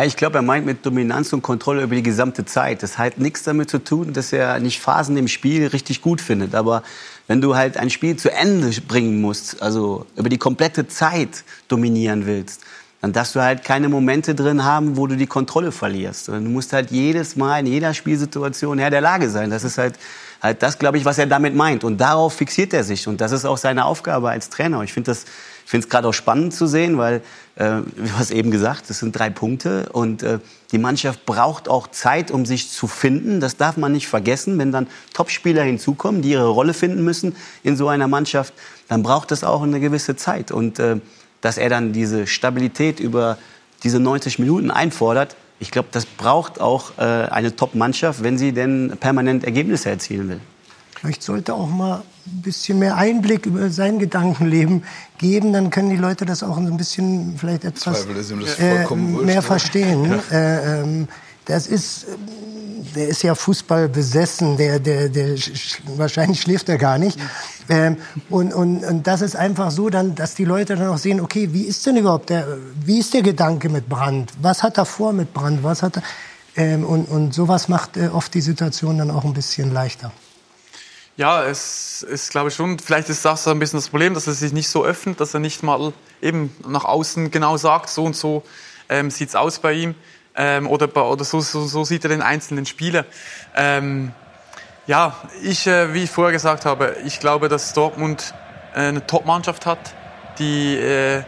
ich 0.00 0.16
glaube, 0.16 0.38
er 0.38 0.42
meint 0.42 0.64
mit 0.64 0.86
Dominanz 0.86 1.34
und 1.34 1.42
Kontrolle 1.42 1.82
über 1.82 1.94
die 1.94 2.02
gesamte 2.02 2.46
Zeit. 2.46 2.82
Das 2.82 2.96
hat 2.96 3.18
nichts 3.18 3.42
damit 3.42 3.68
zu 3.68 3.78
tun, 3.78 4.14
dass 4.14 4.32
er 4.32 4.58
nicht 4.58 4.80
Phasen 4.80 5.18
im 5.18 5.28
Spiel 5.28 5.66
richtig 5.66 6.00
gut 6.00 6.22
findet. 6.22 6.54
Aber 6.54 6.82
wenn 7.26 7.42
du 7.42 7.56
halt 7.56 7.76
ein 7.76 7.90
Spiel 7.90 8.16
zu 8.16 8.32
Ende 8.32 8.70
bringen 8.88 9.20
musst, 9.20 9.62
also 9.62 10.06
über 10.16 10.30
die 10.30 10.38
komplette 10.38 10.88
Zeit 10.88 11.44
dominieren 11.68 12.24
willst, 12.24 12.62
dann 13.02 13.12
darfst 13.12 13.34
du 13.34 13.42
halt 13.42 13.64
keine 13.64 13.90
Momente 13.90 14.34
drin 14.34 14.64
haben, 14.64 14.96
wo 14.96 15.06
du 15.06 15.16
die 15.16 15.26
Kontrolle 15.26 15.72
verlierst. 15.72 16.28
Du 16.28 16.40
musst 16.40 16.72
halt 16.72 16.90
jedes 16.90 17.36
Mal 17.36 17.60
in 17.60 17.66
jeder 17.66 17.92
Spielsituation 17.92 18.78
Herr 18.78 18.90
der 18.90 19.00
Lage 19.02 19.28
sein. 19.28 19.50
Das 19.50 19.62
ist 19.62 19.76
halt, 19.76 19.98
halt 20.40 20.62
das, 20.62 20.78
glaube 20.78 20.96
ich, 20.96 21.04
was 21.04 21.18
er 21.18 21.26
damit 21.26 21.54
meint. 21.54 21.84
Und 21.84 22.00
darauf 22.00 22.32
fixiert 22.34 22.72
er 22.72 22.84
sich. 22.84 23.08
Und 23.08 23.20
das 23.20 23.32
ist 23.32 23.44
auch 23.44 23.58
seine 23.58 23.84
Aufgabe 23.84 24.30
als 24.30 24.48
Trainer. 24.48 24.82
Ich 24.82 24.94
finde 24.94 25.10
das 25.10 25.26
ich 25.64 25.70
finde 25.70 25.86
es 25.86 25.90
gerade 25.90 26.08
auch 26.08 26.12
spannend 26.12 26.54
zu 26.54 26.66
sehen, 26.66 26.98
weil, 26.98 27.22
äh, 27.56 27.80
du 27.96 28.12
hast 28.16 28.30
eben 28.30 28.50
gesagt, 28.50 28.88
das 28.88 29.00
sind 29.00 29.12
drei 29.12 29.28
Punkte 29.28 29.88
und 29.92 30.22
äh, 30.22 30.38
die 30.70 30.78
Mannschaft 30.78 31.26
braucht 31.26 31.68
auch 31.68 31.88
Zeit, 31.88 32.30
um 32.30 32.46
sich 32.46 32.70
zu 32.70 32.86
finden. 32.86 33.40
Das 33.40 33.56
darf 33.56 33.76
man 33.76 33.92
nicht 33.92 34.08
vergessen. 34.08 34.58
Wenn 34.58 34.72
dann 34.72 34.86
Topspieler 35.12 35.62
hinzukommen, 35.62 36.22
die 36.22 36.30
ihre 36.30 36.48
Rolle 36.48 36.72
finden 36.72 37.04
müssen 37.04 37.36
in 37.62 37.76
so 37.76 37.88
einer 37.88 38.08
Mannschaft, 38.08 38.54
dann 38.88 39.02
braucht 39.02 39.30
das 39.30 39.44
auch 39.44 39.62
eine 39.62 39.80
gewisse 39.80 40.16
Zeit. 40.16 40.50
Und 40.50 40.78
äh, 40.78 40.96
dass 41.42 41.58
er 41.58 41.68
dann 41.68 41.92
diese 41.92 42.26
Stabilität 42.26 43.00
über 43.00 43.36
diese 43.82 44.00
90 44.00 44.38
Minuten 44.38 44.70
einfordert, 44.70 45.36
ich 45.58 45.70
glaube, 45.70 45.88
das 45.92 46.06
braucht 46.06 46.60
auch 46.60 46.98
äh, 46.98 47.02
eine 47.02 47.54
Top-Mannschaft, 47.54 48.22
wenn 48.22 48.38
sie 48.38 48.52
denn 48.52 48.96
permanent 48.98 49.44
Ergebnisse 49.44 49.90
erzielen 49.90 50.28
will. 50.28 50.40
Vielleicht 51.02 51.24
sollte 51.24 51.54
auch 51.54 51.68
mal 51.68 52.04
ein 52.26 52.42
bisschen 52.42 52.78
mehr 52.78 52.96
Einblick 52.96 53.46
über 53.46 53.70
sein 53.70 53.98
Gedankenleben 53.98 54.84
geben, 55.18 55.52
dann 55.52 55.70
können 55.70 55.90
die 55.90 55.96
Leute 55.96 56.24
das 56.24 56.44
auch 56.44 56.56
ein 56.56 56.76
bisschen 56.76 57.34
vielleicht 57.36 57.64
etwas 57.64 58.06
äh, 58.60 58.86
mehr 58.94 59.42
verstehen. 59.42 60.20
Äh, 60.30 60.80
ähm, 60.80 61.08
das 61.46 61.66
ist, 61.66 62.06
der 62.94 63.08
ist 63.08 63.24
ja 63.24 63.34
Fußball 63.34 63.88
besessen, 63.88 64.56
der, 64.56 64.78
der, 64.78 65.08
der 65.08 65.34
wahrscheinlich 65.96 66.40
schläft 66.40 66.68
er 66.68 66.78
gar 66.78 66.98
nicht. 66.98 67.18
Ähm, 67.68 67.96
und, 68.30 68.54
und, 68.54 68.84
und 68.84 69.04
das 69.04 69.22
ist 69.22 69.34
einfach 69.34 69.72
so, 69.72 69.90
dann, 69.90 70.14
dass 70.14 70.36
die 70.36 70.44
Leute 70.44 70.76
dann 70.76 70.86
auch 70.86 70.98
sehen, 70.98 71.20
okay, 71.20 71.48
wie 71.52 71.62
ist 71.62 71.84
denn 71.84 71.96
überhaupt 71.96 72.30
der, 72.30 72.46
wie 72.84 73.00
ist 73.00 73.12
der 73.12 73.22
Gedanke 73.22 73.68
mit 73.70 73.88
Brand? 73.88 74.30
Was 74.40 74.62
hat 74.62 74.78
er 74.78 74.84
vor 74.84 75.12
mit 75.12 75.34
Brand? 75.34 75.64
Was 75.64 75.82
hat 75.82 75.96
er? 75.96 76.04
Ähm, 76.54 76.84
und, 76.84 77.06
und 77.06 77.34
sowas 77.34 77.66
macht 77.68 77.96
äh, 77.96 78.06
oft 78.06 78.32
die 78.34 78.40
Situation 78.40 78.98
dann 78.98 79.10
auch 79.10 79.24
ein 79.24 79.34
bisschen 79.34 79.72
leichter. 79.72 80.12
Ja, 81.16 81.44
es 81.44 82.02
ist, 82.02 82.30
glaube 82.30 82.48
ich, 82.48 82.54
schon, 82.54 82.78
vielleicht 82.78 83.10
ist 83.10 83.24
das 83.24 83.46
ein 83.46 83.58
bisschen 83.58 83.78
das 83.78 83.90
Problem, 83.90 84.14
dass 84.14 84.26
er 84.26 84.32
sich 84.32 84.52
nicht 84.52 84.68
so 84.68 84.82
öffnet, 84.82 85.20
dass 85.20 85.34
er 85.34 85.40
nicht 85.40 85.62
mal 85.62 85.92
eben 86.22 86.56
nach 86.66 86.84
außen 86.84 87.30
genau 87.30 87.58
sagt, 87.58 87.90
so 87.90 88.04
und 88.04 88.16
so 88.16 88.42
ähm, 88.88 89.10
sieht 89.10 89.28
es 89.28 89.34
aus 89.34 89.58
bei 89.58 89.74
ihm 89.74 89.94
ähm, 90.34 90.66
oder, 90.66 90.88
oder 90.96 91.24
so, 91.24 91.40
so, 91.40 91.66
so, 91.66 91.84
sieht 91.84 92.04
er 92.04 92.08
den 92.08 92.22
einzelnen 92.22 92.64
Spieler. 92.64 93.04
Ähm, 93.54 94.12
ja, 94.86 95.16
ich, 95.42 95.66
äh, 95.66 95.92
wie 95.92 96.04
ich 96.04 96.10
vorher 96.10 96.32
gesagt 96.32 96.64
habe, 96.64 96.96
ich 97.04 97.20
glaube, 97.20 97.50
dass 97.50 97.74
Dortmund 97.74 98.32
äh, 98.74 98.80
eine 98.80 99.06
Top-Mannschaft 99.06 99.66
hat, 99.66 99.94
die, 100.38 100.76
äh, 100.76 101.24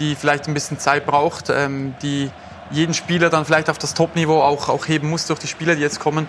die 0.00 0.16
vielleicht 0.16 0.48
ein 0.48 0.54
bisschen 0.54 0.80
Zeit 0.80 1.06
braucht, 1.06 1.48
ähm, 1.48 1.94
die 2.02 2.30
jeden 2.72 2.94
Spieler 2.94 3.30
dann 3.30 3.44
vielleicht 3.44 3.70
auf 3.70 3.78
das 3.78 3.94
Top-Niveau 3.94 4.40
auch, 4.40 4.68
auch 4.68 4.88
heben 4.88 5.08
muss 5.10 5.26
durch 5.26 5.38
die 5.38 5.46
Spieler, 5.46 5.74
die 5.74 5.82
jetzt 5.82 6.00
kommen. 6.00 6.26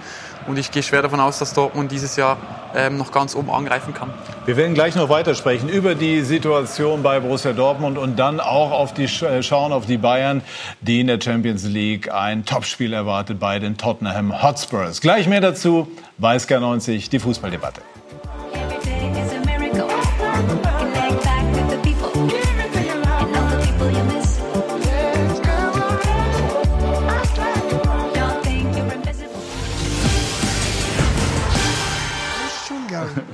Und 0.48 0.58
ich 0.58 0.72
gehe 0.72 0.84
schwer 0.84 1.02
davon 1.02 1.20
aus, 1.20 1.40
dass 1.40 1.54
Dortmund 1.54 1.92
dieses 1.92 2.16
Jahr 2.16 2.38
ähm, 2.76 2.98
noch 2.98 3.12
ganz 3.12 3.36
oben 3.36 3.50
angreifen 3.50 3.94
kann. 3.94 4.10
Wir 4.46 4.58
werden 4.58 4.74
gleich 4.74 4.96
noch 4.96 5.10
weitersprechen 5.10 5.70
über 5.70 5.96
die 5.96 6.22
Situation 6.22 7.04
bei 7.04 7.20
Borussia 7.20 7.54
Dortmund 7.54 7.98
und 7.98 8.18
dann 8.18 8.40
auch 8.40 8.72
auf 8.72 8.94
die 8.94 9.06
äh, 9.06 9.44
schauen 9.44 9.72
auf 9.72 9.86
die 9.86 9.98
Bayern, 9.98 10.42
die 10.82 11.02
in 11.02 11.08
der 11.08 11.20
Champions 11.22 11.64
League 11.64 12.12
ein 12.12 12.46
Topspiel 12.46 12.94
erwartet 12.94 13.40
bei 13.40 13.60
den 13.60 13.78
Tottenham 13.78 14.44
Hotspurs. 14.44 15.02
Gleich 15.02 15.28
mehr 15.28 15.42
dazu 15.42 15.88
bei 16.18 16.36
SK90, 16.36 17.10
die 17.10 17.20
Fußballdebatte. 17.20 17.82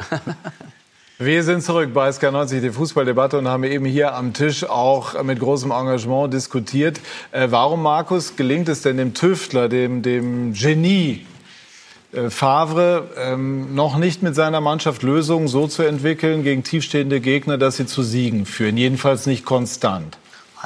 Wir 1.21 1.43
sind 1.43 1.61
zurück 1.63 1.93
bei 1.93 2.09
SK90, 2.09 2.61
die 2.61 2.69
Fußballdebatte, 2.69 3.37
und 3.37 3.47
haben 3.49 3.65
eben 3.65 3.83
hier 3.83 4.15
am 4.15 4.33
Tisch 4.33 4.63
auch 4.63 5.21
mit 5.21 5.39
großem 5.39 5.69
Engagement 5.69 6.33
diskutiert. 6.33 7.01
Äh, 7.31 7.47
warum, 7.49 7.81
Markus, 7.81 8.37
gelingt 8.37 8.69
es 8.69 8.83
denn 8.83 8.95
dem 8.95 9.13
Tüftler, 9.13 9.67
dem, 9.67 10.01
dem 10.01 10.53
Genie 10.53 11.25
äh, 12.13 12.29
Favre, 12.29 13.09
ähm, 13.17 13.75
noch 13.75 13.97
nicht 13.97 14.23
mit 14.23 14.33
seiner 14.33 14.61
Mannschaft 14.61 15.03
Lösungen 15.03 15.49
so 15.49 15.67
zu 15.67 15.83
entwickeln 15.83 16.43
gegen 16.43 16.63
tiefstehende 16.63 17.19
Gegner, 17.19 17.57
dass 17.57 17.75
sie 17.75 17.85
zu 17.85 18.01
Siegen 18.01 18.45
führen? 18.45 18.77
Jedenfalls 18.77 19.25
nicht 19.25 19.43
konstant. 19.43 20.17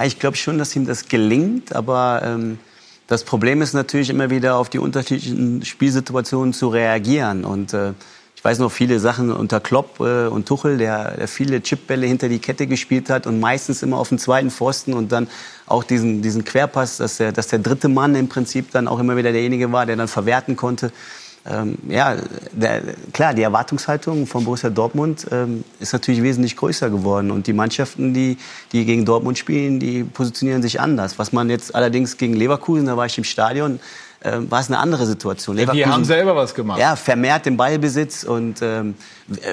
Ich 0.06 0.20
glaube 0.20 0.38
schon, 0.38 0.58
dass 0.60 0.76
ihm 0.76 0.86
das 0.86 1.08
gelingt, 1.08 1.76
aber 1.76 2.22
ähm, 2.24 2.60
das 3.08 3.24
Problem 3.24 3.62
ist 3.62 3.74
natürlich 3.74 4.10
immer 4.10 4.30
wieder 4.30 4.58
auf 4.58 4.70
die 4.70 4.80
unterschiedlichen 4.80 5.66
Spielsituationen 5.66 6.54
zu 6.54 6.68
reagieren. 6.68 7.44
Und 7.44 7.74
äh, 7.74 7.94
ich 8.44 8.46
weiß 8.46 8.60
noch 8.60 8.74
viele 8.74 9.00
Sachen 9.00 9.32
unter 9.32 9.62
Klopp 9.62 10.02
äh, 10.02 10.28
und 10.28 10.46
Tuchel, 10.46 10.78
der, 10.78 11.16
der 11.16 11.30
viele 11.30 11.62
Chipbälle 11.62 12.08
hinter 12.08 12.28
die 12.28 12.40
Kette 12.40 12.68
gespielt 12.68 13.10
hat 13.10 13.26
und 13.26 13.40
meistens 13.40 13.82
immer 13.82 13.98
auf 13.98 14.10
den 14.10 14.20
zweiten 14.20 14.52
Pfosten 14.52 14.94
und 14.94 15.14
dann 15.14 15.30
auch 15.66 15.86
diesen, 15.86 16.22
diesen 16.22 16.44
Querpass, 16.44 16.98
dass 16.98 17.16
der, 17.16 17.32
dass 17.32 17.48
der 17.48 17.60
dritte 17.60 17.88
Mann 17.88 18.16
im 18.16 18.28
Prinzip 18.28 18.70
dann 18.72 18.90
auch 18.90 19.00
immer 19.00 19.16
wieder 19.16 19.32
derjenige 19.32 19.72
war, 19.72 19.86
der 19.86 19.96
dann 19.96 20.10
verwerten 20.10 20.58
konnte. 20.58 20.92
Ähm, 21.46 21.78
ja, 21.88 22.18
der, 22.52 22.82
klar, 23.14 23.34
die 23.34 23.44
Erwartungshaltung 23.44 24.28
von 24.28 24.44
Borussia 24.44 24.70
Dortmund 24.70 25.26
ähm, 25.32 25.64
ist 25.80 25.94
natürlich 25.94 26.22
wesentlich 26.22 26.58
größer 26.58 26.90
geworden. 26.90 27.32
Und 27.32 27.48
die 27.48 27.54
Mannschaften, 27.54 28.14
die, 28.14 28.38
die 28.74 28.84
gegen 28.84 29.06
Dortmund 29.06 29.38
spielen, 29.38 29.80
die 29.80 30.04
positionieren 30.04 30.62
sich 30.62 30.82
anders. 30.82 31.18
Was 31.18 31.32
man 31.32 31.50
jetzt 31.50 31.76
allerdings 31.76 32.18
gegen 32.18 32.34
Leverkusen, 32.34 32.88
da 32.88 32.98
war 32.98 33.06
ich 33.06 33.18
im 33.18 33.24
Stadion, 33.24 33.80
äh, 34.24 34.40
war 34.50 34.62
es 34.62 34.68
eine 34.68 34.80
andere 34.80 35.06
Situation. 35.06 35.58
Ja, 35.58 35.72
die 35.72 35.86
haben 35.86 36.06
selber 36.06 36.36
was 36.36 36.56
gemacht. 36.56 36.80
Ja, 36.80 36.96
vermehrt 36.96 37.46
den 37.46 37.58
Ballbesitz 37.58 38.24
und 38.24 38.62
ähm, 38.62 38.96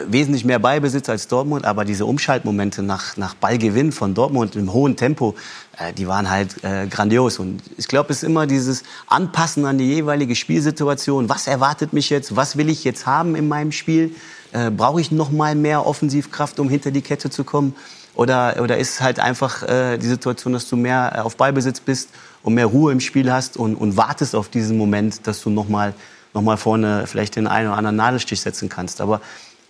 wesentlich 0.06 0.44
mehr 0.44 0.58
Ballbesitz 0.58 1.08
als 1.08 1.28
Dortmund. 1.28 1.64
Aber 1.64 1.84
diese 1.84 2.06
Umschaltmomente 2.06 2.82
nach, 2.82 3.16
nach 3.16 3.34
Ballgewinn 3.34 3.92
von 3.92 4.14
Dortmund 4.14 4.56
im 4.56 4.72
hohen 4.72 4.96
Tempo, 4.96 5.34
äh, 5.78 5.92
die 5.92 6.06
waren 6.06 6.30
halt 6.30 6.62
äh, 6.62 6.86
grandios. 6.86 7.38
Und 7.38 7.62
ich 7.76 7.88
glaube, 7.88 8.12
es 8.12 8.18
ist 8.18 8.28
immer 8.28 8.46
dieses 8.46 8.84
Anpassen 9.08 9.66
an 9.66 9.78
die 9.78 9.92
jeweilige 9.92 10.36
Spielsituation. 10.36 11.28
Was 11.28 11.46
erwartet 11.46 11.92
mich 11.92 12.10
jetzt? 12.10 12.36
Was 12.36 12.56
will 12.56 12.68
ich 12.68 12.84
jetzt 12.84 13.06
haben 13.06 13.34
in 13.34 13.48
meinem 13.48 13.72
Spiel? 13.72 14.14
Äh, 14.52 14.70
Brauche 14.70 15.00
ich 15.00 15.10
noch 15.10 15.30
mal 15.30 15.54
mehr 15.54 15.86
Offensivkraft, 15.86 16.60
um 16.60 16.68
hinter 16.68 16.90
die 16.90 17.02
Kette 17.02 17.30
zu 17.30 17.44
kommen? 17.44 17.74
Oder, 18.14 18.56
oder 18.60 18.76
ist 18.76 19.00
halt 19.00 19.20
einfach 19.20 19.62
äh, 19.62 19.96
die 19.96 20.06
Situation, 20.06 20.52
dass 20.52 20.68
du 20.68 20.76
mehr 20.76 21.12
äh, 21.14 21.18
auf 21.20 21.36
Ballbesitz 21.36 21.80
bist 21.80 22.10
und 22.42 22.54
mehr 22.54 22.66
Ruhe 22.66 22.92
im 22.92 23.00
Spiel 23.00 23.32
hast 23.32 23.56
und, 23.56 23.74
und 23.74 23.96
wartest 23.96 24.34
auf 24.34 24.48
diesen 24.48 24.78
Moment, 24.78 25.26
dass 25.26 25.42
du 25.42 25.50
nochmal 25.50 25.94
noch 26.32 26.42
mal 26.42 26.56
vorne 26.56 27.06
vielleicht 27.06 27.36
den 27.36 27.46
einen 27.46 27.68
oder 27.68 27.76
anderen 27.76 27.96
Nadelstich 27.96 28.40
setzen 28.40 28.68
kannst. 28.68 29.00
Aber 29.00 29.20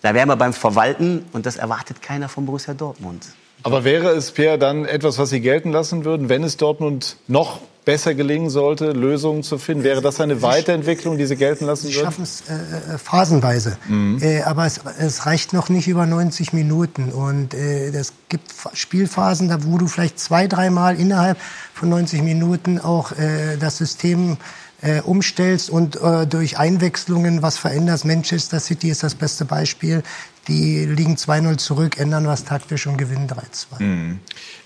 da 0.03 0.15
wären 0.15 0.29
wir 0.29 0.37
beim 0.37 0.53
Verwalten 0.53 1.25
und 1.33 1.47
das 1.47 1.57
erwartet 1.57 2.03
keiner 2.03 2.29
von 2.29 2.47
Borussia 2.47 2.75
Dortmund. 2.75 3.27
Aber 3.63 3.85
wäre 3.85 4.11
es, 4.11 4.31
Pierre, 4.33 4.59
dann 4.59 4.87
etwas, 4.87 5.19
was 5.19 5.31
Sie 5.31 5.41
gelten 5.41 5.71
lassen 5.73 6.05
würden, 6.05 6.29
wenn 6.29 6.43
es 6.43 6.57
Dortmund 6.57 7.17
noch 7.29 7.61
besser 7.91 8.15
gelingen 8.15 8.51
sollte, 8.51 8.93
Lösungen 8.93 9.43
zu 9.43 9.59
finden? 9.59 9.83
Wäre 9.83 10.01
das 10.01 10.21
eine 10.21 10.43
Weiterentwicklung, 10.43 11.19
die 11.19 11.27
Sie 11.27 11.35
gelten 11.35 11.67
lassen 11.67 11.87
würden? 11.87 11.93
Sie 11.93 11.99
schaffen 11.99 12.23
es 12.23 12.45
äh, 12.49 12.95
äh, 12.95 12.99
phasenweise. 12.99 13.79
Mhm. 13.89 14.23
Äh, 14.23 14.43
aber 14.43 14.65
es, 14.65 14.79
es, 15.01 15.27
reicht 15.27 15.53
noch 15.53 15.69
nicht 15.71 15.89
über 15.89 16.07
90 16.07 16.53
Minuten. 16.53 17.11
Und 17.11 17.53
äh, 17.53 17.89
es 17.89 18.13
gibt 18.29 18.45
Spielphasen, 18.75 19.49
da 19.49 19.65
wo 19.65 19.77
du 19.77 19.89
vielleicht 19.89 20.21
zwei, 20.21 20.47
dreimal 20.47 21.01
innerhalb 21.01 21.37
von 21.75 21.89
90 21.89 22.23
Minuten 22.23 22.79
auch 22.79 23.11
äh, 23.11 23.57
das 23.59 23.79
System 23.79 24.37
äh, 24.83 25.01
umstellst 25.01 25.69
und 25.69 26.01
äh, 26.01 26.29
durch 26.29 26.59
Einwechslungen 26.59 27.43
was 27.43 27.59
veränderst. 27.59 28.05
Manchester 28.05 28.61
City 28.61 28.91
ist 28.91 29.03
das 29.03 29.17
beste 29.17 29.45
Beispiel. 29.45 30.05
Die 30.49 30.85
liegen 30.87 31.17
2-0 31.17 31.59
zurück, 31.59 31.99
ändern 31.99 32.27
was 32.27 32.45
taktisch 32.45 32.87
und 32.87 32.97
gewinnen 32.97 33.29
3-2. 33.29 33.83
Mhm. 33.83 34.21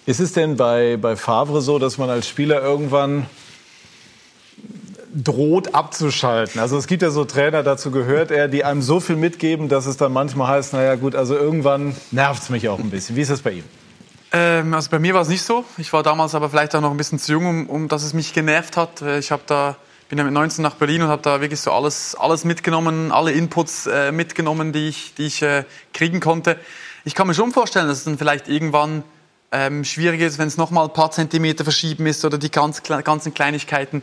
Ist 0.06 0.20
es 0.20 0.32
denn 0.32 0.56
bei, 0.56 0.96
bei 0.96 1.16
Favre 1.16 1.60
so, 1.60 1.78
dass 1.78 1.98
man 1.98 2.10
als 2.10 2.28
Spieler 2.28 2.62
irgendwann 2.62 3.26
droht 5.14 5.74
abzuschalten. 5.74 6.60
Also 6.60 6.76
es 6.76 6.86
gibt 6.86 7.02
ja 7.02 7.10
so 7.10 7.24
Trainer, 7.24 7.62
dazu 7.62 7.90
gehört 7.90 8.30
er, 8.30 8.48
die 8.48 8.64
einem 8.64 8.82
so 8.82 8.98
viel 8.98 9.16
mitgeben, 9.16 9.68
dass 9.68 9.86
es 9.86 9.96
dann 9.96 10.12
manchmal 10.12 10.48
heißt, 10.48 10.72
naja 10.72 10.96
gut, 10.96 11.14
also 11.14 11.36
irgendwann 11.36 11.94
nervt 12.10 12.42
es 12.42 12.50
mich 12.50 12.68
auch 12.68 12.80
ein 12.80 12.90
bisschen. 12.90 13.14
Wie 13.14 13.20
ist 13.20 13.30
das 13.30 13.40
bei 13.40 13.52
ihm? 13.52 13.64
Ähm, 14.32 14.74
also 14.74 14.90
bei 14.90 14.98
mir 14.98 15.14
war 15.14 15.22
es 15.22 15.28
nicht 15.28 15.42
so. 15.42 15.64
Ich 15.78 15.92
war 15.92 16.02
damals 16.02 16.34
aber 16.34 16.50
vielleicht 16.50 16.74
auch 16.74 16.80
noch 16.80 16.90
ein 16.90 16.96
bisschen 16.96 17.20
zu 17.20 17.32
jung, 17.32 17.46
um, 17.46 17.70
um 17.70 17.88
dass 17.88 18.02
es 18.02 18.12
mich 18.12 18.32
genervt 18.32 18.76
hat. 18.76 19.02
Äh, 19.02 19.20
ich 19.20 19.30
habe 19.30 19.42
da 19.46 19.76
bin 20.08 20.18
ja 20.18 20.24
mit 20.24 20.32
19 20.32 20.62
nach 20.62 20.74
Berlin 20.74 21.02
und 21.02 21.08
habe 21.08 21.22
da 21.22 21.40
wirklich 21.40 21.60
so 21.60 21.72
alles, 21.72 22.14
alles 22.14 22.44
mitgenommen, 22.44 23.12
alle 23.12 23.32
Inputs 23.32 23.86
äh, 23.86 24.12
mitgenommen, 24.12 24.72
die 24.72 24.88
ich, 24.88 25.14
die 25.14 25.26
ich 25.26 25.42
äh, 25.42 25.64
kriegen 25.92 26.20
konnte. 26.20 26.58
Ich 27.04 27.14
kann 27.14 27.26
mir 27.26 27.34
schon 27.34 27.52
vorstellen, 27.52 27.88
dass 27.88 27.98
es 27.98 28.04
dann 28.04 28.18
vielleicht 28.18 28.48
irgendwann 28.48 29.02
Ähm, 29.56 29.84
schwierig 29.84 30.20
ist, 30.20 30.38
wenn 30.38 30.48
es 30.48 30.56
nochmal 30.56 30.86
ein 30.86 30.92
paar 30.92 31.12
Zentimeter 31.12 31.62
verschieben 31.62 32.06
ist 32.06 32.24
oder 32.24 32.38
die 32.38 32.50
ganz, 32.50 32.82
ganzen 32.82 33.34
Kleinigkeiten. 33.34 34.02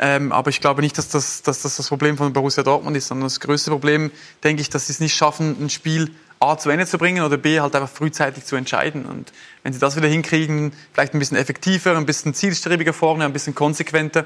Ähm, 0.00 0.32
aber 0.32 0.50
ich 0.50 0.60
glaube 0.60 0.82
nicht, 0.82 0.98
dass 0.98 1.08
das, 1.08 1.42
dass 1.42 1.62
das 1.62 1.76
das 1.76 1.86
Problem 1.86 2.16
von 2.16 2.32
Borussia 2.32 2.64
Dortmund 2.64 2.96
ist, 2.96 3.06
sondern 3.06 3.26
das 3.26 3.38
größte 3.38 3.70
Problem, 3.70 4.10
denke 4.42 4.60
ich, 4.60 4.70
dass 4.70 4.88
sie 4.88 4.92
es 4.92 4.98
nicht 4.98 5.14
schaffen, 5.14 5.56
ein 5.60 5.70
Spiel 5.70 6.10
A 6.40 6.56
zu 6.58 6.70
Ende 6.70 6.84
zu 6.84 6.98
bringen 6.98 7.22
oder 7.22 7.36
B 7.36 7.60
halt 7.60 7.76
einfach 7.76 7.88
frühzeitig 7.88 8.44
zu 8.44 8.56
entscheiden. 8.56 9.06
Und 9.06 9.32
wenn 9.62 9.72
sie 9.72 9.78
das 9.78 9.94
wieder 9.94 10.08
hinkriegen, 10.08 10.72
vielleicht 10.92 11.14
ein 11.14 11.20
bisschen 11.20 11.36
effektiver, 11.36 11.96
ein 11.96 12.06
bisschen 12.06 12.34
zielstrebiger 12.34 12.92
vorne, 12.92 13.24
ein 13.24 13.32
bisschen 13.32 13.54
konsequenter, 13.54 14.24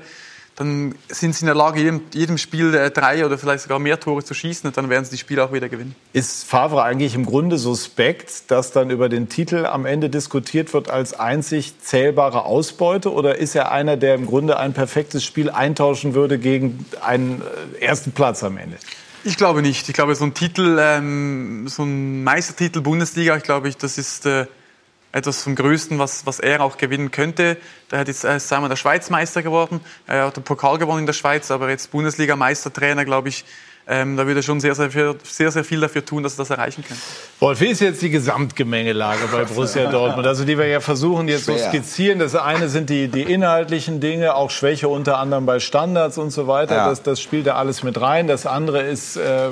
dann 0.56 0.94
sind 1.08 1.34
sie 1.34 1.42
in 1.42 1.46
der 1.46 1.54
Lage, 1.54 1.80
jedem, 1.80 2.02
jedem 2.12 2.36
Spiel 2.36 2.74
äh, 2.74 2.90
drei 2.90 3.24
oder 3.24 3.38
vielleicht 3.38 3.62
sogar 3.62 3.78
mehr 3.78 3.98
Tore 3.98 4.22
zu 4.22 4.34
schießen 4.34 4.68
und 4.68 4.76
dann 4.76 4.90
werden 4.90 5.04
sie 5.04 5.12
die 5.12 5.18
Spiele 5.18 5.44
auch 5.44 5.52
wieder 5.52 5.68
gewinnen. 5.68 5.94
Ist 6.12 6.44
Favre 6.44 6.82
eigentlich 6.82 7.14
im 7.14 7.24
Grunde 7.24 7.56
suspekt, 7.56 8.50
dass 8.50 8.70
dann 8.70 8.90
über 8.90 9.08
den 9.08 9.28
Titel 9.28 9.64
am 9.64 9.86
Ende 9.86 10.10
diskutiert 10.10 10.74
wird 10.74 10.90
als 10.90 11.18
einzig 11.18 11.80
zählbare 11.80 12.44
Ausbeute? 12.44 13.12
Oder 13.12 13.38
ist 13.38 13.54
er 13.54 13.72
einer, 13.72 13.96
der 13.96 14.14
im 14.14 14.26
Grunde 14.26 14.58
ein 14.58 14.74
perfektes 14.74 15.24
Spiel 15.24 15.50
eintauschen 15.50 16.14
würde 16.14 16.38
gegen 16.38 16.84
einen 17.00 17.42
äh, 17.80 17.84
ersten 17.84 18.12
Platz 18.12 18.44
am 18.44 18.58
Ende? 18.58 18.76
Ich 19.24 19.36
glaube 19.36 19.62
nicht. 19.62 19.88
Ich 19.88 19.94
glaube, 19.94 20.14
so 20.16 20.24
ein 20.24 20.34
Titel, 20.34 20.78
ähm, 20.80 21.66
so 21.68 21.84
ein 21.84 22.24
Meistertitel 22.24 22.80
Bundesliga, 22.80 23.36
ich 23.36 23.44
glaube, 23.44 23.70
das 23.70 23.96
ist 23.96 24.26
äh, 24.26 24.46
etwas 25.12 25.42
vom 25.42 25.54
Größten, 25.54 25.98
was, 25.98 26.26
was 26.26 26.40
er 26.40 26.62
auch 26.62 26.78
gewinnen 26.78 27.10
könnte. 27.10 27.58
Der 27.90 28.00
hat 28.00 28.08
jetzt 28.08 28.24
erst 28.24 28.52
einmal 28.52 28.70
der 28.70 28.76
Schweizmeister 28.76 29.42
geworden. 29.42 29.80
Er 30.06 30.26
hat 30.26 30.36
den 30.36 30.42
Pokal 30.42 30.78
gewonnen 30.78 31.00
in 31.00 31.06
der 31.06 31.12
Schweiz, 31.12 31.50
aber 31.50 31.68
jetzt 31.68 31.90
Bundesliga-Meistertrainer, 31.90 33.04
glaube 33.04 33.28
ich, 33.28 33.44
ähm, 33.88 34.16
da 34.16 34.26
würde 34.26 34.40
er 34.40 34.42
schon 34.44 34.60
sehr 34.60 34.76
sehr, 34.76 34.92
viel, 34.92 35.16
sehr, 35.24 35.50
sehr 35.50 35.64
viel 35.64 35.80
dafür 35.80 36.04
tun, 36.04 36.22
dass 36.22 36.34
er 36.34 36.38
das 36.38 36.50
erreichen 36.50 36.84
kann. 36.86 36.96
Wolf, 37.40 37.60
wie 37.60 37.66
ist 37.66 37.80
jetzt 37.80 38.00
die 38.00 38.10
Gesamtgemengelage 38.10 39.22
bei 39.32 39.44
Borussia 39.52 39.90
Dortmund? 39.90 40.24
Also 40.24 40.44
die 40.44 40.56
wir 40.56 40.68
ja 40.68 40.78
versuchen 40.78 41.26
jetzt 41.26 41.46
zu 41.46 41.58
skizzieren. 41.58 42.20
Das 42.20 42.36
eine 42.36 42.68
sind 42.68 42.90
die, 42.90 43.08
die 43.08 43.22
inhaltlichen 43.22 43.98
Dinge, 43.98 44.36
auch 44.36 44.50
Schwäche 44.50 44.86
unter 44.86 45.18
anderem 45.18 45.46
bei 45.46 45.58
Standards 45.58 46.16
und 46.16 46.30
so 46.30 46.46
weiter. 46.46 46.76
Ja. 46.76 46.88
Das, 46.90 47.02
das 47.02 47.20
spielt 47.20 47.48
da 47.48 47.56
alles 47.56 47.82
mit 47.82 48.00
rein. 48.00 48.28
Das 48.28 48.46
andere 48.46 48.82
ist, 48.82 49.16
äh, 49.16 49.48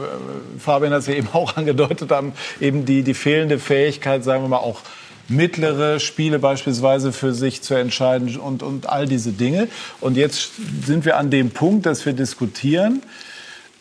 Fabian 0.61 0.93
hat 0.93 1.01
es 1.01 1.07
ja 1.09 1.15
eben 1.15 1.29
auch 1.33 1.57
angedeutet, 1.57 2.13
haben, 2.13 2.33
eben 2.61 2.85
die, 2.85 3.03
die 3.03 3.15
fehlende 3.15 3.59
Fähigkeit, 3.59 4.23
sagen 4.23 4.45
wir 4.45 4.49
mal, 4.49 4.59
auch 4.59 4.81
mittlere 5.31 6.01
Spiele 6.01 6.39
beispielsweise 6.39 7.13
für 7.13 7.33
sich 7.33 7.63
zu 7.63 7.75
entscheiden 7.75 8.37
und, 8.37 8.63
und 8.63 8.89
all 8.89 9.07
diese 9.07 9.33
Dinge. 9.33 9.69
Und 10.01 10.17
jetzt 10.17 10.53
sind 10.85 11.05
wir 11.05 11.17
an 11.17 11.31
dem 11.31 11.51
Punkt, 11.51 11.87
dass 11.87 12.05
wir 12.05 12.13
diskutieren, 12.13 13.03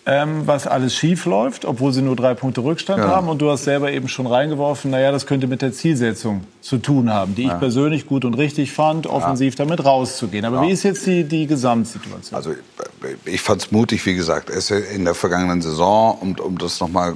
ähm, 0.09 0.47
was 0.47 0.65
alles 0.65 0.95
schief 0.95 1.25
läuft, 1.25 1.65
obwohl 1.65 1.93
sie 1.93 2.01
nur 2.01 2.15
drei 2.15 2.33
Punkte 2.33 2.63
Rückstand 2.63 3.03
ja. 3.03 3.09
haben. 3.09 3.29
Und 3.29 3.43
du 3.43 3.51
hast 3.51 3.65
selber 3.65 3.91
eben 3.91 4.07
schon 4.07 4.25
reingeworfen, 4.25 4.89
naja, 4.89 5.11
das 5.11 5.27
könnte 5.27 5.45
mit 5.45 5.61
der 5.61 5.71
Zielsetzung 5.71 6.45
zu 6.61 6.79
tun 6.79 7.13
haben, 7.13 7.35
die 7.35 7.43
ja. 7.43 7.53
ich 7.53 7.59
persönlich 7.59 8.07
gut 8.07 8.25
und 8.25 8.33
richtig 8.33 8.71
fand, 8.71 9.05
offensiv 9.05 9.53
damit 9.55 9.85
rauszugehen. 9.85 10.45
Aber 10.45 10.63
wie 10.63 10.71
ist 10.71 10.81
jetzt 10.81 11.05
die, 11.05 11.23
die 11.25 11.45
Gesamtsituation? 11.45 12.35
Also 12.35 12.55
ich 13.25 13.41
fand 13.41 13.61
es 13.61 13.71
mutig, 13.71 14.03
wie 14.07 14.15
gesagt. 14.15 14.49
Es 14.49 14.71
in 14.71 15.05
der 15.05 15.13
vergangenen 15.13 15.61
Saison, 15.61 16.17
um, 16.19 16.35
um 16.39 16.57
das 16.57 16.79
noch 16.79 16.89
mal 16.89 17.11
äh, 17.11 17.15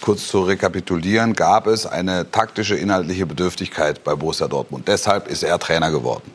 kurz 0.00 0.28
zu 0.28 0.40
rekapitulieren, 0.40 1.34
gab 1.34 1.66
es 1.66 1.84
eine 1.84 2.30
taktische, 2.30 2.74
inhaltliche 2.74 3.26
Bedürftigkeit 3.26 4.02
bei 4.02 4.14
Borussia 4.14 4.48
Dortmund. 4.48 4.88
Deshalb 4.88 5.28
ist 5.28 5.42
er 5.42 5.58
Trainer 5.58 5.90
geworden. 5.90 6.30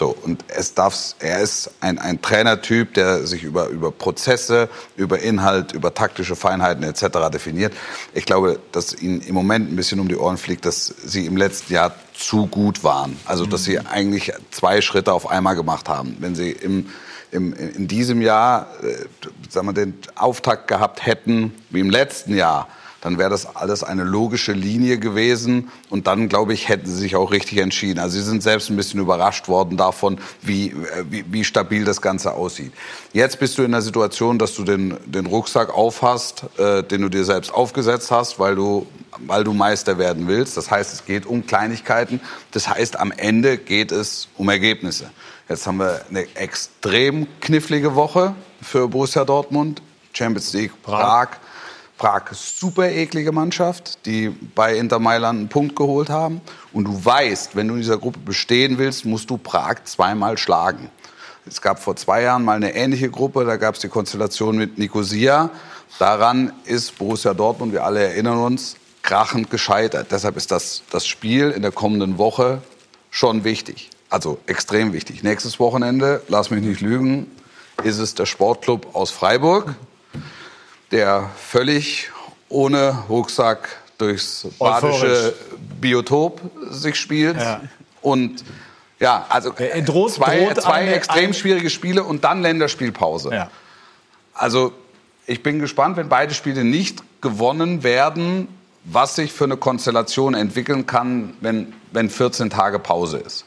So, 0.00 0.16
und 0.22 0.46
es 0.48 0.72
darf, 0.72 1.14
er 1.18 1.40
ist 1.40 1.72
ein, 1.82 1.98
ein 1.98 2.22
Trainertyp, 2.22 2.94
der 2.94 3.26
sich 3.26 3.42
über, 3.42 3.68
über 3.68 3.92
Prozesse, 3.92 4.70
über 4.96 5.18
Inhalt, 5.18 5.72
über 5.72 5.92
taktische 5.92 6.36
Feinheiten 6.36 6.82
etc. 6.84 7.28
definiert. 7.30 7.74
Ich 8.14 8.24
glaube, 8.24 8.60
dass 8.72 8.94
ihnen 8.94 9.20
im 9.20 9.34
Moment 9.34 9.70
ein 9.70 9.76
bisschen 9.76 10.00
um 10.00 10.08
die 10.08 10.16
Ohren 10.16 10.38
fliegt, 10.38 10.64
dass 10.64 10.86
sie 10.86 11.26
im 11.26 11.36
letzten 11.36 11.74
Jahr 11.74 11.94
zu 12.14 12.46
gut 12.46 12.82
waren. 12.82 13.20
Also, 13.26 13.44
dass 13.44 13.64
sie 13.64 13.78
eigentlich 13.78 14.32
zwei 14.50 14.80
Schritte 14.80 15.12
auf 15.12 15.28
einmal 15.28 15.54
gemacht 15.54 15.90
haben. 15.90 16.16
Wenn 16.18 16.34
sie 16.34 16.50
im, 16.50 16.88
im, 17.30 17.52
in 17.52 17.86
diesem 17.86 18.22
Jahr 18.22 18.68
äh, 18.82 19.04
sagen 19.50 19.66
wir, 19.66 19.74
den 19.74 19.98
Auftakt 20.14 20.66
gehabt 20.66 21.04
hätten 21.04 21.52
wie 21.68 21.80
im 21.80 21.90
letzten 21.90 22.34
Jahr, 22.34 22.68
dann 23.00 23.18
wäre 23.18 23.30
das 23.30 23.56
alles 23.56 23.82
eine 23.82 24.04
logische 24.04 24.52
Linie 24.52 24.98
gewesen. 24.98 25.70
Und 25.88 26.06
dann, 26.06 26.28
glaube 26.28 26.52
ich, 26.52 26.68
hätten 26.68 26.86
sie 26.86 26.96
sich 26.96 27.16
auch 27.16 27.32
richtig 27.32 27.58
entschieden. 27.58 27.98
Also 27.98 28.18
sie 28.18 28.24
sind 28.24 28.42
selbst 28.42 28.70
ein 28.70 28.76
bisschen 28.76 29.00
überrascht 29.00 29.48
worden 29.48 29.76
davon, 29.76 30.18
wie, 30.42 30.74
wie, 31.08 31.24
wie 31.30 31.44
stabil 31.44 31.84
das 31.84 32.02
Ganze 32.02 32.32
aussieht. 32.32 32.72
Jetzt 33.12 33.38
bist 33.38 33.56
du 33.58 33.62
in 33.62 33.72
der 33.72 33.82
Situation, 33.82 34.38
dass 34.38 34.54
du 34.54 34.64
den, 34.64 34.96
den 35.06 35.26
Rucksack 35.26 35.74
aufhast, 35.74 36.44
äh, 36.58 36.82
den 36.82 37.02
du 37.02 37.08
dir 37.08 37.24
selbst 37.24 37.52
aufgesetzt 37.52 38.10
hast, 38.10 38.38
weil 38.38 38.54
du, 38.54 38.86
weil 39.26 39.44
du 39.44 39.52
Meister 39.52 39.98
werden 39.98 40.28
willst. 40.28 40.56
Das 40.56 40.70
heißt, 40.70 40.92
es 40.92 41.04
geht 41.06 41.26
um 41.26 41.46
Kleinigkeiten. 41.46 42.20
Das 42.50 42.68
heißt, 42.68 42.98
am 42.98 43.12
Ende 43.12 43.56
geht 43.56 43.92
es 43.92 44.28
um 44.36 44.48
Ergebnisse. 44.48 45.10
Jetzt 45.48 45.66
haben 45.66 45.78
wir 45.78 46.02
eine 46.08 46.26
extrem 46.36 47.26
knifflige 47.40 47.94
Woche 47.94 48.34
für 48.62 48.88
Borussia 48.88 49.24
Dortmund. 49.24 49.82
Champions 50.12 50.52
League, 50.52 50.72
Prag. 50.82 51.00
Prag 51.00 51.28
Prag 52.00 52.32
super 52.32 52.88
eklige 52.88 53.30
Mannschaft, 53.30 54.06
die 54.06 54.30
bei 54.30 54.74
Inter 54.74 54.98
Mailand 54.98 55.38
einen 55.38 55.48
Punkt 55.50 55.76
geholt 55.76 56.08
haben. 56.08 56.40
Und 56.72 56.86
du 56.86 57.04
weißt, 57.04 57.54
wenn 57.56 57.68
du 57.68 57.74
in 57.74 57.80
dieser 57.80 57.98
Gruppe 57.98 58.18
bestehen 58.20 58.78
willst, 58.78 59.04
musst 59.04 59.28
du 59.28 59.36
Prag 59.36 59.84
zweimal 59.84 60.38
schlagen. 60.38 60.88
Es 61.44 61.60
gab 61.60 61.78
vor 61.78 61.96
zwei 61.96 62.22
Jahren 62.22 62.42
mal 62.42 62.56
eine 62.56 62.74
ähnliche 62.74 63.10
Gruppe, 63.10 63.44
da 63.44 63.58
gab 63.58 63.74
es 63.74 63.82
die 63.82 63.88
Konstellation 63.88 64.56
mit 64.56 64.78
Nicosia. 64.78 65.50
Daran 65.98 66.54
ist 66.64 66.96
Borussia 66.96 67.34
Dortmund, 67.34 67.74
wir 67.74 67.84
alle 67.84 68.02
erinnern 68.02 68.38
uns, 68.38 68.76
krachend 69.02 69.50
gescheitert. 69.50 70.06
Deshalb 70.10 70.38
ist 70.38 70.50
das, 70.50 70.82
das 70.90 71.06
Spiel 71.06 71.50
in 71.50 71.60
der 71.60 71.72
kommenden 71.72 72.16
Woche 72.16 72.62
schon 73.10 73.44
wichtig. 73.44 73.90
Also 74.08 74.38
extrem 74.46 74.94
wichtig. 74.94 75.22
Nächstes 75.22 75.60
Wochenende, 75.60 76.22
lass 76.28 76.48
mich 76.48 76.62
nicht 76.62 76.80
lügen, 76.80 77.30
ist 77.84 77.98
es 77.98 78.14
der 78.14 78.24
Sportclub 78.24 78.94
aus 78.94 79.10
Freiburg 79.10 79.74
der 80.90 81.30
völlig 81.36 82.10
ohne 82.48 83.04
Rucksack 83.08 83.68
durchs 83.98 84.46
badische 84.58 85.34
Biotop 85.80 86.40
sich 86.70 86.96
spielt. 86.96 87.36
Ja. 87.36 87.60
Und 88.02 88.44
ja, 88.98 89.26
also 89.28 89.52
droht, 89.84 90.12
zwei, 90.12 90.44
droht 90.44 90.62
zwei 90.62 90.88
extrem 90.88 91.32
schwierige 91.32 91.70
Spiele 91.70 92.02
und 92.04 92.24
dann 92.24 92.42
Länderspielpause. 92.42 93.30
Ja. 93.32 93.50
Also 94.34 94.72
ich 95.26 95.42
bin 95.42 95.60
gespannt, 95.60 95.96
wenn 95.96 96.08
beide 96.08 96.34
Spiele 96.34 96.64
nicht 96.64 97.02
gewonnen 97.20 97.82
werden, 97.82 98.48
was 98.84 99.16
sich 99.16 99.32
für 99.32 99.44
eine 99.44 99.56
Konstellation 99.56 100.34
entwickeln 100.34 100.86
kann, 100.86 101.34
wenn, 101.40 101.72
wenn 101.92 102.10
14 102.10 102.50
Tage 102.50 102.78
Pause 102.78 103.18
ist. 103.18 103.44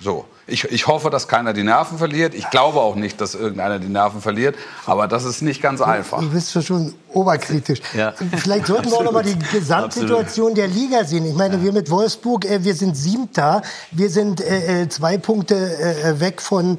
So. 0.00 0.24
Ich, 0.50 0.64
ich 0.64 0.86
hoffe, 0.86 1.10
dass 1.10 1.28
keiner 1.28 1.52
die 1.52 1.62
Nerven 1.62 1.98
verliert. 1.98 2.34
Ich 2.34 2.48
glaube 2.48 2.80
auch 2.80 2.94
nicht, 2.94 3.20
dass 3.20 3.34
irgendeiner 3.34 3.78
die 3.78 3.88
Nerven 3.88 4.22
verliert. 4.22 4.56
Aber 4.86 5.06
das 5.06 5.24
ist 5.24 5.42
nicht 5.42 5.60
ganz 5.60 5.82
einfach. 5.82 6.20
Du 6.20 6.30
bist 6.30 6.64
schon 6.64 6.94
oberkritisch. 7.12 7.80
Ja. 7.94 8.14
Vielleicht 8.36 8.66
sollten 8.66 8.90
wir 8.90 8.96
auch 8.96 9.04
noch 9.04 9.12
mal 9.12 9.22
die 9.22 9.38
Gesamtsituation 9.38 10.54
der 10.54 10.68
Liga 10.68 11.04
sehen. 11.04 11.26
Ich 11.26 11.34
meine, 11.34 11.62
wir 11.62 11.72
mit 11.72 11.90
Wolfsburg, 11.90 12.46
äh, 12.46 12.64
wir 12.64 12.74
sind 12.74 12.96
Siebter. 12.96 13.60
Wir 13.90 14.08
sind 14.08 14.40
äh, 14.40 14.82
äh 14.82 14.88
zwei 14.88 15.18
Punkte 15.18 15.54
äh, 15.54 16.18
weg 16.18 16.40
von, 16.40 16.78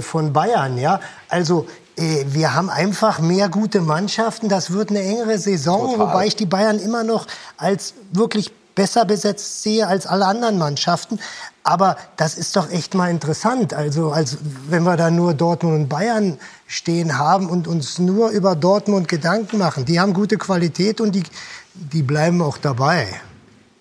von 0.00 0.32
Bayern. 0.32 0.76
Ja? 0.76 1.00
Also 1.28 1.66
wir 1.96 2.54
haben 2.54 2.70
einfach 2.70 3.20
mehr 3.20 3.48
gute 3.48 3.80
Mannschaften. 3.80 4.48
Das 4.48 4.72
wird 4.72 4.90
eine 4.90 5.00
engere 5.00 5.38
Saison, 5.38 5.92
Total. 5.92 6.08
wobei 6.08 6.26
ich 6.26 6.34
die 6.34 6.46
Bayern 6.46 6.80
immer 6.80 7.04
noch 7.04 7.26
als 7.56 7.94
wirklich 8.10 8.50
besser 8.80 9.04
besetzt 9.04 9.62
sehe 9.62 9.86
als 9.86 10.06
alle 10.06 10.24
anderen 10.24 10.56
Mannschaften. 10.56 11.18
Aber 11.64 11.98
das 12.16 12.38
ist 12.38 12.56
doch 12.56 12.70
echt 12.70 12.94
mal 12.94 13.10
interessant. 13.10 13.74
Also, 13.74 14.10
als 14.10 14.38
wenn 14.70 14.84
wir 14.84 14.96
da 14.96 15.10
nur 15.10 15.34
Dortmund 15.34 15.74
und 15.74 15.88
Bayern 15.90 16.38
stehen 16.66 17.18
haben 17.18 17.50
und 17.50 17.68
uns 17.68 17.98
nur 17.98 18.30
über 18.30 18.56
Dortmund 18.56 19.06
Gedanken 19.06 19.58
machen. 19.58 19.84
Die 19.84 20.00
haben 20.00 20.14
gute 20.14 20.38
Qualität 20.38 21.02
und 21.02 21.14
die, 21.14 21.24
die 21.74 22.02
bleiben 22.02 22.40
auch 22.40 22.56
dabei. 22.56 23.06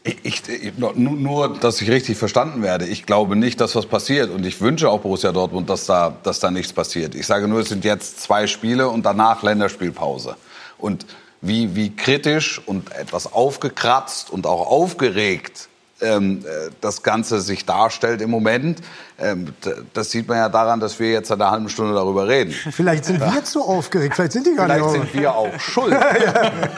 Ich, 0.04 0.44
ich, 0.50 0.74
nur, 0.78 1.58
dass 1.60 1.80
ich 1.80 1.90
richtig 1.90 2.18
verstanden 2.18 2.62
werde. 2.62 2.86
Ich 2.86 3.06
glaube 3.06 3.38
nicht, 3.38 3.62
dass 3.62 3.76
was 3.76 3.86
passiert. 3.86 4.30
Und 4.30 4.46
ich 4.46 4.60
wünsche 4.60 4.90
auch 4.90 5.00
Borussia 5.00 5.32
Dortmund, 5.32 5.70
dass 5.70 5.86
da, 5.86 6.14
dass 6.24 6.42
da 6.42 6.52
nichts 6.52 6.74
passiert. 6.74 7.16
Ich 7.16 7.26
sage 7.26 7.48
nur, 7.48 7.62
es 7.62 7.70
sind 7.70 7.86
jetzt 7.86 8.20
zwei 8.20 8.48
Spiele 8.48 8.90
und 8.90 9.06
danach 9.06 9.44
Länderspielpause. 9.44 10.36
Und 10.78 11.06
wie, 11.42 11.76
wie 11.76 11.96
kritisch 11.96 12.62
und 12.66 12.92
etwas 12.94 13.32
aufgekratzt 13.32 14.30
und 14.30 14.46
auch 14.46 14.68
aufgeregt 14.68 15.70
ähm, 16.02 16.46
äh, 16.46 16.70
das 16.82 17.04
Ganze 17.04 17.42
sich 17.42 17.66
darstellt 17.66 18.22
im 18.22 18.30
Moment. 18.30 18.80
Ähm, 19.20 19.54
das 19.94 20.12
sieht 20.12 20.28
man 20.28 20.38
ja 20.38 20.48
daran, 20.50 20.80
dass 20.80 21.00
wir 21.00 21.12
jetzt 21.12 21.28
seit 21.28 21.42
einer 21.42 21.52
halben 21.52 21.70
Stunde 21.70 21.94
darüber 21.94 22.28
reden. 22.28 22.52
Vielleicht 22.52 23.06
sind 23.06 23.20
wir 23.20 23.44
zu 23.44 23.62
aufgeregt, 23.62 24.16
vielleicht 24.16 24.32
sind 24.32 24.48
die 24.48 24.56
gar 24.56 24.66
vielleicht 24.66 24.86
nicht 24.86 24.92
Vielleicht 24.92 25.12
sind 25.14 25.22
wir 25.22 25.36
auch 25.36 25.60
schuld. 25.60 25.96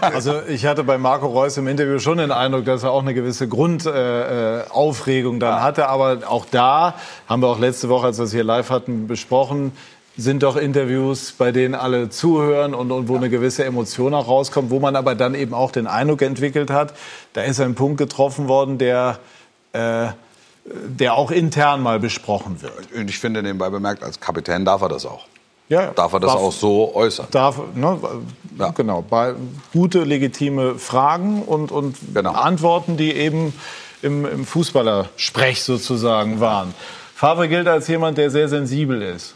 Also 0.02 0.42
ich 0.48 0.66
hatte 0.66 0.84
bei 0.84 0.98
Marco 0.98 1.28
Reus 1.28 1.58
im 1.58 1.68
Interview 1.68 2.00
schon 2.00 2.18
den 2.18 2.32
Eindruck, 2.32 2.66
dass 2.66 2.84
er 2.84 2.92
auch 2.92 3.02
eine 3.02 3.14
gewisse 3.14 3.48
Grundaufregung 3.48 5.36
äh, 5.36 5.38
äh 5.38 5.40
dann 5.40 5.58
ja. 5.58 5.62
hatte. 5.62 5.88
Aber 5.88 6.20
auch 6.28 6.46
da 6.50 6.96
haben 7.28 7.42
wir 7.42 7.48
auch 7.48 7.60
letzte 7.60 7.90
Woche, 7.90 8.08
als 8.08 8.18
wir 8.18 8.26
es 8.26 8.32
hier 8.32 8.44
live 8.44 8.70
hatten, 8.70 9.08
besprochen, 9.08 9.72
sind 10.18 10.44
doch 10.44 10.56
Interviews, 10.58 11.32
bei 11.32 11.52
denen 11.52 11.74
alle 11.76 12.10
zuhören 12.10 12.74
und, 12.74 12.92
und 12.92 13.08
wo 13.08 13.16
eine 13.16 13.30
gewisse 13.30 13.64
Emotion 13.66 14.14
auch 14.14 14.28
rauskommt, 14.28 14.70
wo 14.70 14.80
man 14.80 14.96
aber 14.96 15.16
dann 15.16 15.36
eben 15.36 15.54
auch 15.54 15.72
den 15.72 15.88
Eindruck 15.88 16.22
entwickelt 16.22 16.70
hat, 16.70 16.94
da 17.34 17.42
ist 17.42 17.60
ein 17.62 17.76
Punkt 17.76 17.98
getroffen 17.98 18.48
worden, 18.48 18.78
der 18.78 19.20
äh, 19.74 20.08
der 20.64 21.16
auch 21.16 21.32
intern 21.32 21.82
mal 21.82 22.00
besprochen 22.00 22.62
wird. 22.62 22.92
Und 22.96 23.10
ich 23.10 23.18
finde 23.18 23.42
nebenbei 23.42 23.70
bemerkt, 23.72 24.04
als 24.04 24.20
Kapitän 24.20 24.64
darf 24.64 24.82
er 24.82 24.90
das 24.90 25.06
auch. 25.06 25.26
Ja, 25.70 25.88
darf 25.88 26.14
er 26.14 26.20
das 26.20 26.34
darf- 26.34 26.42
auch 26.42 26.52
so 26.52 26.94
äußern. 26.94 27.28
Darf, 27.32 27.60
ne, 27.74 27.98
Genau, 28.76 29.02
bei 29.02 29.34
gute, 29.74 30.04
legitime 30.04 30.76
Fragen 30.76 31.42
und, 31.44 31.72
und 31.72 31.96
Antworten, 32.16 32.96
die 32.98 33.12
eben 33.14 33.54
im, 34.02 34.26
im 34.26 34.46
Fußballersprech 34.46 35.64
sozusagen 35.64 36.40
waren. 36.42 36.76
Favre 37.16 37.48
gilt 37.48 37.68
als 37.68 37.88
jemand, 37.88 38.18
der 38.18 38.30
sehr 38.30 38.48
sensibel 38.50 39.02
ist, 39.02 39.36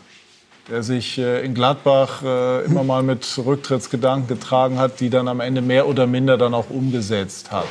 der 0.70 0.82
sich 0.82 1.18
äh, 1.18 1.46
in 1.46 1.54
Gladbach 1.54 2.24
äh, 2.24 2.66
immer 2.66 2.84
mal 2.84 3.04
mit 3.04 3.40
Rücktrittsgedanken 3.44 4.28
getragen 4.28 4.80
hat, 4.80 5.00
die 5.00 5.10
dann 5.10 5.28
am 5.28 5.40
Ende 5.40 5.62
mehr 5.62 5.88
oder 5.88 6.08
minder 6.08 6.38
dann 6.38 6.54
auch 6.54 6.70
umgesetzt 6.70 7.52
hat. 7.52 7.68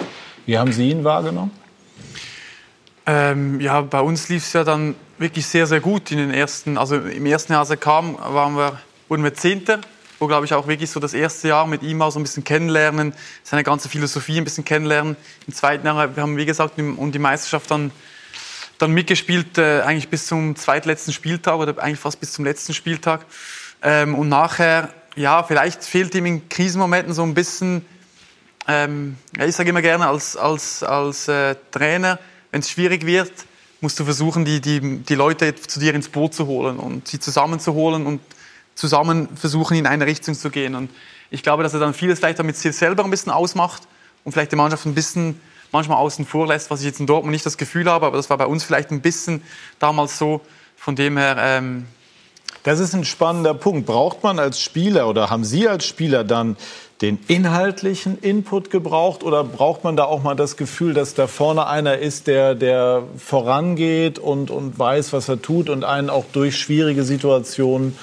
Wie 0.47 0.59
haben 0.59 0.73
Sie 0.73 0.91
ihn 0.91 1.03
wahrgenommen? 1.03 1.51
Ähm, 3.07 3.61
ja, 3.61 3.81
bei 3.81 4.01
uns 4.01 4.29
lief 4.29 4.45
es 4.45 4.53
ja 4.53 4.65
dann 4.65 4.95
wirklich 5.19 5.47
sehr, 5.47 5.67
sehr 5.67 5.81
gut 5.81 6.11
in 6.11 6.19
den 6.19 6.31
ersten, 6.31 6.79
also 6.79 6.97
im 6.97 7.27
ersten 7.27 7.53
Jahr, 7.53 7.61
als 7.61 7.71
er 7.71 7.77
kam, 7.77 8.17
waren 8.17 8.57
wir, 8.57 8.79
wurden 9.09 9.25
wir 9.25 9.35
Zehnter, 9.35 9.81
wo 10.19 10.27
glaube 10.27 10.47
ich 10.47 10.55
auch 10.55 10.67
wirklich 10.67 10.91
so 10.91 11.01
das 11.01 11.13
erste 11.13 11.49
Jahr 11.49 11.67
mit 11.67 11.83
ihm 11.83 12.01
auch 12.01 12.11
so 12.11 12.19
ein 12.19 12.23
bisschen 12.23 12.45
kennenlernen, 12.45 13.13
seine 13.43 13.65
ganze 13.65 13.89
Philosophie 13.89 14.39
ein 14.39 14.45
bisschen 14.45 14.65
kennenlernen. 14.65 15.17
Im 15.47 15.53
zweiten 15.53 15.87
Jahr, 15.87 16.17
wir 16.17 16.23
haben 16.23 16.37
wie 16.37 16.47
gesagt 16.47 16.79
um 16.79 17.13
die 17.13 17.19
Meisterschaft 17.19 17.71
dann, 17.71 17.91
dann 18.79 18.93
mitgespielt, 18.93 19.59
äh, 19.59 19.81
eigentlich 19.83 20.09
bis 20.09 20.27
zum 20.27 20.57
zweitletzten 20.57 21.13
Spieltag 21.13 21.59
oder 21.59 21.79
eigentlich 21.83 22.01
fast 22.01 22.21
bis 22.21 22.33
zum 22.33 22.45
letzten 22.45 22.75
Spieltag. 22.75 23.25
Ähm, 23.83 24.15
und 24.15 24.29
nachher, 24.29 24.91
ja, 25.17 25.43
vielleicht 25.43 25.85
fehlt 25.85 26.15
ihm 26.15 26.27
in 26.27 26.49
Krisenmomenten 26.49 27.15
so 27.15 27.23
ein 27.23 27.35
bisschen, 27.35 27.85
ähm, 28.67 29.17
ich 29.39 29.55
sage 29.55 29.71
immer 29.71 29.83
gerne 29.83 30.09
als, 30.09 30.37
als, 30.37 30.83
als 30.83 31.29
äh, 31.29 31.55
Trainer, 31.71 32.19
wenn 32.51 32.61
es 32.61 32.71
schwierig 32.71 33.07
wird, 33.07 33.33
musst 33.81 34.01
du 34.01 34.05
versuchen, 34.05 34.45
die, 34.45 34.61
die, 34.61 34.99
die 34.99 35.15
Leute 35.15 35.55
zu 35.55 35.79
dir 35.79 35.95
ins 35.95 36.09
Boot 36.09 36.35
zu 36.35 36.47
holen 36.47 36.79
und 36.79 37.07
sie 37.07 37.21
zusammenzuholen 37.21 38.07
und 38.07 38.21
zusammen 38.75 39.29
versuchen, 39.37 39.77
in 39.77 39.87
eine 39.87 40.07
Richtung 40.07 40.35
zu 40.35 40.51
gehen. 40.51 40.75
Und 40.75 40.91
ich 41.31 41.43
glaube, 41.43 41.63
dass 41.63 41.75
er 41.75 41.81
dann 41.81 41.95
vieles 41.95 42.19
vielleicht 42.19 42.39
damit 42.39 42.57
sich 42.57 42.75
selber 42.75 43.05
ein 43.05 43.11
bisschen 43.11 43.33
ausmacht 43.33 43.83
und 44.25 44.33
vielleicht 44.33 44.53
die 44.53 44.57
Mannschaft 44.57 44.87
ein 44.87 44.95
bisschen 44.95 45.41
manchmal 45.75 45.99
außen 45.99 46.25
vor 46.25 46.47
lässt, 46.47 46.71
was 46.71 46.81
ich 46.81 46.87
jetzt 46.87 47.01
in 47.01 47.07
Dortmund 47.07 47.33
nicht 47.33 47.45
das 47.45 47.59
Gefühl 47.59 47.91
habe, 47.91 48.07
aber 48.07 48.17
das 48.17 48.31
war 48.31 48.39
bei 48.39 48.47
uns 48.47 48.65
vielleicht 48.65 48.91
ein 48.91 49.03
bisschen 49.03 49.43
damals 49.79 50.17
so. 50.17 50.41
Von 50.77 50.97
dem 50.97 51.19
her, 51.19 51.37
ähm, 51.39 51.87
Das 52.63 52.81
ist 52.81 52.95
ein 52.95 53.05
spannender 53.05 53.53
Punkt. 53.53 53.85
Braucht 53.85 54.23
man 54.23 54.39
als 54.39 54.59
Spieler 54.59 55.07
oder 55.09 55.29
haben 55.29 55.45
Sie 55.45 55.69
als 55.69 55.85
Spieler 55.85 56.25
dann 56.25 56.57
den 57.03 57.19
inhaltlichen 57.29 58.19
Input 58.19 58.71
gebraucht 58.71 59.23
oder 59.23 59.45
braucht 59.45 59.85
man 59.85 59.97
da 59.97 60.05
auch 60.05 60.23
mal 60.23 60.35
das 60.35 60.57
Gefühl, 60.57 60.95
dass 60.95 61.13
da 61.13 61.27
vorne 61.27 61.67
einer 61.67 61.99
ist, 61.99 62.27
der, 62.27 62.55
der 62.55 63.03
vorangeht 63.19 64.19
und, 64.19 64.51
und 64.51 64.79
weiß, 64.79 65.13
was 65.13 65.29
er 65.29 65.43
tut 65.43 65.69
und 65.69 65.85
einen 65.85 66.09
auch 66.09 66.25
durch 66.33 66.57
schwierige 66.57 67.05
Situationen 67.05 67.99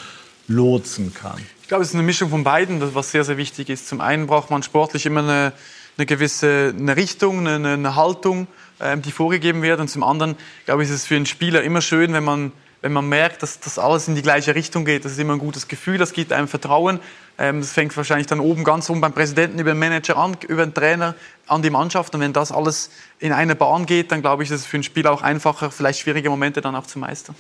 lotsen 0.48 1.14
kann? 1.14 1.40
Ich 1.62 1.68
glaube, 1.68 1.84
es 1.84 1.90
ist 1.90 1.96
eine 1.96 2.04
Mischung 2.04 2.30
von 2.30 2.44
beiden, 2.44 2.94
was 2.94 3.12
sehr, 3.12 3.24
sehr 3.24 3.38
wichtig 3.38 3.70
ist. 3.70 3.88
Zum 3.88 4.02
einen 4.02 4.28
braucht 4.28 4.52
man 4.52 4.62
sportlich 4.62 5.06
immer 5.06 5.24
eine, 5.24 5.54
eine 5.98 6.06
gewisse 6.06 6.74
eine 6.78 6.96
Richtung, 6.96 7.48
eine, 7.48 7.74
eine 7.74 7.96
Haltung, 7.96 8.48
ähm, 8.80 9.02
die 9.02 9.12
vorgegeben 9.12 9.62
wird. 9.62 9.80
Und 9.80 9.88
zum 9.88 10.04
anderen, 10.04 10.36
glaube 10.66 10.84
ich, 10.84 10.90
ist 10.90 10.96
es 10.96 11.06
für 11.06 11.16
einen 11.16 11.26
Spieler 11.26 11.64
immer 11.64 11.82
schön, 11.82 12.14
wenn 12.14 12.24
man, 12.24 12.52
wenn 12.82 12.94
man 12.94 13.08
merkt, 13.08 13.44
dass 13.44 13.60
das 13.60 13.78
alles 13.78 14.08
in 14.08 14.16
die 14.16 14.22
gleiche 14.22 14.56
Richtung 14.56 14.86
geht. 14.86 15.06
Das 15.06 15.12
ist 15.12 15.20
immer 15.20 15.34
ein 15.34 15.40
gutes 15.40 15.68
Gefühl, 15.68 15.98
das 15.98 16.14
gibt 16.14 16.34
einem 16.34 16.48
Vertrauen. 16.48 17.00
Ähm, 17.38 17.62
das 17.62 17.72
fängt 17.72 17.96
wahrscheinlich 17.96 18.28
dann 18.28 18.40
oben 18.40 18.64
ganz 18.64 18.90
oben 18.90 19.02
beim 19.02 19.14
Präsidenten 19.14 19.60
über 19.60 19.72
den 19.72 19.80
Manager 19.80 20.18
an, 20.18 20.38
über 20.48 20.66
den 20.66 20.74
Trainer, 20.74 21.16
an 21.48 21.62
die 21.62 21.70
Mannschaft. 21.70 22.14
Und 22.16 22.22
wenn 22.22 22.34
das 22.34 22.52
alles 22.52 22.90
in 23.20 23.34
eine 23.34 23.56
Bahn 23.56 23.86
geht, 23.86 24.12
dann 24.12 24.22
glaube 24.22 24.44
ich, 24.44 24.52
ist 24.52 24.62
es 24.62 24.66
für 24.66 24.78
einen 24.78 24.84
Spieler 24.84 25.12
auch 25.12 25.22
einfacher, 25.22 25.72
vielleicht 25.72 26.00
schwierige 26.00 26.30
Momente 26.30 26.62
dann 26.62 26.76
auch 26.76 26.88
zu 26.88 27.00
meistern. 27.00 27.36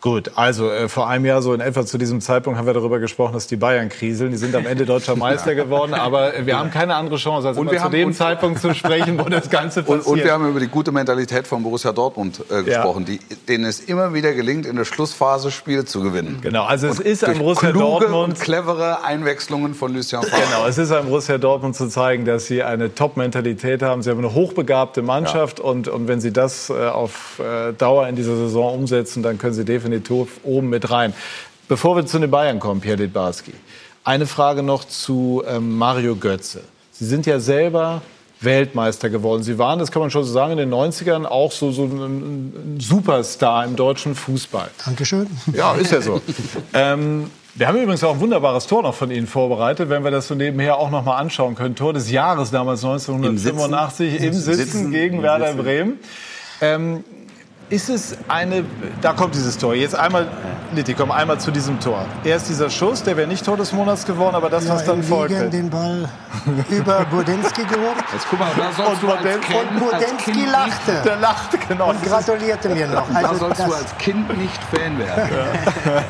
Gut, 0.00 0.30
also 0.36 0.70
äh, 0.70 0.88
vor 0.88 1.08
einem 1.08 1.24
Jahr 1.24 1.42
so 1.42 1.52
in 1.52 1.60
etwa 1.60 1.84
zu 1.84 1.98
diesem 1.98 2.20
Zeitpunkt 2.20 2.56
haben 2.56 2.66
wir 2.66 2.72
darüber 2.72 3.00
gesprochen, 3.00 3.32
dass 3.32 3.48
die 3.48 3.56
Bayern 3.56 3.88
kriseln. 3.88 4.30
Die 4.30 4.36
sind 4.36 4.54
am 4.54 4.64
Ende 4.64 4.86
deutscher 4.86 5.16
Meister 5.16 5.56
geworden, 5.56 5.92
aber 5.92 6.32
wir 6.44 6.56
haben 6.56 6.70
keine 6.70 6.94
andere 6.94 7.16
Chance, 7.16 7.48
als 7.48 7.58
Und 7.58 7.68
wir 7.72 7.80
zu 7.80 7.88
dem 7.88 8.12
Zeitpunkt 8.12 8.60
zu 8.60 8.72
sprechen, 8.74 9.18
wo 9.18 9.24
das 9.24 9.50
Ganze 9.50 9.80
Und, 9.86 9.86
passiert. 9.86 10.06
und 10.06 10.22
wir 10.22 10.32
haben 10.32 10.48
über 10.48 10.60
die 10.60 10.68
gute 10.68 10.92
Mentalität 10.92 11.48
von 11.48 11.64
Borussia 11.64 11.90
Dortmund 11.90 12.44
äh, 12.48 12.62
gesprochen, 12.62 13.06
die, 13.06 13.18
denen 13.48 13.64
es 13.64 13.80
immer 13.80 14.14
wieder 14.14 14.34
gelingt, 14.34 14.66
in 14.66 14.76
der 14.76 14.84
Schlussphase 14.84 15.50
Spiele 15.50 15.84
zu 15.84 16.00
gewinnen. 16.00 16.38
Genau, 16.42 16.64
also 16.64 16.86
es 16.86 17.00
Und 17.00 17.06
ist 17.06 17.24
ein 17.24 17.30
durch 17.32 17.38
Borussia 17.40 17.70
kluge 17.72 18.06
Dortmund. 18.06 18.34
und 18.34 18.40
clevere 18.40 19.02
Einwechslungen 19.02 19.74
von 19.74 19.92
Lucien 19.92 20.22
Favre. 20.22 20.42
Genau, 20.48 20.66
es 20.68 20.78
ist 20.78 20.92
ein 20.92 21.06
Borussia 21.06 21.38
Dortmund 21.38 21.74
zu 21.74 21.88
zeigen, 21.88 22.24
dass 22.24 22.46
sie 22.46 22.62
eine 22.62 22.94
Top-Mentalität 22.94 23.82
haben. 23.82 24.02
Sie 24.02 24.10
haben 24.10 24.18
eine 24.18 24.32
hochbegabte 24.32 25.02
Mannschaft 25.02 25.58
und, 25.58 25.88
und 25.88 26.06
wenn 26.06 26.20
sie 26.20 26.32
das 26.32 26.70
äh, 26.70 26.74
auf 26.86 27.40
äh, 27.40 27.72
Dauer 27.72 28.06
in 28.06 28.14
dieser 28.14 28.36
Saison 28.36 28.74
umsetzen, 28.74 29.24
dann 29.24 29.38
können 29.38 29.54
sie 29.54 29.64
definitiv 29.64 29.87
oben 30.44 30.68
mit 30.68 30.90
rein. 30.90 31.14
Bevor 31.68 31.96
wir 31.96 32.06
zu 32.06 32.18
den 32.18 32.30
Bayern 32.30 32.60
kommen, 32.60 32.80
Pierre 32.80 32.96
Litbarski, 32.96 33.52
eine 34.04 34.26
Frage 34.26 34.62
noch 34.62 34.84
zu 34.84 35.42
ähm, 35.46 35.76
Mario 35.76 36.16
Götze. 36.16 36.62
Sie 36.92 37.04
sind 37.04 37.26
ja 37.26 37.40
selber 37.40 38.02
Weltmeister 38.40 39.10
geworden. 39.10 39.42
Sie 39.42 39.58
waren, 39.58 39.78
das 39.78 39.90
kann 39.90 40.00
man 40.00 40.10
schon 40.10 40.24
so 40.24 40.32
sagen, 40.32 40.52
in 40.52 40.58
den 40.58 40.72
90ern 40.72 41.24
auch 41.24 41.52
so, 41.52 41.72
so 41.72 41.84
ein 41.84 42.78
Superstar 42.78 43.64
im 43.64 43.76
deutschen 43.76 44.14
Fußball. 44.14 44.70
Dankeschön. 44.84 45.26
Ja, 45.54 45.74
ist 45.74 45.92
ja 45.92 46.00
so. 46.00 46.20
ähm, 46.72 47.30
wir 47.54 47.66
haben 47.66 47.76
übrigens 47.76 48.04
auch 48.04 48.14
ein 48.14 48.20
wunderbares 48.20 48.68
Tor 48.68 48.82
noch 48.82 48.94
von 48.94 49.10
Ihnen 49.10 49.26
vorbereitet, 49.26 49.90
wenn 49.90 50.04
wir 50.04 50.12
das 50.12 50.28
so 50.28 50.36
nebenher 50.36 50.78
auch 50.78 50.90
noch 50.90 51.04
mal 51.04 51.16
anschauen 51.16 51.56
können. 51.56 51.74
Tor 51.74 51.92
des 51.92 52.10
Jahres 52.10 52.52
damals 52.52 52.84
1985 52.84 54.22
im 54.22 54.32
Sitzen, 54.32 54.54
Sitzen, 54.54 54.90
gegen 54.92 55.16
im 55.16 55.22
Werder 55.22 55.48
Sitzen. 55.48 55.62
Bremen. 55.62 55.98
Ähm, 56.60 57.04
ist 57.70 57.90
es 57.90 58.16
eine, 58.28 58.64
da 59.02 59.12
kommt 59.12 59.34
dieses 59.34 59.58
Tor. 59.58 59.74
Jetzt 59.74 59.94
einmal, 59.94 60.26
Litti, 60.74 60.94
komm 60.94 61.10
einmal 61.10 61.38
zu 61.38 61.50
diesem 61.50 61.78
Tor. 61.80 62.04
Erst 62.24 62.48
dieser 62.48 62.70
Schuss, 62.70 63.02
der 63.02 63.16
wäre 63.16 63.28
nicht 63.28 63.44
Tor 63.44 63.56
des 63.58 63.72
Monats 63.72 64.06
geworden, 64.06 64.34
aber 64.36 64.48
das, 64.48 64.68
was 64.68 64.84
dann 64.84 65.02
folgte. 65.02 65.50
Den 65.50 65.68
Ball 65.68 66.08
über 66.70 67.04
Burdenski 67.10 67.62
gehoben. 67.64 68.00
Jetzt 68.12 68.26
guck 68.30 68.38
mal, 68.38 68.48
da 68.56 68.72
sollst 68.72 68.92
Und 68.94 69.02
du 69.02 69.08
als 69.12 69.20
Modell- 69.20 69.38
Kind, 69.40 69.82
Und 69.82 70.18
kind 70.18 70.50
lachte. 70.50 71.02
Der 71.04 71.16
lachte, 71.16 71.58
genau. 71.68 71.90
Und 71.90 72.02
gratulierte 72.02 72.68
mir 72.70 72.86
noch. 72.86 73.06
Nicht, 73.08 73.22
da 73.22 73.28
Also 73.28 73.40
sollst 73.46 73.60
du 73.60 73.64
das- 73.64 73.74
als 73.82 73.98
Kind 73.98 74.38
nicht 74.38 74.60
Fan 74.70 74.98
werden. 74.98 75.28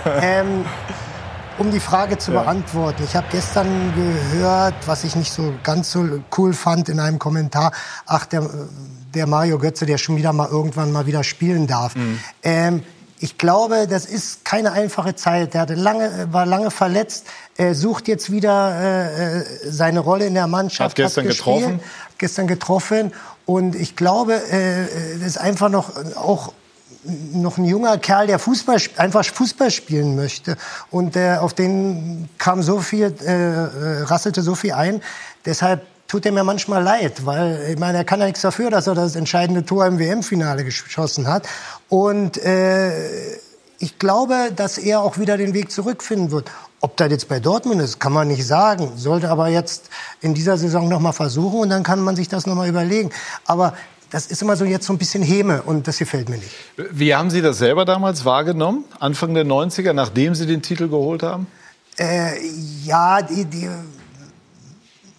Ähm, 0.22 0.64
um 1.58 1.72
die 1.72 1.80
Frage 1.80 2.18
zu 2.18 2.30
beantworten. 2.30 3.02
Ich 3.02 3.16
habe 3.16 3.26
gestern 3.32 3.66
gehört, 4.32 4.74
was 4.86 5.02
ich 5.02 5.16
nicht 5.16 5.32
so 5.32 5.54
ganz 5.64 5.90
so 5.90 6.06
cool 6.36 6.52
fand 6.52 6.88
in 6.88 7.00
einem 7.00 7.18
Kommentar. 7.18 7.72
Ach, 8.06 8.26
der, 8.26 8.42
der 9.14 9.26
Mario 9.26 9.58
Götze, 9.58 9.86
der 9.86 9.98
schon 9.98 10.16
wieder 10.16 10.32
mal 10.32 10.48
irgendwann 10.48 10.92
mal 10.92 11.06
wieder 11.06 11.24
spielen 11.24 11.66
darf. 11.66 11.94
Ähm, 12.42 12.82
ich 13.20 13.36
glaube, 13.36 13.86
das 13.88 14.06
ist 14.06 14.44
keine 14.44 14.72
einfache 14.72 15.16
Zeit. 15.16 15.54
Der 15.54 15.62
hatte 15.62 15.74
lange, 15.74 16.28
war 16.30 16.46
lange 16.46 16.70
verletzt, 16.70 17.26
er 17.56 17.74
sucht 17.74 18.06
jetzt 18.06 18.30
wieder 18.30 18.80
äh, 18.80 19.38
äh, 19.40 19.44
seine 19.68 20.00
Rolle 20.00 20.26
in 20.26 20.34
der 20.34 20.46
Mannschaft. 20.46 20.90
Hat 20.90 20.96
gestern 20.96 21.26
gespielt, 21.26 21.56
getroffen. 21.56 21.80
Gestern 22.18 22.46
getroffen. 22.46 23.12
Und 23.46 23.74
ich 23.74 23.96
glaube, 23.96 24.34
äh, 24.52 24.84
äh, 24.84 25.26
ist 25.26 25.38
einfach 25.38 25.68
noch 25.68 25.90
auch 26.16 26.52
noch 27.32 27.58
ein 27.58 27.64
junger 27.64 27.96
Kerl, 27.98 28.26
der 28.26 28.38
Fußball, 28.38 28.78
einfach 28.96 29.24
Fußball 29.24 29.70
spielen 29.70 30.16
möchte. 30.16 30.56
Und 30.90 31.14
der, 31.14 31.42
auf 31.42 31.54
den 31.54 32.28
kam 32.38 32.62
so 32.62 32.80
viel, 32.80 33.14
äh, 33.24 33.32
äh, 33.32 34.02
rasselte 34.02 34.42
so 34.42 34.54
viel 34.54 34.72
ein. 34.72 35.00
Deshalb 35.46 35.86
tut 36.08 36.24
er 36.24 36.32
mir 36.32 36.42
manchmal 36.42 36.82
leid, 36.82 37.26
weil 37.26 37.68
ich 37.70 37.78
meine, 37.78 37.98
er 37.98 38.04
kann 38.04 38.18
ja 38.18 38.26
nichts 38.26 38.40
dafür, 38.40 38.70
dass 38.70 38.86
er 38.86 38.94
das 38.94 39.14
entscheidende 39.14 39.64
Tor 39.64 39.86
im 39.86 39.98
WM-Finale 39.98 40.64
geschossen 40.64 41.28
hat. 41.28 41.46
Und 41.88 42.38
äh, 42.38 43.36
ich 43.78 43.98
glaube, 43.98 44.50
dass 44.56 44.78
er 44.78 45.02
auch 45.02 45.18
wieder 45.18 45.36
den 45.36 45.54
Weg 45.54 45.70
zurückfinden 45.70 46.30
wird. 46.30 46.50
Ob 46.80 46.96
das 46.96 47.10
jetzt 47.10 47.28
bei 47.28 47.40
Dortmund 47.40 47.80
ist, 47.80 48.00
kann 48.00 48.12
man 48.12 48.28
nicht 48.28 48.46
sagen. 48.46 48.92
Sollte 48.96 49.30
aber 49.30 49.48
jetzt 49.48 49.90
in 50.20 50.32
dieser 50.34 50.56
Saison 50.56 50.88
noch 50.88 51.00
mal 51.00 51.12
versuchen 51.12 51.60
und 51.60 51.70
dann 51.70 51.82
kann 51.82 52.00
man 52.00 52.16
sich 52.16 52.28
das 52.28 52.46
noch 52.46 52.54
mal 52.54 52.68
überlegen. 52.68 53.10
Aber 53.44 53.74
das 54.10 54.26
ist 54.26 54.40
immer 54.40 54.56
so 54.56 54.64
jetzt 54.64 54.86
so 54.86 54.94
ein 54.94 54.98
bisschen 54.98 55.22
Häme 55.22 55.62
und 55.62 55.86
das 55.86 55.98
gefällt 55.98 56.28
mir 56.28 56.38
nicht. 56.38 56.50
Wie 56.76 57.14
haben 57.14 57.30
Sie 57.30 57.42
das 57.42 57.58
selber 57.58 57.84
damals 57.84 58.24
wahrgenommen, 58.24 58.84
Anfang 58.98 59.34
der 59.34 59.44
90er, 59.44 59.92
nachdem 59.92 60.34
Sie 60.34 60.46
den 60.46 60.62
Titel 60.62 60.88
geholt 60.88 61.22
haben? 61.22 61.46
Äh, 61.98 62.38
ja, 62.84 63.20
die, 63.20 63.44
die, 63.44 63.68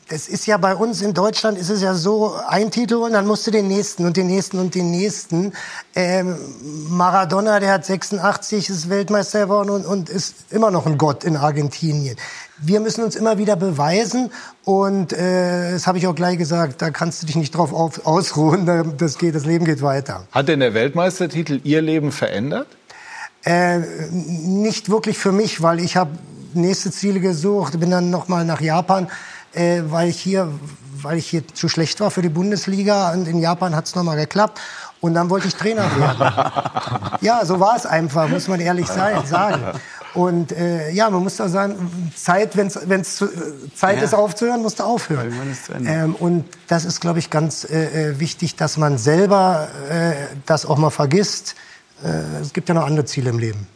das 0.09 0.27
ist 0.27 0.47
ja 0.47 0.57
bei 0.57 0.75
uns 0.75 1.01
in 1.01 1.13
Deutschland 1.13 1.57
ist 1.57 1.69
es 1.69 1.81
ja 1.81 1.93
so, 1.93 2.33
ein 2.47 2.71
Titel 2.71 2.95
und 2.95 3.13
dann 3.13 3.27
musst 3.27 3.45
du 3.47 3.51
den 3.51 3.67
nächsten 3.67 4.05
und 4.05 4.17
den 4.17 4.27
nächsten 4.27 4.57
und 4.59 4.73
den 4.75 4.89
nächsten. 4.91 5.53
Ähm, 5.95 6.35
Maradona, 6.89 7.59
der 7.59 7.73
hat 7.73 7.85
86, 7.85 8.69
ist 8.69 8.89
Weltmeister 8.89 9.41
geworden 9.41 9.69
und, 9.69 9.85
und 9.85 10.09
ist 10.09 10.35
immer 10.49 10.71
noch 10.71 10.85
ein 10.85 10.97
Gott 10.97 11.23
in 11.23 11.37
Argentinien. 11.37 12.17
Wir 12.57 12.79
müssen 12.79 13.03
uns 13.03 13.15
immer 13.15 13.37
wieder 13.37 13.55
beweisen 13.55 14.31
und 14.65 15.13
äh, 15.13 15.71
das 15.71 15.87
habe 15.87 15.97
ich 15.97 16.07
auch 16.07 16.15
gleich 16.15 16.37
gesagt, 16.37 16.81
da 16.81 16.89
kannst 16.89 17.21
du 17.21 17.27
dich 17.27 17.35
nicht 17.35 17.55
drauf 17.55 17.71
auf, 17.71 18.05
ausruhen, 18.05 18.65
da- 18.65 18.83
das, 18.83 19.17
geht, 19.17 19.35
das 19.35 19.45
Leben 19.45 19.65
geht 19.65 19.81
weiter. 19.81 20.25
Hat 20.31 20.47
denn 20.47 20.59
der 20.59 20.73
Weltmeistertitel 20.73 21.61
Ihr 21.63 21.81
Leben 21.81 22.11
verändert? 22.11 22.67
Äh, 23.45 23.79
nicht 24.11 24.89
wirklich 24.89 25.17
für 25.17 25.31
mich, 25.31 25.61
weil 25.61 25.79
ich 25.79 25.95
habe 25.95 26.11
nächste 26.53 26.91
Ziele 26.91 27.19
gesucht, 27.19 27.79
bin 27.79 27.91
dann 27.91 28.09
noch 28.09 28.27
mal 28.27 28.43
nach 28.43 28.59
Japan, 28.59 29.07
äh, 29.53 29.81
weil 29.85 30.09
ich 30.09 30.19
hier, 30.19 30.49
weil 31.01 31.17
ich 31.17 31.27
hier 31.27 31.47
zu 31.47 31.69
schlecht 31.69 31.99
war 31.99 32.11
für 32.11 32.21
die 32.21 32.29
Bundesliga 32.29 33.11
und 33.13 33.27
in 33.27 33.39
Japan 33.39 33.75
hat 33.75 33.85
es 33.85 33.95
noch 33.95 34.03
mal 34.03 34.15
geklappt 34.15 34.59
Und 35.01 35.13
dann 35.13 35.29
wollte 35.29 35.47
ich 35.47 35.55
Trainer 35.55 35.83
werden. 35.97 36.33
ja, 37.21 37.45
so 37.45 37.59
war 37.59 37.75
es 37.75 37.85
einfach, 37.85 38.27
muss 38.27 38.47
man 38.47 38.59
ehrlich 38.59 38.87
sein, 38.87 39.25
sagen. 39.25 39.63
Und 40.13 40.51
äh, 40.51 40.89
ja, 40.91 41.09
man 41.09 41.23
muss 41.23 41.37
da 41.37 41.47
sagen, 41.47 42.11
Zeit, 42.15 42.57
wenn 42.57 42.67
es 42.67 43.23
Zeit 43.75 43.97
ja. 43.97 44.03
ist 44.03 44.13
aufzuhören, 44.13 44.61
musst 44.61 44.79
du 44.79 44.83
aufhören. 44.83 45.31
Ähm, 45.85 46.15
und 46.15 46.45
das 46.67 46.85
ist, 46.85 46.99
glaube 46.99 47.19
ich, 47.19 47.29
ganz 47.29 47.63
äh, 47.63 48.09
äh, 48.09 48.19
wichtig, 48.19 48.55
dass 48.55 48.77
man 48.77 48.97
selber 48.97 49.67
äh, 49.89 50.13
das 50.45 50.65
auch 50.65 50.77
mal 50.77 50.89
vergisst. 50.89 51.55
Äh, 52.03 52.41
es 52.41 52.53
gibt 52.53 52.69
ja 52.69 52.75
noch 52.75 52.85
andere 52.85 53.05
Ziele 53.05 53.29
im 53.29 53.39
Leben. 53.39 53.67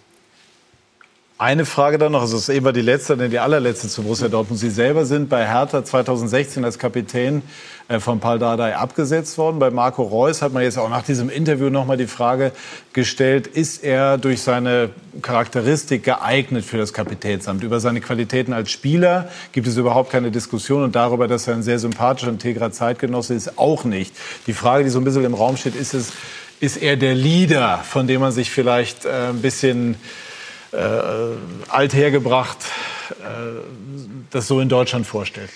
Eine 1.39 1.65
Frage 1.65 1.97
dann 1.97 2.11
noch, 2.11 2.22
also 2.22 2.35
das 2.38 2.47
ist 2.47 2.55
eben 2.55 2.72
die 2.73 2.81
letzte, 2.81 3.18
denn 3.18 3.31
die 3.31 3.39
allerletzte 3.39 3.88
zu 3.88 4.03
Borussia 4.03 4.27
Dortmund. 4.27 4.60
Sie 4.60 4.69
selber 4.69 5.03
sind 5.03 5.30
bei 5.30 5.47
Hertha 5.47 5.84
2016 5.84 6.64
als 6.64 6.77
Kapitän 6.77 7.41
äh, 7.88 7.99
von 7.99 8.19
Paul 8.19 8.38
Dardai 8.38 8.76
abgesetzt 8.76 9.39
worden. 9.39 9.57
Bei 9.57 9.72
Marco 9.72 10.03
Reus 10.03 10.43
hat 10.43 10.53
man 10.53 10.61
jetzt 10.61 10.77
auch 10.77 10.89
nach 10.89 11.01
diesem 11.01 11.31
Interview 11.31 11.72
noch 11.72 11.88
mal 11.88 11.97
die 11.97 12.05
Frage 12.05 12.51
gestellt, 12.93 13.47
ist 13.47 13.84
er 13.84 14.19
durch 14.19 14.41
seine 14.41 14.91
Charakteristik 15.23 16.03
geeignet 16.03 16.65
für 16.65 16.77
das 16.77 16.93
Kapitänsamt? 16.93 17.64
Über 17.64 17.80
seine 17.80 17.99
Qualitäten 17.99 18.53
als 18.53 18.69
Spieler 18.69 19.27
gibt 19.53 19.65
es 19.65 19.76
überhaupt 19.76 20.11
keine 20.11 20.30
Diskussion 20.30 20.84
und 20.84 20.95
darüber, 20.95 21.27
dass 21.27 21.47
er 21.47 21.55
ein 21.55 21.64
sehr 21.64 21.80
sympathischer, 21.80 22.30
integrer 22.30 22.72
Zeitgenosse 22.72 23.34
ist, 23.34 23.57
auch 23.57 23.85
nicht. 23.85 24.15
Die 24.45 24.53
Frage, 24.53 24.84
die 24.84 24.91
so 24.91 24.99
ein 24.99 25.03
bisschen 25.03 25.26
im 25.26 25.34
Raum 25.34 25.57
steht, 25.57 25.76
ist 25.76 25.95
es, 25.95 26.14
ist 26.60 26.77
er 26.77 26.95
der 26.95 27.15
Leader, 27.15 27.80
von 27.84 28.05
dem 28.05 28.22
man 28.22 28.31
sich 28.31 28.51
vielleicht 28.51 29.05
äh, 29.05 29.30
ein 29.30 29.41
bisschen 29.41 29.95
äh, 30.73 31.69
althergebracht 31.69 32.57
äh, 33.09 33.13
das 34.31 34.47
so 34.47 34.59
in 34.59 34.69
Deutschland 34.69 35.05
vorstellt? 35.07 35.49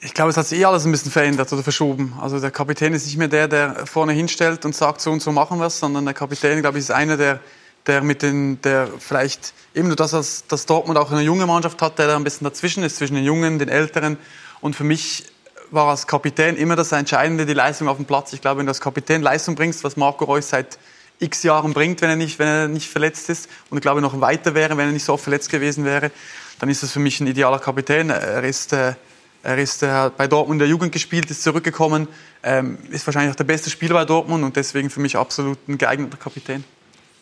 Ich 0.00 0.14
glaube, 0.14 0.30
es 0.30 0.36
hat 0.36 0.46
sich 0.46 0.60
eh 0.60 0.64
alles 0.64 0.84
ein 0.84 0.92
bisschen 0.92 1.10
verändert 1.10 1.52
oder 1.52 1.62
verschoben. 1.62 2.14
Also 2.20 2.38
der 2.38 2.52
Kapitän 2.52 2.94
ist 2.94 3.06
nicht 3.06 3.16
mehr 3.16 3.28
der, 3.28 3.48
der 3.48 3.86
vorne 3.86 4.12
hinstellt 4.12 4.64
und 4.64 4.74
sagt, 4.74 5.00
so 5.00 5.10
und 5.10 5.20
so 5.20 5.32
machen 5.32 5.58
wir 5.58 5.66
es, 5.66 5.80
sondern 5.80 6.04
der 6.04 6.14
Kapitän, 6.14 6.60
glaube 6.60 6.78
ich, 6.78 6.84
ist 6.84 6.92
einer, 6.92 7.16
der, 7.16 7.40
der 7.86 8.02
mit 8.02 8.22
den, 8.22 8.60
der 8.62 8.88
vielleicht 8.98 9.54
eben 9.74 9.88
nur 9.88 9.96
das, 9.96 10.12
dass, 10.12 10.46
dass 10.46 10.66
Dortmund 10.66 10.98
auch 10.98 11.10
eine 11.10 11.22
junge 11.22 11.46
Mannschaft 11.46 11.82
hat, 11.82 11.98
der 11.98 12.06
da 12.06 12.16
ein 12.16 12.22
bisschen 12.22 12.44
dazwischen 12.44 12.84
ist, 12.84 12.96
zwischen 12.96 13.14
den 13.14 13.24
Jungen, 13.24 13.58
den 13.58 13.68
Älteren. 13.68 14.18
Und 14.60 14.76
für 14.76 14.84
mich 14.84 15.24
war 15.70 15.88
als 15.88 16.06
Kapitän 16.06 16.56
immer 16.56 16.76
das 16.76 16.92
Entscheidende, 16.92 17.44
die 17.44 17.54
Leistung 17.54 17.88
auf 17.88 17.96
dem 17.96 18.06
Platz. 18.06 18.32
Ich 18.32 18.40
glaube, 18.40 18.58
wenn 18.58 18.66
du 18.66 18.70
als 18.70 18.80
Kapitän 18.80 19.22
Leistung 19.22 19.56
bringst, 19.56 19.82
was 19.82 19.96
Marco 19.96 20.24
Reus 20.24 20.50
seit 20.50 20.78
x 21.20 21.42
Jahren 21.42 21.72
bringt, 21.72 22.00
wenn 22.00 22.10
er 22.10 22.16
nicht, 22.16 22.38
wenn 22.38 22.48
er 22.48 22.68
nicht 22.68 22.88
verletzt 22.88 23.28
ist 23.28 23.48
und 23.70 23.78
ich 23.78 23.82
glaube 23.82 24.00
noch 24.00 24.20
weiter 24.20 24.54
wäre, 24.54 24.76
wenn 24.76 24.86
er 24.86 24.92
nicht 24.92 25.04
so 25.04 25.14
oft 25.14 25.24
verletzt 25.24 25.50
gewesen 25.50 25.84
wäre, 25.84 26.10
dann 26.58 26.68
ist 26.68 26.82
das 26.82 26.92
für 26.92 27.00
mich 27.00 27.20
ein 27.20 27.26
idealer 27.26 27.58
Kapitän. 27.58 28.10
Er 28.10 28.42
ist, 28.44 28.72
äh, 28.72 28.94
er 29.42 29.58
ist 29.58 29.82
äh, 29.82 30.10
bei 30.16 30.26
Dortmund 30.26 30.56
in 30.56 30.60
der 30.60 30.68
Jugend 30.68 30.92
gespielt, 30.92 31.30
ist 31.30 31.42
zurückgekommen, 31.42 32.08
ähm, 32.42 32.78
ist 32.90 33.06
wahrscheinlich 33.06 33.32
auch 33.32 33.36
der 33.36 33.44
beste 33.44 33.70
Spieler 33.70 33.94
bei 33.94 34.04
Dortmund 34.04 34.44
und 34.44 34.56
deswegen 34.56 34.90
für 34.90 35.00
mich 35.00 35.16
absolut 35.16 35.58
ein 35.68 35.78
geeigneter 35.78 36.16
Kapitän. 36.16 36.64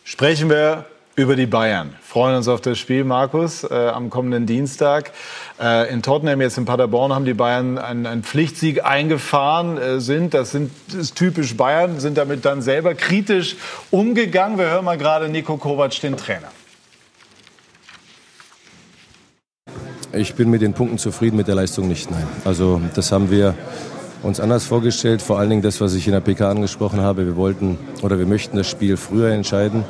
Sprechen 0.03 0.49
wir 0.49 0.85
über 1.17 1.35
die 1.35 1.47
Bayern. 1.47 1.95
Freuen 1.99 2.35
uns 2.35 2.47
auf 2.47 2.61
das 2.61 2.77
Spiel, 2.77 3.03
Markus, 3.03 3.63
äh, 3.63 3.73
am 3.73 4.11
kommenden 4.11 4.45
Dienstag. 4.45 5.11
Äh, 5.59 5.91
in 5.91 6.03
Tottenham, 6.03 6.39
jetzt 6.41 6.59
in 6.59 6.65
Paderborn, 6.65 7.11
haben 7.11 7.25
die 7.25 7.33
Bayern 7.33 7.79
einen, 7.79 8.05
einen 8.05 8.21
Pflichtsieg 8.21 8.85
eingefahren. 8.85 9.79
Äh, 9.79 9.99
sind, 9.99 10.35
das 10.35 10.51
sind, 10.51 10.69
ist 10.93 11.15
typisch 11.15 11.57
Bayern, 11.57 11.99
sind 11.99 12.19
damit 12.19 12.45
dann 12.45 12.61
selber 12.61 12.93
kritisch 12.93 13.55
umgegangen. 13.89 14.59
Wir 14.59 14.65
hören 14.65 14.85
mal 14.85 14.99
gerade 14.99 15.27
Nico 15.27 15.57
Kovac, 15.57 15.99
den 16.01 16.17
Trainer. 16.17 16.49
Ich 20.13 20.35
bin 20.35 20.51
mit 20.51 20.61
den 20.61 20.73
Punkten 20.73 20.99
zufrieden, 20.99 21.35
mit 21.35 21.47
der 21.47 21.55
Leistung 21.55 21.87
nicht, 21.87 22.11
nein. 22.11 22.27
Also 22.45 22.79
das 22.93 23.11
haben 23.11 23.31
wir 23.31 23.55
uns 24.21 24.39
anders 24.39 24.65
vorgestellt. 24.65 25.23
Vor 25.23 25.39
allen 25.39 25.49
Dingen 25.49 25.61
das, 25.63 25.81
was 25.81 25.95
ich 25.95 26.05
in 26.05 26.13
der 26.13 26.21
PK 26.21 26.51
angesprochen 26.51 27.01
habe. 27.01 27.25
Wir 27.25 27.35
wollten 27.35 27.79
oder 28.03 28.19
wir 28.19 28.27
möchten 28.27 28.55
das 28.55 28.69
Spiel 28.69 28.97
früher 28.97 29.31
entscheiden. 29.31 29.83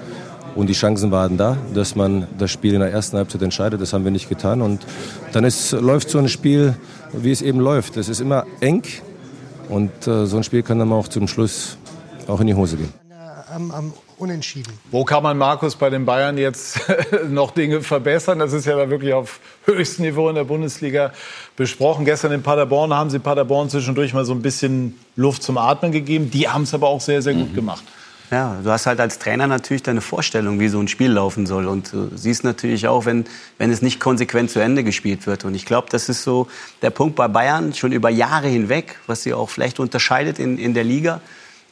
Und 0.56 0.68
die 0.68 0.74
Chancen 0.74 1.12
waren 1.12 1.38
da, 1.38 1.58
dass 1.74 1.96
man 1.96 2.28
das 2.38 2.52
Spiel 2.52 2.74
in 2.74 2.80
der 2.80 2.92
ersten 2.92 3.18
Halbzeit 3.18 3.42
entscheidet. 3.42 3.82
Das 3.82 3.94
haben 3.94 4.04
wir 4.04 4.12
nicht 4.12 4.30
getan. 4.30 4.62
Und 4.62 4.86
dann 5.32 5.44
ist, 5.44 5.72
läuft 5.72 6.10
so 6.10 6.18
ein 6.18 6.30
Spiel, 6.30 6.76
wie 7.14 7.32
es 7.32 7.42
eben 7.42 7.60
läuft. 7.60 7.98
Es 7.98 8.10
ist 8.10 8.20
immer 8.20 8.46
eng. 8.60 8.84
Und 9.70 10.08
äh, 10.08 10.26
so 10.26 10.38
ein 10.38 10.44
Spiel 10.44 10.64
kann 10.64 10.80
dann 10.80 10.92
auch 10.92 11.08
zum 11.08 11.28
Schluss 11.28 11.78
auch 12.28 12.40
in 12.42 12.48
die 12.48 12.56
Hose 12.56 12.78
gehen. 12.78 12.94
Am, 13.54 13.72
am 13.72 13.94
Unentschieden. 14.18 14.74
Wo 14.90 15.04
kann 15.04 15.22
man, 15.22 15.38
Markus, 15.38 15.76
bei 15.76 15.92
den 15.92 16.04
Bayern 16.04 16.40
jetzt 16.40 16.80
noch 17.30 17.52
Dinge 17.52 17.82
verbessern? 17.82 18.40
Das 18.40 18.52
ist 18.52 18.66
ja 18.66 18.76
da 18.76 18.90
wirklich 18.90 19.14
auf 19.14 19.40
höchstem 19.66 20.06
Niveau 20.06 20.28
in 20.28 20.34
der 20.34 20.44
Bundesliga 20.44 21.12
besprochen. 21.56 22.04
Gestern 22.04 22.32
in 22.32 22.42
Paderborn 22.42 22.92
haben 22.96 23.12
sie 23.12 23.20
Paderborn 23.20 23.70
zwischendurch 23.70 24.16
mal 24.16 24.26
so 24.26 24.34
ein 24.34 24.42
bisschen 24.42 24.98
Luft 25.16 25.44
zum 25.44 25.60
Atmen 25.60 25.92
gegeben. 25.92 26.32
Die 26.32 26.50
haben 26.50 26.64
es 26.64 26.74
aber 26.74 26.88
auch 26.88 27.00
sehr, 27.00 27.22
sehr 27.22 27.36
gut 27.36 27.52
mhm. 27.52 27.56
gemacht. 27.56 27.84
Ja, 28.30 28.60
du 28.62 28.70
hast 28.70 28.88
halt 28.88 29.00
als 29.00 29.20
Trainer 29.20 29.48
natürlich 29.48 29.84
deine 29.84 30.02
Vorstellung, 30.02 30.60
wie 30.60 30.68
so 30.68 30.82
ein 30.82 30.90
Spiel 30.90 31.12
laufen 31.12 31.46
soll. 31.46 31.66
Und 31.66 31.94
du 31.94 32.12
siehst 32.14 32.44
natürlich 32.44 32.88
auch, 32.90 33.06
wenn, 33.06 33.24
wenn 33.58 33.72
es 33.72 33.82
nicht 33.82 34.02
konsequent 34.02 34.52
zu 34.52 34.60
Ende 34.60 34.84
gespielt 34.84 35.28
wird. 35.28 35.46
Und 35.46 35.56
ich 35.56 35.66
glaube, 35.66 35.88
das 35.90 36.10
ist 36.10 36.24
so 36.24 36.48
der 36.82 36.90
Punkt 36.90 37.16
bei 37.16 37.30
Bayern 37.30 37.74
schon 37.74 37.94
über 37.94 38.10
Jahre 38.10 38.50
hinweg, 38.50 39.00
was 39.08 39.24
sie 39.24 39.34
auch 39.34 39.50
vielleicht 39.50 39.80
unterscheidet 39.80 40.40
in, 40.40 40.58
in 40.58 40.74
der 40.74 40.84
Liga, 40.84 41.22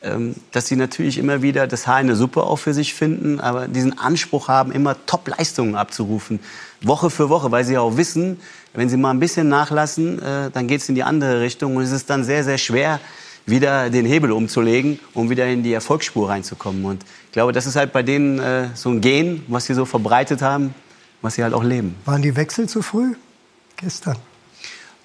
ähm, 0.02 0.36
dass 0.54 0.68
sie 0.68 0.78
natürlich 0.78 1.18
immer 1.18 1.42
wieder 1.42 1.68
das 1.68 1.88
Haar 1.88 2.00
in 2.00 2.08
der 2.08 2.16
Suppe 2.16 2.44
auch 2.44 2.58
für 2.58 2.74
sich 2.74 2.94
finden, 2.94 3.42
aber 3.42 3.68
diesen 3.68 4.00
Anspruch 4.00 4.48
haben, 4.48 4.72
immer 4.72 4.96
Top-Leistungen 5.06 5.76
abzurufen. 5.76 6.40
Woche 6.80 7.10
für 7.10 7.28
Woche, 7.28 7.52
weil 7.52 7.66
sie 7.66 7.78
auch 7.78 7.98
wissen, 7.98 8.40
wenn 8.74 8.88
sie 8.88 8.96
mal 8.96 9.12
ein 9.12 9.20
bisschen 9.20 9.50
nachlassen, 9.50 10.22
äh, 10.22 10.52
dann 10.52 10.68
geht 10.68 10.80
es 10.80 10.88
in 10.88 10.96
die 10.96 11.04
andere 11.04 11.42
Richtung. 11.42 11.76
Und 11.76 11.84
es 11.84 11.92
ist 11.92 12.10
dann 12.10 12.24
sehr, 12.24 12.46
sehr 12.46 12.58
schwer, 12.58 13.02
wieder 13.46 13.90
den 13.90 14.06
Hebel 14.06 14.32
umzulegen, 14.32 15.00
um 15.14 15.30
wieder 15.30 15.46
in 15.48 15.64
die 15.64 15.74
Erfolgsspur 15.74 16.30
reinzukommen. 16.30 16.86
Und 16.86 17.04
ich 17.28 17.32
glaube, 17.32 17.52
das 17.52 17.66
ist 17.66 17.76
halt 17.76 17.94
bei 17.94 18.04
denen 18.04 18.40
äh, 18.40 18.70
so 18.74 18.90
ein 18.90 19.02
Gen, 19.02 19.44
was 19.48 19.66
sie 19.66 19.74
so 19.74 19.86
verbreitet 19.86 20.42
haben, 20.42 20.74
was 21.22 21.36
sie 21.36 21.44
halt 21.44 21.54
auch 21.54 21.64
leben. 21.64 21.96
Waren 22.06 22.22
die 22.22 22.36
Wechsel 22.36 22.68
zu 22.68 22.82
früh 22.82 23.16
gestern? 23.78 24.18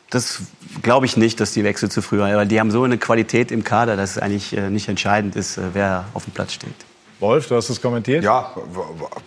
Das 0.08 0.40
glaube 0.82 1.06
ich 1.06 1.16
nicht, 1.16 1.38
dass 1.38 1.52
die 1.52 1.62
Wechsel 1.62 1.90
zu 1.90 2.02
früh 2.02 2.18
waren, 2.18 2.34
weil 2.34 2.48
die 2.48 2.58
haben 2.58 2.70
so 2.70 2.82
eine 2.82 2.98
Qualität 2.98 3.52
im 3.52 3.62
Kader, 3.62 3.96
dass 3.96 4.12
es 4.12 4.18
eigentlich 4.18 4.56
äh, 4.56 4.70
nicht 4.70 4.88
entscheidend 4.88 5.36
ist, 5.36 5.56
äh, 5.56 5.62
wer 5.72 6.06
auf 6.14 6.24
dem 6.24 6.32
Platz 6.32 6.52
steht. 6.54 6.74
Wolf, 7.20 7.48
du 7.48 7.54
hast 7.54 7.68
es 7.68 7.80
kommentiert? 7.80 8.24
Ja, 8.24 8.50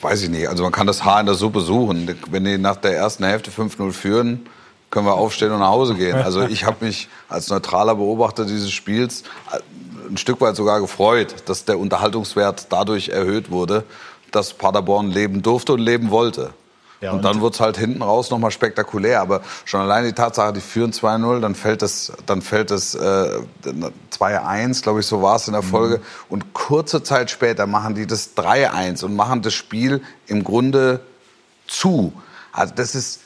weiß 0.01 0.23
ich 0.23 0.29
nicht. 0.29 0.49
Also 0.49 0.63
man 0.63 0.71
kann 0.71 0.87
das 0.87 1.05
Haar 1.05 1.19
in 1.19 1.27
der 1.27 1.35
Suppe 1.35 1.61
suchen. 1.61 2.09
Wenn 2.31 2.43
die 2.43 2.57
nach 2.57 2.77
der 2.77 2.97
ersten 2.97 3.23
Hälfte 3.23 3.51
5-0 3.51 3.91
führen, 3.91 4.47
können 4.93 5.07
wir 5.07 5.15
aufstehen 5.15 5.51
und 5.51 5.59
nach 5.59 5.69
Hause 5.69 5.95
gehen. 5.95 6.15
Also 6.15 6.41
ich 6.47 6.65
habe 6.65 6.85
mich 6.85 7.09
als 7.27 7.49
neutraler 7.49 7.95
Beobachter 7.95 8.45
dieses 8.45 8.71
Spiels 8.71 9.23
äh, 9.51 9.59
ein 10.07 10.17
Stück 10.17 10.39
weit 10.39 10.55
sogar 10.55 10.79
gefreut, 10.79 11.35
dass 11.45 11.65
der 11.65 11.79
Unterhaltungswert 11.79 12.67
dadurch 12.69 13.09
erhöht 13.09 13.49
wurde, 13.49 13.85
dass 14.31 14.53
Paderborn 14.53 15.09
leben 15.09 15.41
durfte 15.41 15.73
und 15.73 15.79
leben 15.79 16.11
wollte. 16.11 16.51
Ja, 17.01 17.09
und, 17.09 17.17
und 17.17 17.25
dann 17.25 17.41
wird 17.41 17.55
es 17.55 17.59
halt 17.59 17.77
hinten 17.77 18.03
raus 18.03 18.29
nochmal 18.29 18.51
spektakulär. 18.51 19.19
Aber 19.19 19.41
schon 19.65 19.81
allein 19.81 20.05
die 20.05 20.13
Tatsache, 20.13 20.53
die 20.53 20.61
führen 20.61 20.91
2-0, 20.91 21.39
dann 21.39 21.55
fällt 21.55 21.81
das, 21.81 22.13
dann 22.27 22.43
fällt 22.43 22.69
das 22.69 22.93
äh, 22.93 23.39
2-1, 24.15 24.83
glaube 24.83 24.99
ich, 24.99 25.07
so 25.07 25.23
war 25.23 25.37
es 25.37 25.47
in 25.47 25.53
der 25.53 25.63
Folge. 25.63 25.97
Mhm. 25.97 26.03
Und 26.29 26.53
kurze 26.53 27.01
Zeit 27.01 27.31
später 27.31 27.65
machen 27.65 27.95
die 27.95 28.05
das 28.05 28.37
3-1 28.37 29.03
und 29.03 29.15
machen 29.15 29.41
das 29.41 29.55
Spiel 29.55 30.03
im 30.27 30.43
Grunde 30.43 30.99
zu. 31.67 32.13
Also 32.51 32.73
das 32.75 32.93
ist, 32.93 33.21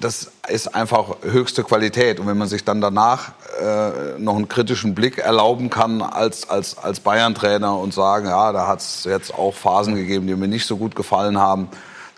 das 0.00 0.30
ist 0.48 0.74
einfach 0.74 1.16
höchste 1.22 1.64
Qualität. 1.64 2.20
Und 2.20 2.26
wenn 2.26 2.38
man 2.38 2.48
sich 2.48 2.64
dann 2.64 2.80
danach 2.80 3.32
äh, 3.60 4.18
noch 4.18 4.36
einen 4.36 4.48
kritischen 4.48 4.94
Blick 4.94 5.18
erlauben 5.18 5.70
kann 5.70 6.02
als, 6.02 6.48
als, 6.48 6.78
als 6.78 7.00
Bayern-Trainer 7.00 7.76
und 7.76 7.94
sagen, 7.94 8.26
ja, 8.26 8.52
da 8.52 8.66
hat 8.66 8.80
es 8.80 9.04
jetzt 9.04 9.34
auch 9.34 9.54
Phasen 9.54 9.94
gegeben, 9.94 10.26
die 10.26 10.34
mir 10.34 10.48
nicht 10.48 10.66
so 10.66 10.76
gut 10.76 10.94
gefallen 10.94 11.38
haben, 11.38 11.68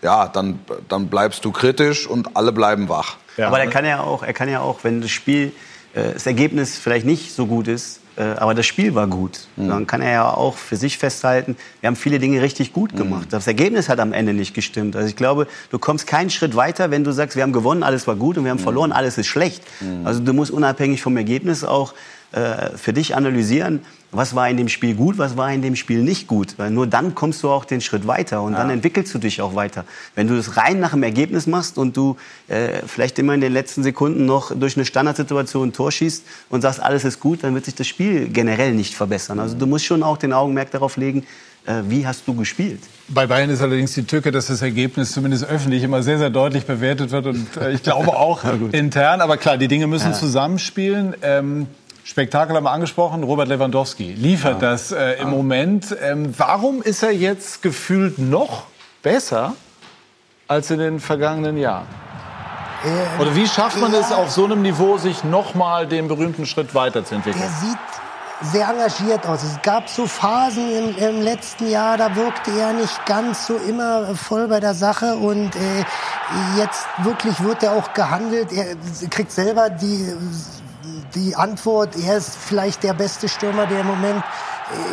ja, 0.01 0.27
dann, 0.27 0.59
dann 0.87 1.07
bleibst 1.07 1.45
du 1.45 1.51
kritisch 1.51 2.07
und 2.07 2.35
alle 2.35 2.51
bleiben 2.51 2.89
wach. 2.89 3.17
Ja. 3.37 3.47
Aber 3.47 3.59
er 3.59 3.67
kann 3.67 3.85
ja 3.85 4.01
auch, 4.01 4.23
er 4.23 4.33
kann 4.33 4.49
ja 4.49 4.61
auch, 4.61 4.83
wenn 4.83 5.01
das 5.01 5.11
Spiel, 5.11 5.53
äh, 5.93 6.13
das 6.13 6.25
Ergebnis 6.25 6.77
vielleicht 6.77 7.05
nicht 7.05 7.33
so 7.33 7.45
gut 7.45 7.67
ist, 7.67 8.00
aber 8.17 8.53
das 8.53 8.65
Spiel 8.65 8.93
war 8.93 9.07
gut. 9.07 9.39
Mhm. 9.55 9.69
Dann 9.69 9.87
kann 9.87 10.01
er 10.01 10.11
ja 10.11 10.33
auch 10.33 10.55
für 10.55 10.75
sich 10.75 10.97
festhalten, 10.97 11.55
wir 11.79 11.87
haben 11.87 11.95
viele 11.95 12.19
Dinge 12.19 12.41
richtig 12.41 12.73
gut 12.73 12.95
gemacht. 12.95 13.25
Mhm. 13.25 13.31
Das 13.31 13.47
Ergebnis 13.47 13.89
hat 13.89 13.99
am 13.99 14.13
Ende 14.13 14.33
nicht 14.33 14.53
gestimmt. 14.53 14.95
Also 14.95 15.07
ich 15.07 15.15
glaube, 15.15 15.47
du 15.69 15.79
kommst 15.79 16.07
keinen 16.07 16.29
Schritt 16.29 16.55
weiter, 16.55 16.91
wenn 16.91 17.03
du 17.03 17.11
sagst, 17.11 17.35
wir 17.35 17.43
haben 17.43 17.53
gewonnen, 17.53 17.83
alles 17.83 18.07
war 18.07 18.15
gut 18.15 18.37
und 18.37 18.43
wir 18.43 18.51
haben 18.51 18.57
mhm. 18.57 18.63
verloren, 18.63 18.91
alles 18.91 19.17
ist 19.17 19.27
schlecht. 19.27 19.63
Mhm. 19.79 20.05
Also 20.05 20.19
du 20.19 20.33
musst 20.33 20.51
unabhängig 20.51 21.01
vom 21.01 21.15
Ergebnis 21.17 21.63
auch 21.63 21.93
äh, 22.31 22.77
für 22.77 22.93
dich 22.93 23.15
analysieren, 23.15 23.81
was 24.11 24.35
war 24.35 24.49
in 24.49 24.57
dem 24.57 24.67
Spiel 24.67 24.95
gut, 24.95 25.17
was 25.17 25.37
war 25.37 25.51
in 25.51 25.61
dem 25.61 25.75
Spiel 25.75 26.03
nicht 26.03 26.27
gut. 26.27 26.55
Weil 26.57 26.71
nur 26.71 26.87
dann 26.87 27.15
kommst 27.15 27.43
du 27.43 27.49
auch 27.49 27.65
den 27.65 27.81
Schritt 27.81 28.07
weiter 28.07 28.41
und 28.41 28.53
ja. 28.53 28.59
dann 28.59 28.69
entwickelst 28.69 29.13
du 29.13 29.19
dich 29.19 29.41
auch 29.41 29.55
weiter. 29.55 29.85
Wenn 30.15 30.27
du 30.27 30.35
das 30.35 30.57
rein 30.57 30.79
nach 30.79 30.91
dem 30.91 31.03
Ergebnis 31.03 31.47
machst 31.47 31.77
und 31.77 31.95
du 31.95 32.17
äh, 32.47 32.81
vielleicht 32.85 33.19
immer 33.19 33.33
in 33.33 33.41
den 33.41 33.53
letzten 33.53 33.83
Sekunden 33.83 34.25
noch 34.25 34.55
durch 34.55 34.75
eine 34.75 34.85
Standardsituation 34.85 35.69
ein 35.69 35.73
Tor 35.73 35.91
schießt 35.91 36.23
und 36.49 36.61
sagst, 36.61 36.81
alles 36.81 37.05
ist 37.05 37.19
gut, 37.19 37.43
dann 37.43 37.53
wird 37.53 37.65
sich 37.65 37.75
das 37.75 37.87
Spiel 37.87 38.27
generell 38.29 38.73
nicht 38.73 38.95
verbessern. 38.95 39.39
Also 39.39 39.57
du 39.57 39.65
musst 39.65 39.85
schon 39.85 40.03
auch 40.03 40.17
den 40.17 40.33
Augenmerk 40.33 40.71
darauf 40.71 40.97
legen, 40.97 41.25
äh, 41.65 41.83
wie 41.87 42.07
hast 42.07 42.27
du 42.27 42.33
gespielt? 42.33 42.79
Bei 43.07 43.27
Bayern 43.27 43.49
ist 43.49 43.61
allerdings 43.61 43.93
die 43.93 44.03
Tücke, 44.03 44.31
dass 44.31 44.47
das 44.47 44.61
Ergebnis 44.61 45.11
zumindest 45.11 45.45
öffentlich 45.45 45.83
immer 45.83 46.01
sehr, 46.01 46.17
sehr 46.17 46.31
deutlich 46.31 46.65
bewertet 46.65 47.11
wird 47.11 47.27
und 47.27 47.57
äh, 47.57 47.71
ich 47.71 47.83
glaube 47.83 48.07
auch 48.15 48.43
intern. 48.71 49.21
Aber 49.21 49.37
klar, 49.37 49.57
die 49.57 49.67
Dinge 49.67 49.85
müssen 49.85 50.11
ja. 50.11 50.13
zusammenspielen. 50.13 51.15
Ähm, 51.21 51.67
Spektakel 52.03 52.55
haben 52.55 52.63
wir 52.63 52.71
angesprochen. 52.71 53.23
Robert 53.23 53.47
Lewandowski 53.47 54.13
liefert 54.13 54.61
ja. 54.61 54.71
das 54.71 54.91
äh, 54.91 55.13
im 55.13 55.19
ja. 55.19 55.25
Moment. 55.25 55.95
Ähm, 56.01 56.33
warum 56.37 56.81
ist 56.81 57.03
er 57.03 57.11
jetzt 57.11 57.61
gefühlt 57.61 58.17
noch 58.17 58.63
besser 59.03 59.53
als 60.47 60.71
in 60.71 60.79
den 60.79 60.99
vergangenen 60.99 61.57
Jahren? 61.57 61.87
Oder 63.19 63.35
wie 63.35 63.47
schafft 63.47 63.79
man 63.79 63.93
es 63.93 64.11
auf 64.11 64.31
so 64.31 64.45
einem 64.45 64.63
Niveau, 64.63 64.97
sich 64.97 65.23
noch 65.23 65.53
mal 65.53 65.85
den 65.85 66.07
berühmten 66.07 66.47
Schritt 66.47 66.73
weiterzuentwickeln? 66.73 67.43
Er 67.43 67.49
sieht 67.49 67.77
sehr 68.41 68.67
engagiert 68.67 69.25
aus. 69.27 69.43
Es 69.43 69.61
gab 69.61 69.87
so 69.87 70.07
Phasen 70.07 70.71
im, 70.71 70.97
im, 70.97 71.21
letzten 71.21 71.69
Jahr, 71.69 71.97
da 71.97 72.15
wirkte 72.15 72.51
er 72.51 72.73
nicht 72.73 73.05
ganz 73.05 73.45
so 73.45 73.55
immer 73.55 74.15
voll 74.15 74.47
bei 74.47 74.59
der 74.59 74.73
Sache 74.73 75.15
und 75.15 75.55
äh, 75.55 75.85
jetzt 76.57 76.87
wirklich 77.03 77.39
wird 77.43 77.61
er 77.61 77.73
auch 77.73 77.93
gehandelt. 77.93 78.51
Er 78.51 78.75
kriegt 79.09 79.31
selber 79.31 79.69
die, 79.69 80.13
die 81.15 81.35
Antwort, 81.35 81.95
er 81.95 82.17
ist 82.17 82.35
vielleicht 82.35 82.83
der 82.83 82.93
beste 82.93 83.29
Stürmer, 83.29 83.67
der 83.67 83.81
im 83.81 83.87
Moment 83.87 84.23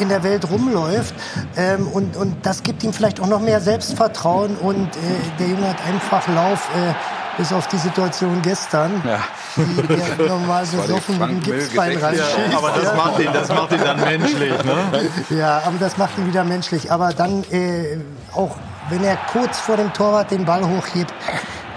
in 0.01 0.09
der 0.09 0.23
Welt 0.23 0.51
rumläuft. 0.51 1.15
Ähm, 1.57 1.86
und, 1.89 2.16
und 2.16 2.45
das 2.45 2.62
gibt 2.62 2.82
ihm 2.82 2.93
vielleicht 2.93 3.20
auch 3.20 3.27
noch 3.27 3.40
mehr 3.40 3.61
Selbstvertrauen 3.61 4.57
und 4.57 4.89
äh, 4.97 5.01
der 5.39 5.49
Junge 5.49 5.69
hat 5.69 5.85
einfach 5.86 6.27
Lauf. 6.28 6.69
Äh, 6.74 6.95
bis 7.39 7.53
auf 7.53 7.69
die 7.69 7.77
Situation 7.78 8.43
gestern, 8.43 9.01
ja. 9.07 9.20
die 9.57 9.86
der 9.86 10.28
normal 10.28 10.66
besoffen 10.66 11.19
mit 11.19 11.31
dem 11.31 11.40
Gipsbein 11.40 11.97
reinschießt. 11.97 12.51
Ja, 12.51 12.59
aber 12.59 12.70
das 12.73 12.97
macht, 12.97 13.20
ihn, 13.20 13.32
das 13.32 13.49
macht 13.49 13.73
ihn 13.73 13.78
dann 13.78 14.01
menschlich, 14.01 14.65
ne? 14.65 15.11
Ja, 15.31 15.62
aber 15.65 15.77
das 15.78 15.97
macht 15.97 16.19
ihn 16.19 16.27
wieder 16.27 16.43
menschlich. 16.43 16.90
Aber 16.90 17.12
dann 17.12 17.45
äh, 17.53 17.99
auch, 18.35 18.57
wenn 18.90 19.05
er 19.05 19.16
kurz 19.32 19.61
vor 19.61 19.77
dem 19.77 19.93
Torwart 19.93 20.32
den 20.32 20.45
Ball 20.45 20.69
hochhebt, 20.69 21.15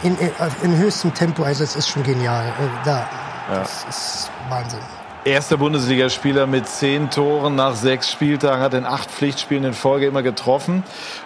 in, 0.01 0.17
in, 0.17 0.31
in 0.63 0.77
höchstem 0.77 1.13
Tempo, 1.13 1.43
also 1.43 1.63
es 1.63 1.75
ist 1.75 1.89
schon 1.89 2.01
genial. 2.01 2.47
Äh, 2.47 2.51
da, 2.83 3.07
ja. 3.51 3.59
Das 3.59 3.85
ist 3.89 4.31
Wahnsinn. 4.49 5.00
Erster 5.23 5.57
Bundesligaspieler 5.57 6.47
mit 6.47 6.67
zehn 6.67 7.11
Toren 7.11 7.53
nach 7.53 7.75
sechs 7.75 8.11
Spieltagen, 8.11 8.59
hat 8.63 8.73
in 8.73 8.85
acht 8.85 9.11
Pflichtspielen 9.11 9.65
in 9.65 9.73
Folge 9.73 10.07
immer 10.07 10.23
getroffen 10.23 10.83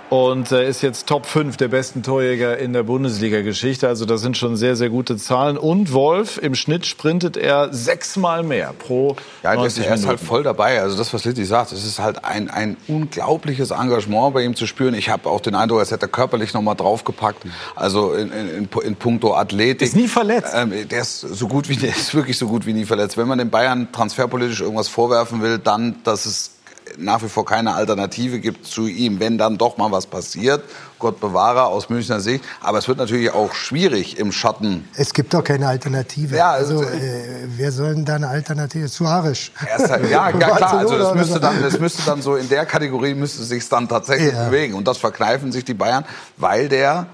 und 0.09 0.51
äh, 0.51 0.67
ist 0.69 0.81
jetzt 0.81 1.07
Top 1.07 1.25
5 1.25 1.57
der 1.57 1.67
besten 1.67 2.03
Torjäger 2.03 2.57
in 2.57 2.73
der 2.73 2.83
Bundesliga-Geschichte. 2.83 3.87
Also 3.87 4.05
das 4.05 4.21
sind 4.21 4.37
schon 4.37 4.55
sehr, 4.55 4.75
sehr 4.75 4.89
gute 4.89 5.17
Zahlen. 5.17 5.57
Und 5.57 5.93
Wolf, 5.93 6.37
im 6.37 6.55
Schnitt 6.55 6.85
sprintet 6.85 7.37
er 7.37 7.73
sechsmal 7.73 8.43
mehr 8.43 8.73
pro 8.77 9.15
Ja, 9.43 9.55
90 9.55 9.85
er 9.85 9.95
ist 9.95 10.05
halt 10.05 10.19
voll 10.19 10.43
dabei. 10.43 10.81
Also 10.81 10.97
das, 10.97 11.13
was 11.13 11.25
Litti 11.25 11.43
sagt, 11.43 11.71
es 11.71 11.85
ist 11.85 11.99
halt 11.99 12.23
ein, 12.23 12.49
ein 12.49 12.77
unglaubliches 12.87 13.71
Engagement 13.71 14.33
bei 14.33 14.43
ihm 14.43 14.55
zu 14.55 14.67
spüren. 14.67 14.93
Ich 14.93 15.09
habe 15.09 15.29
auch 15.29 15.41
den 15.41 15.55
Eindruck, 15.55 15.79
als 15.79 15.91
hätte 15.91 16.05
er 16.05 16.09
körperlich 16.09 16.53
noch 16.53 16.61
mal 16.61 16.75
draufgepackt. 16.75 17.43
Also 17.75 18.13
in, 18.13 18.31
in, 18.31 18.69
in 18.83 18.95
puncto 18.95 19.33
Athletik. 19.33 19.87
Ist 19.87 19.95
nie 19.95 20.07
verletzt. 20.07 20.53
Ähm, 20.53 20.87
der 20.87 21.01
ist 21.01 21.21
so 21.21 21.47
gut 21.47 21.67
wie, 21.67 21.77
der 21.77 21.89
ist 21.89 22.13
wirklich 22.13 22.37
so 22.37 22.47
gut 22.47 22.65
wie 22.65 22.73
nie 22.73 22.85
verletzt. 22.85 23.17
Wenn 23.17 23.27
man 23.27 23.39
den 23.39 23.49
Bayern 23.49 23.84
transferpolitisch 23.91 24.61
irgendwas 24.61 24.87
vorwerfen 24.87 25.41
will, 25.41 25.57
dann, 25.59 25.95
dass 26.03 26.25
es 26.25 26.51
nach 26.97 27.21
wie 27.23 27.29
vor 27.29 27.45
keine 27.45 27.73
Alternative 27.73 28.39
gibt 28.39 28.65
zu 28.67 28.87
ihm, 28.87 29.19
wenn 29.19 29.37
dann 29.37 29.57
doch 29.57 29.77
mal 29.77 29.91
was 29.91 30.05
passiert. 30.05 30.63
Gott 30.99 31.19
bewahre 31.19 31.65
aus 31.65 31.89
Münchner 31.89 32.19
Sicht. 32.19 32.43
Aber 32.61 32.77
es 32.77 32.87
wird 32.87 32.99
natürlich 32.99 33.31
auch 33.31 33.53
schwierig 33.53 34.17
im 34.19 34.31
Schatten. 34.31 34.87
Es 34.95 35.13
gibt 35.13 35.33
doch 35.33 35.43
keine 35.43 35.67
Alternative. 35.67 36.35
Ja, 36.35 36.51
also, 36.51 36.79
also, 36.79 36.89
äh, 36.93 37.47
wer 37.57 37.71
soll 37.71 37.95
denn 37.95 38.05
da 38.05 38.15
eine 38.15 38.27
Alternative? 38.27 38.87
Suarez. 38.87 39.51
Halt, 39.57 40.09
ja, 40.09 40.29
ja 40.29 40.31
klar. 40.31 40.73
Also 40.77 40.97
das 40.97 41.15
müsste, 41.15 41.39
dann, 41.39 41.61
das 41.61 41.79
müsste 41.79 42.03
dann 42.05 42.21
so 42.21 42.35
in 42.35 42.47
der 42.49 42.65
Kategorie 42.65 43.13
müsste 43.15 43.43
sich 43.43 43.67
dann 43.67 43.89
tatsächlich 43.89 44.33
Ja. 44.33 44.45
bewegen. 44.49 44.75
Und 44.75 44.87
das 44.87 44.97
verkneifen 44.97 45.51
sich 45.51 45.65
die 45.65 45.73
Bayern, 45.73 46.05
weil 46.37 46.69
der 46.69 47.07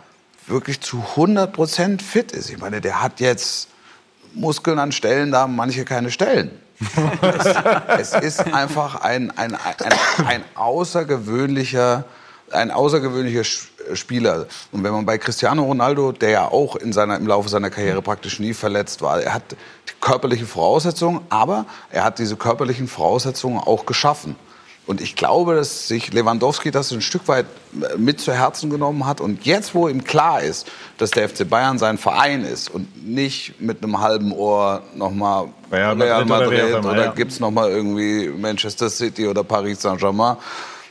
wirklich 0.48 0.82
zu 0.82 1.04
100 1.12 1.54
Prozent 1.54 2.02
fit 2.02 2.34
ist. 2.34 2.50
Ich 2.50 2.60
meine, 2.60 2.82
der 2.82 3.02
hat 3.02 3.20
jetzt 3.20 3.70
Muskeln 4.34 4.80
an 4.80 4.92
Stellen, 4.92 5.32
da 5.32 5.42
haben 5.42 5.56
manche 5.56 5.86
keine 5.86 6.12
Stellen. 6.12 6.52
es, 8.00 8.14
es 8.14 8.14
ist 8.40 8.54
einfach 8.54 9.02
ein, 9.02 9.32
ein, 9.38 9.54
ein, 9.56 9.94
ein 10.26 10.44
außergewöhnlicher, 10.56 12.06
ein 12.52 12.72
außergewöhnlicher 12.72 13.42
Sch- 13.42 13.68
Spieler. 13.94 14.46
Und 14.72 14.84
wenn 14.84 14.92
man 14.92 15.06
bei 15.06 15.18
Cristiano 15.18 15.64
Ronaldo, 15.64 16.12
der 16.12 16.30
ja 16.30 16.48
auch 16.48 16.76
in 16.76 16.94
seiner, 16.94 17.18
im 17.18 17.28
Laufe 17.28 17.50
seiner 17.50 17.70
Karriere 17.70 18.02
praktisch 18.02 18.40
nie 18.40 18.54
verletzt 18.54 19.02
war, 19.02 19.22
er 19.22 19.34
hat 19.34 19.44
die 19.52 19.94
körperliche 20.00 20.46
Voraussetzungen, 20.46 21.22
aber 21.30 21.66
er 21.92 22.04
hat 22.04 22.20
diese 22.20 22.36
körperlichen 22.36 22.88
Voraussetzungen 22.88 23.60
auch 23.60 23.86
geschaffen. 23.86 24.36
Und 24.92 25.00
ich 25.00 25.16
glaube, 25.16 25.56
dass 25.56 25.88
sich 25.88 26.12
Lewandowski 26.12 26.70
das 26.70 26.92
ein 26.92 27.00
Stück 27.00 27.30
weit 27.30 27.46
äh, 27.82 27.96
mit 27.98 28.20
zu 28.20 28.34
Herzen 28.34 28.70
genommen 28.70 29.06
hat. 29.06 29.22
Und 29.22 29.46
jetzt, 29.46 29.74
wo 29.74 29.88
ihm 29.88 30.04
klar 30.04 30.42
ist, 30.42 30.70
dass 30.98 31.12
der 31.12 31.30
FC 31.30 31.50
Bayern 31.50 31.78
sein 31.78 31.98
Verein 31.98 32.44
ist 32.44 32.70
und 32.70 33.08
nicht 33.08 33.62
mit 33.62 33.82
einem 33.82 34.02
halben 34.02 34.34
Ohr 34.34 34.84
nochmal 34.94 35.48
Real 35.72 35.96
Real 36.02 36.26
Madrid 36.26 36.60
oder 36.62 36.78
immer, 36.80 36.92
oder 36.92 37.06
ja. 37.06 37.12
gibt's 37.14 37.40
noch 37.40 37.52
mal 37.52 37.70
irgendwie 37.70 38.28
Manchester 38.28 38.90
City 38.90 39.30
oder 39.30 39.46
Paris 39.46 39.82
Saint-Germain, 39.82 40.36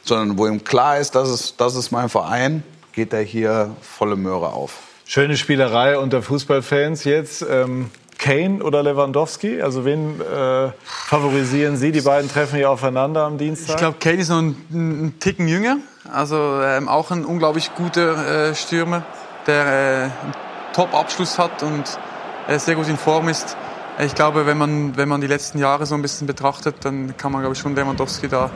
sondern 0.02 0.39
wo 0.39 0.47
ihm 0.47 0.64
klar 0.64 0.97
ist, 0.97 1.14
das 1.14 1.28
ist, 1.28 1.60
das 1.60 1.74
ist 1.74 1.90
mein 1.90 2.09
Verein, 2.09 2.62
geht 2.93 3.12
er 3.12 3.20
hier 3.20 3.77
volle 3.82 4.16
Möhre 4.16 4.55
auf. 4.55 4.78
Schöne 5.05 5.36
Spielerei 5.36 5.98
unter 5.98 6.22
Fußballfans 6.22 7.05
jetzt. 7.05 7.43
Ähm, 7.43 7.90
Kane 8.20 8.62
oder 8.62 8.82
Lewandowski? 8.82 9.62
Also 9.62 9.84
wen 9.84 10.20
äh, 10.20 10.70
favorisieren 10.84 11.76
Sie? 11.76 11.90
Die 11.90 12.02
beiden 12.02 12.30
treffen 12.30 12.56
hier 12.56 12.70
aufeinander 12.70 13.24
am 13.24 13.38
Dienstag. 13.38 13.74
Ich 13.74 13.76
glaube, 13.80 13.97
Kane 13.98 14.18
ist 14.18 14.28
noch 14.28 14.38
ein, 14.38 14.56
ein 14.70 15.14
Ticken 15.18 15.48
jünger. 15.48 15.78
Also 16.12 16.60
ähm, 16.62 16.88
auch 16.88 17.10
ein 17.10 17.24
unglaublich 17.24 17.74
guter 17.74 18.51
äh, 18.51 18.55
Stürmer, 18.55 19.02
der 19.47 19.66
äh, 19.66 20.02
einen 20.02 20.34
Top-Abschluss 20.74 21.38
hat 21.38 21.62
und 21.62 21.98
äh, 22.47 22.59
sehr 22.59 22.74
gut 22.74 22.88
in 22.88 22.98
Form 22.98 23.28
ist. 23.28 23.56
Ich 23.98 24.14
glaube, 24.14 24.47
wenn 24.47 24.59
man, 24.59 24.97
wenn 24.97 25.09
man 25.09 25.20
die 25.20 25.26
letzten 25.26 25.59
Jahre 25.59 25.86
so 25.86 25.94
ein 25.94 26.02
bisschen 26.02 26.26
betrachtet, 26.26 26.76
dann 26.82 27.16
kann 27.16 27.32
man, 27.32 27.40
glaube 27.40 27.55
ich, 27.55 27.60
schon 27.60 27.74
Lewandowski 27.74 28.28
da 28.28 28.51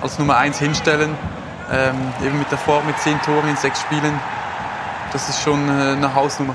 als 0.00 0.18
Nummer 0.18 0.36
eins 0.36 0.58
hinstellen. 0.58 1.10
Ähm, 1.72 1.96
eben 2.24 2.38
mit 2.38 2.50
der 2.50 2.58
Form, 2.58 2.86
mit 2.86 2.98
zehn 2.98 3.20
Toren 3.22 3.48
in 3.48 3.56
sechs 3.56 3.80
Spielen. 3.80 4.18
Das 5.12 5.28
ist 5.28 5.42
schon 5.42 5.68
äh, 5.68 5.72
eine 5.92 6.14
Hausnummer. 6.14 6.54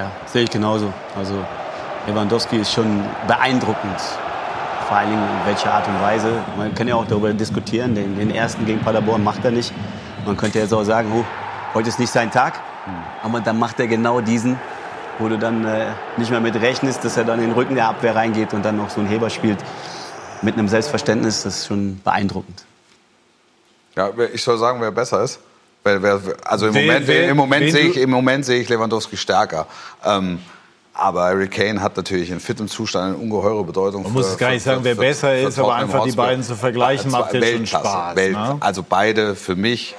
Ja, 0.00 0.10
sehe 0.24 0.44
ich 0.44 0.50
genauso. 0.50 0.90
Also 1.14 1.34
Lewandowski 2.06 2.56
ist 2.56 2.72
schon 2.72 3.04
beeindruckend. 3.26 4.00
Vor 4.88 4.96
allen 4.96 5.10
Dingen 5.10 5.22
in 5.22 5.46
welcher 5.46 5.74
Art 5.74 5.86
und 5.86 6.00
Weise. 6.00 6.32
Man 6.56 6.74
kann 6.74 6.88
ja 6.88 6.94
auch 6.94 7.06
darüber 7.06 7.34
diskutieren. 7.34 7.94
Den, 7.94 8.16
den 8.16 8.34
ersten 8.34 8.64
gegen 8.64 8.80
Paderborn 8.80 9.22
macht 9.22 9.44
er 9.44 9.50
nicht. 9.50 9.74
Man 10.24 10.38
könnte 10.38 10.58
jetzt 10.58 10.72
auch 10.72 10.84
sagen, 10.84 11.12
oh, 11.14 11.26
heute 11.74 11.90
ist 11.90 11.98
nicht 11.98 12.10
sein 12.10 12.30
Tag. 12.30 12.58
Aber 13.22 13.40
dann 13.40 13.58
macht 13.58 13.78
er 13.78 13.88
genau 13.88 14.22
diesen, 14.22 14.58
wo 15.18 15.28
du 15.28 15.36
dann 15.36 15.66
äh, 15.66 15.88
nicht 16.16 16.30
mehr 16.30 16.40
mit 16.40 16.54
rechnest, 16.54 17.04
dass 17.04 17.18
er 17.18 17.24
dann 17.24 17.38
in 17.38 17.48
den 17.48 17.54
Rücken 17.54 17.74
der 17.74 17.88
Abwehr 17.88 18.16
reingeht 18.16 18.54
und 18.54 18.64
dann 18.64 18.78
noch 18.78 18.88
so 18.88 19.00
einen 19.00 19.08
Heber 19.10 19.28
spielt. 19.28 19.58
Mit 20.40 20.54
einem 20.54 20.68
Selbstverständnis, 20.68 21.42
das 21.42 21.58
ist 21.58 21.66
schon 21.66 22.00
beeindruckend. 22.02 22.64
Ja, 23.96 24.08
ich 24.32 24.42
soll 24.42 24.56
sagen, 24.56 24.80
wer 24.80 24.92
besser 24.92 25.22
ist. 25.22 25.40
Also 26.44 26.66
im 26.68 26.74
Wen- 26.74 26.86
Moment, 26.86 27.06
wen- 27.06 27.28
im, 27.30 27.36
Moment 27.36 27.72
sehe 27.72 27.86
ich, 27.88 27.96
im 27.96 28.10
Moment 28.10 28.44
sehe 28.44 28.60
ich 28.60 28.68
Lewandowski 28.68 29.16
stärker. 29.16 29.66
Ähm, 30.04 30.38
aber 30.92 31.22
Harry 31.24 31.48
Kane 31.48 31.80
hat 31.80 31.96
natürlich 31.96 32.30
in 32.30 32.40
fitem 32.40 32.68
Zustand 32.68 33.14
eine 33.14 33.16
ungeheure 33.16 33.64
Bedeutung. 33.64 34.02
Man 34.02 34.12
muss 34.12 34.26
es 34.26 34.36
gar 34.36 34.50
nicht 34.50 34.62
sagen, 34.62 34.80
wer 34.82 34.94
besser 34.94 35.38
ist, 35.38 35.58
aber 35.58 35.74
einfach 35.76 36.00
die 36.02 36.08
Hotspur. 36.10 36.24
beiden 36.24 36.44
zu 36.44 36.54
vergleichen, 36.56 37.10
macht 37.10 37.32
ja 37.32 37.42
schon 37.42 37.66
Spaß, 37.66 38.16
Welt, 38.16 38.32
ne? 38.32 38.56
Also 38.60 38.84
beide 38.86 39.34
für 39.34 39.56
mich 39.56 39.94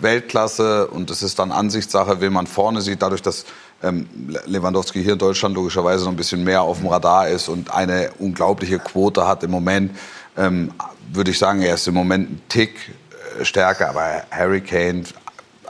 Weltklasse 0.00 0.86
und 0.88 1.10
es 1.10 1.22
ist 1.22 1.38
dann 1.38 1.52
Ansichtssache, 1.52 2.20
wen 2.20 2.32
man 2.32 2.46
vorne 2.46 2.80
sieht, 2.80 3.02
dadurch, 3.02 3.22
dass 3.22 3.44
ähm, 3.82 4.08
Lewandowski 4.46 5.02
hier 5.02 5.12
in 5.12 5.18
Deutschland 5.18 5.54
logischerweise 5.54 6.04
noch 6.04 6.12
ein 6.12 6.16
bisschen 6.16 6.42
mehr 6.42 6.62
auf 6.62 6.78
dem 6.78 6.88
Radar 6.88 7.28
ist 7.28 7.48
und 7.48 7.72
eine 7.72 8.10
unglaubliche 8.18 8.78
Quote 8.78 9.26
hat 9.28 9.42
im 9.42 9.50
Moment, 9.50 9.92
ähm, 10.36 10.72
würde 11.12 11.30
ich 11.30 11.38
sagen, 11.38 11.60
er 11.62 11.74
ist 11.74 11.86
im 11.86 11.94
Moment 11.94 12.30
ein 12.30 12.42
Tick 12.48 12.74
stärker, 13.42 13.88
aber 13.90 14.22
Harry 14.30 14.60
Kane, 14.60 15.04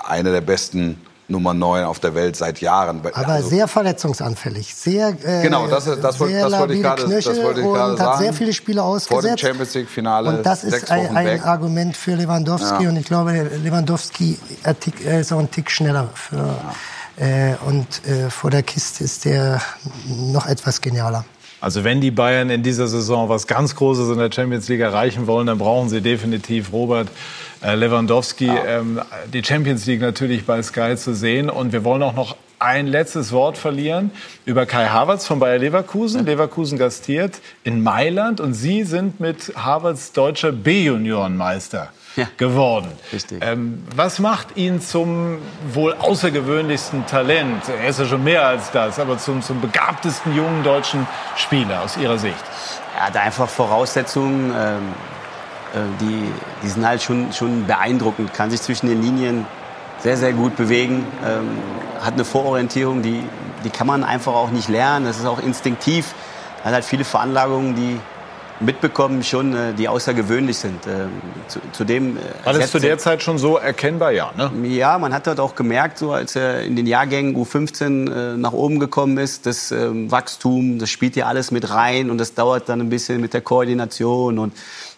einer 0.06 0.30
der 0.32 0.40
besten 0.40 1.00
Nummer 1.28 1.54
9 1.54 1.84
auf 1.84 2.00
der 2.00 2.14
Welt 2.16 2.34
seit 2.34 2.60
Jahren. 2.60 3.00
Aber 3.14 3.28
Also- 3.28 3.48
sehr 3.50 3.68
verletzungsanfällig. 3.68 4.74
Sehr, 4.74 5.10
äh, 5.22 5.42
Genau, 5.42 5.68
das, 5.68 5.84
das, 5.84 6.18
wollte, 6.18 6.34
sehr 6.34 6.48
das 6.48 6.58
wollte 6.58 6.74
ich 6.74 6.82
gerade, 6.82 7.02
das 7.02 7.10
Knöchel 7.10 7.44
wollte 7.44 7.60
ich 7.60 7.66
gerade 7.66 7.90
und 7.92 7.98
sagen. 7.98 8.10
hat 8.10 8.18
sehr 8.18 8.32
viele 8.32 8.52
Spiele 8.52 8.80
Vor 8.80 8.90
dem 8.90 8.96
ausgesetzt. 8.96 9.40
Champions 9.40 9.74
League 9.74 9.88
Finale 9.88 10.28
Und 10.28 10.44
das 10.44 10.64
ist 10.64 10.90
ein, 10.90 11.16
ein. 11.16 11.40
Argument 11.44 11.96
für 11.96 12.16
Lewandowski. 12.16 12.82
Ja. 12.82 12.88
Und 12.88 12.96
ich 12.96 13.06
glaube, 13.06 13.32
Lewandowski 13.62 14.38
ist 15.04 15.32
auch 15.32 15.38
ein 15.38 15.50
Tick 15.52 15.70
schneller. 15.70 16.08
Für, 16.14 16.56
äh, 17.16 17.54
und 17.64 17.86
äh, 18.08 18.28
vor 18.28 18.50
der 18.50 18.64
Kiste 18.64 19.04
ist 19.04 19.24
der 19.24 19.60
noch 20.08 20.46
etwas 20.46 20.80
genialer. 20.80 21.24
Also 21.60 21.84
wenn 21.84 22.00
die 22.00 22.10
Bayern 22.10 22.48
in 22.50 22.62
dieser 22.62 22.88
Saison 22.88 23.28
was 23.28 23.46
ganz 23.46 23.74
Großes 23.76 24.08
in 24.08 24.18
der 24.18 24.32
Champions 24.32 24.68
League 24.68 24.80
erreichen 24.80 25.26
wollen, 25.26 25.46
dann 25.46 25.58
brauchen 25.58 25.88
sie 25.88 26.00
definitiv 26.00 26.72
Robert 26.72 27.08
äh, 27.62 27.74
Lewandowski. 27.74 28.48
Ähm, 28.48 29.00
die 29.32 29.44
Champions 29.44 29.86
League 29.86 30.00
natürlich 30.00 30.46
bei 30.46 30.62
Sky 30.62 30.96
zu 30.96 31.14
sehen. 31.14 31.50
Und 31.50 31.72
wir 31.72 31.84
wollen 31.84 32.02
auch 32.02 32.14
noch 32.14 32.36
ein 32.58 32.86
letztes 32.86 33.32
Wort 33.32 33.56
verlieren 33.58 34.10
über 34.44 34.66
Kai 34.66 34.86
Havertz 34.86 35.26
von 35.26 35.38
Bayer 35.38 35.58
Leverkusen. 35.58 36.24
Leverkusen 36.24 36.78
gastiert 36.78 37.40
in 37.64 37.82
Mailand 37.82 38.40
und 38.40 38.54
Sie 38.54 38.84
sind 38.84 39.18
mit 39.18 39.52
Havertz 39.56 40.12
deutscher 40.12 40.52
B-Juniorenmeister 40.52 41.90
geworden. 42.36 42.90
Ähm, 43.40 43.84
was 43.94 44.18
macht 44.18 44.56
ihn 44.56 44.80
zum 44.80 45.38
wohl 45.72 45.94
außergewöhnlichsten 45.94 47.06
Talent? 47.06 47.62
Er 47.68 47.88
ist 47.88 47.98
ja 48.00 48.06
schon 48.06 48.24
mehr 48.24 48.46
als 48.46 48.70
das, 48.70 48.98
aber 48.98 49.18
zum, 49.18 49.42
zum 49.42 49.60
begabtesten 49.60 50.34
jungen 50.34 50.62
deutschen 50.62 51.06
Spieler 51.36 51.82
aus 51.82 51.96
Ihrer 51.96 52.18
Sicht. 52.18 52.44
Er 52.98 53.06
hat 53.06 53.16
einfach 53.16 53.48
Voraussetzungen, 53.48 54.52
ähm, 54.56 54.94
äh, 55.74 55.78
die, 56.00 56.32
die 56.62 56.68
sind 56.68 56.86
halt 56.86 57.02
schon, 57.02 57.32
schon 57.32 57.66
beeindruckend. 57.66 58.34
Kann 58.34 58.50
sich 58.50 58.60
zwischen 58.60 58.88
den 58.88 59.02
Linien 59.02 59.46
sehr, 59.98 60.16
sehr 60.16 60.32
gut 60.32 60.56
bewegen. 60.56 61.06
Ähm, 61.26 61.58
hat 62.00 62.14
eine 62.14 62.24
Vororientierung, 62.24 63.02
die, 63.02 63.22
die 63.64 63.70
kann 63.70 63.86
man 63.86 64.04
einfach 64.04 64.32
auch 64.32 64.50
nicht 64.50 64.68
lernen. 64.68 65.06
Das 65.06 65.18
ist 65.18 65.26
auch 65.26 65.38
instinktiv. 65.38 66.14
Hat 66.64 66.72
halt 66.72 66.84
viele 66.84 67.04
Veranlagungen, 67.04 67.74
die 67.74 68.00
mitbekommen 68.60 69.22
schon, 69.22 69.54
äh, 69.54 69.72
die 69.74 69.88
außergewöhnlich 69.88 70.58
sind. 70.58 70.80
Zu, 71.48 71.60
zudem 71.72 72.16
War 72.44 72.52
das 72.52 72.70
zu 72.70 72.78
er- 72.78 72.82
der 72.82 72.98
Zeit 72.98 73.22
schon 73.22 73.38
so 73.38 73.56
erkennbar? 73.56 74.12
Ja, 74.12 74.32
ne? 74.36 74.50
ja, 74.68 74.98
man 74.98 75.12
hat 75.12 75.26
dort 75.26 75.40
auch 75.40 75.54
gemerkt, 75.54 75.98
so 75.98 76.12
als 76.12 76.36
er 76.36 76.62
in 76.62 76.76
den 76.76 76.86
Jahrgängen 76.86 77.34
U15 77.36 78.10
äh, 78.34 78.36
nach 78.36 78.52
oben 78.52 78.78
gekommen 78.78 79.18
ist, 79.18 79.46
das 79.46 79.72
ähm, 79.72 80.10
Wachstum, 80.10 80.78
das 80.78 80.90
spielt 80.90 81.16
ja 81.16 81.26
alles 81.26 81.50
mit 81.50 81.70
rein 81.70 82.10
und 82.10 82.18
das 82.18 82.34
dauert 82.34 82.68
dann 82.68 82.80
ein 82.80 82.90
bisschen 82.90 83.20
mit 83.20 83.34
der 83.34 83.40
Koordination 83.40 84.38
und 84.38 84.52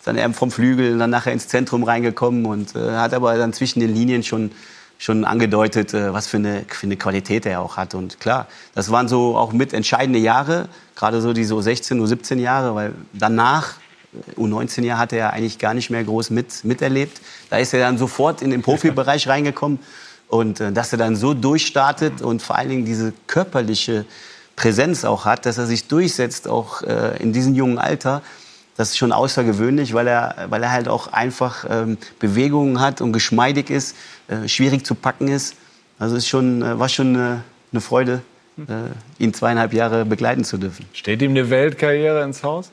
dann 0.05 0.19
eben 0.19 0.35
vom 0.35 0.51
Flügel 0.51 0.93
und 0.95 0.99
dann 0.99 1.11
nachher 1.11 1.33
ins 1.33 1.47
Zentrum 1.49 1.85
reingekommen 1.85 2.45
und 2.47 2.75
äh, 2.75 2.97
hat 2.97 3.15
aber 3.15 3.37
dann 3.37 3.53
zwischen 3.53 3.81
den 3.81 3.95
Linien 3.95 4.23
schon 4.25 4.51
schon 5.03 5.25
angedeutet, 5.25 5.95
äh, 5.95 6.13
was 6.13 6.29
für 6.29 6.37
eine, 6.37 6.65
für 6.69 6.87
eine 6.87 6.97
Qualität 6.97 7.45
er 7.45 7.61
auch 7.61 7.77
hat. 7.77 7.97
Und 7.97 8.21
klar, 8.21 8.47
das 8.73 8.93
waren 8.93 9.09
so 9.09 9.37
auch 9.37 9.53
mit 9.53 9.73
entscheidende 9.73 10.21
Jahre, 10.21 10.69
gerade 10.95 11.21
so 11.21 11.33
die 11.33 11.43
so 11.43 11.61
16, 11.61 12.01
U17 12.01 12.39
Jahre, 12.39 12.77
weil 12.77 12.95
danach 13.13 13.75
U19 14.37 14.85
Jahr 14.85 14.99
hat 14.99 15.13
er 15.13 15.33
eigentlich 15.33 15.59
gar 15.59 15.75
nicht 15.75 15.91
mehr 15.91 16.05
groß 16.05 16.31
mit, 16.31 16.65
miterlebt. 16.65 17.21
Da 17.51 17.57
ist 17.57 17.75
er 17.75 17.81
dann 17.81 17.99
sofort 17.99 18.43
in 18.43 18.51
den 18.51 18.63
Profibereich 18.63 19.27
reingekommen. 19.29 19.81
Und 20.29 20.61
äh, 20.61 20.71
dass 20.71 20.93
er 20.93 20.99
dann 20.99 21.17
so 21.17 21.35
durchstartet 21.35 22.23
und 22.23 22.41
vor 22.41 22.57
allen 22.57 22.69
Dingen 22.69 22.85
diese 22.85 23.13
körperliche 23.27 24.05
Präsenz 24.55 25.05
auch 25.05 25.25
hat, 25.25 25.47
dass 25.47 25.59
er 25.59 25.67
sich 25.67 25.89
durchsetzt, 25.89 26.47
auch 26.47 26.83
äh, 26.83 27.17
in 27.21 27.33
diesem 27.33 27.57
jungen 27.57 27.79
Alter, 27.79 28.23
das 28.77 28.91
ist 28.91 28.99
schon 28.99 29.13
außergewöhnlich, 29.13 29.95
weil 29.95 30.07
er, 30.07 30.47
weil 30.49 30.63
er 30.63 30.73
halt 30.73 30.89
auch 30.89 31.13
einfach 31.13 31.67
ähm, 31.69 31.99
Bewegungen 32.21 32.81
hat 32.81 33.01
und 33.01 33.13
geschmeidig 33.13 33.69
ist, 33.69 33.97
äh, 34.29 34.49
schwierig 34.49 34.87
zu 34.87 34.95
packen 34.95 35.29
ist. 35.29 35.57
Also 35.99 36.17
es 36.17 36.25
ist 36.25 36.29
schon, 36.29 36.63
äh, 36.63 36.79
war 36.79 36.89
schon 36.89 37.15
äh, 37.15 37.37
eine 37.73 37.81
Freude, 37.81 38.23
ihn 39.19 39.33
zweieinhalb 39.33 39.73
Jahre 39.73 40.05
begleiten 40.05 40.45
zu 40.45 40.59
dürfen. 40.59 40.85
Steht 40.93 41.23
ihm 41.23 41.31
eine 41.31 41.49
Weltkarriere 41.49 42.23
ins 42.23 42.43
Haus? 42.43 42.71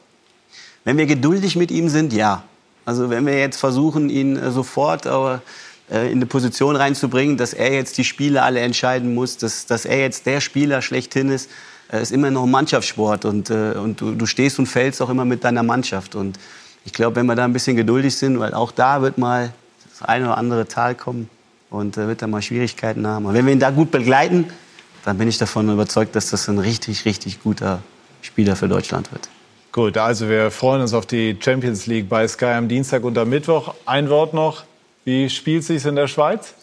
Wenn 0.84 0.98
wir 0.98 1.06
geduldig 1.06 1.56
mit 1.56 1.72
ihm 1.72 1.88
sind, 1.88 2.12
ja. 2.12 2.44
Also 2.84 3.10
wenn 3.10 3.26
wir 3.26 3.40
jetzt 3.40 3.58
versuchen, 3.58 4.10
ihn 4.10 4.52
sofort 4.52 5.08
aber, 5.08 5.42
in 5.90 5.96
eine 5.96 6.26
Position 6.26 6.76
reinzubringen, 6.76 7.38
dass 7.38 7.54
er 7.54 7.74
jetzt 7.74 7.98
die 7.98 8.04
Spiele 8.04 8.44
alle 8.44 8.60
entscheiden 8.60 9.16
muss, 9.16 9.38
dass, 9.38 9.68
dass 9.68 9.86
er 9.86 10.02
jetzt 10.02 10.26
der 10.26 10.42
Spieler 10.42 10.82
schlechthin 10.82 11.30
ist, 11.30 11.50
ist 11.94 12.12
immer 12.12 12.30
noch 12.30 12.44
ein 12.44 12.52
Mannschaftssport 12.52 13.24
und, 13.24 13.50
und 13.50 14.02
du, 14.02 14.16
du 14.16 14.26
stehst 14.26 14.60
und 14.60 14.66
fällst 14.66 15.02
auch 15.02 15.10
immer 15.10 15.24
mit 15.24 15.46
deiner 15.46 15.64
Mannschaft. 15.64 16.14
Und 16.14 16.38
ich 16.84 16.92
glaube, 16.92 17.16
wenn 17.16 17.26
wir 17.26 17.36
da 17.36 17.46
ein 17.46 17.54
bisschen 17.54 17.78
geduldig 17.78 18.18
sind, 18.18 18.38
weil 18.38 18.54
auch 18.54 18.74
da 18.74 19.02
wird 19.02 19.18
mal 19.18 19.54
das 19.92 20.08
eine 20.08 20.26
oder 20.26 20.38
andere 20.38 20.68
Tal 20.68 20.94
kommen 20.94 21.30
und 21.70 21.98
äh, 21.98 22.08
wird 22.08 22.22
da 22.22 22.28
mal 22.28 22.42
Schwierigkeiten 22.42 23.06
haben. 23.06 23.26
Und 23.26 23.34
wenn 23.34 23.46
wir 23.46 23.54
ihn 23.54 23.60
da 23.60 23.72
gut 23.72 23.92
begleiten, 23.92 24.46
dann 25.06 25.18
bin 25.18 25.28
ich 25.28 25.38
davon 25.38 25.70
überzeugt, 25.70 26.16
dass 26.16 26.30
das 26.30 26.48
ein 26.50 26.60
richtig, 26.60 27.06
richtig 27.06 27.42
guter 27.42 27.82
Spieler 28.22 28.56
für 28.56 28.68
Deutschland 28.68 29.12
wird. 29.12 29.30
Gut, 29.72 29.98
also 29.98 30.28
wir 30.28 30.52
freuen 30.52 30.82
uns 30.82 30.94
auf 30.94 31.06
die 31.06 31.38
Champions 31.40 31.86
League 31.86 32.10
bei 32.10 32.28
Sky 32.28 32.46
am 32.46 32.68
Dienstag 32.68 33.04
und 33.04 33.18
am 33.18 33.30
Mittwoch. 33.30 33.76
Ein 33.86 34.10
Wort 34.10 34.34
noch. 34.34 34.64
Wie 35.06 35.30
spielt 35.30 35.64
sich 35.64 35.86
in 35.86 35.96
der 35.96 36.08
Schweiz? 36.08 36.56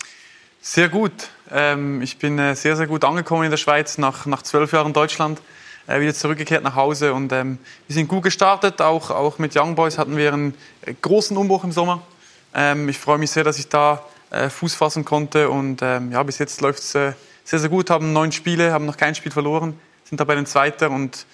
Sehr 0.60 0.88
gut. 0.88 1.12
Ähm, 1.50 2.02
ich 2.02 2.18
bin 2.18 2.38
äh, 2.38 2.56
sehr, 2.56 2.76
sehr 2.76 2.88
gut 2.88 3.04
angekommen 3.04 3.44
in 3.44 3.50
der 3.50 3.56
Schweiz, 3.56 3.98
nach, 3.98 4.26
nach 4.26 4.42
zwölf 4.42 4.72
Jahren 4.72 4.92
Deutschland. 4.92 5.40
Äh, 5.86 6.00
wieder 6.00 6.14
zurückgekehrt 6.14 6.64
nach 6.64 6.74
Hause 6.74 7.14
und 7.14 7.32
ähm, 7.32 7.58
wir 7.86 7.94
sind 7.94 8.08
gut 8.08 8.24
gestartet. 8.24 8.82
Auch, 8.82 9.10
auch 9.10 9.38
mit 9.38 9.56
Young 9.56 9.76
Boys 9.76 9.98
hatten 9.98 10.16
wir 10.16 10.32
einen 10.32 10.54
äh, 10.82 10.92
großen 11.00 11.36
Umbruch 11.36 11.62
im 11.62 11.70
Sommer. 11.70 12.02
Ähm, 12.52 12.88
ich 12.88 12.98
freue 12.98 13.18
mich 13.18 13.30
sehr, 13.30 13.44
dass 13.44 13.58
ich 13.60 13.68
da 13.68 14.02
äh, 14.30 14.48
Fuß 14.48 14.74
fassen 14.74 15.04
konnte 15.04 15.50
und 15.50 15.80
ähm, 15.82 16.12
ja, 16.12 16.22
bis 16.22 16.38
jetzt 16.38 16.60
läuft 16.60 16.80
es 16.80 16.94
äh, 16.94 17.12
sehr, 17.44 17.58
sehr 17.58 17.68
gut. 17.68 17.90
Haben 17.90 18.12
neun 18.12 18.32
Spiele, 18.32 18.72
haben 18.72 18.86
noch 18.86 18.96
kein 18.96 19.14
Spiel 19.14 19.32
verloren, 19.32 19.78
sind 20.04 20.20
dabei 20.20 20.34
den 20.34 20.46
Zweiter 20.46 20.90
und 20.90 21.26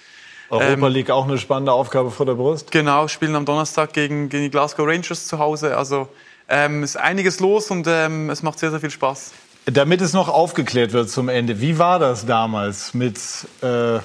Europa 0.50 0.88
League 0.88 1.10
auch 1.10 1.26
eine 1.26 1.38
spannende 1.38 1.72
Aufgabe 1.72 2.10
vor 2.10 2.26
der 2.26 2.34
Brust. 2.34 2.70
Genau, 2.70 3.08
spielen 3.08 3.34
am 3.36 3.46
Donnerstag 3.46 3.94
gegen, 3.94 4.28
gegen 4.28 4.44
die 4.44 4.50
Glasgow 4.50 4.86
Rangers 4.86 5.26
zu 5.26 5.38
Hause. 5.38 5.76
Also 5.76 6.08
ähm, 6.48 6.82
ist 6.82 6.96
einiges 6.96 7.40
los 7.40 7.70
und 7.70 7.86
ähm, 7.88 8.28
es 8.28 8.42
macht 8.42 8.58
sehr, 8.58 8.70
sehr 8.70 8.80
viel 8.80 8.90
Spaß. 8.90 9.32
Damit 9.64 10.00
es 10.00 10.12
noch 10.12 10.28
aufgeklärt 10.28 10.92
wird 10.92 11.08
zum 11.08 11.28
Ende, 11.28 11.60
wie 11.60 11.78
war 11.78 11.98
das 11.98 12.26
damals 12.26 12.94
mit 12.94 13.16
äh, 13.62 14.00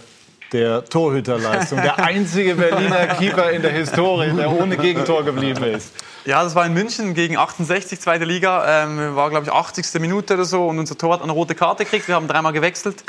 der 0.53 0.85
Torhüterleistung? 0.85 1.81
Der 1.81 1.97
einzige 1.99 2.55
Berliner 2.55 3.07
Keeper 3.07 3.51
in 3.51 3.63
der 3.63 3.71
Historie, 3.71 4.31
der 4.31 4.51
ohne 4.51 4.77
Gegentor 4.77 5.25
geblieben 5.25 5.63
ist. 5.63 5.91
Ja, 6.27 6.43
das 6.43 6.55
war 6.55 6.65
in 6.65 6.73
München 6.73 7.13
gegen 7.13 7.37
68, 7.37 8.01
zweite 8.01 8.25
Liga. 8.25 8.83
Ähm, 8.83 9.15
war, 9.15 9.29
glaube 9.29 9.45
ich, 9.45 9.51
80. 9.53 10.01
Minute 10.01 10.33
oder 10.33 10.43
so. 10.43 10.67
Und 10.67 10.77
unser 10.77 10.97
Tor 10.97 11.13
hat 11.13 11.21
eine 11.21 11.31
rote 11.31 11.55
Karte 11.55 11.85
gekriegt. 11.85 12.09
Wir 12.09 12.15
haben 12.15 12.27
dreimal 12.27 12.51
gewechselt. 12.51 13.01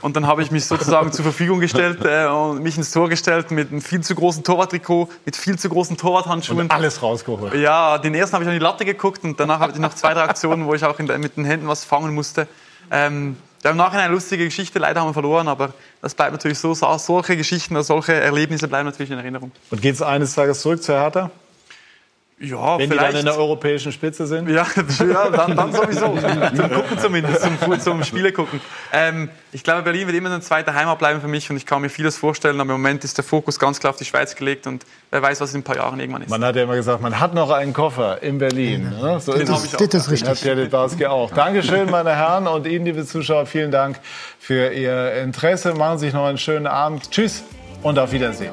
Und 0.00 0.16
dann 0.16 0.26
habe 0.26 0.42
ich 0.42 0.50
mich 0.50 0.64
sozusagen 0.64 1.12
zur 1.12 1.22
Verfügung 1.22 1.60
gestellt 1.60 2.00
äh, 2.04 2.26
und 2.26 2.64
mich 2.64 2.76
ins 2.76 2.90
Tor 2.90 3.08
gestellt 3.08 3.52
mit 3.52 3.70
einem 3.70 3.80
viel 3.80 4.00
zu 4.00 4.16
großen 4.16 4.42
Torwarttrikot, 4.42 5.08
mit 5.24 5.36
viel 5.36 5.56
zu 5.56 5.68
großen 5.68 5.96
Torwarthandschuhen. 5.96 6.58
Und 6.58 6.72
alles 6.72 7.00
rausgeholt. 7.00 7.54
Ja, 7.54 7.98
den 7.98 8.16
ersten 8.16 8.34
habe 8.34 8.42
ich 8.42 8.48
an 8.48 8.56
die 8.56 8.60
Latte 8.60 8.84
geguckt 8.84 9.22
und 9.22 9.38
danach 9.38 9.60
hatte 9.60 9.74
ich 9.74 9.78
noch 9.78 9.94
zwei, 9.94 10.12
drei 10.12 10.22
Aktionen, 10.22 10.66
wo 10.66 10.74
ich 10.74 10.84
auch 10.84 10.98
in 10.98 11.06
der, 11.06 11.18
mit 11.18 11.36
den 11.36 11.44
Händen 11.44 11.68
was 11.68 11.84
fangen 11.84 12.16
musste. 12.16 12.48
Ähm, 12.90 13.36
ja, 13.62 13.70
im 13.70 13.76
Nachhinein 13.76 14.06
eine 14.06 14.14
lustige 14.14 14.44
Geschichte, 14.44 14.80
leider 14.80 15.02
haben 15.02 15.10
wir 15.10 15.14
verloren, 15.14 15.46
aber 15.46 15.72
das 16.02 16.16
bleibt 16.16 16.32
natürlich 16.32 16.58
so, 16.58 16.74
so 16.74 16.98
solche 16.98 17.36
Geschichten, 17.36 17.80
solche 17.84 18.14
Erlebnisse 18.14 18.66
bleiben 18.66 18.86
natürlich 18.86 19.12
in 19.12 19.18
Erinnerung. 19.18 19.52
Und 19.70 19.80
geht 19.80 19.94
es 19.94 20.02
eines 20.02 20.34
Tages 20.34 20.62
zurück 20.62 20.82
zur 20.82 20.96
Hertha? 20.96 21.30
Ja, 22.38 22.78
Wenn 22.78 22.90
die 22.90 22.96
vielleicht. 22.96 23.14
dann 23.14 23.20
in 23.20 23.24
der 23.24 23.38
europäischen 23.38 23.92
Spitze 23.92 24.26
sind? 24.26 24.50
Ja, 24.50 24.66
ja 25.10 25.30
dann, 25.30 25.56
dann 25.56 25.72
sowieso. 25.72 26.18
Zum 26.56 26.70
Gucken 26.70 26.98
zumindest, 26.98 27.40
zum, 27.40 27.80
zum 27.80 28.04
Spiele 28.04 28.30
gucken. 28.30 28.60
Ähm, 28.92 29.30
ich 29.52 29.64
glaube, 29.64 29.82
Berlin 29.82 30.06
wird 30.06 30.18
immer 30.18 30.30
eine 30.30 30.42
zweite 30.42 30.74
Heimat 30.74 30.98
bleiben 30.98 31.22
für 31.22 31.28
mich 31.28 31.48
und 31.48 31.56
ich 31.56 31.64
kann 31.64 31.80
mir 31.80 31.88
vieles 31.88 32.18
vorstellen, 32.18 32.60
aber 32.60 32.74
im 32.74 32.82
Moment 32.82 33.04
ist 33.04 33.16
der 33.16 33.24
Fokus 33.24 33.58
ganz 33.58 33.80
klar 33.80 33.90
auf 33.90 33.96
die 33.96 34.04
Schweiz 34.04 34.34
gelegt 34.34 34.66
und 34.66 34.84
wer 35.10 35.22
weiß, 35.22 35.40
was 35.40 35.54
in 35.54 35.60
ein 35.60 35.64
paar 35.64 35.76
Jahren 35.76 35.98
irgendwann 35.98 36.22
ist. 36.22 36.28
Man 36.28 36.44
hat 36.44 36.56
ja 36.56 36.64
immer 36.64 36.76
gesagt, 36.76 37.00
man 37.00 37.18
hat 37.18 37.32
noch 37.32 37.50
einen 37.50 37.72
Koffer 37.72 38.22
in 38.22 38.36
Berlin. 38.36 38.90
Ne? 38.90 39.18
So 39.18 39.32
ist 39.32 39.50
auch. 39.50 39.62
Das 39.78 40.06
ist 40.06 40.22
Den 40.22 40.28
hat 40.28 40.38
Pierre 40.38 40.60
Littbarski 40.60 41.06
auch. 41.06 41.30
Dankeschön, 41.30 41.90
meine 41.90 42.14
Herren 42.14 42.46
und 42.48 42.66
Ihnen, 42.66 42.84
liebe 42.84 43.06
Zuschauer, 43.06 43.46
vielen 43.46 43.70
Dank 43.70 43.98
für 44.38 44.74
Ihr 44.74 45.14
Interesse. 45.14 45.72
Machen 45.72 45.98
Sie 45.98 46.06
sich 46.06 46.14
noch 46.14 46.26
einen 46.26 46.36
schönen 46.36 46.66
Abend. 46.66 47.10
Tschüss 47.10 47.44
und 47.82 47.98
auf 47.98 48.12
Wiedersehen. 48.12 48.52